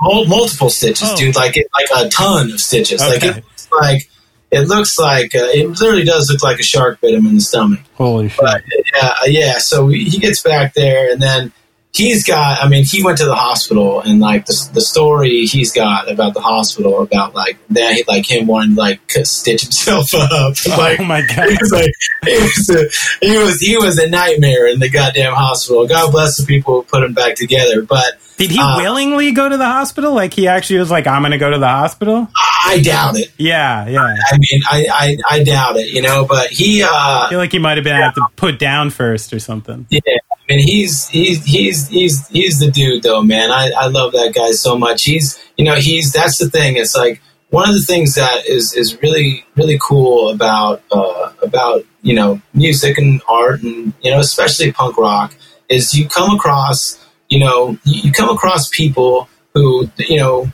oh, 0.02 0.26
multiple 0.26 0.70
stitches, 0.70 1.10
Oh. 1.12 1.16
dude. 1.16 1.36
Like 1.36 1.58
it, 1.58 1.68
like 1.74 2.06
a 2.06 2.10
ton 2.10 2.52
of 2.52 2.60
stitches. 2.60 3.02
Like 3.02 3.24
it 3.24 3.36
looks 3.36 3.68
like 3.72 4.10
it 4.52 4.68
looks 4.68 4.98
like 5.00 5.36
uh, 5.36 5.48
it 5.54 5.68
literally 5.68 6.04
does 6.04 6.30
look 6.32 6.44
like 6.44 6.60
a 6.60 6.64
shark 6.64 7.00
bit 7.02 7.14
him 7.14 7.26
in 7.26 7.36
the 7.36 7.42
stomach. 7.42 7.80
Holy 7.96 8.30
shit! 8.30 8.40
But 8.42 8.64
yeah, 8.94 9.14
yeah. 9.26 9.58
So 9.60 9.86
we, 9.86 10.06
he 10.06 10.18
gets 10.20 10.42
back 10.42 10.74
there, 10.74 11.12
and 11.12 11.22
then 11.22 11.52
he's 11.94 12.26
got. 12.26 12.64
I 12.64 12.68
mean, 12.68 12.86
he 12.86 13.04
went 13.04 13.18
to 13.20 13.26
the 13.26 13.36
hospital, 13.36 14.02
and 14.02 14.20
like 14.20 14.46
the, 14.46 14.70
the 14.74 14.82
story 14.82 15.46
he's 15.46 15.72
got 15.72 16.12
about 16.12 16.34
the 16.34 16.42
hospital 16.42 17.02
about 17.02 17.34
like 17.34 17.58
that, 17.70 18.04
like 18.08 18.30
him 18.30 18.48
wanting 18.48 18.76
to 18.76 18.82
like 18.82 19.00
stitch 19.24 19.64
himself 19.64 20.14
up. 20.14 20.56
Oh 20.70 20.78
like, 20.78 21.00
oh 21.00 21.06
my 21.06 21.22
god! 21.22 21.50
he 21.50 21.58
was 21.60 21.72
like 21.72 21.92
he 22.26 22.34
was, 22.34 22.70
a, 22.70 23.26
he 23.26 23.38
was 23.38 23.62
he 23.62 23.78
was 23.78 23.98
a 23.98 24.10
nightmare 24.10 24.68
in 24.68 24.80
the 24.80 24.90
goddamn 24.90 25.34
hospital. 25.34 25.88
God 25.88 26.12
bless 26.12 26.38
the 26.38 26.46
people 26.46 26.76
who 26.76 26.84
put 26.84 27.04
him 27.04 27.14
back 27.14 27.36
together. 27.36 27.82
But 27.82 28.20
Did 28.40 28.52
he 28.52 28.60
uh, 28.60 28.78
willingly 28.78 29.34
go 29.34 29.50
to 29.50 29.58
the 29.58 29.66
hospital? 29.66 30.14
Like 30.14 30.34
he 30.34 30.48
actually 30.48 30.80
was 30.80 30.90
like, 30.90 31.08
"I'm 31.08 31.22
going 31.24 31.34
to 31.34 31.38
go 31.38 31.50
to 31.52 31.58
the 31.58 31.68
hospital." 31.68 32.30
I 32.66 32.80
doubt 32.82 33.18
it. 33.20 33.34
Yeah, 33.38 33.86
yeah. 33.86 34.00
I 34.00 34.38
mean, 34.38 34.62
I, 34.66 34.88
I, 34.90 35.18
I 35.30 35.44
doubt 35.44 35.76
it. 35.76 35.90
You 35.90 36.02
know, 36.02 36.24
but 36.24 36.48
he. 36.50 36.82
Uh, 36.82 36.88
I 36.90 37.28
feel 37.30 37.38
like 37.38 37.52
he 37.52 37.60
might 37.60 37.76
have 37.76 37.84
been 37.84 37.98
have 37.98 38.16
to 38.16 38.26
put 38.38 38.58
down 38.58 38.92
first 38.92 39.34
or 39.34 39.40
something. 39.40 39.88
Yeah, 39.90 40.00
I 40.08 40.36
mean 40.48 40.66
he's 40.66 41.10
he's 41.10 41.44
he's 41.44 41.90
he's 41.90 42.28
he's 42.30 42.60
the 42.60 42.72
dude 42.72 43.04
though, 43.04 43.22
man. 43.22 43.52
I, 43.52 43.72
I 43.78 43.88
love 43.88 44.14
that 44.14 44.34
guy 44.34 44.52
so 44.52 44.78
much. 44.78 45.04
He's 45.04 45.38
you 45.58 45.66
know 45.66 45.76
he's 45.76 46.14
that's 46.14 46.38
the 46.38 46.50
thing. 46.50 46.78
It's 46.78 46.96
like 46.96 47.22
one 47.50 47.68
of 47.68 47.76
the 47.76 47.82
things 47.82 48.16
that 48.16 48.48
is 48.48 48.74
is 48.74 49.02
really 49.02 49.46
really 49.58 49.78
cool 49.82 50.30
about 50.30 50.82
uh, 50.94 51.34
about 51.44 51.84
you 52.04 52.16
know 52.16 52.42
music 52.54 52.98
and 52.98 53.22
art 53.28 53.64
and 53.64 53.92
you 54.02 54.12
know 54.12 54.20
especially 54.20 54.72
punk 54.72 54.98
rock 54.98 55.36
is 55.68 55.94
you 55.94 56.08
come 56.08 56.36
across 56.36 56.99
you 57.30 57.40
know 57.40 57.78
you 57.84 58.02
you 58.04 58.12
come 58.12 58.30
across 58.30 58.70
people 58.70 59.28
who 59.54 59.90
you 59.98 60.18
know 60.18 60.52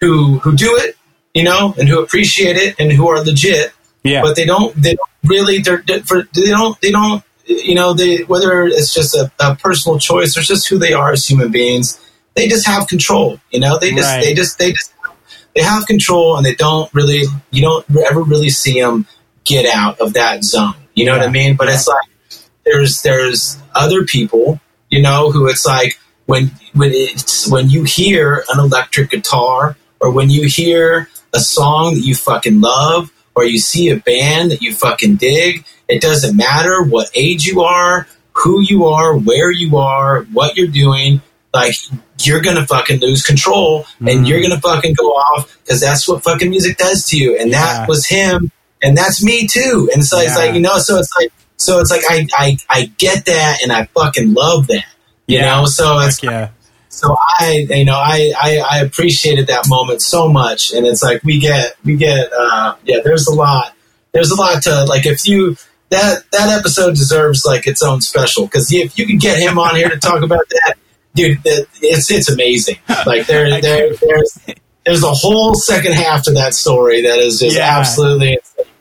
who 0.00 0.38
who 0.40 0.54
do 0.56 0.74
it 0.76 0.96
you 1.34 1.42
know 1.44 1.74
and 1.78 1.88
who 1.88 2.00
appreciate 2.02 2.56
it 2.56 2.74
and 2.78 2.92
who 2.92 3.08
are 3.08 3.22
legit 3.24 3.72
Yeah, 4.02 4.22
but 4.22 4.36
they 4.36 4.44
don't 4.46 4.74
they 4.80 4.94
don't 4.94 5.10
really 5.24 5.58
they're, 5.58 5.82
for, 6.06 6.22
they 6.34 6.50
don't 6.50 6.80
they 6.80 6.90
don't 6.90 7.22
you 7.46 7.74
know 7.74 7.92
they 7.94 8.18
whether 8.24 8.64
it's 8.66 8.92
just 8.94 9.14
a, 9.14 9.30
a 9.40 9.54
personal 9.56 9.98
choice 9.98 10.36
or 10.36 10.42
just 10.42 10.68
who 10.68 10.78
they 10.78 10.92
are 10.92 11.12
as 11.12 11.24
human 11.26 11.50
beings 11.50 12.00
they 12.34 12.48
just 12.48 12.66
have 12.66 12.86
control 12.88 13.38
you 13.50 13.60
know 13.60 13.78
they 13.78 13.90
just 13.92 14.08
Right. 14.08 14.24
they 14.24 14.34
just 14.34 14.58
they 14.58 14.72
just 14.72 14.92
they 15.54 15.62
have 15.62 15.86
control 15.86 16.36
and 16.36 16.44
they 16.44 16.54
don't 16.54 16.92
really 16.94 17.22
you 17.50 17.62
don't 17.62 17.84
ever 18.10 18.22
really 18.22 18.50
see 18.50 18.80
them 18.80 19.06
get 19.44 19.64
out 19.74 20.00
of 20.00 20.12
that 20.14 20.44
zone 20.44 20.74
you 20.94 21.04
know 21.04 21.12
what 21.16 21.26
i 21.26 21.30
mean 21.30 21.56
but 21.56 21.68
Yeah. 21.68 21.74
it's 21.74 21.86
like 21.88 22.08
there's 22.64 23.02
there's 23.02 23.56
other 23.74 24.04
people 24.04 24.60
you 24.90 25.00
know 25.02 25.30
who 25.30 25.48
it's 25.48 25.64
like 25.64 25.98
when 26.26 26.50
when 26.74 26.90
it's 26.92 27.48
when 27.48 27.70
you 27.70 27.84
hear 27.84 28.44
an 28.52 28.58
electric 28.60 29.10
guitar 29.10 29.76
or 30.00 30.10
when 30.10 30.28
you 30.30 30.46
hear 30.46 31.08
a 31.32 31.40
song 31.40 31.94
that 31.94 32.00
you 32.00 32.14
fucking 32.14 32.60
love 32.60 33.10
or 33.34 33.44
you 33.44 33.58
see 33.58 33.88
a 33.90 33.96
band 33.96 34.50
that 34.50 34.62
you 34.62 34.74
fucking 34.74 35.16
dig 35.16 35.64
it 35.88 36.00
doesn't 36.00 36.36
matter 36.36 36.82
what 36.82 37.08
age 37.14 37.44
you 37.44 37.62
are 37.62 38.06
who 38.32 38.60
you 38.60 38.86
are 38.86 39.16
where 39.16 39.50
you 39.50 39.76
are 39.76 40.22
what 40.32 40.56
you're 40.56 40.66
doing 40.68 41.20
like 41.54 41.74
you're 42.22 42.40
gonna 42.40 42.66
fucking 42.66 43.00
lose 43.00 43.22
control 43.22 43.86
and 44.00 44.08
Mhm. 44.08 44.28
you're 44.28 44.42
gonna 44.42 44.60
fucking 44.60 44.94
go 44.94 45.08
off 45.10 45.56
because 45.62 45.80
that's 45.80 46.06
what 46.08 46.22
fucking 46.22 46.50
music 46.50 46.76
does 46.76 47.06
to 47.08 47.16
you 47.18 47.36
and 47.36 47.50
Yeah. 47.50 47.62
that 47.62 47.88
was 47.88 48.06
him 48.06 48.50
and 48.82 48.96
that's 48.96 49.22
me 49.22 49.46
too 49.46 49.88
and 49.94 50.04
so 50.04 50.18
it's 50.18 50.36
like 50.36 50.54
you 50.54 50.60
know 50.60 50.78
so 50.78 50.98
it's 50.98 51.10
like 51.18 51.30
so 51.56 51.78
it's 51.80 51.90
like 51.90 52.02
I, 52.08 52.26
I 52.36 52.56
I 52.68 52.92
get 52.98 53.24
that 53.26 53.58
and 53.62 53.72
I 53.72 53.84
fucking 53.94 54.34
love 54.34 54.66
that 54.66 54.84
you 55.26 55.38
Yeah. 55.38 55.56
know 55.56 55.66
so 55.66 55.98
it's 56.00 56.20
Heck 56.20 56.30
yeah. 56.30 56.48
so 56.88 57.16
I, 57.38 57.66
you 57.68 57.84
know, 57.84 57.96
I, 57.96 58.32
I, 58.40 58.58
I 58.70 58.78
appreciated 58.80 59.48
that 59.48 59.68
moment 59.68 60.02
so 60.02 60.28
much, 60.28 60.72
and 60.72 60.86
it's 60.86 61.02
like 61.02 61.22
we 61.24 61.38
get, 61.38 61.76
we 61.84 61.96
get, 61.96 62.30
uh, 62.32 62.74
yeah. 62.84 62.98
There's 63.04 63.26
a 63.26 63.34
lot, 63.34 63.74
there's 64.12 64.30
a 64.30 64.36
lot 64.36 64.62
to 64.62 64.84
like. 64.84 65.04
If 65.06 65.26
you 65.26 65.56
that 65.90 66.22
that 66.32 66.58
episode 66.58 66.94
deserves 66.96 67.44
like 67.44 67.66
its 67.66 67.82
own 67.82 68.00
special 68.00 68.46
because 68.46 68.72
if 68.72 68.98
you 68.98 69.06
can 69.06 69.18
get 69.18 69.38
him 69.38 69.58
on 69.58 69.76
here 69.76 69.88
to 69.90 69.98
talk 69.98 70.22
about 70.22 70.48
that, 70.48 70.74
dude, 71.14 71.38
it's 71.44 72.10
it's 72.10 72.30
amazing. 72.30 72.76
Like 73.06 73.26
there, 73.26 73.60
there, 73.60 73.94
there's 73.94 74.38
there's 74.84 75.02
a 75.04 75.12
whole 75.12 75.54
second 75.54 75.92
half 75.92 76.24
to 76.24 76.32
that 76.32 76.54
story 76.54 77.02
that 77.02 77.18
is 77.18 77.38
just 77.40 77.56
yeah. 77.56 77.78
absolutely. 77.78 78.38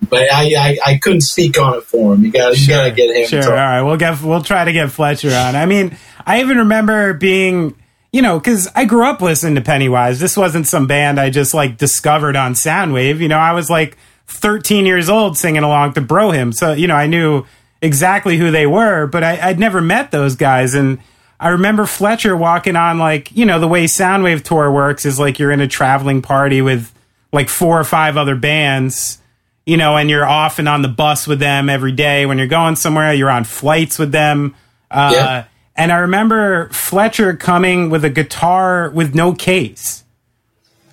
But 0.10 0.32
I, 0.32 0.54
I, 0.58 0.78
I 0.86 0.98
couldn't 0.98 1.22
speak 1.22 1.60
on 1.60 1.76
it 1.78 1.84
for 1.84 2.14
him. 2.14 2.24
You 2.24 2.32
got 2.32 2.58
you 2.58 2.68
got 2.68 2.84
to 2.84 2.92
get 2.92 3.16
him. 3.16 3.28
Sure. 3.28 3.50
All 3.52 3.56
right, 3.56 3.82
we'll 3.82 3.98
get 3.98 4.22
we'll 4.22 4.44
try 4.44 4.64
to 4.64 4.72
get 4.72 4.92
Fletcher 4.92 5.34
on. 5.34 5.56
I 5.56 5.66
mean, 5.66 5.98
I 6.26 6.42
even 6.42 6.58
remember 6.58 7.14
being 7.14 7.76
you 8.16 8.22
know, 8.22 8.40
because 8.40 8.70
I 8.74 8.86
grew 8.86 9.06
up 9.06 9.20
listening 9.20 9.56
to 9.56 9.62
Pennywise. 9.62 10.22
This 10.22 10.38
wasn't 10.38 10.68
some 10.68 10.88
band 10.88 11.20
I 11.20 11.30
just 11.30 11.54
like 11.54 11.78
discovered 11.78 12.38
on 12.38 12.54
Soundwave. 12.54 13.20
You 13.20 13.28
know, 13.28 13.38
I 13.38 13.52
was 13.52 13.70
like 13.70 13.98
13 14.28 14.86
years 14.86 15.10
old 15.10 15.38
singing 15.38 15.64
along 15.64 15.96
to 15.96 16.02
Bro 16.02 16.32
Hymn. 16.32 16.54
So, 16.54 16.72
you 16.72 16.88
know, 16.88 16.96
I 16.96 17.08
knew 17.08 17.46
exactly 17.82 18.38
who 18.38 18.52
they 18.52 18.66
were, 18.66 19.06
but 19.06 19.22
I, 19.22 19.48
would 19.48 19.60
never 19.60 19.82
met 19.82 20.12
those 20.12 20.38
guys. 20.38 20.76
And 20.76 21.00
I 21.42 21.50
remember 21.50 21.86
Fletcher 21.86 22.38
walking 22.38 22.78
on, 22.78 23.00
like, 23.00 23.36
you 23.36 23.46
know, 23.46 23.60
the 23.60 23.68
way 23.68 23.84
Soundwave 23.84 24.44
Tour 24.44 24.72
works 24.72 25.06
is 25.06 25.20
like 25.20 25.38
you're 25.38 25.52
in 25.52 25.60
a 25.60 25.68
traveling 25.68 26.22
party 26.22 26.62
with 26.62 26.94
like 27.34 27.50
four 27.50 27.78
or 27.78 27.84
five 27.84 28.16
other 28.16 28.38
bands, 28.38 29.20
you 29.66 29.76
know, 29.76 29.98
and 29.98 30.10
you're 30.10 30.26
off 30.26 30.58
and 30.58 30.70
on 30.70 30.84
the 30.84 30.88
bus 30.88 31.28
with 31.28 31.40
them 31.40 31.70
every 31.70 31.92
day. 31.92 32.26
When 32.26 32.38
you're 32.38 32.48
going 32.48 32.78
somewhere, 32.78 33.14
you're 33.14 33.30
on 33.30 33.44
flights 33.44 34.00
with 34.00 34.14
them. 34.14 34.56
Uh, 34.90 35.12
yeah. 35.14 35.46
And 35.76 35.92
I 35.92 35.98
remember 35.98 36.70
Fletcher 36.70 37.36
coming 37.36 37.90
with 37.90 38.06
a 38.06 38.10
guitar 38.10 38.90
with 38.90 39.14
no 39.14 39.34
case. 39.34 40.04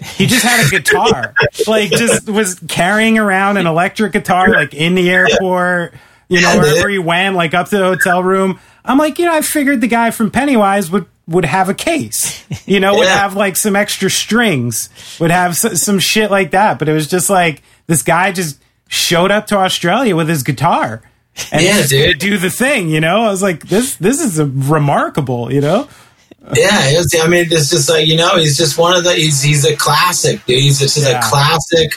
He 0.03 0.27
just 0.27 0.45
had 0.45 0.67
a 0.67 0.71
guitar, 0.71 1.35
like 1.69 1.91
just 1.91 2.29
was 2.29 2.59
carrying 2.69 3.19
around 3.19 3.57
an 3.57 3.67
electric 3.69 4.13
guitar, 4.13 4.49
like 4.51 4.75
in 4.75 4.97
the 4.97 5.09
airport, 5.09 5.95
you 6.29 6.41
know, 6.41 6.57
wherever 6.59 6.89
he 6.89 6.99
went, 6.99 7.37
like 7.37 7.55
up 7.55 7.69
to 7.69 7.79
the 7.79 7.85
hotel 7.85 8.23
room. 8.23 8.59
I'm 8.85 8.99
like, 8.99 9.21
you 9.21 9.27
know, 9.27 9.35
I 9.35 9.43
figured 9.43 9.81
the 9.81 9.87
guy 9.87 10.11
from 10.11 10.33
Pennywise 10.33 10.91
would 10.91 11.07
would 11.29 11.45
have 11.45 11.69
a 11.69 11.75
case, 11.75 12.45
you 12.67 12.81
know, 12.81 12.97
would 12.97 13.07
have 13.07 13.37
like 13.37 13.55
some 13.55 13.77
extra 13.77 14.11
strings, 14.11 14.89
would 15.21 15.31
have 15.31 15.57
some 15.57 16.01
shit 16.01 16.33
like 16.33 16.51
that. 16.51 16.81
But 16.81 16.89
it 16.89 16.93
was 16.93 17.07
just 17.07 17.31
like 17.31 17.63
this 17.87 18.03
guy 18.03 18.33
just 18.33 18.61
showed 18.89 19.31
up 19.31 19.47
to 19.47 19.57
Australia 19.57 20.17
with 20.17 20.29
his 20.29 20.43
guitar 20.43 21.01
and 21.51 21.63
yeah, 21.63 21.87
dude. 21.87 22.19
do 22.19 22.39
the 22.39 22.51
thing, 22.51 22.89
you 22.89 23.01
know. 23.01 23.23
I 23.23 23.31
was 23.31 23.43
like, 23.43 23.69
this 23.69 23.97
this 23.97 24.21
is 24.21 24.41
remarkable, 24.41 25.53
you 25.53 25.61
know 25.61 25.89
yeah, 26.55 26.99
was, 26.99 27.15
I 27.21 27.29
mean, 27.29 27.47
it's 27.51 27.71
just 27.71 27.89
like 27.89 28.07
you 28.07 28.17
know, 28.17 28.37
he's 28.37 28.57
just 28.57 28.77
one 28.77 28.97
of 28.97 29.05
the 29.05 29.15
he's 29.15 29.43
he's 29.43 29.65
a 29.65 29.77
classic, 29.77 30.45
dude. 30.45 30.59
He's 30.59 30.79
just 30.79 30.99
yeah. 30.99 31.19
a 31.19 31.23
classic, 31.23 31.93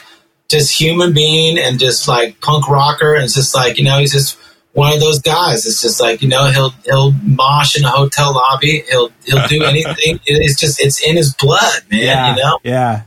just 0.49 0.79
human 0.79 1.13
being 1.13 1.57
and 1.57 1.79
just 1.79 2.07
like 2.07 2.39
punk 2.41 2.69
rocker, 2.69 3.15
and 3.15 3.23
it's 3.23 3.33
just 3.33 3.55
like 3.55 3.77
you 3.77 3.83
know, 3.83 3.97
he's 3.97 4.13
just 4.13 4.37
one 4.73 4.93
of 4.93 4.99
those 4.99 5.19
guys. 5.19 5.65
It's 5.65 5.81
just 5.81 5.99
like 5.99 6.21
you 6.21 6.27
know, 6.27 6.45
he'll 6.51 6.69
he'll 6.85 7.11
mosh 7.11 7.77
in 7.77 7.85
a 7.85 7.89
hotel 7.89 8.33
lobby. 8.35 8.83
He'll 8.89 9.11
he'll 9.25 9.47
do 9.47 9.63
anything. 9.65 10.19
it's 10.25 10.59
just 10.59 10.79
it's 10.79 11.05
in 11.05 11.17
his 11.17 11.33
blood, 11.33 11.81
man. 11.89 12.01
Yeah, 12.01 12.35
you 12.35 12.43
know, 12.43 12.59
yeah. 12.63 13.01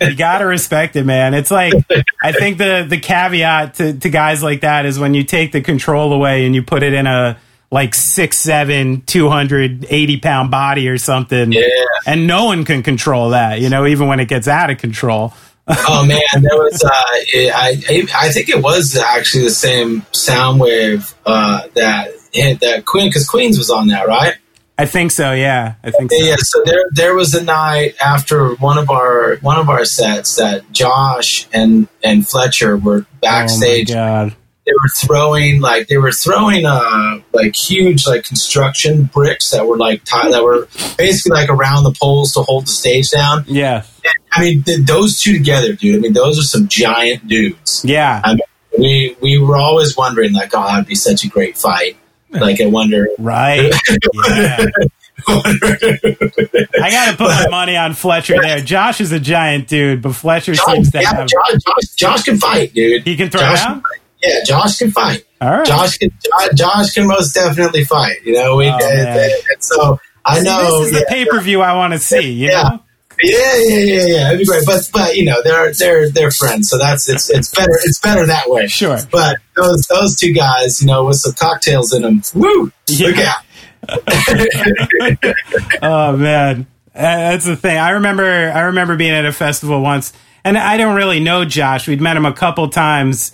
You 0.00 0.14
gotta 0.14 0.46
respect 0.46 0.96
it, 0.96 1.04
man. 1.04 1.34
It's 1.34 1.50
like 1.50 1.74
I 2.22 2.32
think 2.32 2.58
the 2.58 2.86
the 2.88 2.98
caveat 2.98 3.74
to, 3.74 3.92
to 3.98 4.10
guys 4.10 4.42
like 4.42 4.62
that 4.62 4.86
is 4.86 4.98
when 4.98 5.14
you 5.14 5.24
take 5.24 5.52
the 5.52 5.60
control 5.60 6.12
away 6.12 6.46
and 6.46 6.54
you 6.54 6.62
put 6.62 6.82
it 6.82 6.92
in 6.92 7.06
a 7.06 7.38
like 7.70 7.94
six 7.94 8.38
seven, 8.38 9.02
two 9.02 9.28
hundred 9.28 9.86
eighty 9.90 10.18
pound 10.18 10.50
body 10.50 10.88
or 10.88 10.98
something. 10.98 11.52
Yeah. 11.52 11.66
And 12.06 12.26
no 12.26 12.46
one 12.46 12.64
can 12.64 12.82
control 12.82 13.30
that, 13.30 13.60
you 13.60 13.68
know, 13.68 13.86
even 13.86 14.08
when 14.08 14.20
it 14.20 14.28
gets 14.28 14.48
out 14.48 14.70
of 14.70 14.78
control. 14.78 15.34
oh 15.68 16.04
man, 16.04 16.18
there 16.32 16.56
was 16.56 16.82
uh, 16.82 16.88
I 16.90 18.06
I 18.14 18.30
think 18.30 18.48
it 18.48 18.62
was 18.62 18.96
actually 18.96 19.44
the 19.44 19.50
same 19.50 20.00
Soundwave 20.12 21.14
uh, 21.26 21.68
that 21.74 22.10
hit 22.32 22.60
that 22.60 22.86
Queen 22.86 23.08
because 23.10 23.26
Queens 23.28 23.58
was 23.58 23.68
on 23.68 23.88
that, 23.88 24.06
right? 24.06 24.36
I 24.78 24.86
think 24.86 25.10
so. 25.10 25.32
Yeah, 25.32 25.74
I 25.82 25.90
think 25.90 26.12
so. 26.12 26.24
Yeah, 26.24 26.36
so 26.38 26.62
there 26.64 26.84
there 26.92 27.14
was 27.14 27.34
a 27.34 27.42
night 27.42 27.96
after 28.00 28.54
one 28.54 28.78
of 28.78 28.90
our 28.90 29.36
one 29.38 29.58
of 29.58 29.68
our 29.68 29.84
sets 29.84 30.36
that 30.36 30.70
Josh 30.70 31.48
and 31.52 31.88
and 32.02 32.28
Fletcher 32.28 32.76
were 32.76 33.04
backstage. 33.20 33.90
Oh 33.90 34.30
they 34.68 34.72
were 34.72 34.88
throwing 35.06 35.60
like 35.60 35.88
they 35.88 35.96
were 35.96 36.12
throwing 36.12 36.66
uh 36.66 37.20
like 37.32 37.56
huge 37.56 38.06
like 38.06 38.24
construction 38.24 39.04
bricks 39.04 39.50
that 39.50 39.66
were 39.66 39.78
like 39.78 40.04
t- 40.04 40.30
that 40.30 40.44
were 40.44 40.68
basically 40.98 41.40
like 41.40 41.48
around 41.48 41.84
the 41.84 41.94
poles 41.98 42.34
to 42.34 42.42
hold 42.42 42.66
the 42.66 42.70
stage 42.70 43.10
down. 43.10 43.44
Yeah, 43.46 43.84
and, 44.04 44.14
I 44.30 44.40
mean 44.42 44.62
th- 44.62 44.86
those 44.86 45.20
two 45.20 45.32
together, 45.38 45.72
dude. 45.72 45.96
I 45.96 45.98
mean 46.00 46.12
those 46.12 46.38
are 46.38 46.42
some 46.42 46.68
giant 46.68 47.26
dudes. 47.26 47.82
Yeah, 47.84 48.20
I 48.22 48.34
mean, 48.34 48.42
we 48.78 49.16
we 49.20 49.38
were 49.38 49.56
always 49.56 49.96
wondering 49.96 50.34
like, 50.34 50.50
oh, 50.52 50.74
it'd 50.74 50.86
be 50.86 50.94
such 50.94 51.24
a 51.24 51.28
great 51.28 51.56
fight. 51.56 51.96
Like 52.40 52.60
I 52.60 52.66
wonder, 52.66 53.08
right? 53.18 53.72
Yeah. 54.28 54.66
I 55.26 56.90
got 56.90 57.10
to 57.10 57.16
put 57.16 57.26
my 57.26 57.48
money 57.50 57.76
on 57.76 57.94
Fletcher 57.94 58.36
there. 58.40 58.60
Josh 58.60 59.00
is 59.00 59.10
a 59.10 59.18
giant 59.18 59.66
dude, 59.66 60.00
but 60.00 60.14
Fletcher 60.14 60.54
Josh, 60.54 60.64
seems 60.66 60.92
to 60.92 61.00
yeah, 61.00 61.08
have. 61.08 61.26
Josh, 61.26 61.52
Josh, 61.54 61.94
Josh, 61.96 62.22
can 62.22 62.38
fight, 62.38 62.72
dude. 62.72 63.02
He 63.02 63.16
can 63.16 63.28
throw 63.28 63.40
Josh 63.40 63.64
down. 63.64 63.82
Yeah, 64.22 64.44
Josh 64.46 64.78
can 64.78 64.92
fight. 64.92 65.24
All 65.40 65.50
right. 65.50 65.66
Josh 65.66 65.98
can 65.98 66.12
Josh, 66.54 66.92
can 66.92 67.08
most 67.08 67.34
definitely 67.34 67.84
fight. 67.84 68.24
You 68.24 68.34
know, 68.34 68.56
we, 68.56 68.68
oh, 68.68 68.78
and, 68.80 69.32
so 69.60 69.98
I 70.24 70.40
know 70.40 70.80
this 70.80 70.88
is 70.88 70.94
yeah, 70.94 71.00
the 71.00 71.06
pay 71.08 71.24
per 71.24 71.40
view 71.40 71.62
I 71.62 71.74
want 71.74 71.94
to 71.94 71.98
see. 71.98 72.30
You 72.32 72.50
yeah. 72.50 72.62
know. 72.62 72.82
Yeah, 73.22 73.56
yeah, 73.56 73.78
yeah, 73.78 74.06
yeah. 74.06 74.28
It'd 74.28 74.38
be 74.38 74.44
great, 74.44 74.64
but 74.64 74.88
but 74.92 75.16
you 75.16 75.24
know 75.24 75.42
they're 75.42 75.72
they're 75.72 76.10
they're 76.10 76.30
friends, 76.30 76.70
so 76.70 76.78
that's 76.78 77.08
it's 77.08 77.28
it's 77.30 77.52
better 77.54 77.74
it's 77.84 77.98
better 78.00 78.26
that 78.26 78.48
way. 78.48 78.68
Sure. 78.68 78.98
But 79.10 79.38
those 79.56 79.86
those 79.86 80.16
two 80.16 80.32
guys, 80.32 80.80
you 80.80 80.86
know, 80.86 81.06
with 81.06 81.16
some 81.16 81.32
cocktails 81.32 81.92
in 81.92 82.02
them, 82.02 82.22
woo, 82.34 82.72
yeah. 82.88 83.06
look 83.06 83.18
out. 83.18 83.44
oh 85.82 86.16
man, 86.16 86.66
that's 86.92 87.44
the 87.44 87.56
thing. 87.56 87.78
I 87.78 87.90
remember 87.90 88.24
I 88.24 88.60
remember 88.62 88.96
being 88.96 89.12
at 89.12 89.24
a 89.24 89.32
festival 89.32 89.80
once 89.80 90.12
and 90.48 90.56
I 90.56 90.76
don't 90.76 90.96
really 90.96 91.20
know 91.20 91.44
Josh. 91.44 91.86
We'd 91.86 92.00
met 92.00 92.16
him 92.16 92.24
a 92.24 92.32
couple 92.32 92.68
times, 92.70 93.32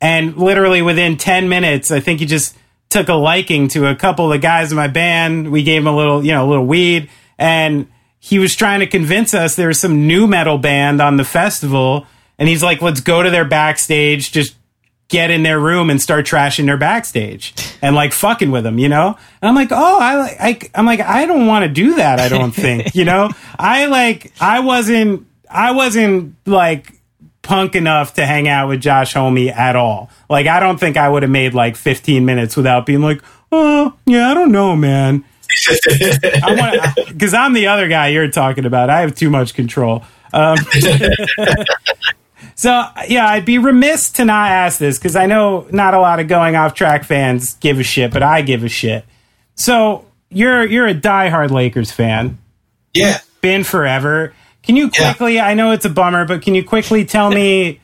and 0.00 0.36
literally 0.36 0.82
within 0.82 1.16
10 1.16 1.48
minutes, 1.48 1.90
I 1.90 2.00
think 2.00 2.20
he 2.20 2.26
just 2.26 2.56
took 2.88 3.08
a 3.08 3.14
liking 3.14 3.68
to 3.68 3.86
a 3.86 3.94
couple 3.94 4.26
of 4.26 4.32
the 4.32 4.38
guys 4.38 4.72
in 4.72 4.76
my 4.76 4.88
band. 4.88 5.50
We 5.50 5.62
gave 5.62 5.82
him 5.82 5.86
a 5.86 5.96
little, 5.96 6.24
you 6.24 6.32
know, 6.32 6.44
a 6.44 6.48
little 6.48 6.66
weed, 6.66 7.08
and 7.38 7.88
he 8.26 8.40
was 8.40 8.56
trying 8.56 8.80
to 8.80 8.88
convince 8.88 9.34
us 9.34 9.54
there 9.54 9.68
was 9.68 9.78
some 9.78 10.08
nu 10.08 10.26
metal 10.26 10.58
band 10.58 11.00
on 11.00 11.16
the 11.16 11.24
festival. 11.24 12.08
And 12.40 12.48
he's 12.48 12.60
like, 12.60 12.82
let's 12.82 13.00
go 13.00 13.22
to 13.22 13.30
their 13.30 13.44
backstage, 13.44 14.32
just 14.32 14.56
get 15.06 15.30
in 15.30 15.44
their 15.44 15.60
room 15.60 15.90
and 15.90 16.02
start 16.02 16.26
trashing 16.26 16.66
their 16.66 16.76
backstage 16.76 17.54
and 17.80 17.94
like 17.94 18.12
fucking 18.12 18.50
with 18.50 18.64
them, 18.64 18.80
you 18.80 18.88
know? 18.88 19.16
And 19.40 19.48
I'm 19.48 19.54
like, 19.54 19.70
oh, 19.70 19.98
I, 20.00 20.36
I 20.40 20.60
I'm 20.74 20.84
like, 20.84 20.98
I 20.98 21.26
don't 21.26 21.46
want 21.46 21.66
to 21.66 21.68
do 21.68 21.94
that. 21.94 22.18
I 22.18 22.28
don't 22.28 22.50
think, 22.50 22.96
you 22.96 23.04
know, 23.04 23.30
I 23.60 23.86
like, 23.86 24.32
I 24.40 24.58
wasn't 24.58 25.24
I 25.48 25.70
wasn't 25.70 26.34
like 26.46 26.94
punk 27.42 27.76
enough 27.76 28.14
to 28.14 28.26
hang 28.26 28.48
out 28.48 28.66
with 28.68 28.80
Josh 28.80 29.14
Homme 29.14 29.50
at 29.50 29.76
all. 29.76 30.10
Like, 30.28 30.48
I 30.48 30.58
don't 30.58 30.80
think 30.80 30.96
I 30.96 31.08
would 31.08 31.22
have 31.22 31.30
made 31.30 31.54
like 31.54 31.76
15 31.76 32.24
minutes 32.24 32.56
without 32.56 32.86
being 32.86 33.02
like, 33.02 33.22
oh, 33.52 33.94
yeah, 34.04 34.32
I 34.32 34.34
don't 34.34 34.50
know, 34.50 34.74
man. 34.74 35.24
Because 37.06 37.34
I'm 37.34 37.52
the 37.52 37.68
other 37.68 37.88
guy 37.88 38.08
you're 38.08 38.30
talking 38.30 38.66
about. 38.66 38.90
I 38.90 39.00
have 39.00 39.14
too 39.14 39.30
much 39.30 39.54
control. 39.54 40.04
Um, 40.32 40.56
so, 42.54 42.84
yeah, 43.08 43.26
I'd 43.28 43.44
be 43.44 43.58
remiss 43.58 44.12
to 44.12 44.24
not 44.24 44.50
ask 44.50 44.78
this 44.78 44.98
because 44.98 45.16
I 45.16 45.26
know 45.26 45.66
not 45.70 45.94
a 45.94 46.00
lot 46.00 46.20
of 46.20 46.28
going 46.28 46.56
off 46.56 46.74
track 46.74 47.04
fans 47.04 47.54
give 47.54 47.78
a 47.78 47.82
shit, 47.82 48.12
but 48.12 48.22
I 48.22 48.42
give 48.42 48.64
a 48.64 48.68
shit. 48.68 49.04
So, 49.54 50.04
you're 50.30 50.64
you're 50.66 50.86
a 50.86 50.94
diehard 50.94 51.50
Lakers 51.50 51.90
fan. 51.90 52.38
Yeah. 52.92 53.20
Been 53.40 53.64
forever. 53.64 54.34
Can 54.62 54.76
you 54.76 54.90
quickly? 54.90 55.36
Yeah. 55.36 55.46
I 55.46 55.54
know 55.54 55.70
it's 55.70 55.84
a 55.84 55.90
bummer, 55.90 56.26
but 56.26 56.42
can 56.42 56.54
you 56.54 56.64
quickly 56.64 57.04
tell 57.04 57.30
me, 57.30 57.80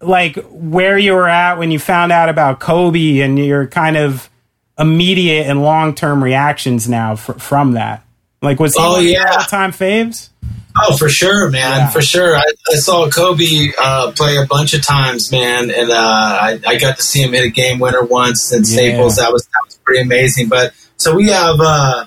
like, 0.00 0.36
where 0.50 0.96
you 0.96 1.12
were 1.12 1.28
at 1.28 1.58
when 1.58 1.70
you 1.70 1.78
found 1.78 2.10
out 2.10 2.28
about 2.28 2.58
Kobe 2.58 3.20
and 3.20 3.38
your 3.38 3.66
kind 3.66 3.96
of 3.96 4.30
immediate 4.78 5.46
and 5.46 5.62
long 5.62 5.94
term 5.94 6.22
reactions 6.22 6.88
now 6.88 7.16
fr- 7.16 7.32
from 7.32 7.72
that? 7.72 8.04
Like, 8.40 8.58
was 8.58 8.74
he 8.74 8.82
oh, 8.82 8.98
yeah. 8.98 9.36
all 9.38 9.44
time 9.44 9.72
faves? 9.72 10.30
Oh, 10.76 10.96
for 10.96 11.08
sure, 11.08 11.50
man, 11.50 11.80
yeah. 11.80 11.90
for 11.90 12.00
sure. 12.00 12.34
I, 12.34 12.44
I 12.70 12.76
saw 12.76 13.08
Kobe 13.10 13.72
uh, 13.78 14.12
play 14.12 14.36
a 14.36 14.46
bunch 14.46 14.72
of 14.72 14.84
times, 14.84 15.30
man, 15.30 15.70
and 15.70 15.90
uh, 15.90 15.94
I, 15.94 16.60
I, 16.66 16.78
got 16.78 16.96
to 16.96 17.02
see 17.02 17.22
him 17.22 17.34
hit 17.34 17.44
a 17.44 17.50
game 17.50 17.78
winner 17.78 18.02
once 18.02 18.52
in 18.52 18.64
Staples. 18.64 19.18
Yeah. 19.18 19.24
That 19.24 19.32
was 19.32 19.44
that 19.46 19.60
was 19.66 19.76
pretty 19.84 20.00
amazing. 20.00 20.48
But 20.48 20.72
so 20.96 21.14
we 21.14 21.28
have, 21.28 21.56
uh, 21.60 22.06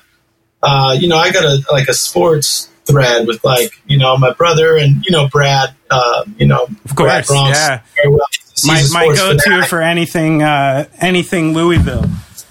uh 0.64 0.98
you 1.00 1.08
know, 1.08 1.18
I 1.18 1.32
got 1.32 1.44
a 1.44 1.64
like 1.72 1.88
a 1.90 1.94
sports 1.94 2.72
thread 2.86 3.28
with 3.28 3.44
like 3.44 3.72
you 3.86 4.00
know 4.00 4.18
my 4.18 4.34
brother 4.34 4.78
and 4.78 5.06
you 5.06 5.12
know 5.12 5.28
Brad, 5.28 5.76
uh, 5.92 6.24
you 6.38 6.48
know 6.48 6.68
of 6.86 6.96
course, 6.96 7.28
Bronx, 7.28 7.58
yeah. 7.58 7.82
Well. 8.06 8.22
My, 8.66 8.82
my 8.94 9.14
go 9.14 9.34
to 9.34 9.62
for, 9.62 9.68
for, 9.68 9.82
anything 9.82 10.42
uh, 10.42 10.88
anything 11.00 11.54
Louisville. 11.54 12.06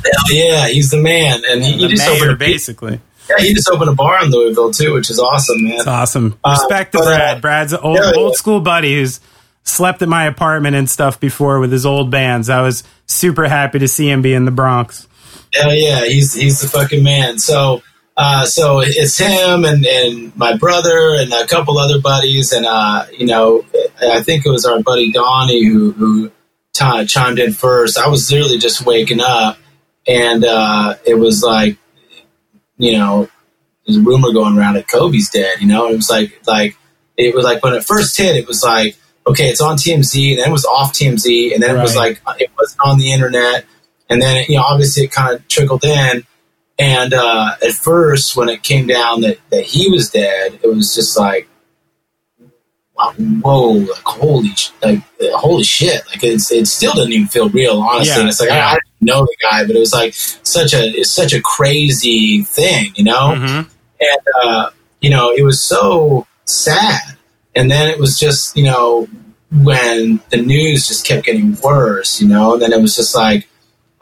Hell 0.05 0.37
yeah, 0.37 0.69
he's 0.69 0.91
the 0.91 0.99
man, 0.99 1.43
and 1.49 1.63
he, 1.63 1.73
he 1.73 1.89
just 1.89 2.07
mayor, 2.07 2.37
basically. 2.37 3.01
Yeah, 3.29 3.37
he 3.39 3.55
just 3.55 3.71
opened 3.71 3.91
a 3.91 3.95
bar 3.95 4.23
in 4.23 4.31
Louisville 4.31 4.71
too, 4.71 4.95
which 4.95 5.11
is 5.11 5.19
awesome, 5.19 5.65
man. 5.65 5.75
It's 5.75 5.87
awesome. 5.87 6.39
Uh, 6.45 6.59
Respect 6.59 6.95
uh, 6.95 6.99
to 6.99 7.05
Brad. 7.05 7.41
Brad's 7.41 7.73
an 7.73 7.81
old, 7.83 7.99
yeah, 7.99 8.13
old 8.17 8.35
school 8.35 8.61
buddy 8.61 8.95
who's 8.97 9.21
slept 9.63 10.03
at 10.03 10.09
my 10.09 10.27
apartment 10.27 10.77
and 10.77 10.89
stuff 10.89 11.19
before 11.19 11.59
with 11.59 11.73
his 11.73 11.87
old 11.87 12.11
bands. 12.11 12.51
I 12.51 12.61
was 12.61 12.85
super 13.07 13.49
happy 13.49 13.79
to 13.79 13.89
see 13.89 14.11
him 14.11 14.21
be 14.21 14.35
in 14.35 14.45
the 14.45 14.51
Bronx. 14.51 15.09
Hell 15.55 15.75
yeah, 15.75 16.05
he's 16.05 16.35
he's 16.35 16.61
the 16.61 16.69
fucking 16.69 17.03
man. 17.03 17.39
So 17.39 17.83
uh, 18.17 18.45
so 18.45 18.81
it's 18.81 19.19
him 19.19 19.65
and, 19.65 19.87
and 19.87 20.37
my 20.37 20.57
brother 20.57 21.15
and 21.15 21.33
a 21.33 21.47
couple 21.47 21.79
other 21.79 22.01
buddies 22.01 22.53
and 22.53 22.67
uh, 22.67 23.07
you 23.17 23.27
know 23.27 23.65
I 24.01 24.23
think 24.23 24.47
it 24.47 24.51
was 24.51 24.65
our 24.65 24.83
buddy 24.83 25.11
Donnie 25.11 25.65
who 25.65 25.93
who 25.93 26.31
t- 26.75 27.07
chimed 27.07 27.39
in 27.39 27.53
first. 27.53 27.99
I 27.99 28.09
was 28.09 28.31
literally 28.31 28.59
just 28.59 28.85
waking 28.85 29.21
up 29.21 29.59
and 30.07 30.45
uh, 30.45 30.95
it 31.07 31.15
was 31.15 31.43
like 31.43 31.79
you 32.77 32.97
know 32.97 33.29
there's 33.87 33.99
a 33.99 34.03
rumor 34.03 34.33
going 34.33 34.57
around 34.59 34.75
that 34.75 34.89
Kobe's 34.89 35.31
dead. 35.31 35.61
You 35.61 35.67
know, 35.67 35.89
it 35.89 35.97
was 35.97 36.11
like 36.11 36.41
like 36.47 36.77
it 37.17 37.35
was 37.35 37.45
like 37.45 37.63
when 37.63 37.75
it 37.75 37.85
first 37.85 38.17
hit, 38.17 38.37
it 38.37 38.47
was 38.47 38.63
like 38.63 38.97
okay, 39.27 39.49
it's 39.49 39.61
on 39.61 39.77
TMZ, 39.77 40.31
and 40.33 40.39
then 40.41 40.49
it 40.49 40.53
was 40.53 40.65
off 40.65 40.93
TMZ, 40.93 41.55
and 41.55 41.63
then 41.63 41.75
right. 41.75 41.79
it 41.79 41.83
was 41.83 41.97
like 41.97 42.21
it 42.39 42.51
was 42.59 42.77
on 42.85 42.99
the 42.99 43.13
internet, 43.13 43.65
and 44.09 44.21
then 44.21 44.45
you 44.49 44.57
know 44.57 44.63
obviously 44.63 45.05
it 45.05 45.13
kind 45.13 45.35
of 45.35 45.47
trickled 45.49 45.85
in. 45.85 46.27
And 46.77 47.15
uh, 47.15 47.55
at 47.63 47.73
first, 47.73 48.37
when 48.37 48.49
it 48.49 48.65
came 48.65 48.89
down 48.89 49.21
that, 49.21 49.39
that 49.51 49.65
he 49.65 49.89
was 49.89 50.11
dead, 50.11 50.59
it 50.61 50.67
was 50.67 50.93
just 50.93 51.17
like, 51.17 51.49
whoa, 53.13 53.71
like 53.73 54.05
holy, 54.05 54.51
like 54.83 55.01
holy 55.35 55.63
shit! 55.63 56.07
Like 56.09 56.23
it's, 56.25 56.51
it 56.51 56.67
still 56.67 56.93
doesn't 56.95 57.13
even 57.13 57.29
feel 57.29 57.49
real, 57.49 57.81
honestly. 57.81 58.23
Yeah, 58.23 58.29
it's 58.29 58.41
like. 58.41 58.51
I, 58.51 58.61
I, 58.61 58.73
didn't 58.75 58.85
know 59.01 59.25
the 59.25 59.37
guy, 59.43 59.67
but 59.67 59.77
it 59.77 59.79
was 59.79 59.93
like 59.93 60.15
such 60.15 60.73
a 60.75 60.83
it's 60.83 61.13
such 61.13 61.33
a 61.33 61.41
crazy 61.41 62.43
thing, 62.43 62.93
you 62.97 63.05
know. 63.05 63.35
Mm-hmm. 63.35 63.69
And 64.01 64.21
uh, 64.43 64.71
you 65.01 65.11
know, 65.11 65.31
it 65.31 65.43
was 65.43 65.63
so 65.63 66.27
sad 66.47 67.15
and 67.55 67.71
then 67.71 67.89
it 67.89 67.99
was 67.99 68.19
just, 68.19 68.57
you 68.57 68.65
know, 68.65 69.09
when 69.51 70.21
the 70.31 70.39
news 70.39 70.89
just 70.89 71.07
kept 71.07 71.25
getting 71.25 71.57
worse, 71.63 72.21
you 72.21 72.27
know, 72.27 72.55
and 72.55 72.63
then 72.63 72.73
it 72.73 72.81
was 72.81 72.97
just 72.97 73.15
like, 73.15 73.49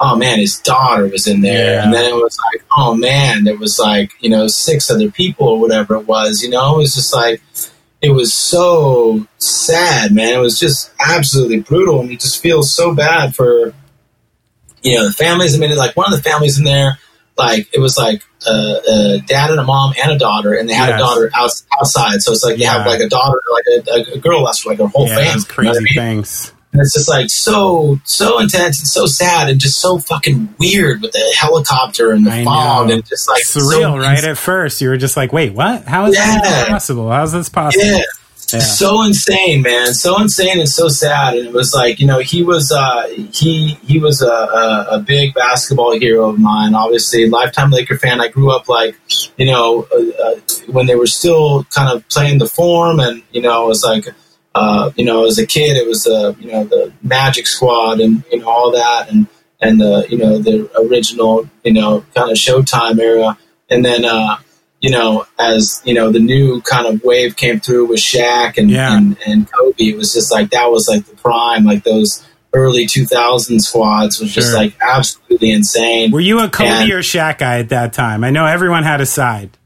oh 0.01 0.16
man, 0.16 0.39
his 0.39 0.59
daughter 0.59 1.07
was 1.07 1.27
in 1.27 1.43
there. 1.43 1.74
Yeah. 1.74 1.85
And 1.85 1.93
then 1.93 2.11
it 2.11 2.15
was 2.15 2.37
like, 2.53 2.65
oh 2.77 2.95
man, 2.95 3.45
there 3.45 3.57
was 3.57 3.79
like, 3.79 4.12
you 4.20 4.31
know, 4.31 4.49
six 4.49 4.91
other 4.91 5.11
people 5.11 5.49
or 5.49 5.61
whatever 5.61 5.97
it 5.97 6.07
was, 6.07 6.43
you 6.43 6.49
know, 6.49 6.77
it 6.77 6.79
was 6.79 6.95
just 6.95 7.12
like, 7.12 7.43
it 8.03 8.11
was 8.11 8.35
so 8.35 9.27
sad, 9.39 10.12
man. 10.12 10.35
It 10.35 10.41
was 10.41 10.59
just 10.59 10.93
absolutely 10.99 11.61
brutal. 11.61 12.01
And 12.01 12.11
you 12.11 12.19
just 12.19 12.43
feel 12.43 12.65
so 12.65 12.95
bad 12.95 13.35
for, 13.35 13.73
you 14.83 14.97
know, 14.97 15.07
the 15.07 15.12
families. 15.12 15.55
I 15.55 15.59
mean, 15.59 15.74
like 15.77 15.97
one 15.97 16.12
of 16.12 16.19
the 16.19 16.29
families 16.29 16.59
in 16.59 16.65
there, 16.65 16.99
like 17.39 17.69
it 17.73 17.79
was 17.79 17.97
like 17.97 18.24
a, 18.47 18.51
a, 18.51 19.19
dad 19.24 19.51
and 19.51 19.61
a 19.61 19.62
mom 19.62 19.95
and 20.03 20.12
a 20.12 20.19
daughter, 20.19 20.53
and 20.53 20.69
they 20.69 20.74
had 20.74 20.91
yes. 20.91 20.97
a 20.97 21.03
daughter 21.03 21.31
out, 21.33 21.51
outside. 21.79 22.20
So 22.23 22.33
it's 22.33 22.43
like 22.43 22.59
you 22.59 22.65
yeah. 22.65 22.73
have 22.73 22.87
like 22.87 23.01
a 23.01 23.09
daughter, 23.09 23.39
like 23.53 23.87
a, 23.87 24.15
a 24.15 24.19
girl 24.19 24.45
that's 24.45 24.66
like 24.66 24.81
a 24.81 24.89
whole 24.89 25.07
yeah, 25.07 25.16
family. 25.16 25.45
Crazy 25.45 25.69
you 25.69 25.73
know 25.73 25.79
I 25.79 25.83
mean? 25.83 25.95
things. 25.95 26.53
And 26.73 26.81
it's 26.81 26.94
just 26.94 27.09
like 27.09 27.28
so 27.28 28.01
so 28.05 28.39
intense 28.39 28.78
and 28.81 28.89
so 28.89 29.07
sad 29.07 29.51
and 29.51 29.61
just 29.61 29.78
so 29.78 29.99
fucking 29.99 30.55
weird 30.59 31.03
with 31.03 31.12
the 31.12 31.36
helicopter 31.39 32.12
and 32.12 32.27
the 32.27 32.31
I 32.31 32.44
fog 32.44 32.89
know. 32.89 32.94
and 32.94 33.07
just 33.07 33.28
like 33.28 33.43
surreal. 33.44 33.93
So 33.93 33.99
right 33.99 34.24
at 34.24 34.39
first, 34.39 34.81
you 34.81 34.89
were 34.89 34.97
just 34.97 35.16
like, 35.16 35.32
"Wait, 35.32 35.53
what? 35.53 35.85
How 35.85 36.07
is 36.07 36.16
yeah. 36.16 36.40
that 36.40 36.69
possible? 36.69 37.11
How's 37.11 37.32
this 37.32 37.51
possible?" 37.51 37.85
Yeah. 37.85 38.01
Yeah. 38.53 38.61
so 38.61 39.03
insane, 39.03 39.62
man, 39.62 39.94
so 39.94 40.20
insane 40.20 40.61
and 40.61 40.69
so 40.69 40.89
sad. 40.89 41.36
And 41.36 41.47
it 41.47 41.53
was 41.53 41.73
like, 41.73 42.01
you 42.01 42.07
know, 42.07 42.19
he 42.19 42.43
was 42.43 42.70
uh, 42.70 43.07
he 43.32 43.78
he 43.82 43.99
was 43.99 44.20
a, 44.20 44.28
a, 44.28 44.86
a, 44.93 45.01
big 45.01 45.32
basketball 45.32 45.99
hero 45.99 46.28
of 46.28 46.39
mine. 46.39 46.74
Obviously, 46.74 47.28
lifetime 47.28 47.70
Laker 47.70 47.97
fan. 47.97 48.20
I 48.20 48.28
grew 48.28 48.51
up 48.51 48.69
like, 48.69 48.97
you 49.39 49.47
know, 49.47 49.86
uh, 49.90 50.23
uh, 50.23 50.35
when 50.66 50.86
they 50.86 50.97
were 50.97 51.07
still 51.07 51.65
kind 51.65 51.97
of 51.97 52.07
playing 52.09 52.39
the 52.39 52.47
Forum, 52.47 53.01
and 53.01 53.23
you 53.32 53.40
know, 53.40 53.65
it 53.65 53.69
was 53.69 53.82
like, 53.82 54.07
uh, 54.55 54.91
you 54.97 55.05
know, 55.05 55.27
as 55.27 55.39
a 55.39 55.47
kid, 55.47 55.77
it 55.77 55.87
was 55.87 56.05
the 56.05 56.37
you 56.39 56.53
know 56.53 56.65
the 56.65 56.93
Magic 57.03 57.47
Squad 57.47 58.01
and 58.01 58.24
you 58.31 58.41
know 58.41 58.49
all 58.49 58.73
that, 58.73 59.11
and 59.11 59.27
and 59.61 59.81
the 59.81 60.07
you 60.09 60.19
know 60.19 60.39
the 60.39 60.70
original 60.81 61.49
you 61.65 61.73
know 61.73 62.05
kind 62.15 62.31
of 62.31 62.37
Showtime 62.37 62.99
era, 62.99 63.39
and 63.70 63.85
then. 63.85 64.05
uh 64.05 64.39
you 64.83 64.91
know, 64.91 65.24
as 65.39 65.81
you 65.85 65.95
know, 65.95 66.11
the 66.11 66.19
new 66.19 66.61
kind 66.62 66.87
of 66.89 67.03
wave 67.05 67.37
came 67.37 67.61
through 67.61 67.87
with 67.87 68.01
Shaq 68.01 68.59
and, 68.59 68.69
yeah. 68.69 68.97
and, 68.97 69.16
and 69.24 69.51
Kobe, 69.51 69.74
it 69.79 69.97
was 69.97 70.12
just 70.12 70.33
like 70.33 70.51
that 70.51 70.73
was 70.73 70.89
like 70.89 71.07
the 71.07 71.15
prime, 71.15 71.65
like 71.65 71.85
those 71.85 72.27
early 72.53 72.87
2000 72.87 73.61
squads 73.61 74.20
was 74.20 74.31
sure. 74.31 74.43
just 74.43 74.55
like 74.55 74.74
absolutely 74.81 75.53
insane. 75.53 76.11
Were 76.11 76.20
you 76.20 76.41
a 76.41 76.49
Kobe 76.49 76.69
and, 76.69 76.91
or 76.91 76.99
Shaq 76.99 77.39
guy 77.39 77.61
at 77.61 77.69
that 77.70 77.93
time? 77.93 78.24
I 78.24 78.31
know 78.31 78.45
everyone 78.45 78.83
had 78.83 79.01
a 79.01 79.07
side. 79.07 79.57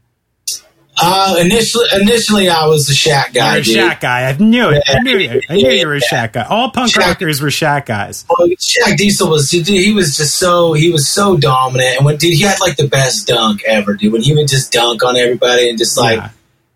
Uh, 0.99 1.35
initially, 1.39 1.85
initially 2.01 2.49
I 2.49 2.65
was 2.67 2.89
a 2.89 2.93
Shaq 2.93 3.33
guy. 3.33 3.57
You're 3.57 3.61
a 3.61 3.89
Shaq 3.89 4.01
guy. 4.01 4.29
I 4.29 4.37
knew 4.37 4.69
it. 4.69 4.83
I 4.87 4.99
knew 4.99 5.17
you. 5.17 5.41
I 5.49 5.55
knew 5.55 5.69
you 5.69 5.87
were 5.87 5.95
a 5.95 6.01
Shaq 6.01 6.33
guy. 6.33 6.43
All 6.43 6.71
punk 6.71 6.91
Shaq, 6.91 7.07
rockers 7.07 7.41
were 7.41 7.49
Shaq 7.49 7.85
guys. 7.85 8.25
Well, 8.29 8.47
Shaq 8.47 8.97
Diesel 8.97 9.29
was. 9.29 9.49
Dude, 9.49 9.67
he 9.67 9.93
was 9.93 10.17
just 10.17 10.37
so. 10.37 10.73
He 10.73 10.91
was 10.91 11.07
so 11.07 11.37
dominant, 11.37 11.97
and 11.97 12.05
when 12.05 12.17
dude, 12.17 12.33
he 12.33 12.41
had 12.41 12.59
like 12.59 12.77
the 12.77 12.87
best 12.87 13.27
dunk 13.27 13.63
ever, 13.65 13.93
dude. 13.93 14.11
When 14.13 14.21
he 14.21 14.33
would 14.33 14.47
just 14.47 14.71
dunk 14.71 15.03
on 15.03 15.15
everybody 15.15 15.69
and 15.69 15.77
just 15.77 15.97
like. 15.97 16.17
Yeah. 16.17 16.29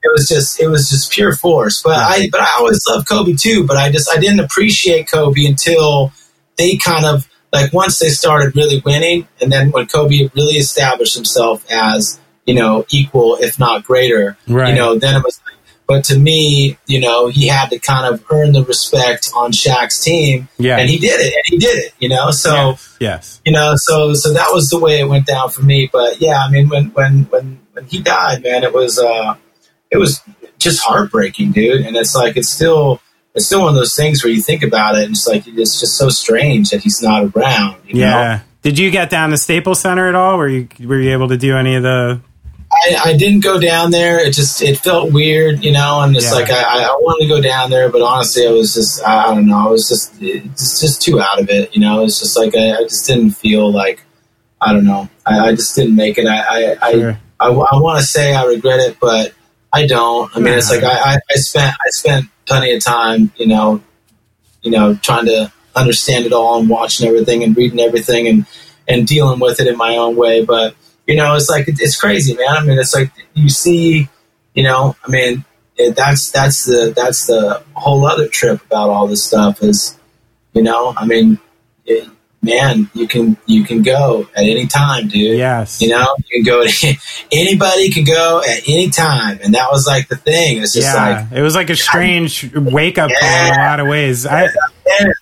It 0.04 0.12
was 0.12 0.28
just, 0.28 0.60
it 0.60 0.68
was 0.68 0.90
just 0.90 1.12
pure 1.12 1.36
force. 1.36 1.84
But 1.84 1.92
yeah. 1.92 2.08
I, 2.08 2.30
but 2.32 2.42
I 2.42 2.56
always 2.58 2.82
loved 2.90 3.08
Kobe 3.08 3.34
too. 3.34 3.68
But 3.68 3.78
I 3.78 3.92
just, 3.92 4.10
I 4.10 4.20
didn't 4.20 4.40
appreciate 4.40 5.08
Kobe 5.08 5.46
until 5.46 6.12
they 6.58 6.78
kind 6.78 7.06
of 7.06 7.30
like 7.54 7.74
once 7.74 8.00
they 8.00 8.10
started 8.10 8.56
really 8.56 8.82
winning, 8.84 9.28
and 9.40 9.52
then 9.52 9.72
when 9.72 9.86
Kobe 9.88 10.30
really 10.36 10.56
established 10.56 11.16
himself 11.16 11.70
as 11.70 12.20
you 12.46 12.54
know, 12.54 12.86
equal, 12.92 13.38
if 13.40 13.60
not 13.60 13.84
greater. 13.84 14.38
Right. 14.48 14.70
You 14.70 14.76
know, 14.76 14.98
then 14.98 15.16
it 15.16 15.24
was 15.24 15.40
but 15.92 16.06
to 16.06 16.18
me, 16.18 16.78
you 16.88 17.02
know, 17.02 17.28
he 17.28 17.50
had 17.50 17.70
to 17.72 17.78
kind 17.78 18.14
of 18.14 18.24
earn 18.32 18.54
the 18.54 18.64
respect 18.64 19.30
on 19.36 19.52
Shaq's 19.52 20.02
team. 20.02 20.48
Yeah. 20.58 20.78
And 20.78 20.90
he 20.90 20.98
did 20.98 21.20
it. 21.20 21.34
And 21.34 21.44
he 21.48 21.58
did 21.58 21.84
it, 21.84 21.94
you 22.00 22.08
know? 22.08 22.32
So, 22.32 22.70
yes. 22.70 22.98
yes. 23.02 23.42
You 23.44 23.52
know, 23.52 23.74
so, 23.76 24.14
so 24.14 24.32
that 24.32 24.54
was 24.54 24.70
the 24.70 24.80
way 24.80 25.02
it 25.02 25.10
went 25.10 25.26
down 25.26 25.50
for 25.50 25.62
me. 25.64 25.90
But 25.92 26.22
yeah, 26.22 26.46
I 26.48 26.50
mean, 26.50 26.70
when, 26.70 26.92
when, 26.92 27.24
when, 27.24 27.60
when 27.74 27.86
he 27.88 28.02
died, 28.02 28.42
man, 28.42 28.64
it 28.64 28.72
was, 28.72 29.00
uh, 29.00 29.36
it 29.90 29.98
was 29.98 30.22
just 30.58 30.82
heartbreaking, 30.82 31.52
dude. 31.52 31.86
And 31.86 31.98
it's 31.98 32.16
like, 32.16 32.38
it's 32.38 32.50
still, 32.50 33.02
it's 33.36 33.48
still 33.48 33.60
one 33.60 33.70
of 33.70 33.76
those 33.76 33.94
things 33.94 34.24
where 34.24 34.32
you 34.32 34.42
think 34.42 34.64
about 34.64 34.96
it 34.96 35.04
and 35.04 35.12
it's 35.12 35.28
like, 35.28 35.46
it's 35.46 35.78
just 35.78 35.98
so 35.98 36.08
strange 36.08 36.70
that 36.70 36.84
he's 36.84 37.02
not 37.02 37.36
around, 37.36 37.82
yeah. 37.86 38.08
Know? 38.08 38.42
Did 38.62 38.80
you 38.80 38.92
get 38.92 39.10
down 39.10 39.32
to 39.32 39.38
Staples 39.38 39.82
Center 39.82 40.08
at 40.08 40.16
all? 40.16 40.38
Were 40.38 40.48
you, 40.48 40.70
were 40.80 41.02
you 41.02 41.12
able 41.12 41.28
to 41.28 41.38
do 41.38 41.58
any 41.58 41.76
of 41.76 41.84
the 41.84 42.22
I, 42.82 43.12
I, 43.12 43.18
didn't 43.18 43.42
go 43.42 43.60
down 43.60 43.92
there. 43.92 44.20
It 44.20 44.34
just 44.34 44.62
it 44.62 44.78
felt 44.78 45.12
weird, 45.12 45.64
you 45.64 45.72
know. 45.72 46.02
And 46.02 46.16
it's 46.16 46.32
yeah. 46.32 46.40
like 46.40 46.50
I, 46.50 46.62
I 46.62 46.98
wanted 47.00 47.28
to 47.28 47.30
go 47.30 47.42
down 47.42 47.70
there, 47.70 47.90
but 47.90 48.02
honestly, 48.02 48.48
I 48.48 48.52
was 48.52 48.74
just 48.74 49.04
I 49.04 49.34
don't 49.34 49.48
know. 49.48 49.68
I 49.68 49.70
was 49.70 49.88
just 49.88 50.14
it's 50.22 50.82
just 50.82 51.02
too 51.02 51.22
out 51.22 51.40
of 51.40 51.50
it, 51.50 51.76
you 51.76 51.82
know. 51.82 52.04
It's 52.04 52.20
just 52.20 52.38
like 52.38 52.56
I, 52.56 52.78
I 52.78 52.84
just 52.84 53.06
didn't 53.06 53.32
feel 53.32 53.72
like 53.72 54.04
I 54.60 54.74
don't 54.74 54.86
know. 54.86 55.10
I, 55.26 55.40
I 55.40 55.56
just 55.56 55.76
didn't 55.76 55.96
make 55.96 56.18
it. 56.18 56.28
I 56.28 56.76
I, 56.82 56.92
sure. 56.92 57.20
I, 57.40 57.48
I, 57.48 57.80
want 57.80 58.00
to 58.00 58.06
say 58.06 58.34
I 58.34 58.46
regret 58.46 58.80
it, 58.80 58.98
but 59.00 59.34
I 59.72 59.86
don't. 59.86 60.36
I 60.36 60.40
mean, 60.40 60.54
it's 60.54 60.72
uh-huh. 60.72 60.86
like 60.86 60.98
I, 60.98 61.14
I, 61.14 61.20
I 61.30 61.36
spent 61.36 61.74
I 61.74 61.90
spent 61.90 62.26
plenty 62.46 62.74
of 62.74 62.84
time, 62.84 63.32
you 63.38 63.48
know, 63.48 63.82
you 64.62 64.72
know, 64.72 64.96
trying 64.96 65.26
to 65.26 65.52
understand 65.76 66.26
it 66.26 66.34
all 66.34 66.60
and 66.60 66.70
watching 66.70 67.08
everything 67.08 67.44
and 67.44 67.56
reading 67.56 67.80
everything 67.80 68.28
and 68.28 68.46
and 68.88 69.08
dealing 69.08 69.40
with 69.40 69.60
it 69.60 69.68
in 69.68 69.78
my 69.78 69.98
own 69.98 70.16
way, 70.16 70.44
but 70.44 70.76
you 71.12 71.18
know, 71.18 71.36
it's 71.36 71.50
like 71.50 71.66
it's 71.68 72.00
crazy, 72.00 72.34
man. 72.36 72.56
I 72.56 72.64
mean, 72.64 72.80
it's 72.80 72.96
like 72.96 73.12
you 73.34 73.50
see, 73.50 74.08
you 74.54 74.64
know, 74.64 74.96
I 75.06 75.10
mean, 75.10 75.44
it, 75.76 75.96
that's 75.96 76.32
that's 76.32 76.64
the 76.66 76.94
that's 76.96 77.28
the 77.28 77.62
whole 77.74 78.06
other 78.06 78.30
trip 78.30 78.64
about 78.66 78.90
all 78.90 79.08
this 79.08 79.24
stuff 79.24 79.62
is, 79.62 80.00
you 80.54 80.64
know, 80.64 80.94
I 80.96 81.06
mean, 81.06 81.38
it, 81.86 82.10
man, 82.42 82.90
you 82.94 83.08
can 83.08 83.38
you 83.46 83.64
can 83.64 83.82
go 83.82 84.28
at 84.36 84.44
any 84.44 84.68
time, 84.68 85.08
dude. 85.08 85.38
Yes. 85.38 85.82
You 85.82 85.90
know, 85.90 86.16
you 86.30 86.44
can 86.44 86.44
go. 86.44 86.66
To, 86.66 86.96
anybody 87.32 87.90
can 87.90 88.04
go 88.04 88.42
at 88.42 88.68
any 88.68 88.90
time, 88.90 89.40
and 89.44 89.54
that 89.54 89.70
was 89.72 89.88
like 89.88 90.08
the 90.08 90.18
thing. 90.18 90.62
It's 90.62 90.74
just 90.74 90.94
yeah, 90.94 91.28
like 91.30 91.32
it 91.32 91.42
was 91.42 91.56
like 91.56 91.70
a 91.70 91.76
strange 91.76 92.54
wake 92.56 92.98
up 92.98 93.10
yeah, 93.10 93.20
call 93.20 93.54
in 93.54 93.60
a 93.60 93.64
lot 93.64 93.80
of 93.80 93.88
ways. 93.88 94.26
I, 94.26 94.50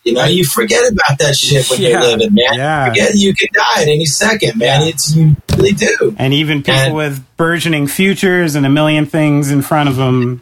you 0.04 0.14
know, 0.14 0.26
you 0.26 0.46
forget 0.46 0.92
about 0.92 1.20
that 1.20 1.36
shit 1.36 1.70
when 1.70 1.82
yeah, 1.82 1.90
you're 1.90 2.02
living, 2.02 2.34
man. 2.34 2.54
Yeah. 2.54 2.86
You 2.86 2.92
forget 2.92 3.16
you 3.16 3.34
can 3.34 3.48
die 3.54 3.82
at 3.82 3.88
any 3.88 4.06
second, 4.06 4.58
man. 4.58 4.88
It's 4.88 5.16
you 5.16 5.36
really 5.56 5.74
do. 5.74 6.16
And 6.18 6.34
even 6.34 6.60
people 6.60 6.74
and, 6.74 6.96
with 6.96 7.38
burgeoning 7.38 7.88
futures 7.88 8.56
and 8.56 8.66
a 8.66 8.70
million 8.70 9.06
things 9.06 9.52
in 9.52 9.62
front 9.62 9.90
of 9.90 9.96
them. 9.96 10.42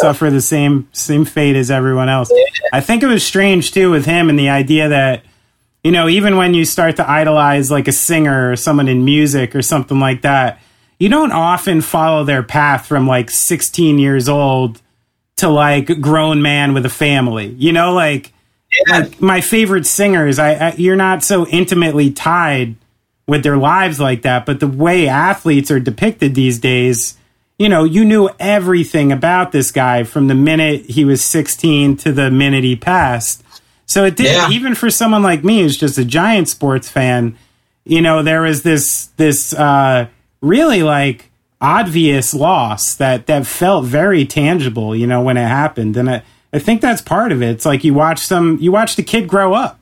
Suffer 0.00 0.30
the 0.30 0.40
same 0.40 0.88
same 0.92 1.24
fate 1.24 1.56
as 1.56 1.68
everyone 1.68 2.08
else. 2.08 2.30
I 2.72 2.80
think 2.80 3.02
it 3.02 3.08
was 3.08 3.26
strange 3.26 3.72
too 3.72 3.90
with 3.90 4.06
him 4.06 4.28
and 4.28 4.38
the 4.38 4.48
idea 4.48 4.88
that 4.88 5.24
you 5.84 5.92
know, 5.92 6.08
even 6.08 6.36
when 6.36 6.54
you 6.54 6.64
start 6.64 6.96
to 6.96 7.08
idolize 7.08 7.70
like 7.70 7.86
a 7.86 7.92
singer 7.92 8.50
or 8.50 8.56
someone 8.56 8.88
in 8.88 9.04
music 9.04 9.54
or 9.54 9.60
something 9.60 10.00
like 10.00 10.22
that, 10.22 10.58
you 10.98 11.10
don't 11.10 11.32
often 11.32 11.82
follow 11.82 12.24
their 12.24 12.42
path 12.42 12.86
from 12.86 13.06
like 13.06 13.30
16 13.30 13.98
years 13.98 14.26
old 14.26 14.80
to 15.36 15.50
like 15.50 16.00
grown 16.00 16.40
man 16.40 16.72
with 16.72 16.86
a 16.86 16.90
family. 16.90 17.48
You 17.58 17.72
know, 17.72 17.92
like, 17.92 18.32
yeah. 18.86 18.98
like 18.98 19.20
my 19.20 19.42
favorite 19.42 19.84
singers, 19.84 20.38
I, 20.38 20.54
I, 20.54 20.74
you're 20.76 20.96
not 20.96 21.22
so 21.22 21.46
intimately 21.48 22.10
tied 22.10 22.76
with 23.26 23.42
their 23.42 23.58
lives 23.58 24.00
like 24.00 24.22
that. 24.22 24.46
But 24.46 24.60
the 24.60 24.66
way 24.68 25.06
athletes 25.06 25.70
are 25.70 25.80
depicted 25.80 26.34
these 26.34 26.58
days, 26.58 27.18
you 27.58 27.68
know, 27.68 27.84
you 27.84 28.06
knew 28.06 28.30
everything 28.40 29.12
about 29.12 29.52
this 29.52 29.70
guy 29.70 30.04
from 30.04 30.28
the 30.28 30.34
minute 30.34 30.86
he 30.86 31.04
was 31.04 31.22
16 31.22 31.98
to 31.98 32.12
the 32.12 32.30
minute 32.30 32.64
he 32.64 32.74
passed. 32.74 33.43
So 33.86 34.04
it 34.04 34.16
did, 34.16 34.26
yeah. 34.26 34.50
even 34.50 34.74
for 34.74 34.90
someone 34.90 35.22
like 35.22 35.44
me 35.44 35.60
who's 35.60 35.76
just 35.76 35.98
a 35.98 36.04
giant 36.04 36.48
sports 36.48 36.88
fan, 36.88 37.36
you 37.84 38.00
know, 38.00 38.22
there 38.22 38.42
was 38.42 38.62
this, 38.62 39.06
this, 39.16 39.52
uh, 39.52 40.08
really 40.40 40.82
like 40.82 41.30
obvious 41.60 42.34
loss 42.34 42.94
that, 42.96 43.26
that 43.26 43.46
felt 43.46 43.84
very 43.84 44.24
tangible, 44.24 44.96
you 44.96 45.06
know, 45.06 45.22
when 45.22 45.36
it 45.36 45.46
happened. 45.46 45.96
And 45.96 46.10
I, 46.10 46.22
I 46.52 46.58
think 46.58 46.80
that's 46.80 47.02
part 47.02 47.32
of 47.32 47.42
it. 47.42 47.50
It's 47.50 47.66
like 47.66 47.84
you 47.84 47.94
watch 47.94 48.20
some, 48.20 48.58
you 48.60 48.72
watch 48.72 48.96
the 48.96 49.02
kid 49.02 49.28
grow 49.28 49.54
up 49.54 49.80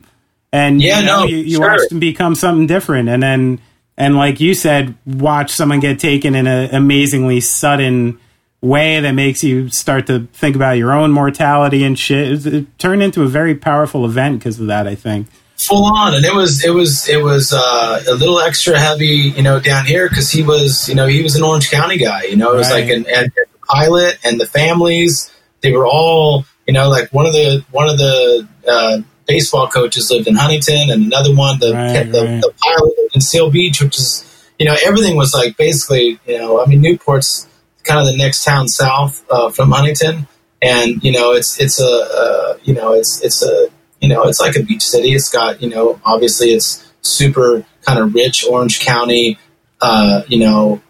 and 0.52 0.80
yeah, 0.80 1.00
you 1.00 1.06
know, 1.06 1.20
no, 1.20 1.26
you, 1.26 1.36
you 1.38 1.56
sure. 1.56 1.68
watched 1.68 1.90
him 1.90 1.98
become 1.98 2.34
something 2.34 2.66
different, 2.66 3.08
and 3.08 3.22
then 3.22 3.60
and 3.96 4.16
like 4.16 4.40
you 4.40 4.54
said, 4.54 4.94
watch 5.06 5.50
someone 5.50 5.80
get 5.80 5.98
taken 5.98 6.34
in 6.34 6.46
an 6.46 6.74
amazingly 6.74 7.40
sudden 7.40 8.20
way 8.62 9.00
that 9.00 9.12
makes 9.12 9.44
you 9.44 9.68
start 9.68 10.06
to 10.06 10.28
think 10.32 10.56
about 10.56 10.72
your 10.78 10.92
own 10.92 11.10
mortality 11.10 11.84
and 11.84 11.98
shit. 11.98 12.46
It, 12.46 12.54
it 12.54 12.78
turned 12.78 13.02
into 13.02 13.22
a 13.22 13.28
very 13.28 13.54
powerful 13.54 14.06
event 14.06 14.38
because 14.38 14.58
of 14.58 14.68
that. 14.68 14.86
I 14.86 14.94
think 14.94 15.26
full 15.56 15.84
on, 15.84 16.14
and 16.14 16.24
it 16.24 16.34
was 16.34 16.64
it 16.64 16.70
was 16.70 17.08
it 17.08 17.22
was 17.22 17.52
uh, 17.52 18.02
a 18.08 18.14
little 18.14 18.40
extra 18.40 18.78
heavy, 18.78 19.32
you 19.36 19.42
know, 19.42 19.60
down 19.60 19.86
here 19.86 20.08
because 20.08 20.30
he 20.30 20.42
was 20.42 20.88
you 20.88 20.94
know 20.94 21.06
he 21.06 21.22
was 21.22 21.36
an 21.36 21.42
Orange 21.42 21.70
County 21.70 21.98
guy. 21.98 22.22
You 22.24 22.36
know, 22.36 22.52
it 22.52 22.56
was 22.56 22.70
right. 22.70 22.82
like 22.82 22.90
an 22.90 23.06
and 23.06 23.32
the 23.34 23.46
pilot 23.68 24.18
and 24.24 24.40
the 24.40 24.46
families. 24.46 25.30
They 25.60 25.72
were 25.72 25.86
all 25.86 26.44
you 26.66 26.74
know 26.74 26.88
like 26.88 27.12
one 27.12 27.26
of 27.26 27.32
the 27.32 27.64
one 27.70 27.88
of 27.88 27.98
the 27.98 28.48
uh, 28.68 29.00
baseball 29.26 29.68
coaches 29.68 30.10
lived 30.10 30.28
in 30.28 30.34
Huntington, 30.34 30.90
and 30.90 31.04
another 31.04 31.34
one, 31.34 31.58
the 31.58 31.72
right, 31.72 32.10
the, 32.10 32.24
right. 32.24 32.40
the 32.40 32.52
pilot 32.62 32.92
in 33.14 33.20
Seal 33.20 33.50
Beach, 33.50 33.80
which 33.80 33.98
is 33.98 34.28
you 34.58 34.66
know 34.66 34.76
everything 34.84 35.16
was 35.16 35.32
like 35.34 35.56
basically 35.56 36.18
you 36.26 36.38
know 36.38 36.62
I 36.62 36.66
mean 36.66 36.80
Newport's 36.80 37.46
kind 37.84 38.00
of 38.00 38.06
the 38.06 38.16
next 38.16 38.44
town 38.44 38.68
south 38.68 39.24
uh, 39.30 39.50
from 39.50 39.70
Huntington, 39.70 40.26
and 40.60 41.02
you 41.02 41.12
know 41.12 41.32
it's 41.32 41.60
it's 41.60 41.80
a 41.80 41.84
uh, 41.84 42.58
you 42.62 42.74
know 42.74 42.92
it's 42.92 43.20
it's 43.22 43.42
a 43.42 43.68
you 44.00 44.08
know 44.08 44.24
it's 44.24 44.40
like 44.40 44.56
a 44.56 44.62
beach 44.62 44.82
city. 44.82 45.12
It's 45.14 45.30
got 45.30 45.62
you 45.62 45.68
know 45.68 46.00
obviously 46.04 46.48
it's 46.52 46.90
super 47.02 47.64
kind 47.82 47.98
of 47.98 48.14
rich 48.14 48.46
Orange 48.48 48.80
County, 48.80 49.38
uh, 49.80 50.22
you 50.28 50.38
know 50.38 50.80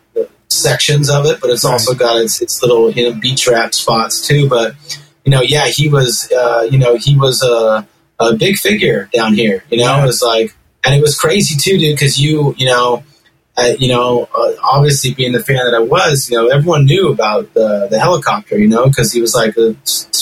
sections 0.49 1.09
of 1.09 1.27
it, 1.27 1.41
but 1.41 1.51
it's 1.51 1.65
right. 1.65 1.73
also 1.73 1.95
got 1.95 2.21
its, 2.21 2.41
its 2.43 2.63
little 2.63 2.91
you 2.91 3.11
know 3.11 3.19
beach 3.19 3.47
wrap 3.49 3.75
spots 3.75 4.27
too. 4.27 4.49
But 4.49 4.75
you 5.25 5.31
know, 5.31 5.41
yeah, 5.41 5.67
he 5.67 5.89
was 5.89 6.31
uh, 6.33 6.69
you 6.71 6.79
know 6.79 6.97
he 6.97 7.17
was 7.17 7.43
a 7.43 7.87
a 8.19 8.35
big 8.35 8.57
figure 8.57 9.09
down 9.13 9.35
here. 9.35 9.65
You 9.71 9.79
know, 9.79 9.97
yeah. 9.97 10.03
it 10.03 10.07
was 10.07 10.23
like, 10.23 10.55
and 10.85 10.95
it 10.95 11.01
was 11.01 11.19
crazy 11.19 11.57
too, 11.57 11.79
dude, 11.79 11.97
because 11.97 12.21
you, 12.21 12.55
you 12.57 12.67
know, 12.67 13.03
you 13.79 13.89
know, 13.89 14.29
uh, 14.35 14.53
obviously 14.63 15.15
being 15.15 15.33
the 15.33 15.43
fan 15.43 15.57
that 15.57 15.75
I 15.75 15.81
was, 15.81 16.31
you 16.31 16.37
know, 16.37 16.49
everyone 16.49 16.87
knew 16.87 17.13
about 17.13 17.53
the 17.55 17.89
the 17.91 17.99
helicopter, 17.99 18.59
you 18.59 18.69
know, 18.69 18.87
because 18.87 19.13
he 19.13 19.21
was 19.21 19.35
like 19.35 19.57
a 19.57 19.75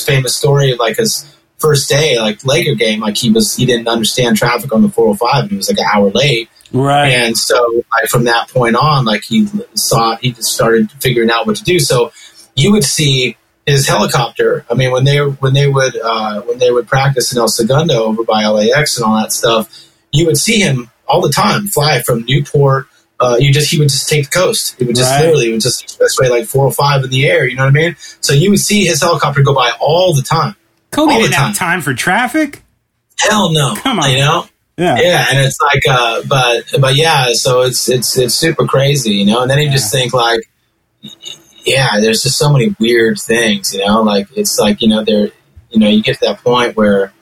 famous 0.05 0.37
story 0.37 0.73
of 0.73 0.79
like 0.79 0.97
his 0.97 1.27
first 1.59 1.89
day, 1.89 2.19
like 2.19 2.45
Laker 2.45 2.75
game, 2.75 3.01
like 3.01 3.17
he 3.17 3.31
was 3.31 3.55
he 3.55 3.67
didn't 3.67 3.89
understand 3.89 4.37
traffic 4.37 4.73
on 4.73 4.83
the 4.83 4.89
405, 4.89 5.43
and 5.43 5.51
he 5.51 5.57
was 5.57 5.69
like 5.69 5.79
an 5.79 5.87
hour 5.93 6.11
late. 6.11 6.49
Right. 6.73 7.09
And 7.09 7.37
so 7.37 7.83
like, 7.93 8.09
from 8.09 8.25
that 8.25 8.49
point 8.49 8.77
on, 8.77 9.05
like 9.05 9.23
he 9.25 9.49
saw, 9.75 10.17
he 10.17 10.33
just 10.33 10.53
started 10.53 10.91
figuring 10.93 11.31
out 11.31 11.47
what 11.47 11.57
to 11.57 11.65
do. 11.65 11.81
So 11.81 12.13
you 12.55 12.73
would 12.73 12.85
see 12.85 13.37
his 13.67 13.89
helicopter. 13.89 14.65
I 14.71 14.75
mean, 14.75 14.91
when 14.91 15.05
they 15.05 15.19
when 15.19 15.53
they 15.53 15.69
would 15.69 15.97
uh, 15.97 16.43
when 16.43 16.59
they 16.59 16.71
would 16.71 16.89
practice 16.89 17.33
in 17.33 17.39
El 17.39 17.49
Segundo 17.49 18.05
over 18.05 18.25
by 18.25 18.47
LAX 18.47 18.97
and 18.97 19.05
all 19.05 19.17
that 19.17 19.33
stuff, 19.33 19.89
you 20.13 20.27
would 20.27 20.37
see 20.37 20.61
him 20.61 20.91
all 21.07 21.21
the 21.21 21.33
time 21.33 21.67
fly 21.67 22.03
from 22.03 22.25
Newport. 22.25 22.87
Uh, 23.21 23.37
you 23.39 23.53
just 23.53 23.71
he 23.71 23.79
would 23.79 23.91
just 23.91 24.09
take 24.09 24.25
the 24.25 24.31
coast. 24.31 24.77
He 24.79 24.85
would 24.85 24.97
just 24.97 25.11
right. 25.11 25.21
literally 25.21 25.53
would 25.53 25.61
just 25.61 25.87
expressway 25.87 26.31
like 26.31 26.47
four 26.47 26.65
or 26.65 26.73
five 26.73 27.05
in 27.05 27.11
the 27.11 27.27
air. 27.27 27.47
You 27.47 27.57
know 27.57 27.65
what 27.65 27.77
I 27.77 27.81
mean? 27.83 27.97
So 28.21 28.33
you 28.33 28.51
would 28.51 28.61
see 28.61 28.87
his 28.87 29.03
helicopter 29.03 29.43
go 29.43 29.55
by 29.55 29.73
all 29.79 30.15
the 30.15 30.23
time. 30.23 30.57
Kobe 30.91 31.15
didn't 31.15 31.33
time. 31.33 31.49
have 31.49 31.57
time 31.57 31.81
for 31.83 31.93
traffic. 31.93 32.63
Hell 33.19 33.53
no! 33.53 33.75
Come 33.77 33.99
on, 33.99 34.11
you 34.11 34.19
know. 34.19 34.47
Yeah. 34.79 34.97
yeah, 34.99 35.27
and 35.29 35.39
it's 35.39 35.59
like, 35.61 35.83
uh, 35.87 36.23
but 36.27 36.65
but 36.81 36.97
yeah, 36.97 37.33
so 37.33 37.61
it's 37.61 37.87
it's 37.91 38.17
it's 38.17 38.35
super 38.35 38.67
crazy, 38.67 39.13
you 39.13 39.27
know. 39.27 39.43
And 39.43 39.51
then 39.51 39.59
you 39.59 39.67
yeah. 39.67 39.73
just 39.73 39.93
think 39.93 40.15
like, 40.15 40.49
yeah, 41.65 42.01
there's 42.01 42.23
just 42.23 42.39
so 42.39 42.53
many 42.53 42.75
weird 42.79 43.19
things, 43.19 43.75
you 43.75 43.85
know, 43.85 44.03
like 44.03 44.29
it's 44.37 44.59
like, 44.59 44.81
you 44.81 44.89
know, 44.89 45.05
there, 45.05 45.31
you 45.71 45.81
know, 45.81 45.89
you 45.89 46.03
get 46.03 46.19
to 46.19 46.27
that 46.27 46.43
point 46.43 46.77
where, 46.77 47.13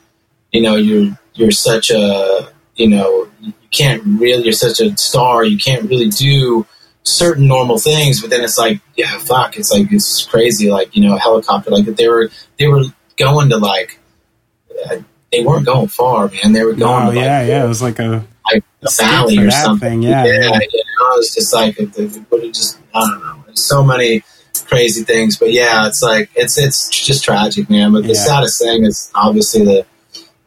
you 0.51 0.61
know, 0.61 0.75
you're, 0.75 1.17
you're 1.33 1.51
such 1.51 1.89
a, 1.89 2.51
you 2.75 2.87
know, 2.87 3.28
you 3.41 3.53
can't 3.71 4.03
really, 4.05 4.43
you're 4.43 4.53
such 4.53 4.79
a 4.79 4.95
star, 4.97 5.43
you 5.43 5.57
can't 5.57 5.89
really 5.89 6.09
do 6.09 6.65
certain 7.03 7.47
normal 7.47 7.77
things, 7.77 8.21
but 8.21 8.29
then 8.29 8.43
it's 8.43 8.57
like, 8.57 8.81
yeah, 8.95 9.17
fuck, 9.19 9.57
it's 9.57 9.71
like, 9.71 9.91
it's 9.91 10.25
crazy. 10.25 10.69
Like, 10.69 10.95
you 10.95 11.07
know, 11.07 11.15
a 11.15 11.19
helicopter, 11.19 11.71
like 11.71 11.85
they 11.85 12.07
were, 12.07 12.29
they 12.57 12.67
were 12.67 12.83
going 13.17 13.49
to 13.49 13.57
like, 13.57 13.99
uh, 14.85 14.97
they 15.31 15.43
weren't 15.43 15.65
going 15.65 15.87
far, 15.87 16.29
man. 16.29 16.53
They 16.53 16.63
were 16.63 16.73
going. 16.73 17.07
Oh, 17.07 17.11
to, 17.11 17.17
yeah, 17.17 17.43
yeah. 17.43 17.63
It 17.63 17.67
was 17.67 17.81
like 17.81 17.99
a, 17.99 18.25
like 18.51 18.63
a 18.81 18.89
valley 18.97 19.37
or 19.37 19.51
something. 19.51 20.01
Thing. 20.01 20.03
Yeah, 20.03 20.25
yeah. 20.25 20.33
yeah. 20.33 20.59
You 20.71 20.83
know, 20.99 21.13
it 21.13 21.17
was 21.17 21.33
just 21.33 21.53
like, 21.53 21.79
it, 21.79 21.97
it, 21.97 22.17
it 22.31 22.53
just, 22.53 22.79
I 22.93 23.01
don't 23.01 23.19
know. 23.19 23.35
So 23.53 23.83
many 23.83 24.23
crazy 24.69 25.03
things. 25.03 25.37
But 25.37 25.51
yeah, 25.51 25.87
it's 25.87 26.01
like 26.01 26.29
it's 26.35 26.57
it's 26.57 26.89
just 26.89 27.23
tragic, 27.23 27.69
man. 27.69 27.91
But 27.91 28.03
the 28.03 28.13
yeah. 28.13 28.25
saddest 28.25 28.61
thing 28.61 28.85
is 28.85 29.11
obviously 29.15 29.65
the 29.65 29.85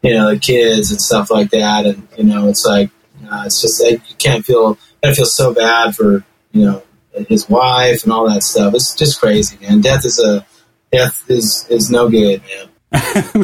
you 0.02 0.14
know 0.14 0.30
the 0.30 0.38
kids 0.38 0.90
and 0.90 1.00
stuff 1.00 1.30
like 1.30 1.50
that, 1.50 1.86
and 1.86 2.06
you 2.16 2.24
know 2.24 2.48
it's 2.48 2.66
like 2.66 2.90
uh, 3.30 3.44
it's 3.46 3.60
just 3.62 3.82
like, 3.82 4.08
you 4.08 4.16
can't 4.16 4.44
feel 4.44 4.78
I 5.02 5.14
feel 5.14 5.26
so 5.26 5.54
bad 5.54 5.94
for 5.94 6.24
you 6.52 6.64
know 6.64 6.82
his 7.28 7.48
wife 7.48 8.04
and 8.04 8.12
all 8.12 8.28
that 8.28 8.42
stuff. 8.42 8.74
It's 8.74 8.94
just 8.94 9.20
crazy, 9.20 9.58
man. 9.60 9.80
Death 9.80 10.04
is 10.04 10.18
a 10.18 10.46
death 10.90 11.24
is 11.30 11.66
is 11.70 11.90
no 11.90 12.08
good, 12.08 12.42
man. 12.42 12.68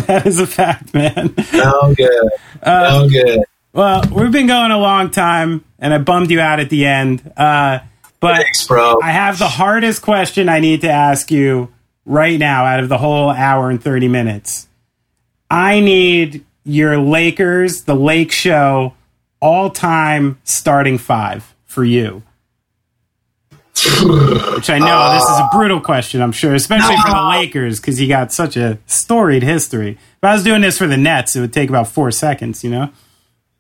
that 0.07 0.25
is 0.27 0.41
a 0.41 0.47
fact, 0.47 0.93
man. 0.93 1.35
No 1.55 1.95
good. 1.95 2.29
Uh, 2.63 2.89
no 2.91 3.09
good. 3.09 3.41
Well, 3.73 4.03
we've 4.13 4.33
been 4.33 4.47
going 4.47 4.71
a 4.73 4.79
long 4.79 5.11
time, 5.11 5.65
and 5.79 5.95
I 5.95 5.99
bummed 5.99 6.31
you 6.31 6.41
out 6.41 6.61
at 6.61 6.71
the 6.71 6.87
end. 6.87 7.33
Uh, 7.37 7.81
but 8.21 8.37
Thanks, 8.37 8.67
bro. 8.67 8.99
I 9.03 9.13
have 9.13 9.39
the 9.39 9.49
hardest 9.49 10.03
question 10.03 10.49
I 10.49 10.61
need 10.61 10.81
to 10.81 10.91
ask 10.91 11.31
you 11.31 11.73
right 12.05 12.39
now 12.39 12.65
out 12.65 12.81
of 12.81 12.89
the 12.89 12.99
whole 12.99 13.31
hour 13.31 13.71
and 13.71 13.83
30 13.83 14.09
minutes. 14.09 14.69
I 15.51 15.81
need 15.81 16.45
your 16.69 16.99
Lakers, 16.99 17.83
the 17.83 17.95
Lake 17.95 18.31
Show, 18.31 18.95
all 19.41 19.71
time 19.71 20.39
starting 20.45 20.99
five 20.99 21.55
for 21.65 21.85
you. 21.85 22.23
Which 23.75 24.71
I 24.71 24.79
know 24.79 24.87
uh, 24.87 25.15
this 25.15 25.23
is 25.23 25.39
a 25.39 25.49
brutal 25.53 25.81
question, 25.81 26.21
I'm 26.21 26.33
sure, 26.33 26.55
especially 26.55 26.97
for 26.97 27.11
the 27.11 27.29
Lakers 27.39 27.81
because 27.81 28.01
you 28.01 28.09
got 28.09 28.33
such 28.33 28.57
a 28.57 28.79
storied 28.87 29.45
history. 29.45 29.93
If 29.93 30.25
I 30.25 30.35
was 30.35 30.43
doing 30.43 30.63
this 30.63 30.79
for 30.79 30.87
the 30.87 30.97
Nets, 30.97 31.37
it 31.37 31.41
would 31.41 31.53
take 31.53 31.69
about 31.69 31.89
four 31.89 32.11
seconds, 32.11 32.65
you 32.65 32.71
know? 32.71 32.91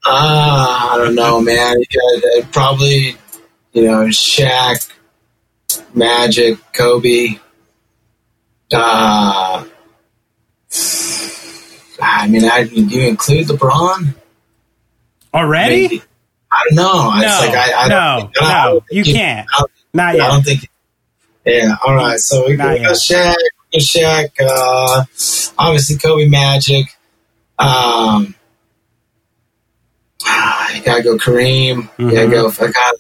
Uh, 0.05 0.91
I 0.93 0.95
don't 0.99 1.15
know, 1.15 1.41
man. 1.41 1.77
probably 2.51 3.17
you 3.73 3.85
know, 3.85 4.07
Shaq, 4.07 4.91
Magic, 5.95 6.59
Kobe. 6.73 7.39
Uh, 8.73 9.65
I 12.01 12.29
mean, 12.29 12.45
I, 12.45 12.65
do 12.65 12.75
you 12.75 13.09
include 13.09 13.49
LeBron 13.49 14.15
already? 15.35 15.87
I, 15.87 15.89
mean, 15.89 16.03
I 16.51 16.65
don't 16.69 16.77
know. 16.77 16.93
No, 16.93 17.11
like, 17.11 17.55
I, 17.55 17.73
I 17.73 17.89
no, 17.89 18.31
no, 18.41 18.81
you 18.91 19.05
can't. 19.05 19.49
Not 19.93 20.17
yet. 20.17 20.23
I 20.23 20.29
don't 20.29 20.43
think. 20.43 20.69
Yeah. 21.45 21.77
All 21.85 21.95
right. 21.95 22.19
So 22.19 22.47
we, 22.47 22.57
go 22.57 22.65
Shaq. 22.65 23.35
Shaq. 23.75 24.31
Uh, 24.41 25.05
obviously, 25.59 25.97
Kobe, 25.97 26.29
Magic. 26.29 26.87
Um, 27.59 28.35
you 30.75 30.83
gotta 30.83 31.03
go 31.03 31.17
Kareem. 31.17 31.83
Mm-hmm. 31.83 32.03
You 32.03 32.15
gotta 32.15 32.29
go. 32.29 32.49
I 32.49 32.71
gotta, 32.71 32.99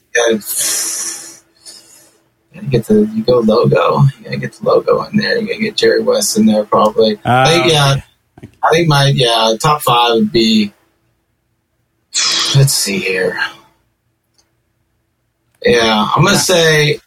gotta 2.55 2.67
get 2.69 2.87
the 2.87 3.11
you 3.15 3.23
go 3.23 3.41
logo. 3.41 4.03
You 4.19 4.25
gotta 4.25 4.37
get 4.39 4.53
the 4.55 4.65
logo 4.65 5.03
in 5.05 5.17
there. 5.17 5.39
You 5.39 5.47
gotta 5.47 5.61
get 5.61 5.77
Jerry 5.77 6.03
West 6.03 6.37
in 6.39 6.47
there 6.47 6.65
probably. 6.65 7.17
Uh, 7.17 7.21
I 7.25 7.51
think 7.51 7.73
yeah. 7.73 8.01
I 8.63 8.71
think 8.71 8.89
my 8.89 9.13
yeah 9.15 9.55
top 9.61 9.83
five 9.83 10.15
would 10.15 10.33
be. 10.33 10.73
Let's 12.57 12.73
see 12.73 12.99
here. 12.99 13.39
Yeah, 15.63 16.09
I'm 16.15 16.25
gonna 16.25 16.37
say. 16.37 17.01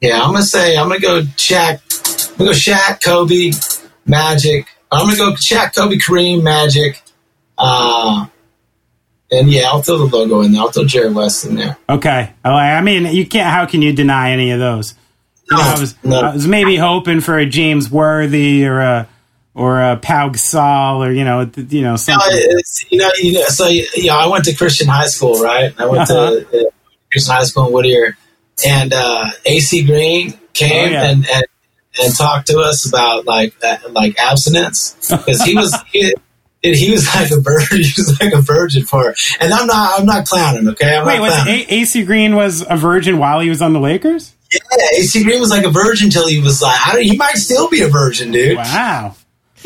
Yeah, 0.00 0.22
I'm 0.22 0.32
gonna 0.32 0.42
say 0.42 0.76
I'm 0.76 0.88
gonna 0.88 1.00
go 1.00 1.22
Shaq. 1.22 1.80
I'm 2.32 2.36
gonna 2.38 2.50
go 2.50 2.56
Shaq, 2.56 3.02
Kobe, 3.02 3.52
Magic. 4.04 4.66
I'm 4.92 5.06
gonna 5.06 5.16
go 5.16 5.32
Shaq, 5.32 5.74
Kobe, 5.74 5.96
Kareem, 5.96 6.42
Magic. 6.42 7.02
Uh, 7.58 8.26
and 9.30 9.50
yeah, 9.50 9.68
I'll 9.68 9.82
throw 9.82 9.98
the 9.98 10.04
logo 10.04 10.42
in 10.42 10.52
there. 10.52 10.60
I'll 10.60 10.70
throw 10.70 10.84
Jerry 10.84 11.12
West 11.12 11.44
in 11.44 11.56
there. 11.56 11.76
Okay. 11.88 12.32
Oh, 12.44 12.52
I 12.52 12.80
mean, 12.82 13.06
you 13.06 13.26
can't. 13.26 13.52
How 13.52 13.66
can 13.66 13.82
you 13.82 13.92
deny 13.92 14.30
any 14.30 14.52
of 14.52 14.60
those? 14.60 14.94
No, 15.50 15.56
you 15.56 15.62
know, 15.62 15.68
I, 15.70 15.80
was, 15.80 16.04
no. 16.04 16.20
I 16.20 16.34
was 16.34 16.46
maybe 16.46 16.76
hoping 16.76 17.20
for 17.20 17.38
a 17.38 17.46
James 17.46 17.90
Worthy 17.90 18.66
or 18.66 18.80
a 18.80 19.08
or 19.56 19.80
a 19.80 19.96
Pau 19.96 20.28
Gasol 20.28 20.98
or 20.98 21.10
you 21.10 21.24
know 21.24 21.50
you 21.56 21.80
know 21.80 21.96
something. 21.96 22.28
No, 22.30 22.60
you 22.90 22.98
know, 22.98 23.10
you 23.18 23.32
know, 23.32 23.44
so 23.46 23.66
you 23.66 23.86
know, 24.04 24.16
I 24.16 24.28
went 24.28 24.44
to 24.44 24.54
Christian 24.54 24.86
high 24.86 25.06
school, 25.06 25.42
right? 25.42 25.74
I 25.78 25.86
went 25.86 26.08
uh-huh. 26.10 26.30
to 26.50 26.66
uh, 26.68 26.70
Christian 27.10 27.34
high 27.34 27.44
school 27.44 27.66
in 27.66 27.72
Whittier, 27.72 28.18
and 28.64 28.92
uh, 28.92 29.30
AC 29.46 29.84
Green 29.84 30.38
came 30.52 30.90
oh, 30.90 30.92
yeah. 30.92 31.10
and, 31.10 31.26
and 31.28 31.44
and 31.98 32.14
talked 32.14 32.48
to 32.48 32.58
us 32.58 32.86
about 32.86 33.24
like 33.24 33.54
uh, 33.64 33.78
like 33.90 34.18
abstinence 34.18 34.94
because 35.10 35.42
he 35.42 35.56
was 35.56 35.74
he, 35.90 36.14
he 36.62 36.90
was 36.90 37.06
like 37.14 37.30
a 37.30 37.40
virgin. 37.40 37.78
He 37.82 37.92
was 37.96 38.20
like 38.20 38.34
a 38.34 38.42
virgin 38.42 38.84
for, 38.84 39.04
her. 39.04 39.14
and 39.40 39.54
I'm 39.54 39.66
not. 39.66 39.98
I'm 39.98 40.06
not 40.06 40.26
clowning. 40.26 40.68
Okay. 40.68 40.96
I'm 40.96 41.06
Wait, 41.06 41.20
was 41.20 41.32
a- 41.46 41.74
AC 41.74 42.04
Green 42.04 42.36
was 42.36 42.62
a 42.68 42.76
virgin 42.76 43.16
while 43.16 43.40
he 43.40 43.48
was 43.48 43.62
on 43.62 43.72
the 43.72 43.80
Lakers? 43.80 44.34
Yeah, 44.52 44.98
AC 44.98 45.24
Green 45.24 45.40
was 45.40 45.50
like 45.50 45.64
a 45.64 45.70
virgin 45.70 46.10
till 46.10 46.28
he 46.28 46.40
was 46.42 46.60
like. 46.60 46.78
I 46.86 46.92
don't, 46.92 47.02
he 47.02 47.16
might 47.16 47.36
still 47.36 47.70
be 47.70 47.80
a 47.80 47.88
virgin, 47.88 48.32
dude. 48.32 48.58
Wow. 48.58 49.16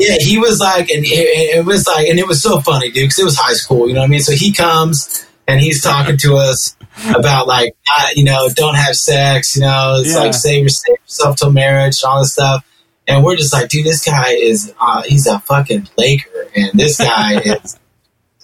Yeah, 0.01 0.17
he 0.19 0.37
was 0.37 0.59
like, 0.59 0.89
and 0.89 1.05
it, 1.05 1.57
it 1.57 1.65
was 1.65 1.87
like, 1.87 2.07
and 2.07 2.17
it 2.17 2.27
was 2.27 2.41
so 2.41 2.59
funny, 2.59 2.91
dude, 2.91 3.03
because 3.03 3.19
it 3.19 3.25
was 3.25 3.37
high 3.37 3.53
school. 3.53 3.87
You 3.87 3.93
know 3.93 4.01
what 4.01 4.07
I 4.07 4.09
mean? 4.09 4.19
So 4.19 4.33
he 4.33 4.51
comes 4.51 5.27
and 5.47 5.59
he's 5.59 5.81
talking 5.81 6.17
to 6.17 6.35
us 6.35 6.75
about 7.15 7.47
like, 7.47 7.75
uh, 7.91 8.07
you 8.15 8.23
know, 8.23 8.49
don't 8.55 8.75
have 8.75 8.95
sex. 8.95 9.55
You 9.55 9.61
know, 9.61 9.97
it's 9.99 10.13
yeah. 10.13 10.19
like 10.19 10.33
save, 10.33 10.63
yourself 10.63 11.37
till 11.37 11.51
marriage 11.51 12.01
and 12.03 12.09
all 12.09 12.19
this 12.19 12.33
stuff. 12.33 12.65
And 13.07 13.23
we're 13.23 13.35
just 13.35 13.53
like, 13.53 13.69
dude, 13.69 13.85
this 13.85 14.03
guy 14.03 14.31
is, 14.31 14.73
uh, 14.79 15.03
he's 15.03 15.27
a 15.27 15.39
fucking 15.39 15.89
Laker, 15.97 16.47
and 16.55 16.79
this 16.79 16.97
guy 16.97 17.39
is 17.45 17.79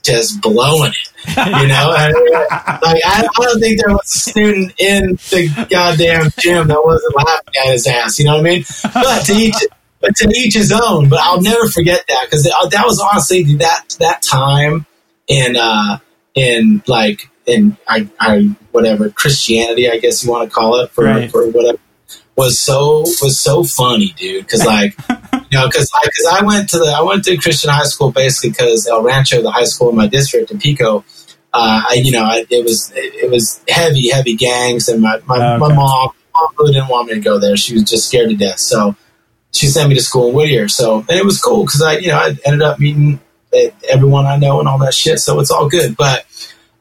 just 0.08 0.42
blowing 0.42 0.92
it. 0.92 1.36
You 1.36 1.68
know, 1.68 1.94
I 1.96 2.08
like 2.82 3.02
I, 3.06 3.28
I, 3.38 3.44
don't 3.44 3.60
think 3.60 3.82
there 3.82 3.94
was 3.94 4.16
a 4.16 4.20
student 4.20 4.74
in 4.80 5.12
the 5.30 5.68
goddamn 5.70 6.30
gym 6.40 6.70
that 6.70 6.84
wasn't 6.84 7.16
laughing 7.16 7.54
at 7.66 7.72
his 7.74 7.86
ass. 7.86 8.18
You 8.18 8.26
know 8.26 8.38
what 8.38 8.48
I 8.48 8.50
mean? 8.50 8.64
But 8.94 9.26
to 9.26 9.34
each, 9.34 9.56
but 10.02 10.16
to 10.16 10.30
each 10.30 10.54
his 10.54 10.72
own. 10.72 11.10
But 11.10 11.20
I'll 11.22 11.42
never 11.42 11.68
forget 11.68 12.06
that 12.08 12.26
because 12.26 12.44
that 12.44 12.84
was 12.86 13.00
honestly 13.00 13.44
that 13.56 13.96
that 14.00 14.22
time 14.22 14.86
in 15.28 15.56
uh 15.56 16.00
in 16.36 16.84
like 16.88 17.30
in 17.46 17.78
I, 17.88 18.10
I 18.20 18.56
whatever 18.72 19.10
Christianity 19.10 19.90
I 19.90 19.98
guess 19.98 20.24
you 20.24 20.32
want 20.32 20.50
to 20.50 20.54
call 20.54 20.82
it 20.82 20.92
for 20.92 21.06
right. 21.06 21.32
for 21.32 21.48
whatever 21.50 21.80
was 22.38 22.60
so 22.60 23.00
was 23.00 23.40
so 23.40 23.64
funny, 23.64 24.14
dude. 24.16 24.46
Because 24.46 24.64
like 24.66 24.96
you 25.10 25.58
know, 25.58 25.68
because 25.68 25.92
because 26.04 26.28
I, 26.32 26.40
I, 26.40 26.44
went 26.44 26.70
to 26.70 26.78
the 26.78 26.86
I 26.86 27.02
went 27.02 27.26
to 27.26 27.36
Christian 27.38 27.70
high 27.70 27.84
school 27.84 28.12
basically 28.12 28.52
because 28.52 28.88
El 28.88 29.04
Rancho, 29.04 29.42
the 29.42 29.52
high 29.52 29.66
school 29.66 29.90
in 29.90 29.96
my 29.96 30.08
district 30.08 30.52
in 30.52 30.60
Pico. 30.60 31.04
Uh, 31.54 31.82
I, 31.90 32.02
you 32.04 32.12
know, 32.12 32.24
I, 32.24 32.46
it 32.50 32.64
was 32.64 32.92
it 32.96 33.32
was 33.32 33.62
heavy, 33.68 34.12
heavy 34.12 34.36
gangs, 34.36 34.88
and 34.88 35.02
my 35.02 35.20
my, 35.26 35.38
okay. 35.38 35.58
my 35.58 35.74
mom, 35.74 36.12
mom 36.36 36.48
really 36.60 36.74
didn't 36.74 36.90
want 36.90 37.08
me 37.08 37.16
to 37.16 37.20
go 37.20 37.40
there. 37.40 37.58
She 37.58 37.74
was 37.74 37.84
just 37.84 38.08
scared 38.08 38.30
to 38.30 38.36
death. 38.36 38.60
So 38.60 38.96
she 39.54 39.68
sent 39.68 39.90
me 39.90 39.96
to 39.96 40.02
school 40.02 40.30
in 40.30 40.36
Whittier. 40.36 40.68
So 40.68 41.00
and 41.00 41.12
it 41.12 41.26
was 41.26 41.42
cool 41.42 41.66
because 41.66 41.82
I 41.82 41.98
you 41.98 42.10
know 42.10 42.18
I 42.18 42.36
ended 42.46 42.62
up 42.62 42.80
meeting 42.80 43.20
everyone 43.90 44.26
I 44.26 44.38
know 44.38 44.60
and 44.60 44.68
all 44.68 44.80
that 44.80 44.94
shit. 44.94 45.20
So 45.20 45.40
it's 45.40 45.52
all 45.52 45.70
good. 45.70 45.96
But 45.98 46.26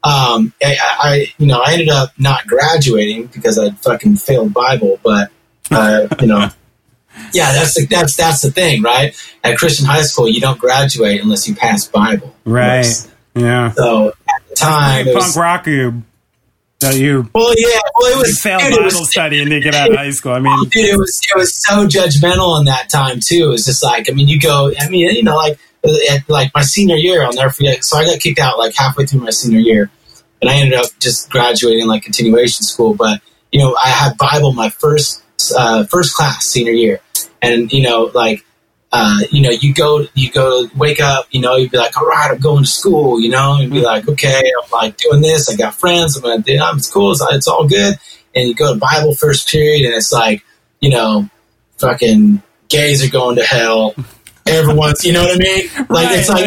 um, 0.03 0.53
I, 0.63 0.77
I 0.81 1.33
you 1.37 1.47
know 1.47 1.61
I 1.65 1.73
ended 1.73 1.89
up 1.89 2.11
not 2.17 2.47
graduating 2.47 3.27
because 3.27 3.57
I 3.57 3.71
fucking 3.71 4.17
failed 4.17 4.53
Bible, 4.53 4.99
but 5.03 5.31
uh, 5.71 6.07
you 6.21 6.27
know, 6.27 6.49
yeah, 7.33 7.53
that's 7.53 7.75
the, 7.75 7.85
that's 7.87 8.15
that's 8.15 8.41
the 8.41 8.51
thing, 8.51 8.81
right? 8.81 9.15
At 9.43 9.57
Christian 9.57 9.85
high 9.85 10.03
school, 10.03 10.29
you 10.29 10.41
don't 10.41 10.59
graduate 10.59 11.21
unless 11.21 11.47
you 11.47 11.55
pass 11.55 11.87
Bible, 11.87 12.35
right? 12.45 12.85
Yeah. 13.35 13.71
So 13.71 14.09
at 14.09 14.49
the 14.49 14.55
time, 14.55 15.05
punk 15.05 15.15
was, 15.15 15.37
rock 15.37 15.67
you. 15.67 16.03
That 16.79 16.95
you 16.95 17.27
well, 17.33 17.55
yeah, 17.57 17.79
well, 17.99 18.13
it 18.13 18.17
was 18.17 18.39
failed 18.39 18.61
Bible 18.61 18.83
was, 18.83 19.09
study 19.09 19.41
and 19.41 19.49
to 19.49 19.59
get 19.59 19.73
out 19.73 19.89
of 19.89 19.95
high 19.95 20.11
school. 20.11 20.33
I 20.33 20.39
mean, 20.39 20.55
dude, 20.69 20.85
it 20.85 20.97
was 20.97 21.19
it 21.33 21.37
was 21.37 21.65
so 21.65 21.87
judgmental 21.87 22.59
in 22.59 22.65
that 22.65 22.87
time 22.89 23.19
too. 23.19 23.45
It 23.45 23.47
was 23.47 23.65
just 23.65 23.83
like, 23.83 24.11
I 24.11 24.13
mean, 24.13 24.27
you 24.27 24.39
go, 24.39 24.71
I 24.79 24.87
mean, 24.87 25.09
you 25.15 25.23
know, 25.23 25.35
like 25.35 25.57
at, 26.09 26.29
like 26.29 26.51
my 26.53 26.61
senior 26.61 26.95
year, 26.95 27.23
I'll 27.23 27.33
never 27.33 27.49
forget. 27.49 27.83
So 27.83 27.97
I 27.97 28.05
got 28.05 28.19
kicked 28.19 28.39
out 28.39 28.59
like 28.59 28.75
halfway 28.75 29.05
through 29.05 29.21
my 29.21 29.31
senior 29.31 29.59
year, 29.59 29.89
and 30.41 30.51
I 30.51 30.55
ended 30.55 30.75
up 30.75 30.87
just 30.99 31.31
graduating 31.31 31.87
like 31.87 32.03
continuation 32.03 32.63
school. 32.63 32.93
But 32.93 33.21
you 33.51 33.59
know, 33.59 33.75
I 33.83 33.89
had 33.89 34.17
Bible 34.17 34.53
my 34.53 34.69
first 34.69 35.23
uh, 35.57 35.85
first 35.85 36.13
class 36.13 36.45
senior 36.45 36.73
year, 36.73 36.99
and 37.41 37.71
you 37.71 37.81
know, 37.81 38.11
like, 38.13 38.45
uh, 38.97 39.19
you 39.31 39.41
know, 39.41 39.51
you 39.51 39.73
go, 39.73 40.05
you 40.15 40.31
go, 40.31 40.67
wake 40.75 40.99
up, 40.99 41.27
you 41.29 41.39
know, 41.39 41.55
you'd 41.55 41.69
be 41.69 41.77
like, 41.77 41.95
all 41.97 42.05
right, 42.05 42.31
I'm 42.31 42.39
going 42.39 42.63
to 42.63 42.69
school, 42.69 43.21
you 43.21 43.29
know, 43.29 43.57
and 43.59 43.71
be 43.71 43.81
like, 43.81 44.07
okay, 44.09 44.41
I'm 44.63 44.71
like 44.71 44.97
doing 44.97 45.21
this, 45.21 45.49
I 45.49 45.55
got 45.55 45.75
friends, 45.75 46.17
I'm 46.17 46.23
gonna 46.23 46.41
do, 46.41 46.57
it's 46.57 46.91
cool, 46.91 47.11
it's, 47.11 47.23
it's 47.29 47.47
all 47.47 47.67
good, 47.67 47.95
and 48.33 48.47
you 48.47 48.55
go 48.55 48.73
to 48.73 48.79
Bible 48.79 49.13
first 49.13 49.49
period, 49.49 49.85
and 49.85 49.93
it's 49.93 50.11
like, 50.11 50.43
you 50.79 50.89
know, 50.89 51.29
fucking 51.77 52.41
gays 52.69 53.05
are 53.05 53.11
going 53.11 53.35
to 53.35 53.43
hell. 53.43 53.93
Everyone's, 54.47 55.05
you 55.05 55.13
know 55.13 55.21
what 55.21 55.35
I 55.35 55.43
mean? 55.43 55.67
Like 55.77 55.89
right, 55.89 56.19
it's 56.19 56.29
like, 56.29 56.45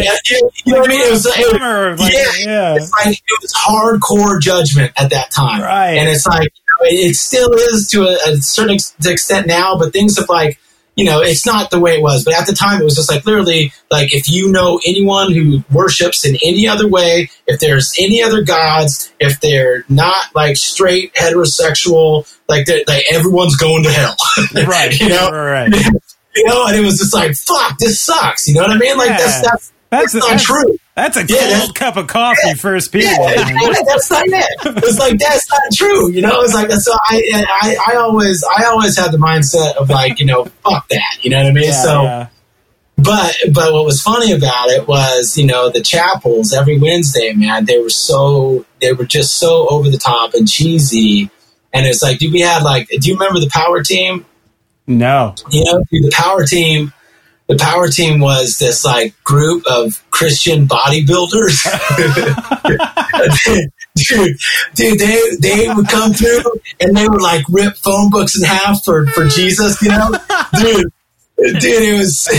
you 0.67 0.73
know 0.73 0.81
what 0.81 0.91
I 0.91 0.93
mean? 0.93 1.07
It 1.07 1.11
was, 1.11 1.27
it 1.27 1.53
was 1.53 2.01
like, 2.01 2.13
yeah, 2.13 2.51
yeah, 2.51 2.75
it's 2.75 2.93
like 2.93 3.15
it 3.15 3.43
was 3.43 3.53
hardcore 3.53 4.41
judgment 4.41 4.93
at 4.97 5.11
that 5.11 5.31
time, 5.31 5.63
right? 5.63 5.99
And 5.99 6.09
it's 6.09 6.27
like, 6.27 6.53
it 6.83 7.15
still 7.15 7.53
is 7.53 7.89
to 7.93 8.05
a, 8.05 8.33
a 8.33 8.37
certain 8.39 8.77
extent 9.05 9.47
now, 9.47 9.77
but 9.79 9.93
things 9.93 10.19
have 10.19 10.29
like, 10.29 10.59
you 11.01 11.07
know, 11.07 11.23
it's 11.23 11.47
not 11.47 11.71
the 11.71 11.81
way 11.81 11.93
it 11.93 12.03
was. 12.03 12.25
But 12.25 12.35
at 12.35 12.47
the 12.47 12.53
time, 12.53 12.79
it 12.79 12.85
was 12.85 12.95
just 12.95 13.11
like 13.11 13.25
literally, 13.25 13.73
like 13.91 14.15
if 14.15 14.29
you 14.29 14.53
know 14.53 14.79
anyone 14.87 15.33
who 15.33 15.65
worships 15.73 16.27
in 16.27 16.37
any 16.45 16.69
other 16.69 16.87
way, 16.87 17.31
if 17.47 17.59
there's 17.59 17.95
any 17.99 18.23
other 18.23 18.43
gods, 18.43 19.11
if 19.19 19.41
they're 19.41 19.87
not 19.89 20.27
like 20.35 20.59
straight 20.59 21.15
heterosexual, 21.15 22.31
like 22.51 22.69
like 22.87 23.05
everyone's 23.11 23.57
going 23.57 23.85
to 23.85 23.91
hell, 23.91 24.15
right? 24.67 24.93
you 25.01 25.09
know, 25.09 25.31
right. 25.31 25.75
you 26.37 26.45
know, 26.45 26.67
and 26.67 26.77
it 26.77 26.83
was 26.83 26.99
just 26.99 27.15
like, 27.15 27.35
fuck, 27.35 27.79
this 27.79 27.99
sucks. 28.03 28.47
You 28.47 28.57
know 28.57 28.61
what 28.61 28.73
I 28.73 28.77
mean? 28.77 28.99
Like 28.99 29.09
yeah. 29.09 29.17
that's 29.17 29.41
that's 29.41 29.73
that's, 29.89 30.13
that's 30.13 30.15
not 30.15 30.31
that's, 30.33 30.45
true. 30.45 30.79
That's 31.01 31.17
a 31.17 31.25
yeah, 31.27 31.61
cold 31.61 31.75
cup 31.75 31.97
of 31.97 32.07
coffee 32.09 32.41
yeah, 32.45 32.55
first 32.55 32.93
period. 32.93 33.11
Yeah, 33.19 33.73
that's 33.87 34.11
not 34.11 34.27
it. 34.27 34.85
It's 34.85 34.99
like 34.99 35.19
that's 35.19 35.51
not 35.51 35.63
true. 35.73 36.11
You 36.11 36.21
know, 36.21 36.43
it's 36.43 36.53
like 36.53 36.71
so. 36.73 36.93
I, 36.93 37.47
I 37.63 37.77
I 37.93 37.97
always 37.97 38.45
I 38.45 38.65
always 38.65 38.99
had 38.99 39.11
the 39.11 39.17
mindset 39.17 39.77
of 39.77 39.89
like 39.89 40.21
you 40.21 40.27
know 40.27 40.45
fuck 40.45 40.87
that. 40.89 41.19
You 41.23 41.31
know 41.31 41.39
what 41.39 41.47
I 41.47 41.53
mean? 41.53 41.73
so. 41.73 42.27
But 42.99 43.35
but 43.55 43.73
what 43.73 43.87
was 43.87 44.03
funny 44.03 44.33
about 44.33 44.69
it 44.69 44.87
was 44.87 45.39
you 45.39 45.47
know 45.47 45.71
the 45.71 45.81
chapels 45.81 46.53
every 46.53 46.79
Wednesday 46.79 47.33
man 47.33 47.65
they 47.65 47.79
were 47.79 47.89
so 47.89 48.67
they 48.83 48.93
were 48.93 49.07
just 49.07 49.39
so 49.39 49.69
over 49.71 49.89
the 49.89 49.97
top 49.97 50.35
and 50.35 50.47
cheesy 50.47 51.31
and 51.73 51.87
it's 51.87 52.03
like 52.03 52.19
do 52.19 52.31
we 52.31 52.41
have 52.41 52.63
like 52.63 52.89
do 52.89 53.09
you 53.09 53.15
remember 53.15 53.41
the 53.41 53.49
power 53.49 53.83
team 53.83 54.27
no 54.87 55.35
you 55.51 55.65
know 55.65 55.83
the 55.91 56.13
power 56.13 56.45
team 56.45 56.93
the 57.51 57.59
power 57.59 57.89
team 57.89 58.21
was 58.21 58.59
this 58.59 58.85
like 58.85 59.13
group 59.25 59.67
of 59.67 60.01
Christian 60.13 60.69
bodybuilders. 60.69 61.67
dude, 63.97 64.39
dude, 64.75 64.99
they 65.01 65.21
they 65.41 65.75
would 65.75 65.89
come 65.89 66.13
through 66.13 66.45
and 66.81 66.97
they 66.97 67.09
would 67.09 67.21
like 67.21 67.45
rip 67.51 67.75
phone 67.77 68.09
books 68.09 68.39
in 68.39 68.45
half 68.45 68.85
for 68.85 69.05
for 69.09 69.27
Jesus, 69.27 69.83
you 69.83 69.89
know, 69.89 70.17
dude. 70.61 70.93
Dude, 71.41 71.65
it 71.65 71.99
was. 71.99 72.29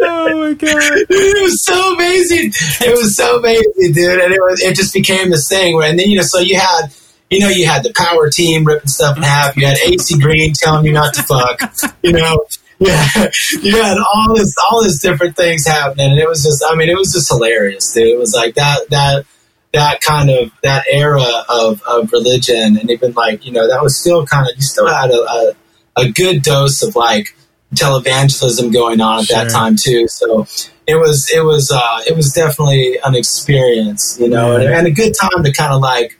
oh 0.00 0.38
my 0.40 0.54
god! 0.54 0.82
it 1.10 1.42
was 1.42 1.62
so 1.62 1.94
amazing. 1.94 2.52
It 2.80 2.96
was 2.96 3.14
so 3.14 3.38
amazing, 3.38 3.92
dude, 3.92 4.18
and 4.18 4.32
it 4.32 4.40
was. 4.40 4.62
It 4.62 4.74
just 4.74 4.94
became 4.94 5.30
this 5.30 5.46
thing. 5.46 5.76
Where, 5.76 5.90
and 5.90 5.98
then 5.98 6.08
you 6.08 6.16
know, 6.16 6.22
so 6.22 6.38
you 6.38 6.58
had 6.58 6.88
you 7.30 7.40
know, 7.40 7.48
you 7.48 7.66
had 7.66 7.82
the 7.82 7.92
power 7.94 8.30
team 8.30 8.64
ripping 8.64 8.88
stuff 8.88 9.18
in 9.18 9.24
half. 9.24 9.56
You 9.58 9.66
had 9.66 9.76
AC 9.76 10.18
Green 10.18 10.54
telling 10.54 10.86
you 10.86 10.92
not 10.92 11.12
to 11.14 11.22
fuck. 11.22 11.60
You 12.02 12.12
know, 12.12 12.46
yeah, 12.78 13.06
you 13.62 13.82
had 13.82 13.96
all 13.98 14.34
this, 14.34 14.54
all 14.70 14.82
this 14.82 15.00
different 15.00 15.36
things 15.36 15.66
happening, 15.66 16.12
and 16.12 16.20
it 16.20 16.28
was 16.28 16.42
just, 16.42 16.64
I 16.68 16.74
mean, 16.74 16.88
it 16.88 16.96
was 16.96 17.12
just 17.12 17.28
hilarious, 17.28 17.92
dude. 17.92 18.08
It 18.08 18.18
was 18.18 18.34
like 18.34 18.54
that, 18.54 18.88
that, 18.90 19.24
that 19.72 20.00
kind 20.00 20.30
of 20.30 20.50
that 20.62 20.86
era 20.90 21.44
of, 21.48 21.82
of 21.82 22.12
religion, 22.12 22.78
and 22.78 22.90
even 22.90 23.12
like 23.12 23.44
you 23.44 23.52
know, 23.52 23.68
that 23.68 23.82
was 23.82 23.98
still 23.98 24.24
kind 24.26 24.48
of 24.48 24.56
you 24.56 24.62
still 24.62 24.86
had 24.86 25.10
a, 25.10 25.20
a, 25.20 25.52
a 25.96 26.10
good 26.10 26.42
dose 26.42 26.82
of 26.82 26.96
like 26.96 27.36
televangelism 27.74 28.72
going 28.72 29.00
on 29.00 29.20
at 29.20 29.24
sure. 29.26 29.36
that 29.36 29.50
time 29.50 29.76
too. 29.76 30.08
So 30.08 30.46
it 30.86 30.94
was, 30.94 31.30
it 31.34 31.44
was, 31.44 31.70
uh, 31.74 32.00
it 32.06 32.16
was 32.16 32.32
definitely 32.32 32.98
an 33.04 33.14
experience, 33.14 34.16
you 34.20 34.28
know, 34.28 34.56
yeah. 34.56 34.66
and, 34.66 34.74
and 34.74 34.86
a 34.86 34.90
good 34.92 35.14
time 35.20 35.42
to 35.42 35.52
kind 35.52 35.74
of 35.74 35.80
like 35.80 36.16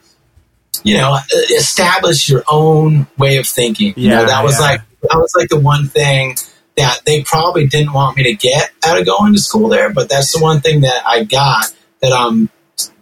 you 0.87 0.97
know, 0.97 1.19
establish 1.57 2.29
your 2.29 2.45
own 2.49 3.09
way 3.19 3.39
of 3.39 3.47
thinking. 3.47 3.93
Yeah, 3.97 4.03
you 4.03 4.09
know, 4.11 4.27
that 4.27 4.45
was 4.45 4.61
yeah. 4.61 4.67
like 4.67 4.81
that 5.11 5.19
was 5.19 5.35
like 5.37 5.49
the 5.49 5.61
one 5.61 5.89
thing 5.89 6.37
that 6.77 7.01
they 7.07 7.23
probably 7.23 7.67
didn't 7.67 7.93
want 7.93 8.17
me 8.17 8.25
to 8.25 8.35
get 8.35 8.71
out 8.85 8.99
of 8.99 9.07
going 9.07 9.33
to 9.33 9.39
school 9.39 9.69
there, 9.69 9.91
but 9.91 10.09
that's 10.09 10.33
the 10.33 10.43
one 10.43 10.61
thing 10.61 10.83
that 10.83 11.03
I 11.07 11.25
got 11.25 11.75
that 12.01 12.13
I'm 12.13 12.51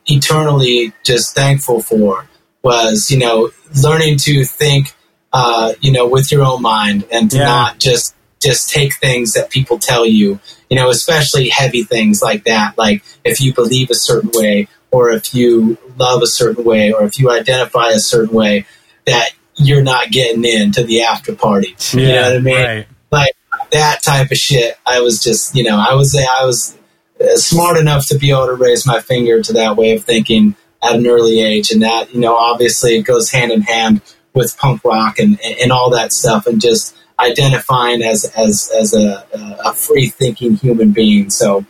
eternally 0.07 0.93
just 1.03 1.35
thankful 1.35 1.83
for 1.83 2.29
was, 2.63 3.11
you 3.11 3.19
know, 3.19 3.51
learning 3.83 4.19
to 4.19 4.45
think, 4.45 4.95
uh, 5.33 5.75
you 5.81 5.93
know, 5.93 6.09
with 6.09 6.31
your 6.31 6.45
own 6.45 6.63
mind 6.63 7.05
and 7.11 7.31
to 7.33 7.39
yeah. 7.39 7.45
not 7.45 7.79
just 7.79 8.15
just 8.41 8.71
take 8.71 8.95
things 8.95 9.33
that 9.33 9.51
people 9.51 9.79
tell 9.79 10.07
you, 10.07 10.39
you 10.69 10.77
know, 10.77 10.91
especially 10.91 11.49
heavy 11.49 11.83
things 11.83 12.21
like 12.23 12.45
that. 12.45 12.77
Like 12.77 13.03
if 13.25 13.41
you 13.41 13.55
believe 13.55 13.91
a 13.91 13.95
certain 13.95 14.31
way 14.35 14.69
or 14.91 15.11
if 15.11 15.35
you 15.35 15.79
love 15.97 16.23
a 16.23 16.27
certain 16.27 16.63
way 16.63 16.93
or 16.93 17.05
if 17.05 17.19
you 17.19 17.31
identify 17.31 17.89
a 17.89 17.99
certain 17.99 18.35
way, 18.35 18.67
that 19.07 19.31
you're 19.67 19.83
not 19.83 20.11
getting 20.11 20.45
in 20.45 20.73
to 20.73 20.85
the 20.85 21.03
after 21.03 21.35
party. 21.35 21.77
Yeah, 21.93 22.01
you 22.01 22.07
know 22.07 22.23
what 22.23 22.33
I 22.33 22.39
mean? 22.41 22.57
Right. 22.57 22.87
Like 23.11 23.33
that 23.71 24.03
type 24.03 24.31
of 24.31 24.37
shit. 24.37 24.79
I 24.87 25.01
was 25.01 25.23
just, 25.23 25.55
you 25.55 25.65
know, 25.65 25.77
I 25.77 25.95
was 25.95 26.17
I 26.17 26.45
was 26.45 26.77
uh, 27.21 27.37
smart 27.37 27.77
enough 27.77 28.07
to 28.09 28.19
be 28.19 28.31
able 28.31 28.47
to 28.47 28.55
raise 28.55 28.87
my 28.87 29.01
finger 29.01 29.43
to 29.43 29.53
that 29.55 29.77
way 29.77 29.93
of 29.93 30.05
thinking 30.05 30.57
at 30.83 30.97
an 30.97 31.07
early 31.07 31.41
age, 31.41 31.71
and 31.71 31.83
that 31.83 32.15
you 32.15 32.21
know 32.21 32.37
obviously 32.37 32.97
it 32.97 33.03
goes 33.03 33.31
hand 33.31 33.53
in 33.53 33.63
hand 33.63 34.01
with 34.35 34.57
punk 34.59 34.85
rock 34.85 35.19
and 35.19 35.39
and 35.61 35.73
all 35.73 35.91
that 35.91 36.13
stuff, 36.13 36.47
and 36.47 36.61
just 36.61 36.97
identifying 37.19 38.03
as 38.03 38.25
as 38.37 38.71
as 38.79 38.95
a, 38.95 39.27
a 39.65 39.73
free 39.73 40.09
thinking 40.09 40.57
human 40.57 40.93
being. 40.93 41.31
So, 41.31 41.65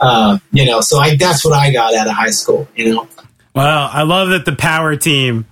uh, 0.00 0.38
you 0.52 0.64
know, 0.64 0.80
so 0.80 0.98
I 0.98 1.16
that's 1.16 1.44
what 1.44 1.54
I 1.54 1.72
got 1.72 1.94
out 1.94 2.06
of 2.06 2.14
high 2.14 2.30
school. 2.30 2.68
You 2.74 2.94
know. 2.94 3.08
Well, 3.54 3.88
I 3.90 4.02
love 4.02 4.30
that 4.30 4.44
the 4.44 4.54
power 4.54 4.96
team 4.96 5.46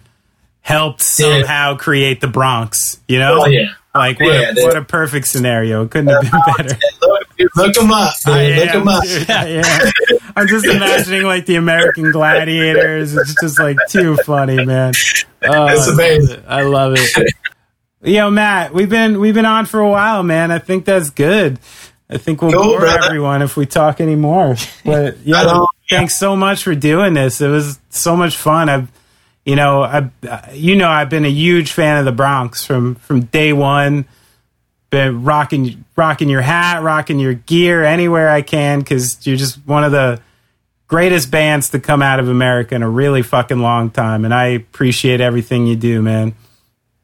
helped 0.64 1.02
somehow 1.02 1.76
create 1.76 2.20
the 2.20 2.26
Bronx. 2.26 3.00
You 3.06 3.20
know. 3.20 3.42
Oh 3.42 3.46
yeah. 3.46 3.74
Like 3.94 4.18
what, 4.18 4.32
yeah, 4.34 4.50
a, 4.50 4.64
what 4.64 4.76
a 4.76 4.82
perfect 4.82 5.28
scenario! 5.28 5.84
It 5.84 5.92
couldn't 5.92 6.08
have 6.08 6.22
been 6.22 6.40
better. 6.56 6.76
Look, 7.00 7.28
look 7.54 7.74
them 7.74 7.92
up. 7.92 8.12
Look 8.26 8.72
them 8.72 8.88
up. 8.88 9.04
Yeah, 9.04 9.44
yeah. 9.44 9.90
I'm 10.34 10.48
just 10.48 10.66
imagining 10.76 11.22
like 11.22 11.46
the 11.46 11.54
American 11.54 12.10
Gladiators. 12.10 13.14
It's 13.14 13.36
just 13.40 13.60
like 13.60 13.76
too 13.88 14.16
funny, 14.16 14.64
man. 14.64 14.94
Oh, 15.46 15.66
it's 15.66 15.86
amazing. 15.88 16.42
I 16.48 16.62
love 16.62 16.94
it. 16.94 17.00
I 17.00 17.20
love 17.20 17.26
it. 17.26 17.34
Yo, 18.00 18.30
Matt, 18.30 18.72
we've 18.72 18.88
been 18.88 19.20
we've 19.20 19.34
been 19.34 19.44
on 19.44 19.66
for 19.66 19.78
a 19.78 19.88
while, 19.90 20.22
man. 20.22 20.50
I 20.50 20.58
think 20.58 20.86
that's 20.86 21.10
good. 21.10 21.58
I 22.08 22.16
think 22.16 22.40
we'll 22.40 22.52
cool, 22.52 22.62
bore 22.62 22.80
brother. 22.80 23.04
everyone 23.04 23.42
if 23.42 23.54
we 23.54 23.66
talk 23.66 24.00
anymore. 24.00 24.56
But 24.86 25.18
yeah, 25.18 25.66
thanks 25.90 26.16
so 26.16 26.34
much 26.34 26.62
for 26.62 26.74
doing 26.74 27.12
this. 27.12 27.42
It 27.42 27.48
was 27.48 27.78
so 27.90 28.16
much 28.16 28.38
fun. 28.38 28.70
I've, 28.70 28.88
you 29.44 29.56
know, 29.56 29.82
I, 29.82 30.10
you 30.52 30.76
know, 30.76 30.88
I've 30.88 31.10
been 31.10 31.24
a 31.24 31.30
huge 31.30 31.72
fan 31.72 31.98
of 31.98 32.04
the 32.04 32.12
Bronx 32.12 32.64
from 32.64 32.94
from 32.96 33.22
day 33.26 33.52
one. 33.52 34.06
Been 34.90 35.24
rocking 35.24 35.84
rocking 35.96 36.28
your 36.28 36.40
hat, 36.40 36.82
rocking 36.82 37.18
your 37.18 37.34
gear 37.34 37.82
anywhere 37.82 38.30
I 38.30 38.42
can 38.42 38.78
because 38.78 39.26
you're 39.26 39.36
just 39.36 39.56
one 39.66 39.84
of 39.84 39.92
the 39.92 40.20
greatest 40.86 41.30
bands 41.30 41.70
to 41.70 41.80
come 41.80 42.02
out 42.02 42.20
of 42.20 42.28
America 42.28 42.74
in 42.74 42.82
a 42.82 42.88
really 42.88 43.22
fucking 43.22 43.58
long 43.58 43.90
time, 43.90 44.24
and 44.24 44.32
I 44.32 44.46
appreciate 44.46 45.20
everything 45.20 45.66
you 45.66 45.76
do, 45.76 46.00
man. 46.00 46.34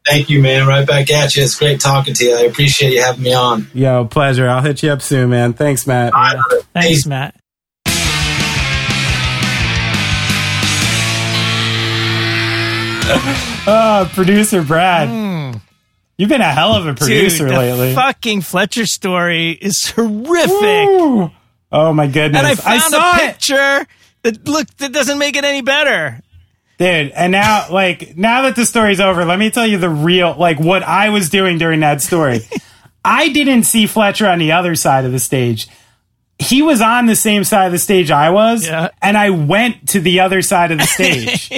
Thank 0.05 0.29
you, 0.29 0.41
man. 0.41 0.67
Right 0.67 0.87
back 0.87 1.11
at 1.11 1.35
you. 1.35 1.43
It's 1.43 1.55
great 1.55 1.79
talking 1.79 2.13
to 2.15 2.25
you. 2.25 2.35
I 2.35 2.41
appreciate 2.41 2.93
you 2.93 3.01
having 3.01 3.21
me 3.21 3.33
on. 3.33 3.67
Yo, 3.73 4.05
pleasure. 4.05 4.49
I'll 4.49 4.61
hit 4.61 4.81
you 4.81 4.89
up 4.89 5.01
soon, 5.01 5.29
man. 5.29 5.53
Thanks, 5.53 5.85
Matt. 5.85 6.13
Right. 6.13 6.39
Thanks, 6.73 7.05
Matt. 7.05 7.35
Oh, 13.67 14.11
producer 14.13 14.63
Brad. 14.63 15.09
Mm. 15.09 15.61
You've 16.17 16.29
been 16.29 16.41
a 16.41 16.51
hell 16.51 16.73
of 16.73 16.85
a 16.85 16.93
producer 16.93 17.47
Dude, 17.47 17.57
lately. 17.57 17.95
fucking 17.95 18.41
Fletcher 18.41 18.85
story 18.85 19.51
is 19.51 19.89
horrific. 19.95 21.31
Oh 21.71 21.93
my 21.93 22.07
goodness! 22.07 22.41
And 22.41 22.47
I 22.47 22.55
found 22.55 22.95
I 22.95 23.17
a 23.17 23.31
picture 23.31 23.81
it. 23.81 23.87
that 24.23 24.47
look 24.47 24.67
that 24.77 24.91
doesn't 24.91 25.17
make 25.17 25.35
it 25.35 25.43
any 25.43 25.61
better. 25.61 26.21
Dude, 26.77 27.11
and 27.11 27.31
now, 27.31 27.67
like, 27.69 28.17
now 28.17 28.41
that 28.43 28.55
the 28.55 28.65
story's 28.65 28.99
over, 28.99 29.23
let 29.23 29.37
me 29.37 29.51
tell 29.51 29.67
you 29.67 29.77
the 29.77 29.87
real, 29.87 30.35
like, 30.35 30.59
what 30.59 30.81
I 30.81 31.09
was 31.09 31.29
doing 31.29 31.59
during 31.59 31.81
that 31.81 32.01
story. 32.01 32.39
I 33.05 33.29
didn't 33.29 33.63
see 33.63 33.85
Fletcher 33.85 34.27
on 34.27 34.39
the 34.39 34.53
other 34.53 34.73
side 34.73 35.05
of 35.05 35.11
the 35.11 35.19
stage. 35.19 35.67
He 36.39 36.63
was 36.63 36.81
on 36.81 37.05
the 37.05 37.15
same 37.15 37.43
side 37.43 37.67
of 37.67 37.71
the 37.71 37.77
stage 37.77 38.09
I 38.09 38.31
was, 38.31 38.65
yeah. 38.65 38.89
and 38.99 39.15
I 39.15 39.29
went 39.29 39.89
to 39.89 39.99
the 39.99 40.21
other 40.21 40.41
side 40.41 40.71
of 40.71 40.79
the 40.79 40.85
stage 40.87 41.51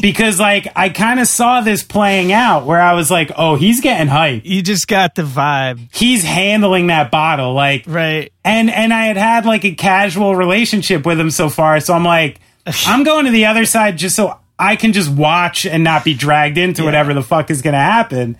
because, 0.00 0.38
like, 0.38 0.68
I 0.76 0.88
kind 0.88 1.20
of 1.20 1.28
saw 1.28 1.60
this 1.60 1.82
playing 1.82 2.32
out 2.32 2.64
where 2.66 2.80
I 2.80 2.94
was 2.94 3.10
like, 3.10 3.32
"Oh, 3.36 3.56
he's 3.56 3.80
getting 3.80 4.08
hype." 4.08 4.42
You 4.44 4.62
just 4.62 4.88
got 4.88 5.14
the 5.14 5.22
vibe. 5.22 5.88
He's 5.92 6.24
handling 6.24 6.88
that 6.88 7.10
bottle, 7.10 7.54
like, 7.54 7.84
right. 7.86 8.32
And 8.44 8.70
and 8.70 8.92
I 8.92 9.06
had 9.06 9.16
had 9.16 9.46
like 9.46 9.64
a 9.64 9.74
casual 9.74 10.36
relationship 10.36 11.04
with 11.04 11.18
him 11.18 11.30
so 11.30 11.48
far, 11.48 11.80
so 11.80 11.94
I'm 11.94 12.04
like, 12.04 12.40
I'm 12.86 13.04
going 13.04 13.24
to 13.24 13.30
the 13.30 13.46
other 13.46 13.64
side 13.64 13.98
just 13.98 14.16
so 14.16 14.38
I 14.58 14.76
can 14.76 14.92
just 14.92 15.10
watch 15.10 15.66
and 15.66 15.84
not 15.84 16.04
be 16.04 16.14
dragged 16.14 16.58
into 16.58 16.82
yeah. 16.82 16.86
whatever 16.86 17.14
the 17.14 17.22
fuck 17.22 17.50
is 17.50 17.62
going 17.62 17.74
to 17.74 17.78
happen. 17.78 18.36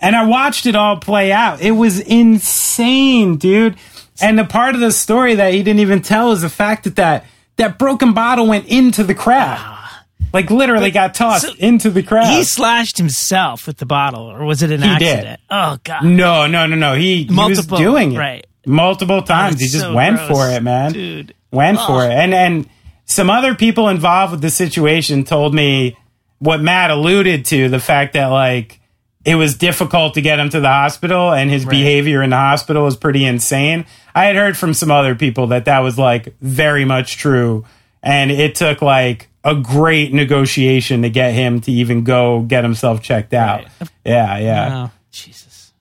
And 0.00 0.14
I 0.14 0.26
watched 0.26 0.66
it 0.66 0.76
all 0.76 0.98
play 0.98 1.32
out. 1.32 1.60
It 1.62 1.72
was 1.72 2.00
insane, 2.00 3.36
dude. 3.36 3.76
And 4.20 4.38
the 4.38 4.44
part 4.44 4.74
of 4.74 4.80
the 4.80 4.92
story 4.92 5.34
that 5.34 5.52
he 5.52 5.62
didn't 5.62 5.80
even 5.80 6.02
tell 6.02 6.32
is 6.32 6.42
the 6.42 6.48
fact 6.48 6.84
that 6.84 6.96
that, 6.96 7.24
that 7.56 7.78
broken 7.78 8.12
bottle 8.12 8.46
went 8.46 8.66
into 8.66 9.02
the 9.04 9.14
crowd. 9.14 9.58
Ah. 9.58 9.85
Like 10.32 10.50
literally 10.50 10.90
but, 10.90 10.94
got 10.94 11.14
tossed 11.14 11.46
so 11.46 11.54
into 11.58 11.90
the 11.90 12.02
crowd. 12.02 12.26
He 12.26 12.44
slashed 12.44 12.98
himself 12.98 13.66
with 13.66 13.78
the 13.78 13.86
bottle, 13.86 14.30
or 14.30 14.44
was 14.44 14.62
it 14.62 14.70
an 14.70 14.82
he 14.82 14.88
accident? 14.88 15.40
Did. 15.40 15.46
Oh 15.50 15.78
god. 15.84 16.04
No, 16.04 16.46
no, 16.46 16.66
no, 16.66 16.76
no. 16.76 16.94
He, 16.94 17.26
Multiple, 17.30 17.78
he 17.78 17.84
was 17.84 17.94
doing 17.94 18.12
it 18.12 18.18
right 18.18 18.46
multiple 18.66 19.22
times. 19.22 19.56
Oh, 19.56 19.58
he 19.58 19.66
just 19.66 19.80
so 19.80 19.94
went 19.94 20.16
gross. 20.16 20.28
for 20.28 20.50
it, 20.50 20.62
man. 20.62 20.92
Dude, 20.92 21.34
went 21.50 21.78
oh. 21.80 21.86
for 21.86 22.04
it, 22.04 22.12
and 22.12 22.34
and 22.34 22.68
some 23.04 23.30
other 23.30 23.54
people 23.54 23.88
involved 23.88 24.32
with 24.32 24.42
the 24.42 24.50
situation 24.50 25.24
told 25.24 25.54
me 25.54 25.96
what 26.38 26.60
Matt 26.60 26.90
alluded 26.90 27.46
to 27.46 27.68
the 27.68 27.78
fact 27.78 28.12
that 28.14 28.26
like 28.26 28.80
it 29.24 29.36
was 29.36 29.56
difficult 29.56 30.14
to 30.14 30.20
get 30.20 30.38
him 30.38 30.50
to 30.50 30.60
the 30.60 30.68
hospital 30.68 31.32
and 31.32 31.50
his 31.50 31.64
right. 31.64 31.70
behavior 31.70 32.22
in 32.22 32.30
the 32.30 32.36
hospital 32.36 32.84
was 32.84 32.96
pretty 32.96 33.24
insane. 33.24 33.86
I 34.14 34.26
had 34.26 34.36
heard 34.36 34.56
from 34.56 34.74
some 34.74 34.90
other 34.90 35.14
people 35.14 35.48
that 35.48 35.64
that 35.64 35.80
was 35.80 35.98
like 35.98 36.36
very 36.40 36.84
much 36.84 37.16
true 37.16 37.64
and 38.02 38.30
it 38.30 38.54
took 38.54 38.82
like 38.82 39.28
a 39.46 39.54
great 39.54 40.12
negotiation 40.12 41.02
to 41.02 41.08
get 41.08 41.32
him 41.32 41.60
to 41.60 41.70
even 41.70 42.02
go 42.02 42.42
get 42.42 42.64
himself 42.64 43.00
checked 43.00 43.32
out. 43.32 43.62
Right. 43.62 43.90
Yeah, 44.04 44.38
yeah. 44.38 44.68
Wow. 44.68 44.90
Jesus. 45.12 45.72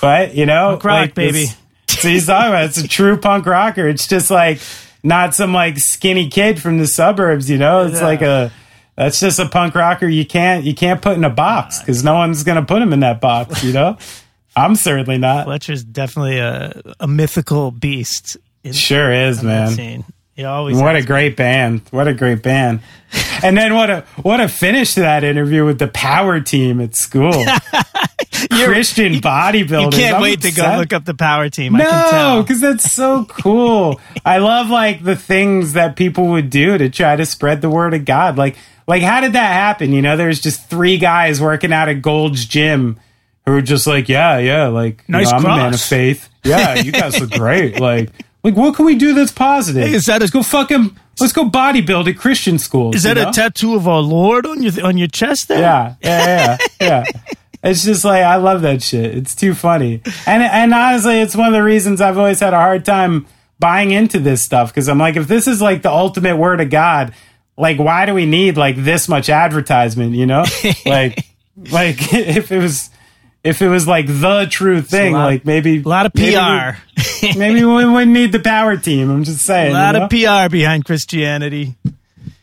But, 0.00 0.34
you 0.34 0.44
know, 0.44 0.72
punk 0.72 0.84
rock, 0.84 1.00
like 1.00 1.14
baby. 1.14 1.46
So 1.88 2.08
he's 2.08 2.26
talking 2.26 2.48
about 2.48 2.64
it's 2.66 2.76
a 2.76 2.86
true 2.86 3.16
punk 3.16 3.46
rocker. 3.46 3.88
It's 3.88 4.06
just 4.06 4.30
like 4.30 4.60
not 5.02 5.34
some 5.34 5.54
like 5.54 5.78
skinny 5.78 6.28
kid 6.28 6.60
from 6.60 6.76
the 6.76 6.86
suburbs. 6.86 7.48
You 7.48 7.56
know, 7.56 7.86
it's 7.86 8.00
yeah. 8.00 8.04
like 8.04 8.20
a 8.20 8.52
that's 8.96 9.18
just 9.18 9.38
a 9.38 9.48
punk 9.48 9.74
rocker. 9.74 10.06
You 10.06 10.26
can't 10.26 10.64
you 10.64 10.74
can't 10.74 11.00
put 11.00 11.16
in 11.16 11.24
a 11.24 11.30
box 11.30 11.78
because 11.78 12.04
no 12.04 12.14
one's 12.14 12.44
gonna 12.44 12.66
put 12.66 12.82
him 12.82 12.92
in 12.92 13.00
that 13.00 13.22
box. 13.22 13.64
You 13.64 13.72
know, 13.72 13.96
I'm 14.56 14.76
certainly 14.76 15.16
not. 15.16 15.46
Fletcher's 15.46 15.82
definitely 15.84 16.38
a 16.38 16.82
a 17.00 17.08
mythical 17.08 17.70
beast. 17.70 18.36
Sure 18.72 19.10
is, 19.10 19.42
man. 19.42 20.04
He 20.36 20.44
always 20.44 20.76
what 20.76 20.96
a 20.96 21.02
great 21.02 21.34
band! 21.34 21.80
What 21.90 22.06
a 22.06 22.14
great 22.14 22.42
band! 22.42 22.80
and 23.42 23.56
then 23.56 23.74
what 23.74 23.88
a 23.88 24.02
what 24.20 24.38
a 24.38 24.48
finish 24.48 24.94
to 24.94 25.00
that 25.00 25.24
interview 25.24 25.64
with 25.64 25.78
the 25.78 25.88
power 25.88 26.40
team 26.40 26.80
at 26.80 26.94
school. 26.94 27.32
Christian 28.50 29.14
bodybuilders. 29.14 29.92
You 29.92 29.98
can't 29.98 30.16
I'm 30.16 30.22
wait 30.22 30.38
upset. 30.38 30.54
to 30.54 30.60
go 30.60 30.76
look 30.78 30.92
up 30.92 31.04
the 31.06 31.14
power 31.14 31.48
team. 31.48 31.72
No, 31.72 32.42
because 32.42 32.60
that's 32.60 32.92
so 32.92 33.24
cool. 33.24 33.98
I 34.24 34.38
love 34.38 34.68
like 34.68 35.02
the 35.02 35.16
things 35.16 35.72
that 35.72 35.96
people 35.96 36.28
would 36.28 36.50
do 36.50 36.76
to 36.76 36.90
try 36.90 37.16
to 37.16 37.24
spread 37.24 37.62
the 37.62 37.70
word 37.70 37.94
of 37.94 38.04
God. 38.04 38.36
Like 38.36 38.56
like 38.86 39.02
how 39.02 39.20
did 39.22 39.32
that 39.32 39.52
happen? 39.52 39.92
You 39.92 40.02
know, 40.02 40.18
there's 40.18 40.40
just 40.40 40.68
three 40.68 40.98
guys 40.98 41.40
working 41.40 41.72
out 41.72 41.88
at 41.88 42.02
Gold's 42.02 42.44
Gym 42.44 43.00
who 43.46 43.54
are 43.54 43.62
just 43.62 43.86
like, 43.86 44.08
yeah, 44.08 44.38
yeah, 44.38 44.66
like 44.66 45.08
nice 45.08 45.26
you 45.26 45.32
know, 45.32 45.38
I'm 45.38 45.44
a 45.44 45.56
man 45.56 45.74
of 45.74 45.80
faith. 45.80 46.28
Yeah, 46.44 46.74
you 46.74 46.92
guys 46.92 47.18
look 47.18 47.30
great. 47.30 47.80
Like 47.86 48.10
like, 48.46 48.54
what 48.54 48.76
can 48.76 48.84
we 48.84 48.94
do 48.94 49.12
that's 49.12 49.32
positive? 49.32 49.88
Hey, 49.88 49.94
is 49.94 50.04
that 50.04 50.18
a, 50.18 50.20
let's 50.20 50.30
go 50.30 50.44
fucking 50.44 50.96
let's 51.18 51.32
go 51.32 51.50
bodybuild 51.50 52.08
at 52.08 52.16
Christian 52.16 52.60
schools. 52.60 52.94
Is 52.94 53.02
that 53.02 53.16
know? 53.16 53.30
a 53.30 53.32
tattoo 53.32 53.74
of 53.74 53.88
our 53.88 54.00
Lord 54.00 54.46
on 54.46 54.62
your 54.62 54.86
on 54.86 54.96
your 54.96 55.08
chest 55.08 55.48
there? 55.48 55.58
Yeah, 55.58 55.94
yeah, 56.00 56.26
yeah, 56.26 56.66
yeah. 56.80 57.04
It's 57.64 57.84
just 57.84 58.04
like 58.04 58.22
I 58.22 58.36
love 58.36 58.62
that 58.62 58.84
shit. 58.84 59.16
It's 59.16 59.34
too 59.34 59.52
funny, 59.52 60.00
and 60.28 60.44
and 60.44 60.72
honestly, 60.72 61.20
it's 61.20 61.34
one 61.34 61.48
of 61.48 61.54
the 61.54 61.62
reasons 61.64 62.00
I've 62.00 62.18
always 62.18 62.38
had 62.38 62.54
a 62.54 62.58
hard 62.58 62.84
time 62.84 63.26
buying 63.58 63.90
into 63.90 64.20
this 64.20 64.42
stuff 64.42 64.70
because 64.72 64.88
I'm 64.88 64.98
like, 64.98 65.16
if 65.16 65.26
this 65.26 65.48
is 65.48 65.60
like 65.60 65.82
the 65.82 65.90
ultimate 65.90 66.36
word 66.36 66.60
of 66.60 66.70
God, 66.70 67.14
like 67.56 67.80
why 67.80 68.06
do 68.06 68.14
we 68.14 68.26
need 68.26 68.56
like 68.56 68.76
this 68.76 69.08
much 69.08 69.28
advertisement? 69.28 70.14
You 70.14 70.26
know, 70.26 70.44
like 70.86 71.26
like 71.72 71.96
if 72.14 72.52
it 72.52 72.58
was 72.58 72.90
if 73.46 73.62
it 73.62 73.68
was 73.68 73.86
like 73.86 74.06
the 74.06 74.46
true 74.50 74.82
thing, 74.82 75.12
lot, 75.12 75.24
like 75.24 75.44
maybe 75.44 75.78
a 75.80 75.82
lot 75.82 76.06
of 76.06 76.12
PR. 76.12 76.20
Maybe 76.20 76.76
we, 77.22 77.34
maybe 77.38 77.64
we 77.64 77.84
wouldn't 77.84 78.12
need 78.12 78.32
the 78.32 78.40
power 78.40 78.76
team. 78.76 79.08
I'm 79.10 79.24
just 79.24 79.42
saying. 79.42 79.70
A 79.70 79.74
lot 79.74 79.94
you 79.94 80.00
know? 80.00 80.40
of 80.42 80.48
PR 80.48 80.50
behind 80.50 80.84
Christianity. 80.84 81.76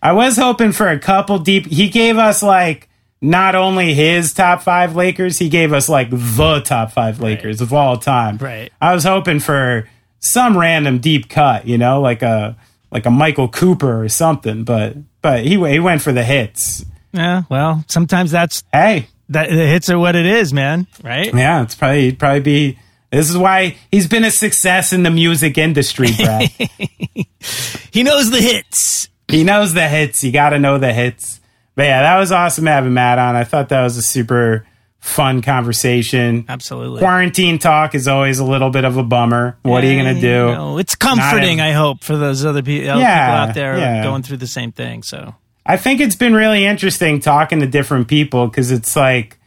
I 0.02 0.14
was 0.14 0.38
hoping 0.38 0.72
for 0.72 0.88
a 0.88 0.98
couple 0.98 1.40
deep. 1.40 1.66
He 1.66 1.90
gave 1.90 2.18
us 2.18 2.42
like 2.42 2.90
not 3.22 3.56
only 3.56 3.94
his 3.94 4.34
top 4.34 4.62
five 4.64 4.96
Lakers, 4.96 5.40
he 5.40 5.50
gave 5.50 5.74
us 5.74 5.90
like 5.90 6.10
the 6.10 6.62
top 6.64 6.92
five 6.92 7.20
Lakers 7.20 7.60
right. 7.60 7.66
of 7.66 7.74
all 7.74 7.98
time. 7.98 8.38
Right. 8.38 8.72
I 8.82 8.94
was 8.94 9.04
hoping 9.04 9.40
for 9.40 9.90
some 10.20 10.58
random 10.58 11.00
deep 11.00 11.30
cut, 11.30 11.68
you 11.68 11.78
know, 11.78 12.02
like 12.02 12.22
a 12.22 12.56
like 12.92 13.06
a 13.06 13.12
Michael 13.12 13.50
Cooper 13.50 14.02
or 14.02 14.10
something. 14.10 14.64
But 14.64 14.96
but 15.22 15.44
he 15.44 15.52
he 15.70 15.80
went 15.80 16.02
for 16.02 16.14
the 16.14 16.24
hits. 16.24 16.86
Yeah. 17.12 17.44
Well, 17.50 17.84
sometimes 17.88 18.32
that's 18.32 18.64
hey 18.72 19.08
that 19.30 19.50
the 19.50 19.68
hits 19.68 19.90
are 19.90 20.00
what 20.00 20.16
it 20.16 20.26
is, 20.26 20.54
man. 20.54 20.88
Right? 21.04 21.34
Yeah, 21.34 21.64
it's 21.64 21.76
probably 21.76 22.14
probably 22.14 22.42
be. 22.42 22.80
This 23.12 23.30
is 23.30 23.38
why 23.38 23.78
he's 23.92 24.08
been 24.08 24.24
a 24.24 24.32
success 24.32 24.92
in 24.92 25.04
the 25.04 25.12
music 25.12 25.58
industry, 25.60 26.08
Brad. 26.18 26.50
he 27.92 28.02
knows 28.02 28.32
the 28.32 28.42
hits. 28.42 29.08
He 29.28 29.44
knows 29.44 29.74
the 29.74 29.88
hits. 29.88 30.24
You 30.24 30.32
got 30.32 30.50
to 30.50 30.60
know 30.60 30.80
the 30.80 30.92
hits. 30.92 31.40
But 31.76 31.84
yeah, 31.84 32.02
that 32.02 32.18
was 32.20 32.32
awesome 32.32 32.66
having 32.66 32.94
Matt 32.94 33.20
on. 33.20 33.36
I 33.36 33.44
thought 33.44 33.70
that 33.70 33.84
was 33.84 33.98
a 33.98 34.02
super 34.02 34.66
fun 35.00 35.42
conversation. 35.42 36.46
Absolutely. 36.48 37.00
Quarantine 37.00 37.60
talk 37.60 37.94
is 37.94 38.08
always 38.08 38.40
a 38.40 38.46
little 38.46 38.70
bit 38.70 38.86
of 38.86 38.98
a 38.98 39.04
bummer. 39.04 39.58
What 39.62 39.84
are 39.84 39.88
you 39.88 40.02
going 40.02 40.16
to 40.16 40.22
do? 40.22 40.28
You 40.28 40.56
know, 40.56 40.78
it's 40.78 40.96
comforting, 40.96 41.60
I 41.60 41.72
hope, 41.72 42.04
for 42.04 42.16
those 42.16 42.46
other 42.46 42.64
people, 42.64 43.00
yeah, 43.00 43.28
people 43.28 43.50
out 43.50 43.54
there 43.54 43.78
yeah. 43.78 44.04
going 44.04 44.24
through 44.24 44.38
the 44.38 44.48
same 44.48 44.72
thing. 44.72 45.04
So 45.04 45.36
I 45.66 45.78
think 45.78 46.02
it's 46.02 46.16
been 46.16 46.34
really 46.34 46.66
interesting 46.66 47.20
talking 47.20 47.60
to 47.60 47.68
different 47.68 48.08
people 48.08 48.48
because 48.48 48.72
it's 48.72 48.96
like 48.96 49.38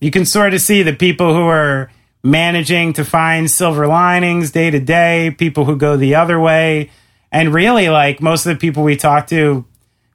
you 0.00 0.10
can 0.10 0.24
sort 0.24 0.54
of 0.54 0.60
see 0.60 0.82
the 0.82 0.92
people 0.92 1.34
who 1.34 1.46
are 1.46 1.90
managing 2.22 2.92
to 2.94 3.04
find 3.04 3.50
silver 3.50 3.86
linings 3.86 4.50
day 4.50 4.70
to 4.70 4.80
day, 4.80 5.34
people 5.38 5.64
who 5.64 5.76
go 5.76 5.96
the 5.96 6.14
other 6.14 6.38
way. 6.38 6.90
And 7.32 7.52
really, 7.52 7.88
like 7.88 8.20
most 8.20 8.46
of 8.46 8.54
the 8.54 8.58
people 8.60 8.82
we 8.82 8.96
talk 8.96 9.26
to 9.28 9.64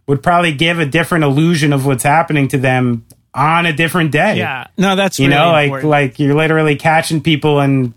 would 0.08 0.24
probably 0.24 0.54
give 0.54 0.80
a 0.80 0.86
different 0.86 1.24
illusion 1.24 1.74
of 1.74 1.86
what's 1.86 2.04
happening 2.04 2.48
to 2.50 2.58
them 2.58 3.06
on 3.34 3.66
a 3.66 3.74
different 3.74 4.12
day. 4.12 4.38
Yeah. 4.38 4.68
No, 4.78 4.96
that's 4.96 5.20
you 5.20 5.28
really 5.28 5.40
know, 5.40 5.52
like 5.52 5.66
important. 5.66 5.90
like 5.90 6.20
you're 6.20 6.36
literally 6.36 6.76
catching 6.76 7.22
people 7.22 7.60
in 7.62 7.94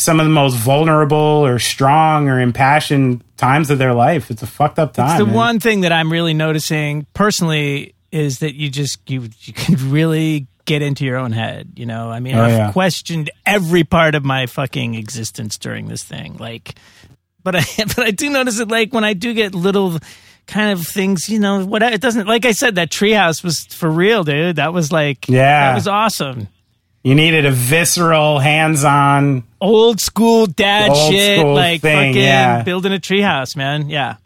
some 0.00 0.20
of 0.20 0.26
the 0.26 0.30
most 0.32 0.54
vulnerable 0.56 1.16
or 1.16 1.58
strong 1.58 2.28
or 2.28 2.40
impassioned 2.40 3.22
times 3.36 3.68
of 3.70 3.78
their 3.78 3.94
life. 3.94 4.30
It's 4.30 4.42
a 4.42 4.46
fucked 4.46 4.78
up 4.78 4.92
time. 4.94 5.10
It's 5.10 5.18
the 5.18 5.26
man. 5.26 5.34
one 5.34 5.60
thing 5.60 5.80
that 5.82 5.92
I'm 5.92 6.10
really 6.12 6.34
noticing 6.34 7.06
personally 7.14 7.94
is 8.12 8.38
that 8.38 8.54
you 8.54 8.70
just 8.70 8.98
you 9.10 9.28
you 9.40 9.52
can 9.52 9.90
really 9.90 10.46
get 10.64 10.82
into 10.82 11.04
your 11.04 11.16
own 11.16 11.32
head. 11.32 11.72
You 11.76 11.86
know, 11.86 12.10
I 12.10 12.20
mean, 12.20 12.36
Oh, 12.36 12.44
I've 12.44 12.52
yeah. 12.52 12.72
questioned 12.72 13.30
every 13.46 13.84
part 13.84 14.14
of 14.14 14.24
my 14.24 14.46
fucking 14.46 14.94
existence 14.94 15.58
during 15.58 15.88
this 15.88 16.04
thing. 16.04 16.36
Like, 16.38 16.74
but 17.42 17.56
I 17.56 17.62
but 17.78 17.98
I 18.00 18.10
do 18.10 18.30
notice 18.30 18.60
it 18.60 18.68
like 18.68 18.92
when 18.92 19.04
I 19.04 19.14
do 19.14 19.34
get 19.34 19.54
little 19.54 19.98
kind 20.46 20.70
of 20.78 20.86
things, 20.86 21.28
you 21.28 21.38
know, 21.38 21.64
what 21.66 21.82
it 21.82 22.00
doesn't 22.00 22.26
like 22.26 22.46
I 22.46 22.52
said 22.52 22.76
that 22.76 22.90
treehouse 22.90 23.42
was 23.44 23.66
for 23.70 23.90
real, 23.90 24.24
dude. 24.24 24.56
That 24.56 24.72
was 24.72 24.90
like 24.92 25.28
Yeah. 25.28 25.70
that 25.70 25.74
was 25.74 25.88
awesome. 25.88 26.48
You 27.08 27.14
needed 27.14 27.46
a 27.46 27.50
visceral, 27.50 28.38
hands-on. 28.38 29.42
Old 29.62 29.98
school 29.98 30.44
dad 30.44 30.90
Old 30.90 31.10
shit, 31.10 31.38
school 31.38 31.54
like 31.54 31.80
thing, 31.80 32.12
fucking 32.12 32.22
yeah. 32.22 32.62
building 32.64 32.92
a 32.92 32.98
treehouse, 32.98 33.56
man. 33.56 33.88
Yeah. 33.88 34.16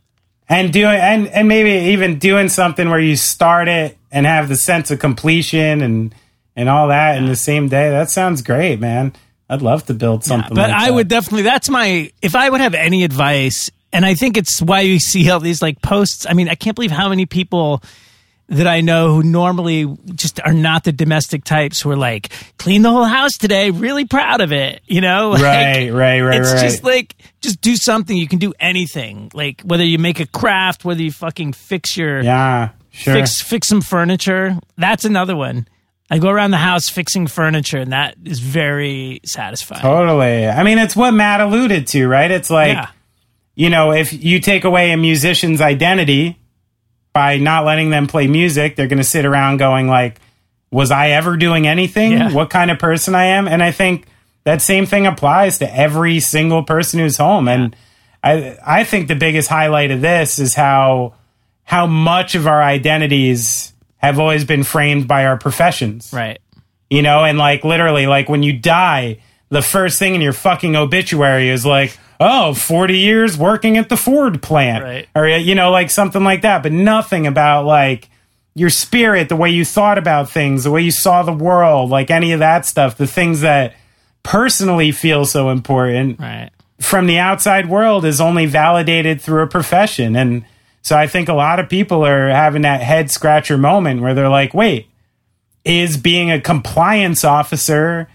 and 0.48 0.72
doing 0.72 0.96
and 0.96 1.28
and 1.28 1.46
maybe 1.46 1.92
even 1.92 2.18
doing 2.18 2.48
something 2.48 2.90
where 2.90 2.98
you 2.98 3.14
start 3.14 3.68
it 3.68 3.96
and 4.10 4.26
have 4.26 4.48
the 4.48 4.56
sense 4.56 4.90
of 4.90 4.98
completion 4.98 5.80
and 5.80 6.12
and 6.56 6.68
all 6.68 6.88
that 6.88 7.18
in 7.18 7.26
the 7.26 7.36
same 7.36 7.68
day. 7.68 7.88
That 7.90 8.10
sounds 8.10 8.42
great, 8.42 8.80
man. 8.80 9.12
I'd 9.48 9.62
love 9.62 9.86
to 9.86 9.94
build 9.94 10.24
something. 10.24 10.52
but 10.52 10.70
like 10.70 10.76
I 10.76 10.86
that. 10.86 10.94
would 10.94 11.06
definitely. 11.06 11.42
That's 11.42 11.68
my. 11.68 12.10
If 12.20 12.34
I 12.34 12.50
would 12.50 12.60
have 12.60 12.74
any 12.74 13.04
advice, 13.04 13.70
and 13.92 14.04
I 14.04 14.14
think 14.14 14.36
it's 14.36 14.60
why 14.60 14.80
you 14.80 14.98
see 14.98 15.30
all 15.30 15.38
these 15.38 15.62
like 15.62 15.82
posts. 15.82 16.26
I 16.28 16.32
mean, 16.32 16.48
I 16.48 16.56
can't 16.56 16.74
believe 16.74 16.90
how 16.90 17.08
many 17.08 17.26
people 17.26 17.80
that 18.52 18.66
I 18.66 18.82
know 18.82 19.14
who 19.14 19.22
normally 19.22 19.86
just 20.14 20.38
are 20.44 20.52
not 20.52 20.84
the 20.84 20.92
domestic 20.92 21.42
types 21.44 21.80
who 21.80 21.90
are 21.90 21.96
like 21.96 22.30
clean 22.58 22.82
the 22.82 22.90
whole 22.90 23.04
house 23.04 23.32
today, 23.38 23.70
really 23.70 24.04
proud 24.04 24.40
of 24.40 24.52
it. 24.52 24.82
You 24.86 25.00
know, 25.00 25.30
Like, 25.32 25.42
Right, 25.42 25.90
right, 25.90 26.20
right, 26.20 26.40
It's 26.40 26.52
right. 26.52 26.60
just 26.60 26.84
like 26.84 27.16
just 27.40 27.60
do 27.60 27.76
something. 27.76 28.16
You 28.16 28.28
can 28.28 28.38
do 28.38 28.52
anything. 28.60 29.30
Like 29.34 29.62
whether 29.62 29.84
you 29.84 29.98
make 29.98 30.20
a 30.20 30.26
craft, 30.26 30.84
whether 30.84 31.02
you 31.02 31.10
fucking 31.10 31.54
fix 31.54 31.96
your 31.96 32.20
yeah, 32.22 32.70
sure. 32.90 33.14
fix 33.14 33.40
fix 33.40 33.68
some 33.68 33.80
furniture. 33.80 34.58
That's 34.76 35.04
another 35.04 35.34
one. 35.34 35.66
I 36.10 36.18
go 36.18 36.28
around 36.28 36.50
the 36.50 36.58
house 36.58 36.90
fixing 36.90 37.26
furniture, 37.26 37.78
and 37.78 37.92
that 37.92 38.16
is 38.22 38.38
very 38.38 39.20
satisfying. 39.24 39.80
Totally. 39.80 40.46
I 40.46 40.62
mean, 40.62 40.76
it's 40.76 40.94
what 40.94 41.12
Matt 41.12 41.40
alluded 41.40 41.86
to, 41.86 42.06
right? 42.06 42.30
It's 42.30 42.50
like, 42.50 42.74
yeah. 42.74 42.88
you 43.54 43.70
know, 43.70 43.92
if 43.92 44.12
you 44.12 44.38
take 44.38 44.64
away 44.64 44.92
a 44.92 44.98
musician's 44.98 45.62
identity 45.62 46.38
by 47.12 47.38
not 47.38 47.64
letting 47.64 47.90
them 47.90 48.06
play 48.06 48.26
music, 48.26 48.76
they're 48.76 48.86
going 48.88 48.98
to 48.98 49.04
sit 49.04 49.24
around 49.26 49.58
going 49.58 49.86
like, 49.88 50.18
was 50.70 50.90
I 50.90 51.10
ever 51.10 51.36
doing 51.36 51.66
anything? 51.66 52.12
Yeah. 52.12 52.32
What 52.32 52.48
kind 52.50 52.70
of 52.70 52.78
person 52.78 53.14
I 53.14 53.24
am? 53.26 53.46
And 53.46 53.62
I 53.62 53.70
think 53.72 54.06
that 54.44 54.62
same 54.62 54.86
thing 54.86 55.06
applies 55.06 55.58
to 55.58 55.76
every 55.76 56.20
single 56.20 56.62
person 56.62 56.98
who's 57.00 57.18
home. 57.18 57.48
And 57.48 57.76
I 58.24 58.56
I 58.64 58.84
think 58.84 59.08
the 59.08 59.14
biggest 59.14 59.48
highlight 59.48 59.90
of 59.90 60.00
this 60.00 60.38
is 60.38 60.54
how 60.54 61.14
how 61.64 61.86
much 61.86 62.34
of 62.34 62.46
our 62.46 62.62
identities 62.62 63.72
have 63.98 64.18
always 64.18 64.44
been 64.44 64.64
framed 64.64 65.06
by 65.06 65.26
our 65.26 65.36
professions 65.38 66.10
Right. 66.12 66.40
you 66.90 67.02
know, 67.02 67.24
and 67.24 67.38
like 67.38 67.62
literally, 67.64 68.06
like 68.06 68.28
when 68.28 68.42
you 68.42 68.52
die, 68.52 69.18
the 69.48 69.62
first 69.62 69.98
thing 69.98 70.14
in 70.14 70.20
your 70.20 70.32
fucking 70.32 70.74
obituary 70.76 71.48
is 71.50 71.64
like, 71.64 71.96
oh, 72.22 72.54
40 72.54 72.98
years 72.98 73.36
working 73.36 73.76
at 73.76 73.88
the 73.88 73.96
Ford 73.96 74.42
plant. 74.42 74.84
Right. 74.84 75.08
Or, 75.14 75.26
uh, 75.28 75.36
you 75.36 75.54
know, 75.54 75.70
like 75.70 75.90
something 75.90 76.22
like 76.24 76.42
that, 76.42 76.62
but 76.62 76.72
nothing 76.72 77.26
about 77.26 77.66
like 77.66 78.08
your 78.54 78.70
spirit, 78.70 79.28
the 79.28 79.36
way 79.36 79.50
you 79.50 79.64
thought 79.64 79.98
about 79.98 80.30
things, 80.30 80.64
the 80.64 80.70
way 80.70 80.82
you 80.82 80.90
saw 80.90 81.22
the 81.22 81.32
world, 81.32 81.90
like 81.90 82.10
any 82.10 82.32
of 82.32 82.38
that 82.40 82.66
stuff, 82.66 82.96
the 82.96 83.06
things 83.06 83.40
that 83.40 83.74
personally 84.22 84.92
feel 84.92 85.24
so 85.24 85.50
important 85.50 86.20
Right. 86.20 86.50
from 86.80 87.06
the 87.06 87.18
outside 87.18 87.68
world 87.68 88.04
is 88.04 88.20
only 88.20 88.46
validated 88.46 89.20
through 89.20 89.42
a 89.42 89.46
profession. 89.46 90.14
And 90.16 90.44
so 90.82 90.96
I 90.96 91.06
think 91.06 91.28
a 91.28 91.34
lot 91.34 91.60
of 91.60 91.68
people 91.68 92.04
are 92.04 92.28
having 92.28 92.62
that 92.62 92.82
head 92.82 93.10
scratcher 93.10 93.56
moment 93.58 94.00
where 94.02 94.14
they're 94.14 94.28
like, 94.28 94.52
wait, 94.54 94.88
is 95.64 95.96
being 95.96 96.30
a 96.30 96.40
compliance 96.40 97.24
officer 97.24 98.08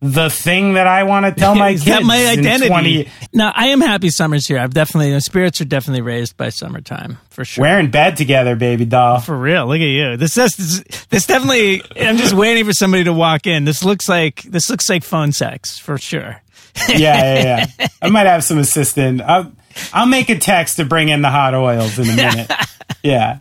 the 0.00 0.30
thing 0.30 0.74
that 0.74 0.86
I 0.86 1.02
want 1.04 1.26
to 1.26 1.32
tell 1.32 1.54
my 1.54 1.72
kids? 1.72 1.84
that 1.84 2.02
my 2.02 2.26
identity? 2.26 2.68
20 2.68 3.08
no, 3.34 3.52
I 3.54 3.68
am 3.68 3.80
happy 3.80 4.10
summer's 4.10 4.46
here. 4.46 4.58
I've 4.58 4.74
definitely 4.74 5.12
the 5.12 5.20
spirits 5.20 5.60
are 5.60 5.66
definitely 5.66 6.02
raised 6.02 6.36
by 6.36 6.48
summertime 6.48 7.18
for 7.28 7.44
sure. 7.44 7.62
We're 7.62 7.78
in 7.78 7.90
bed 7.90 8.16
together, 8.16 8.56
baby 8.56 8.84
doll. 8.84 9.20
For 9.20 9.36
real, 9.36 9.66
look 9.66 9.76
at 9.76 9.84
you. 9.84 10.16
This 10.16 10.36
is 10.36 10.56
this, 10.56 11.04
this 11.06 11.26
definitely. 11.26 11.82
I'm 11.96 12.16
just 12.16 12.34
waiting 12.34 12.64
for 12.64 12.72
somebody 12.72 13.04
to 13.04 13.12
walk 13.12 13.46
in. 13.46 13.64
This 13.64 13.84
looks 13.84 14.08
like 14.08 14.42
this 14.42 14.70
looks 14.70 14.88
like 14.88 15.04
phone 15.04 15.32
sex 15.32 15.78
for 15.78 15.98
sure. 15.98 16.40
yeah, 16.88 16.96
yeah, 16.96 17.66
yeah. 17.78 17.86
I 18.00 18.08
might 18.08 18.26
have 18.26 18.44
some 18.44 18.58
assistant. 18.58 19.20
I'll, 19.20 19.52
I'll 19.92 20.06
make 20.06 20.28
a 20.28 20.38
text 20.38 20.76
to 20.76 20.84
bring 20.84 21.08
in 21.08 21.20
the 21.20 21.30
hot 21.30 21.54
oils 21.54 21.98
in 21.98 22.08
a 22.08 22.16
minute. 22.16 22.50
yeah. 23.02 23.40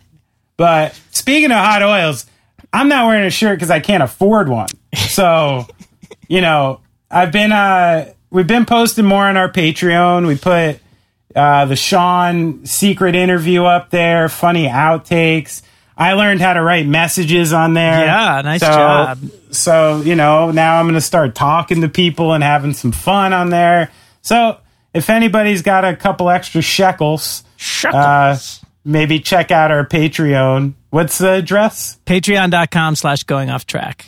But 0.58 1.00
speaking 1.12 1.52
of 1.52 1.58
hot 1.58 1.84
oils, 1.84 2.26
I'm 2.74 2.90
not 2.90 3.08
wearing 3.08 3.26
a 3.26 3.30
shirt 3.30 3.58
because 3.58 3.72
I 3.72 3.80
can't 3.80 4.04
afford 4.04 4.50
one. 4.50 4.68
So, 4.96 5.68
you 6.30 6.40
know, 6.40 6.80
I've 7.12 7.34
been, 7.34 7.52
uh, 7.52 8.14
we've 8.30 8.48
been 8.48 8.66
posting 8.66 9.04
more 9.06 9.26
on 9.26 9.36
our 9.36 9.52
Patreon. 9.52 10.26
We 10.28 10.38
put, 10.38 10.80
uh, 11.36 11.66
the 11.66 11.76
Sean 11.76 12.66
secret 12.66 13.16
interview 13.16 13.66
up 13.66 13.90
there, 13.90 14.30
funny 14.30 14.68
outtakes. 14.68 15.62
I 15.98 16.14
learned 16.14 16.40
how 16.40 16.54
to 16.54 16.62
write 16.62 16.86
messages 16.88 17.52
on 17.52 17.74
there. 17.74 18.06
Yeah, 18.06 18.42
nice 18.44 18.62
So- 18.62 18.68
job. 18.68 19.20
So, 19.52 20.02
you 20.02 20.16
know, 20.16 20.52
now 20.52 20.80
I'm 20.80 20.86
going 20.86 20.94
to 20.94 21.02
start 21.02 21.36
talking 21.36 21.82
to 21.82 21.90
people 21.90 22.34
and 22.34 22.44
having 22.44 22.74
some 22.74 22.92
fun 22.94 23.34
on 23.34 23.50
there. 23.50 23.90
So, 24.22 24.58
if 24.94 25.10
anybody's 25.10 25.62
got 25.62 25.84
a 25.86 25.96
couple 25.96 26.30
extra 26.30 26.62
shekels, 26.62 27.44
Shut 27.58 27.94
uh, 27.94 28.38
maybe 28.86 29.20
check 29.20 29.52
out 29.52 29.72
our 29.72 29.86
Patreon. 29.86 30.74
What's 30.92 31.18
the 31.18 31.34
address? 31.34 31.98
Patreon.com 32.06 32.96
slash 32.96 33.24
going 33.24 33.50
off 33.50 33.66
track. 33.66 34.06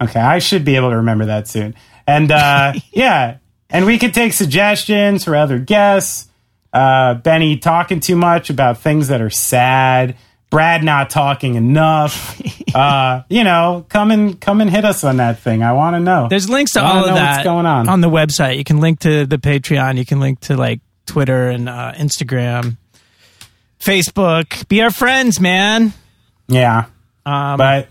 Okay, 0.00 0.20
I 0.20 0.38
should 0.38 0.64
be 0.64 0.76
able 0.76 0.90
to 0.90 0.96
remember 0.96 1.26
that 1.26 1.46
soon. 1.48 1.74
And 2.06 2.30
uh, 2.32 2.72
yeah, 2.92 3.38
and 3.68 3.86
we 3.86 3.98
could 3.98 4.14
take 4.14 4.32
suggestions 4.32 5.24
for 5.24 5.36
other 5.36 5.58
guests. 5.58 6.28
Uh, 6.72 7.14
Benny 7.14 7.56
talking 7.58 8.00
too 8.00 8.16
much 8.16 8.48
about 8.50 8.78
things 8.78 9.08
that 9.08 9.20
are 9.20 9.30
sad. 9.30 10.16
Brad 10.50 10.82
not 10.82 11.10
talking 11.10 11.54
enough. 11.54 12.40
uh, 12.74 13.22
you 13.28 13.44
know, 13.44 13.84
come 13.88 14.10
and 14.10 14.40
come 14.40 14.60
and 14.60 14.68
hit 14.70 14.84
us 14.84 15.04
on 15.04 15.18
that 15.18 15.38
thing. 15.40 15.62
I 15.62 15.72
want 15.72 15.94
to 15.94 16.00
know. 16.00 16.26
There's 16.28 16.48
links 16.48 16.72
to 16.72 16.82
all 16.82 17.04
of 17.08 17.14
that 17.14 17.44
going 17.44 17.66
on. 17.66 17.88
on 17.88 18.00
the 18.00 18.10
website. 18.10 18.56
You 18.56 18.64
can 18.64 18.80
link 18.80 19.00
to 19.00 19.26
the 19.26 19.38
Patreon. 19.38 19.96
You 19.98 20.04
can 20.06 20.18
link 20.20 20.40
to 20.40 20.56
like 20.56 20.80
Twitter 21.06 21.50
and 21.50 21.68
uh, 21.68 21.92
Instagram, 21.96 22.76
Facebook. 23.80 24.66
Be 24.68 24.82
our 24.82 24.90
friends, 24.90 25.40
man. 25.40 25.92
yeah, 26.48 26.86
Um, 27.26 27.56
but 27.58 27.88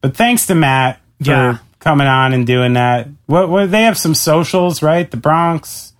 but 0.00 0.16
thanks 0.16 0.46
to 0.46 0.54
Matt 0.54 1.00
Yeah. 1.30 1.58
coming 1.78 2.06
on 2.06 2.32
and 2.32 2.46
doing 2.46 2.74
that. 2.74 3.08
What, 3.26 3.48
what 3.48 3.70
they 3.70 3.82
have 3.82 3.96
some 3.98 4.14
socials, 4.14 4.82
right? 4.82 5.10
The 5.10 5.16
Bronx. 5.16 5.92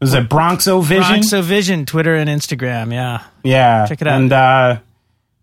Was 0.00 0.12
it 0.14 0.28
Bronxo 0.28 0.82
Vision? 0.82 1.02
Bronxo 1.20 1.42
Vision, 1.42 1.86
Twitter 1.86 2.14
and 2.14 2.28
Instagram. 2.28 2.92
Yeah. 2.92 3.22
Yeah. 3.42 3.86
Check 3.86 4.02
it 4.02 4.08
out. 4.08 4.20
And 4.20 4.32
uh, 4.32 4.78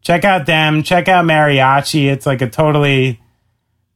check 0.01 0.23
out 0.23 0.45
them. 0.45 0.83
Check 0.83 1.07
out 1.07 1.25
Mariachi. 1.25 2.11
It's 2.11 2.25
like 2.25 2.41
a 2.41 2.49
totally 2.49 3.19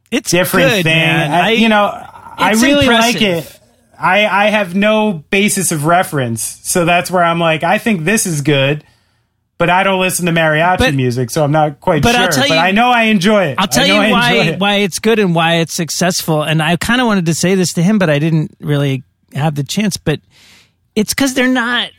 It's 0.09 0.31
different 0.31 0.69
good, 0.69 0.83
thing. 0.83 0.95
man. 0.95 1.31
I, 1.31 1.51
you 1.51 1.69
know, 1.69 1.85
I 2.37 2.53
really 2.53 2.87
like 2.87 3.21
it. 3.21 3.59
I, 3.99 4.25
I 4.25 4.49
have 4.49 4.75
no 4.75 5.23
basis 5.29 5.71
of 5.71 5.85
reference. 5.85 6.41
So 6.41 6.83
that's 6.85 7.11
where 7.11 7.23
I'm 7.23 7.39
like, 7.39 7.63
I 7.63 7.77
think 7.77 8.03
this 8.03 8.25
is 8.25 8.41
good, 8.41 8.83
but 9.57 9.69
I 9.69 9.83
don't 9.83 9.99
listen 10.01 10.25
to 10.25 10.31
mariachi 10.31 10.77
But- 10.79 10.93
music, 10.93 11.29
so 11.31 11.43
I'm 11.43 11.51
not 11.51 11.79
quite 11.79 12.03
but 12.03 12.13
sure. 12.13 12.21
I'll 12.23 12.31
tell 12.31 12.47
but 12.47 12.57
I 12.57 12.71
know 12.71 12.89
I 12.89 13.03
enjoy 13.03 13.45
it. 13.47 13.55
I'll 13.57 13.67
tell 13.67 13.85
you 13.87 13.93
know 13.93 13.99
I 14.01 14.05
enjoy 14.05 14.13
why 14.13 14.33
it. 14.53 14.59
why 14.59 14.73
it's 14.75 14.99
good 14.99 15.19
and 15.19 15.33
why 15.35 15.55
it's 15.55 15.73
successful. 15.73 16.43
And 16.43 16.61
I 16.61 16.75
kind 16.77 16.99
of 17.01 17.07
wanted 17.07 17.25
to 17.27 17.33
say 17.33 17.55
this 17.55 17.73
to 17.73 17.83
him, 17.83 17.97
but 17.97 18.09
I 18.09 18.19
didn't 18.19 18.55
really 18.59 19.03
have 19.33 19.55
the 19.55 19.63
chance. 19.63 19.97
But 19.97 20.19
it's 20.95 21.13
because 21.13 21.33
they're 21.33 21.47
not 21.47 21.89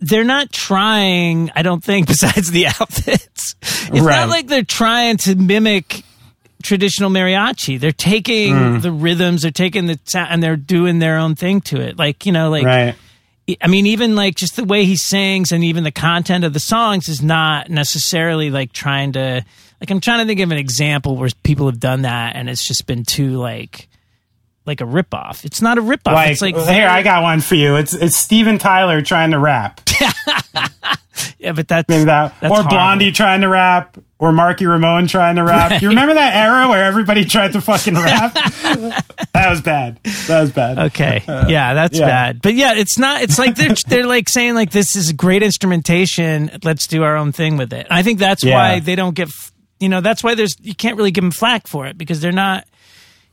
they're 0.00 0.24
not 0.24 0.52
trying. 0.52 1.50
I 1.56 1.62
don't 1.62 1.82
think 1.82 2.06
besides 2.08 2.50
the 2.50 2.66
outfits, 2.66 3.54
it's 3.62 3.90
Right. 3.90 4.02
not 4.20 4.28
like 4.28 4.46
they're 4.46 4.62
trying 4.62 5.16
to 5.18 5.34
mimic 5.34 6.02
traditional 6.62 7.10
mariachi. 7.10 7.78
They're 7.80 7.92
taking 7.92 8.54
Mm. 8.54 8.82
the 8.82 8.92
rhythms, 8.92 9.42
they're 9.42 9.50
taking 9.50 9.86
the 9.86 9.98
sound, 10.04 10.28
and 10.32 10.42
they're 10.42 10.56
doing 10.56 10.98
their 10.98 11.16
own 11.18 11.34
thing 11.34 11.60
to 11.62 11.80
it. 11.80 11.98
Like 11.98 12.26
you 12.26 12.32
know, 12.32 12.50
like 12.50 12.64
right. 12.64 12.94
I 13.60 13.68
mean, 13.68 13.86
even 13.86 14.16
like 14.16 14.34
just 14.34 14.56
the 14.56 14.64
way 14.64 14.84
he 14.84 14.96
sings 14.96 15.52
and 15.52 15.62
even 15.62 15.84
the 15.84 15.92
content 15.92 16.44
of 16.44 16.52
the 16.52 16.60
songs 16.60 17.08
is 17.08 17.22
not 17.22 17.70
necessarily 17.70 18.50
like 18.50 18.72
trying 18.72 19.12
to 19.12 19.44
like 19.80 19.90
I'm 19.90 20.00
trying 20.00 20.18
to 20.20 20.26
think 20.26 20.40
of 20.40 20.50
an 20.50 20.58
example 20.58 21.16
where 21.16 21.28
people 21.44 21.66
have 21.66 21.78
done 21.78 22.02
that 22.02 22.34
and 22.34 22.48
it's 22.50 22.66
just 22.66 22.86
been 22.86 23.04
too 23.04 23.36
like 23.36 23.88
like 24.64 24.80
a 24.80 24.84
ripoff. 24.84 25.44
It's 25.44 25.62
not 25.62 25.78
a 25.78 25.80
ripoff. 25.80 26.12
Like, 26.12 26.32
it's 26.32 26.42
like 26.42 26.56
here, 26.56 26.88
I 26.88 27.02
got 27.02 27.22
one 27.22 27.40
for 27.40 27.54
you. 27.54 27.76
It's 27.76 27.94
it's 27.94 28.16
Steven 28.16 28.58
Tyler 28.58 29.00
trying 29.00 29.30
to 29.30 29.38
rap. 29.38 29.80
yeah, 31.38 31.52
but 31.52 31.68
that's, 31.68 31.88
Maybe 31.88 32.04
that, 32.04 32.34
that's 32.40 32.50
or 32.50 32.56
horrible. 32.56 32.70
Blondie 32.70 33.12
trying 33.12 33.42
to 33.42 33.48
rap, 33.48 33.96
or 34.18 34.32
Marky 34.32 34.64
Ramone 34.66 35.06
trying 35.08 35.36
to 35.36 35.42
rap. 35.44 35.82
You 35.82 35.88
remember 35.90 36.14
that 36.14 36.34
era 36.34 36.68
where 36.68 36.84
everybody 36.84 37.24
tried 37.26 37.52
to 37.52 37.60
fucking 37.60 37.94
rap? 37.94 38.32
that 39.32 39.50
was 39.50 39.60
bad. 39.60 39.98
That 40.26 40.40
was 40.40 40.52
bad. 40.52 40.78
Okay. 40.78 41.22
Uh, 41.28 41.46
yeah, 41.48 41.74
that's 41.74 41.98
yeah. 41.98 42.06
bad. 42.06 42.42
But 42.42 42.54
yeah, 42.54 42.74
it's 42.74 42.98
not 42.98 43.22
it's 43.22 43.38
like 43.38 43.56
they're 43.56 43.74
they're 43.86 44.06
like 44.06 44.28
saying 44.28 44.54
like 44.54 44.70
this 44.70 44.96
is 44.96 45.12
great 45.12 45.42
instrumentation, 45.42 46.50
let's 46.64 46.86
do 46.86 47.02
our 47.02 47.16
own 47.16 47.32
thing 47.32 47.56
with 47.56 47.72
it. 47.72 47.86
I 47.90 48.02
think 48.02 48.18
that's 48.18 48.42
Yeah. 48.42 48.54
why 48.54 48.80
they 48.80 48.94
don't 48.96 49.14
get 49.14 49.28
you 49.80 49.88
know, 49.90 50.00
that's 50.00 50.24
why 50.24 50.34
there's 50.34 50.56
you 50.62 50.74
can't 50.74 50.96
really 50.96 51.10
give 51.10 51.22
them 51.22 51.30
flack 51.30 51.66
for 51.66 51.86
it 51.86 51.98
because 51.98 52.20
they're 52.20 52.32
not 52.32 52.64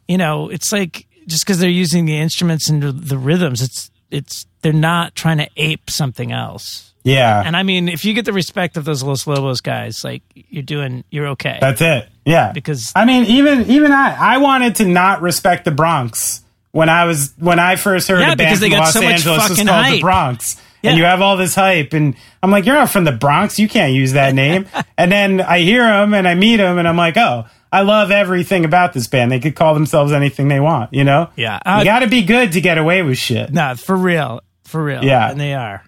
you 0.07 0.17
know, 0.17 0.49
it's 0.49 0.71
like 0.73 1.07
just 1.27 1.45
cuz 1.45 1.59
they're 1.59 1.69
using 1.69 2.05
the 2.05 2.17
instruments 2.19 2.69
and 2.69 2.83
the- 2.83 2.91
the 2.91 3.17
rhythms, 3.17 3.61
it's 3.61 3.89
it's 4.11 4.45
they're 4.61 4.73
not 4.73 5.15
trying 5.15 5.37
to 5.37 5.47
ape 5.55 5.89
something 5.89 6.31
else. 6.33 6.92
Yeah, 7.03 7.43
And 7.45 7.55
I 7.57 7.63
mean, 7.63 7.89
if 7.89 8.05
you 8.05 8.13
get 8.13 8.25
the 8.25 8.33
respect 8.33 8.77
of 8.77 8.85
those 8.85 9.03
Los 9.03 9.27
Lobos 9.27 9.59
guys, 9.61 10.03
like 10.03 10.23
you're 10.33 10.63
doing 10.63 11.03
you're 11.09 11.27
okay. 11.29 11.57
that's 11.59 11.81
it. 11.81 12.07
Yeah, 12.25 12.51
Because- 12.53 12.93
I 12.95 13.03
mean, 13.05 13.25
even 13.25 13.69
even 13.69 13.91
I, 13.91 14.15
I 14.35 14.37
wanted 14.37 14.75
to 14.77 14.85
not 14.85 15.21
respect 15.21 15.65
the 15.65 15.71
Bronx 15.71 16.41
when 16.71 16.87
I 16.89 17.05
was 17.05 17.33
when 17.37 17.59
I 17.59 17.75
first 17.75 18.07
heard 18.07 18.21
Yeah, 18.21 18.31
a 18.33 18.35
band 18.35 18.59
from 18.59 18.69
Los 18.71 18.93
so 18.93 19.01
Angeles 19.01 19.49
was 19.49 19.57
called 19.57 19.69
hype. 19.69 19.93
the 19.95 20.01
Bronx. 20.01 20.61
Yeah. 20.81 20.89
And 20.91 20.97
you 20.99 21.05
have 21.05 21.21
all 21.21 21.37
this 21.37 21.55
hype, 21.55 21.93
and 21.93 22.15
I'm 22.41 22.51
like, 22.51 22.65
you're 22.65 22.75
not 22.75 22.89
from 22.89 23.03
the 23.05 23.11
Bronx. 23.13 23.57
You 23.57 23.69
can't 23.69 23.93
use 23.93 24.13
that 24.13 24.33
name. 24.35 24.65
and 24.97 25.09
then 25.11 25.39
I 25.39 25.59
hear 25.59 25.83
them 25.83 26.13
and 26.13 26.27
I 26.27 26.35
meet 26.35 26.57
them, 26.57 26.77
and 26.77 26.85
I'm 26.87 26.97
like, 26.97 27.15
oh, 27.17 27.45
I 27.71 27.81
love 27.83 28.11
everything 28.11 28.65
about 28.65 28.91
this 28.93 29.07
band. 29.07 29.31
They 29.31 29.39
could 29.39 29.55
call 29.55 29.73
themselves 29.75 30.11
anything 30.11 30.47
they 30.49 30.59
want, 30.59 30.93
you 30.93 31.03
know? 31.05 31.29
Yeah. 31.37 31.55
you 31.65 31.71
Uh, 31.71 31.83
got 31.85 31.99
to 31.99 32.07
be 32.07 32.21
good 32.23 32.51
to 32.51 32.61
get 32.61 32.77
away 32.77 33.01
with 33.01 33.17
shit. 33.17 33.51
no, 33.53 33.75
for 33.75 33.95
real. 33.95 34.41
For 34.65 34.83
real. 34.83 35.03
Yeah. 35.05 35.31
And 35.31 35.39
they 35.39 35.53
are. 35.53 35.83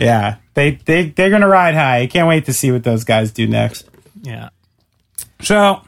Yeah, 0.00 0.36
they 0.54 0.72
they 0.84 1.10
they're 1.10 1.30
gonna 1.30 1.48
ride 1.48 1.74
high. 1.74 2.00
I 2.00 2.06
can't 2.06 2.26
wait 2.28 2.46
to 2.46 2.52
see 2.52 2.72
what 2.72 2.82
those 2.84 3.04
guys 3.04 3.30
do 3.32 3.46
next. 3.46 3.88
Yeah. 4.22 4.48
So, 5.40 5.82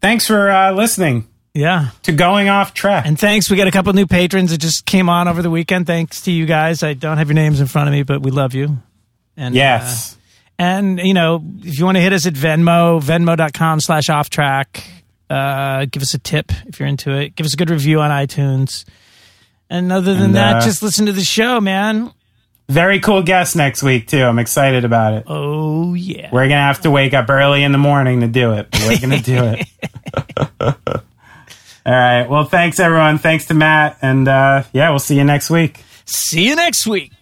thanks 0.00 0.26
for 0.26 0.50
uh, 0.50 0.72
listening 0.72 1.26
Yeah. 1.52 1.88
to 2.04 2.12
Going 2.12 2.48
Off 2.48 2.74
Track. 2.74 3.06
And 3.06 3.18
thanks. 3.18 3.50
We 3.50 3.56
got 3.56 3.66
a 3.66 3.72
couple 3.72 3.92
new 3.92 4.06
patrons 4.06 4.50
that 4.52 4.58
just 4.58 4.86
came 4.86 5.08
on 5.08 5.26
over 5.28 5.42
the 5.42 5.50
weekend. 5.50 5.86
Thanks 5.86 6.20
to 6.22 6.30
you 6.30 6.46
guys. 6.46 6.82
I 6.82 6.94
don't 6.94 7.18
have 7.18 7.28
your 7.28 7.34
names 7.34 7.60
in 7.60 7.66
front 7.66 7.88
of 7.88 7.92
me, 7.92 8.02
but 8.04 8.22
we 8.22 8.30
love 8.30 8.54
you. 8.54 8.78
And 9.36 9.54
yes, 9.54 10.14
uh, 10.14 10.62
and 10.62 10.98
you 11.00 11.14
know, 11.14 11.42
if 11.62 11.78
you 11.78 11.84
want 11.84 11.96
to 11.96 12.00
hit 12.02 12.12
us 12.12 12.26
at 12.26 12.34
Venmo, 12.34 13.02
venmo.com 13.02 13.80
slash 13.80 14.08
off 14.08 14.30
track, 14.30 14.84
uh, 15.28 15.86
give 15.90 16.02
us 16.02 16.14
a 16.14 16.18
tip 16.18 16.52
if 16.66 16.78
you're 16.78 16.88
into 16.88 17.10
it. 17.10 17.34
Give 17.34 17.44
us 17.46 17.54
a 17.54 17.56
good 17.56 17.70
review 17.70 18.00
on 18.00 18.10
iTunes. 18.10 18.84
And 19.68 19.90
other 19.90 20.14
than 20.14 20.24
And, 20.26 20.34
that, 20.36 20.56
uh, 20.56 20.60
just 20.64 20.82
listen 20.84 21.06
to 21.06 21.12
the 21.12 21.24
show, 21.24 21.60
man. 21.60 22.12
Very 22.68 23.00
cool 23.00 23.22
guest 23.22 23.56
next 23.56 23.82
week 23.82 24.08
too. 24.08 24.22
I'm 24.22 24.38
excited 24.38 24.84
about 24.84 25.14
it. 25.14 25.24
Oh 25.26 25.94
yeah. 25.94 26.30
We're 26.32 26.48
gonna 26.48 26.62
have 26.62 26.80
to 26.82 26.90
wake 26.90 27.14
up 27.14 27.28
early 27.28 27.62
in 27.62 27.72
the 27.72 27.78
morning 27.78 28.20
to 28.20 28.28
do 28.28 28.52
it. 28.52 28.68
We're 28.86 28.98
gonna 29.00 29.20
do 29.20 29.54
it. 29.56 29.68
All 31.86 31.92
right. 31.92 32.26
Well, 32.28 32.44
thanks 32.44 32.80
everyone. 32.80 33.18
Thanks 33.18 33.46
to 33.46 33.54
Matt, 33.54 33.98
and 34.00 34.26
uh, 34.26 34.62
yeah, 34.72 34.88
we'll 34.90 34.98
see 34.98 35.16
you 35.16 35.24
next 35.24 35.50
week. 35.50 35.82
See 36.06 36.46
you 36.46 36.56
next 36.56 36.86
week. 36.86 37.12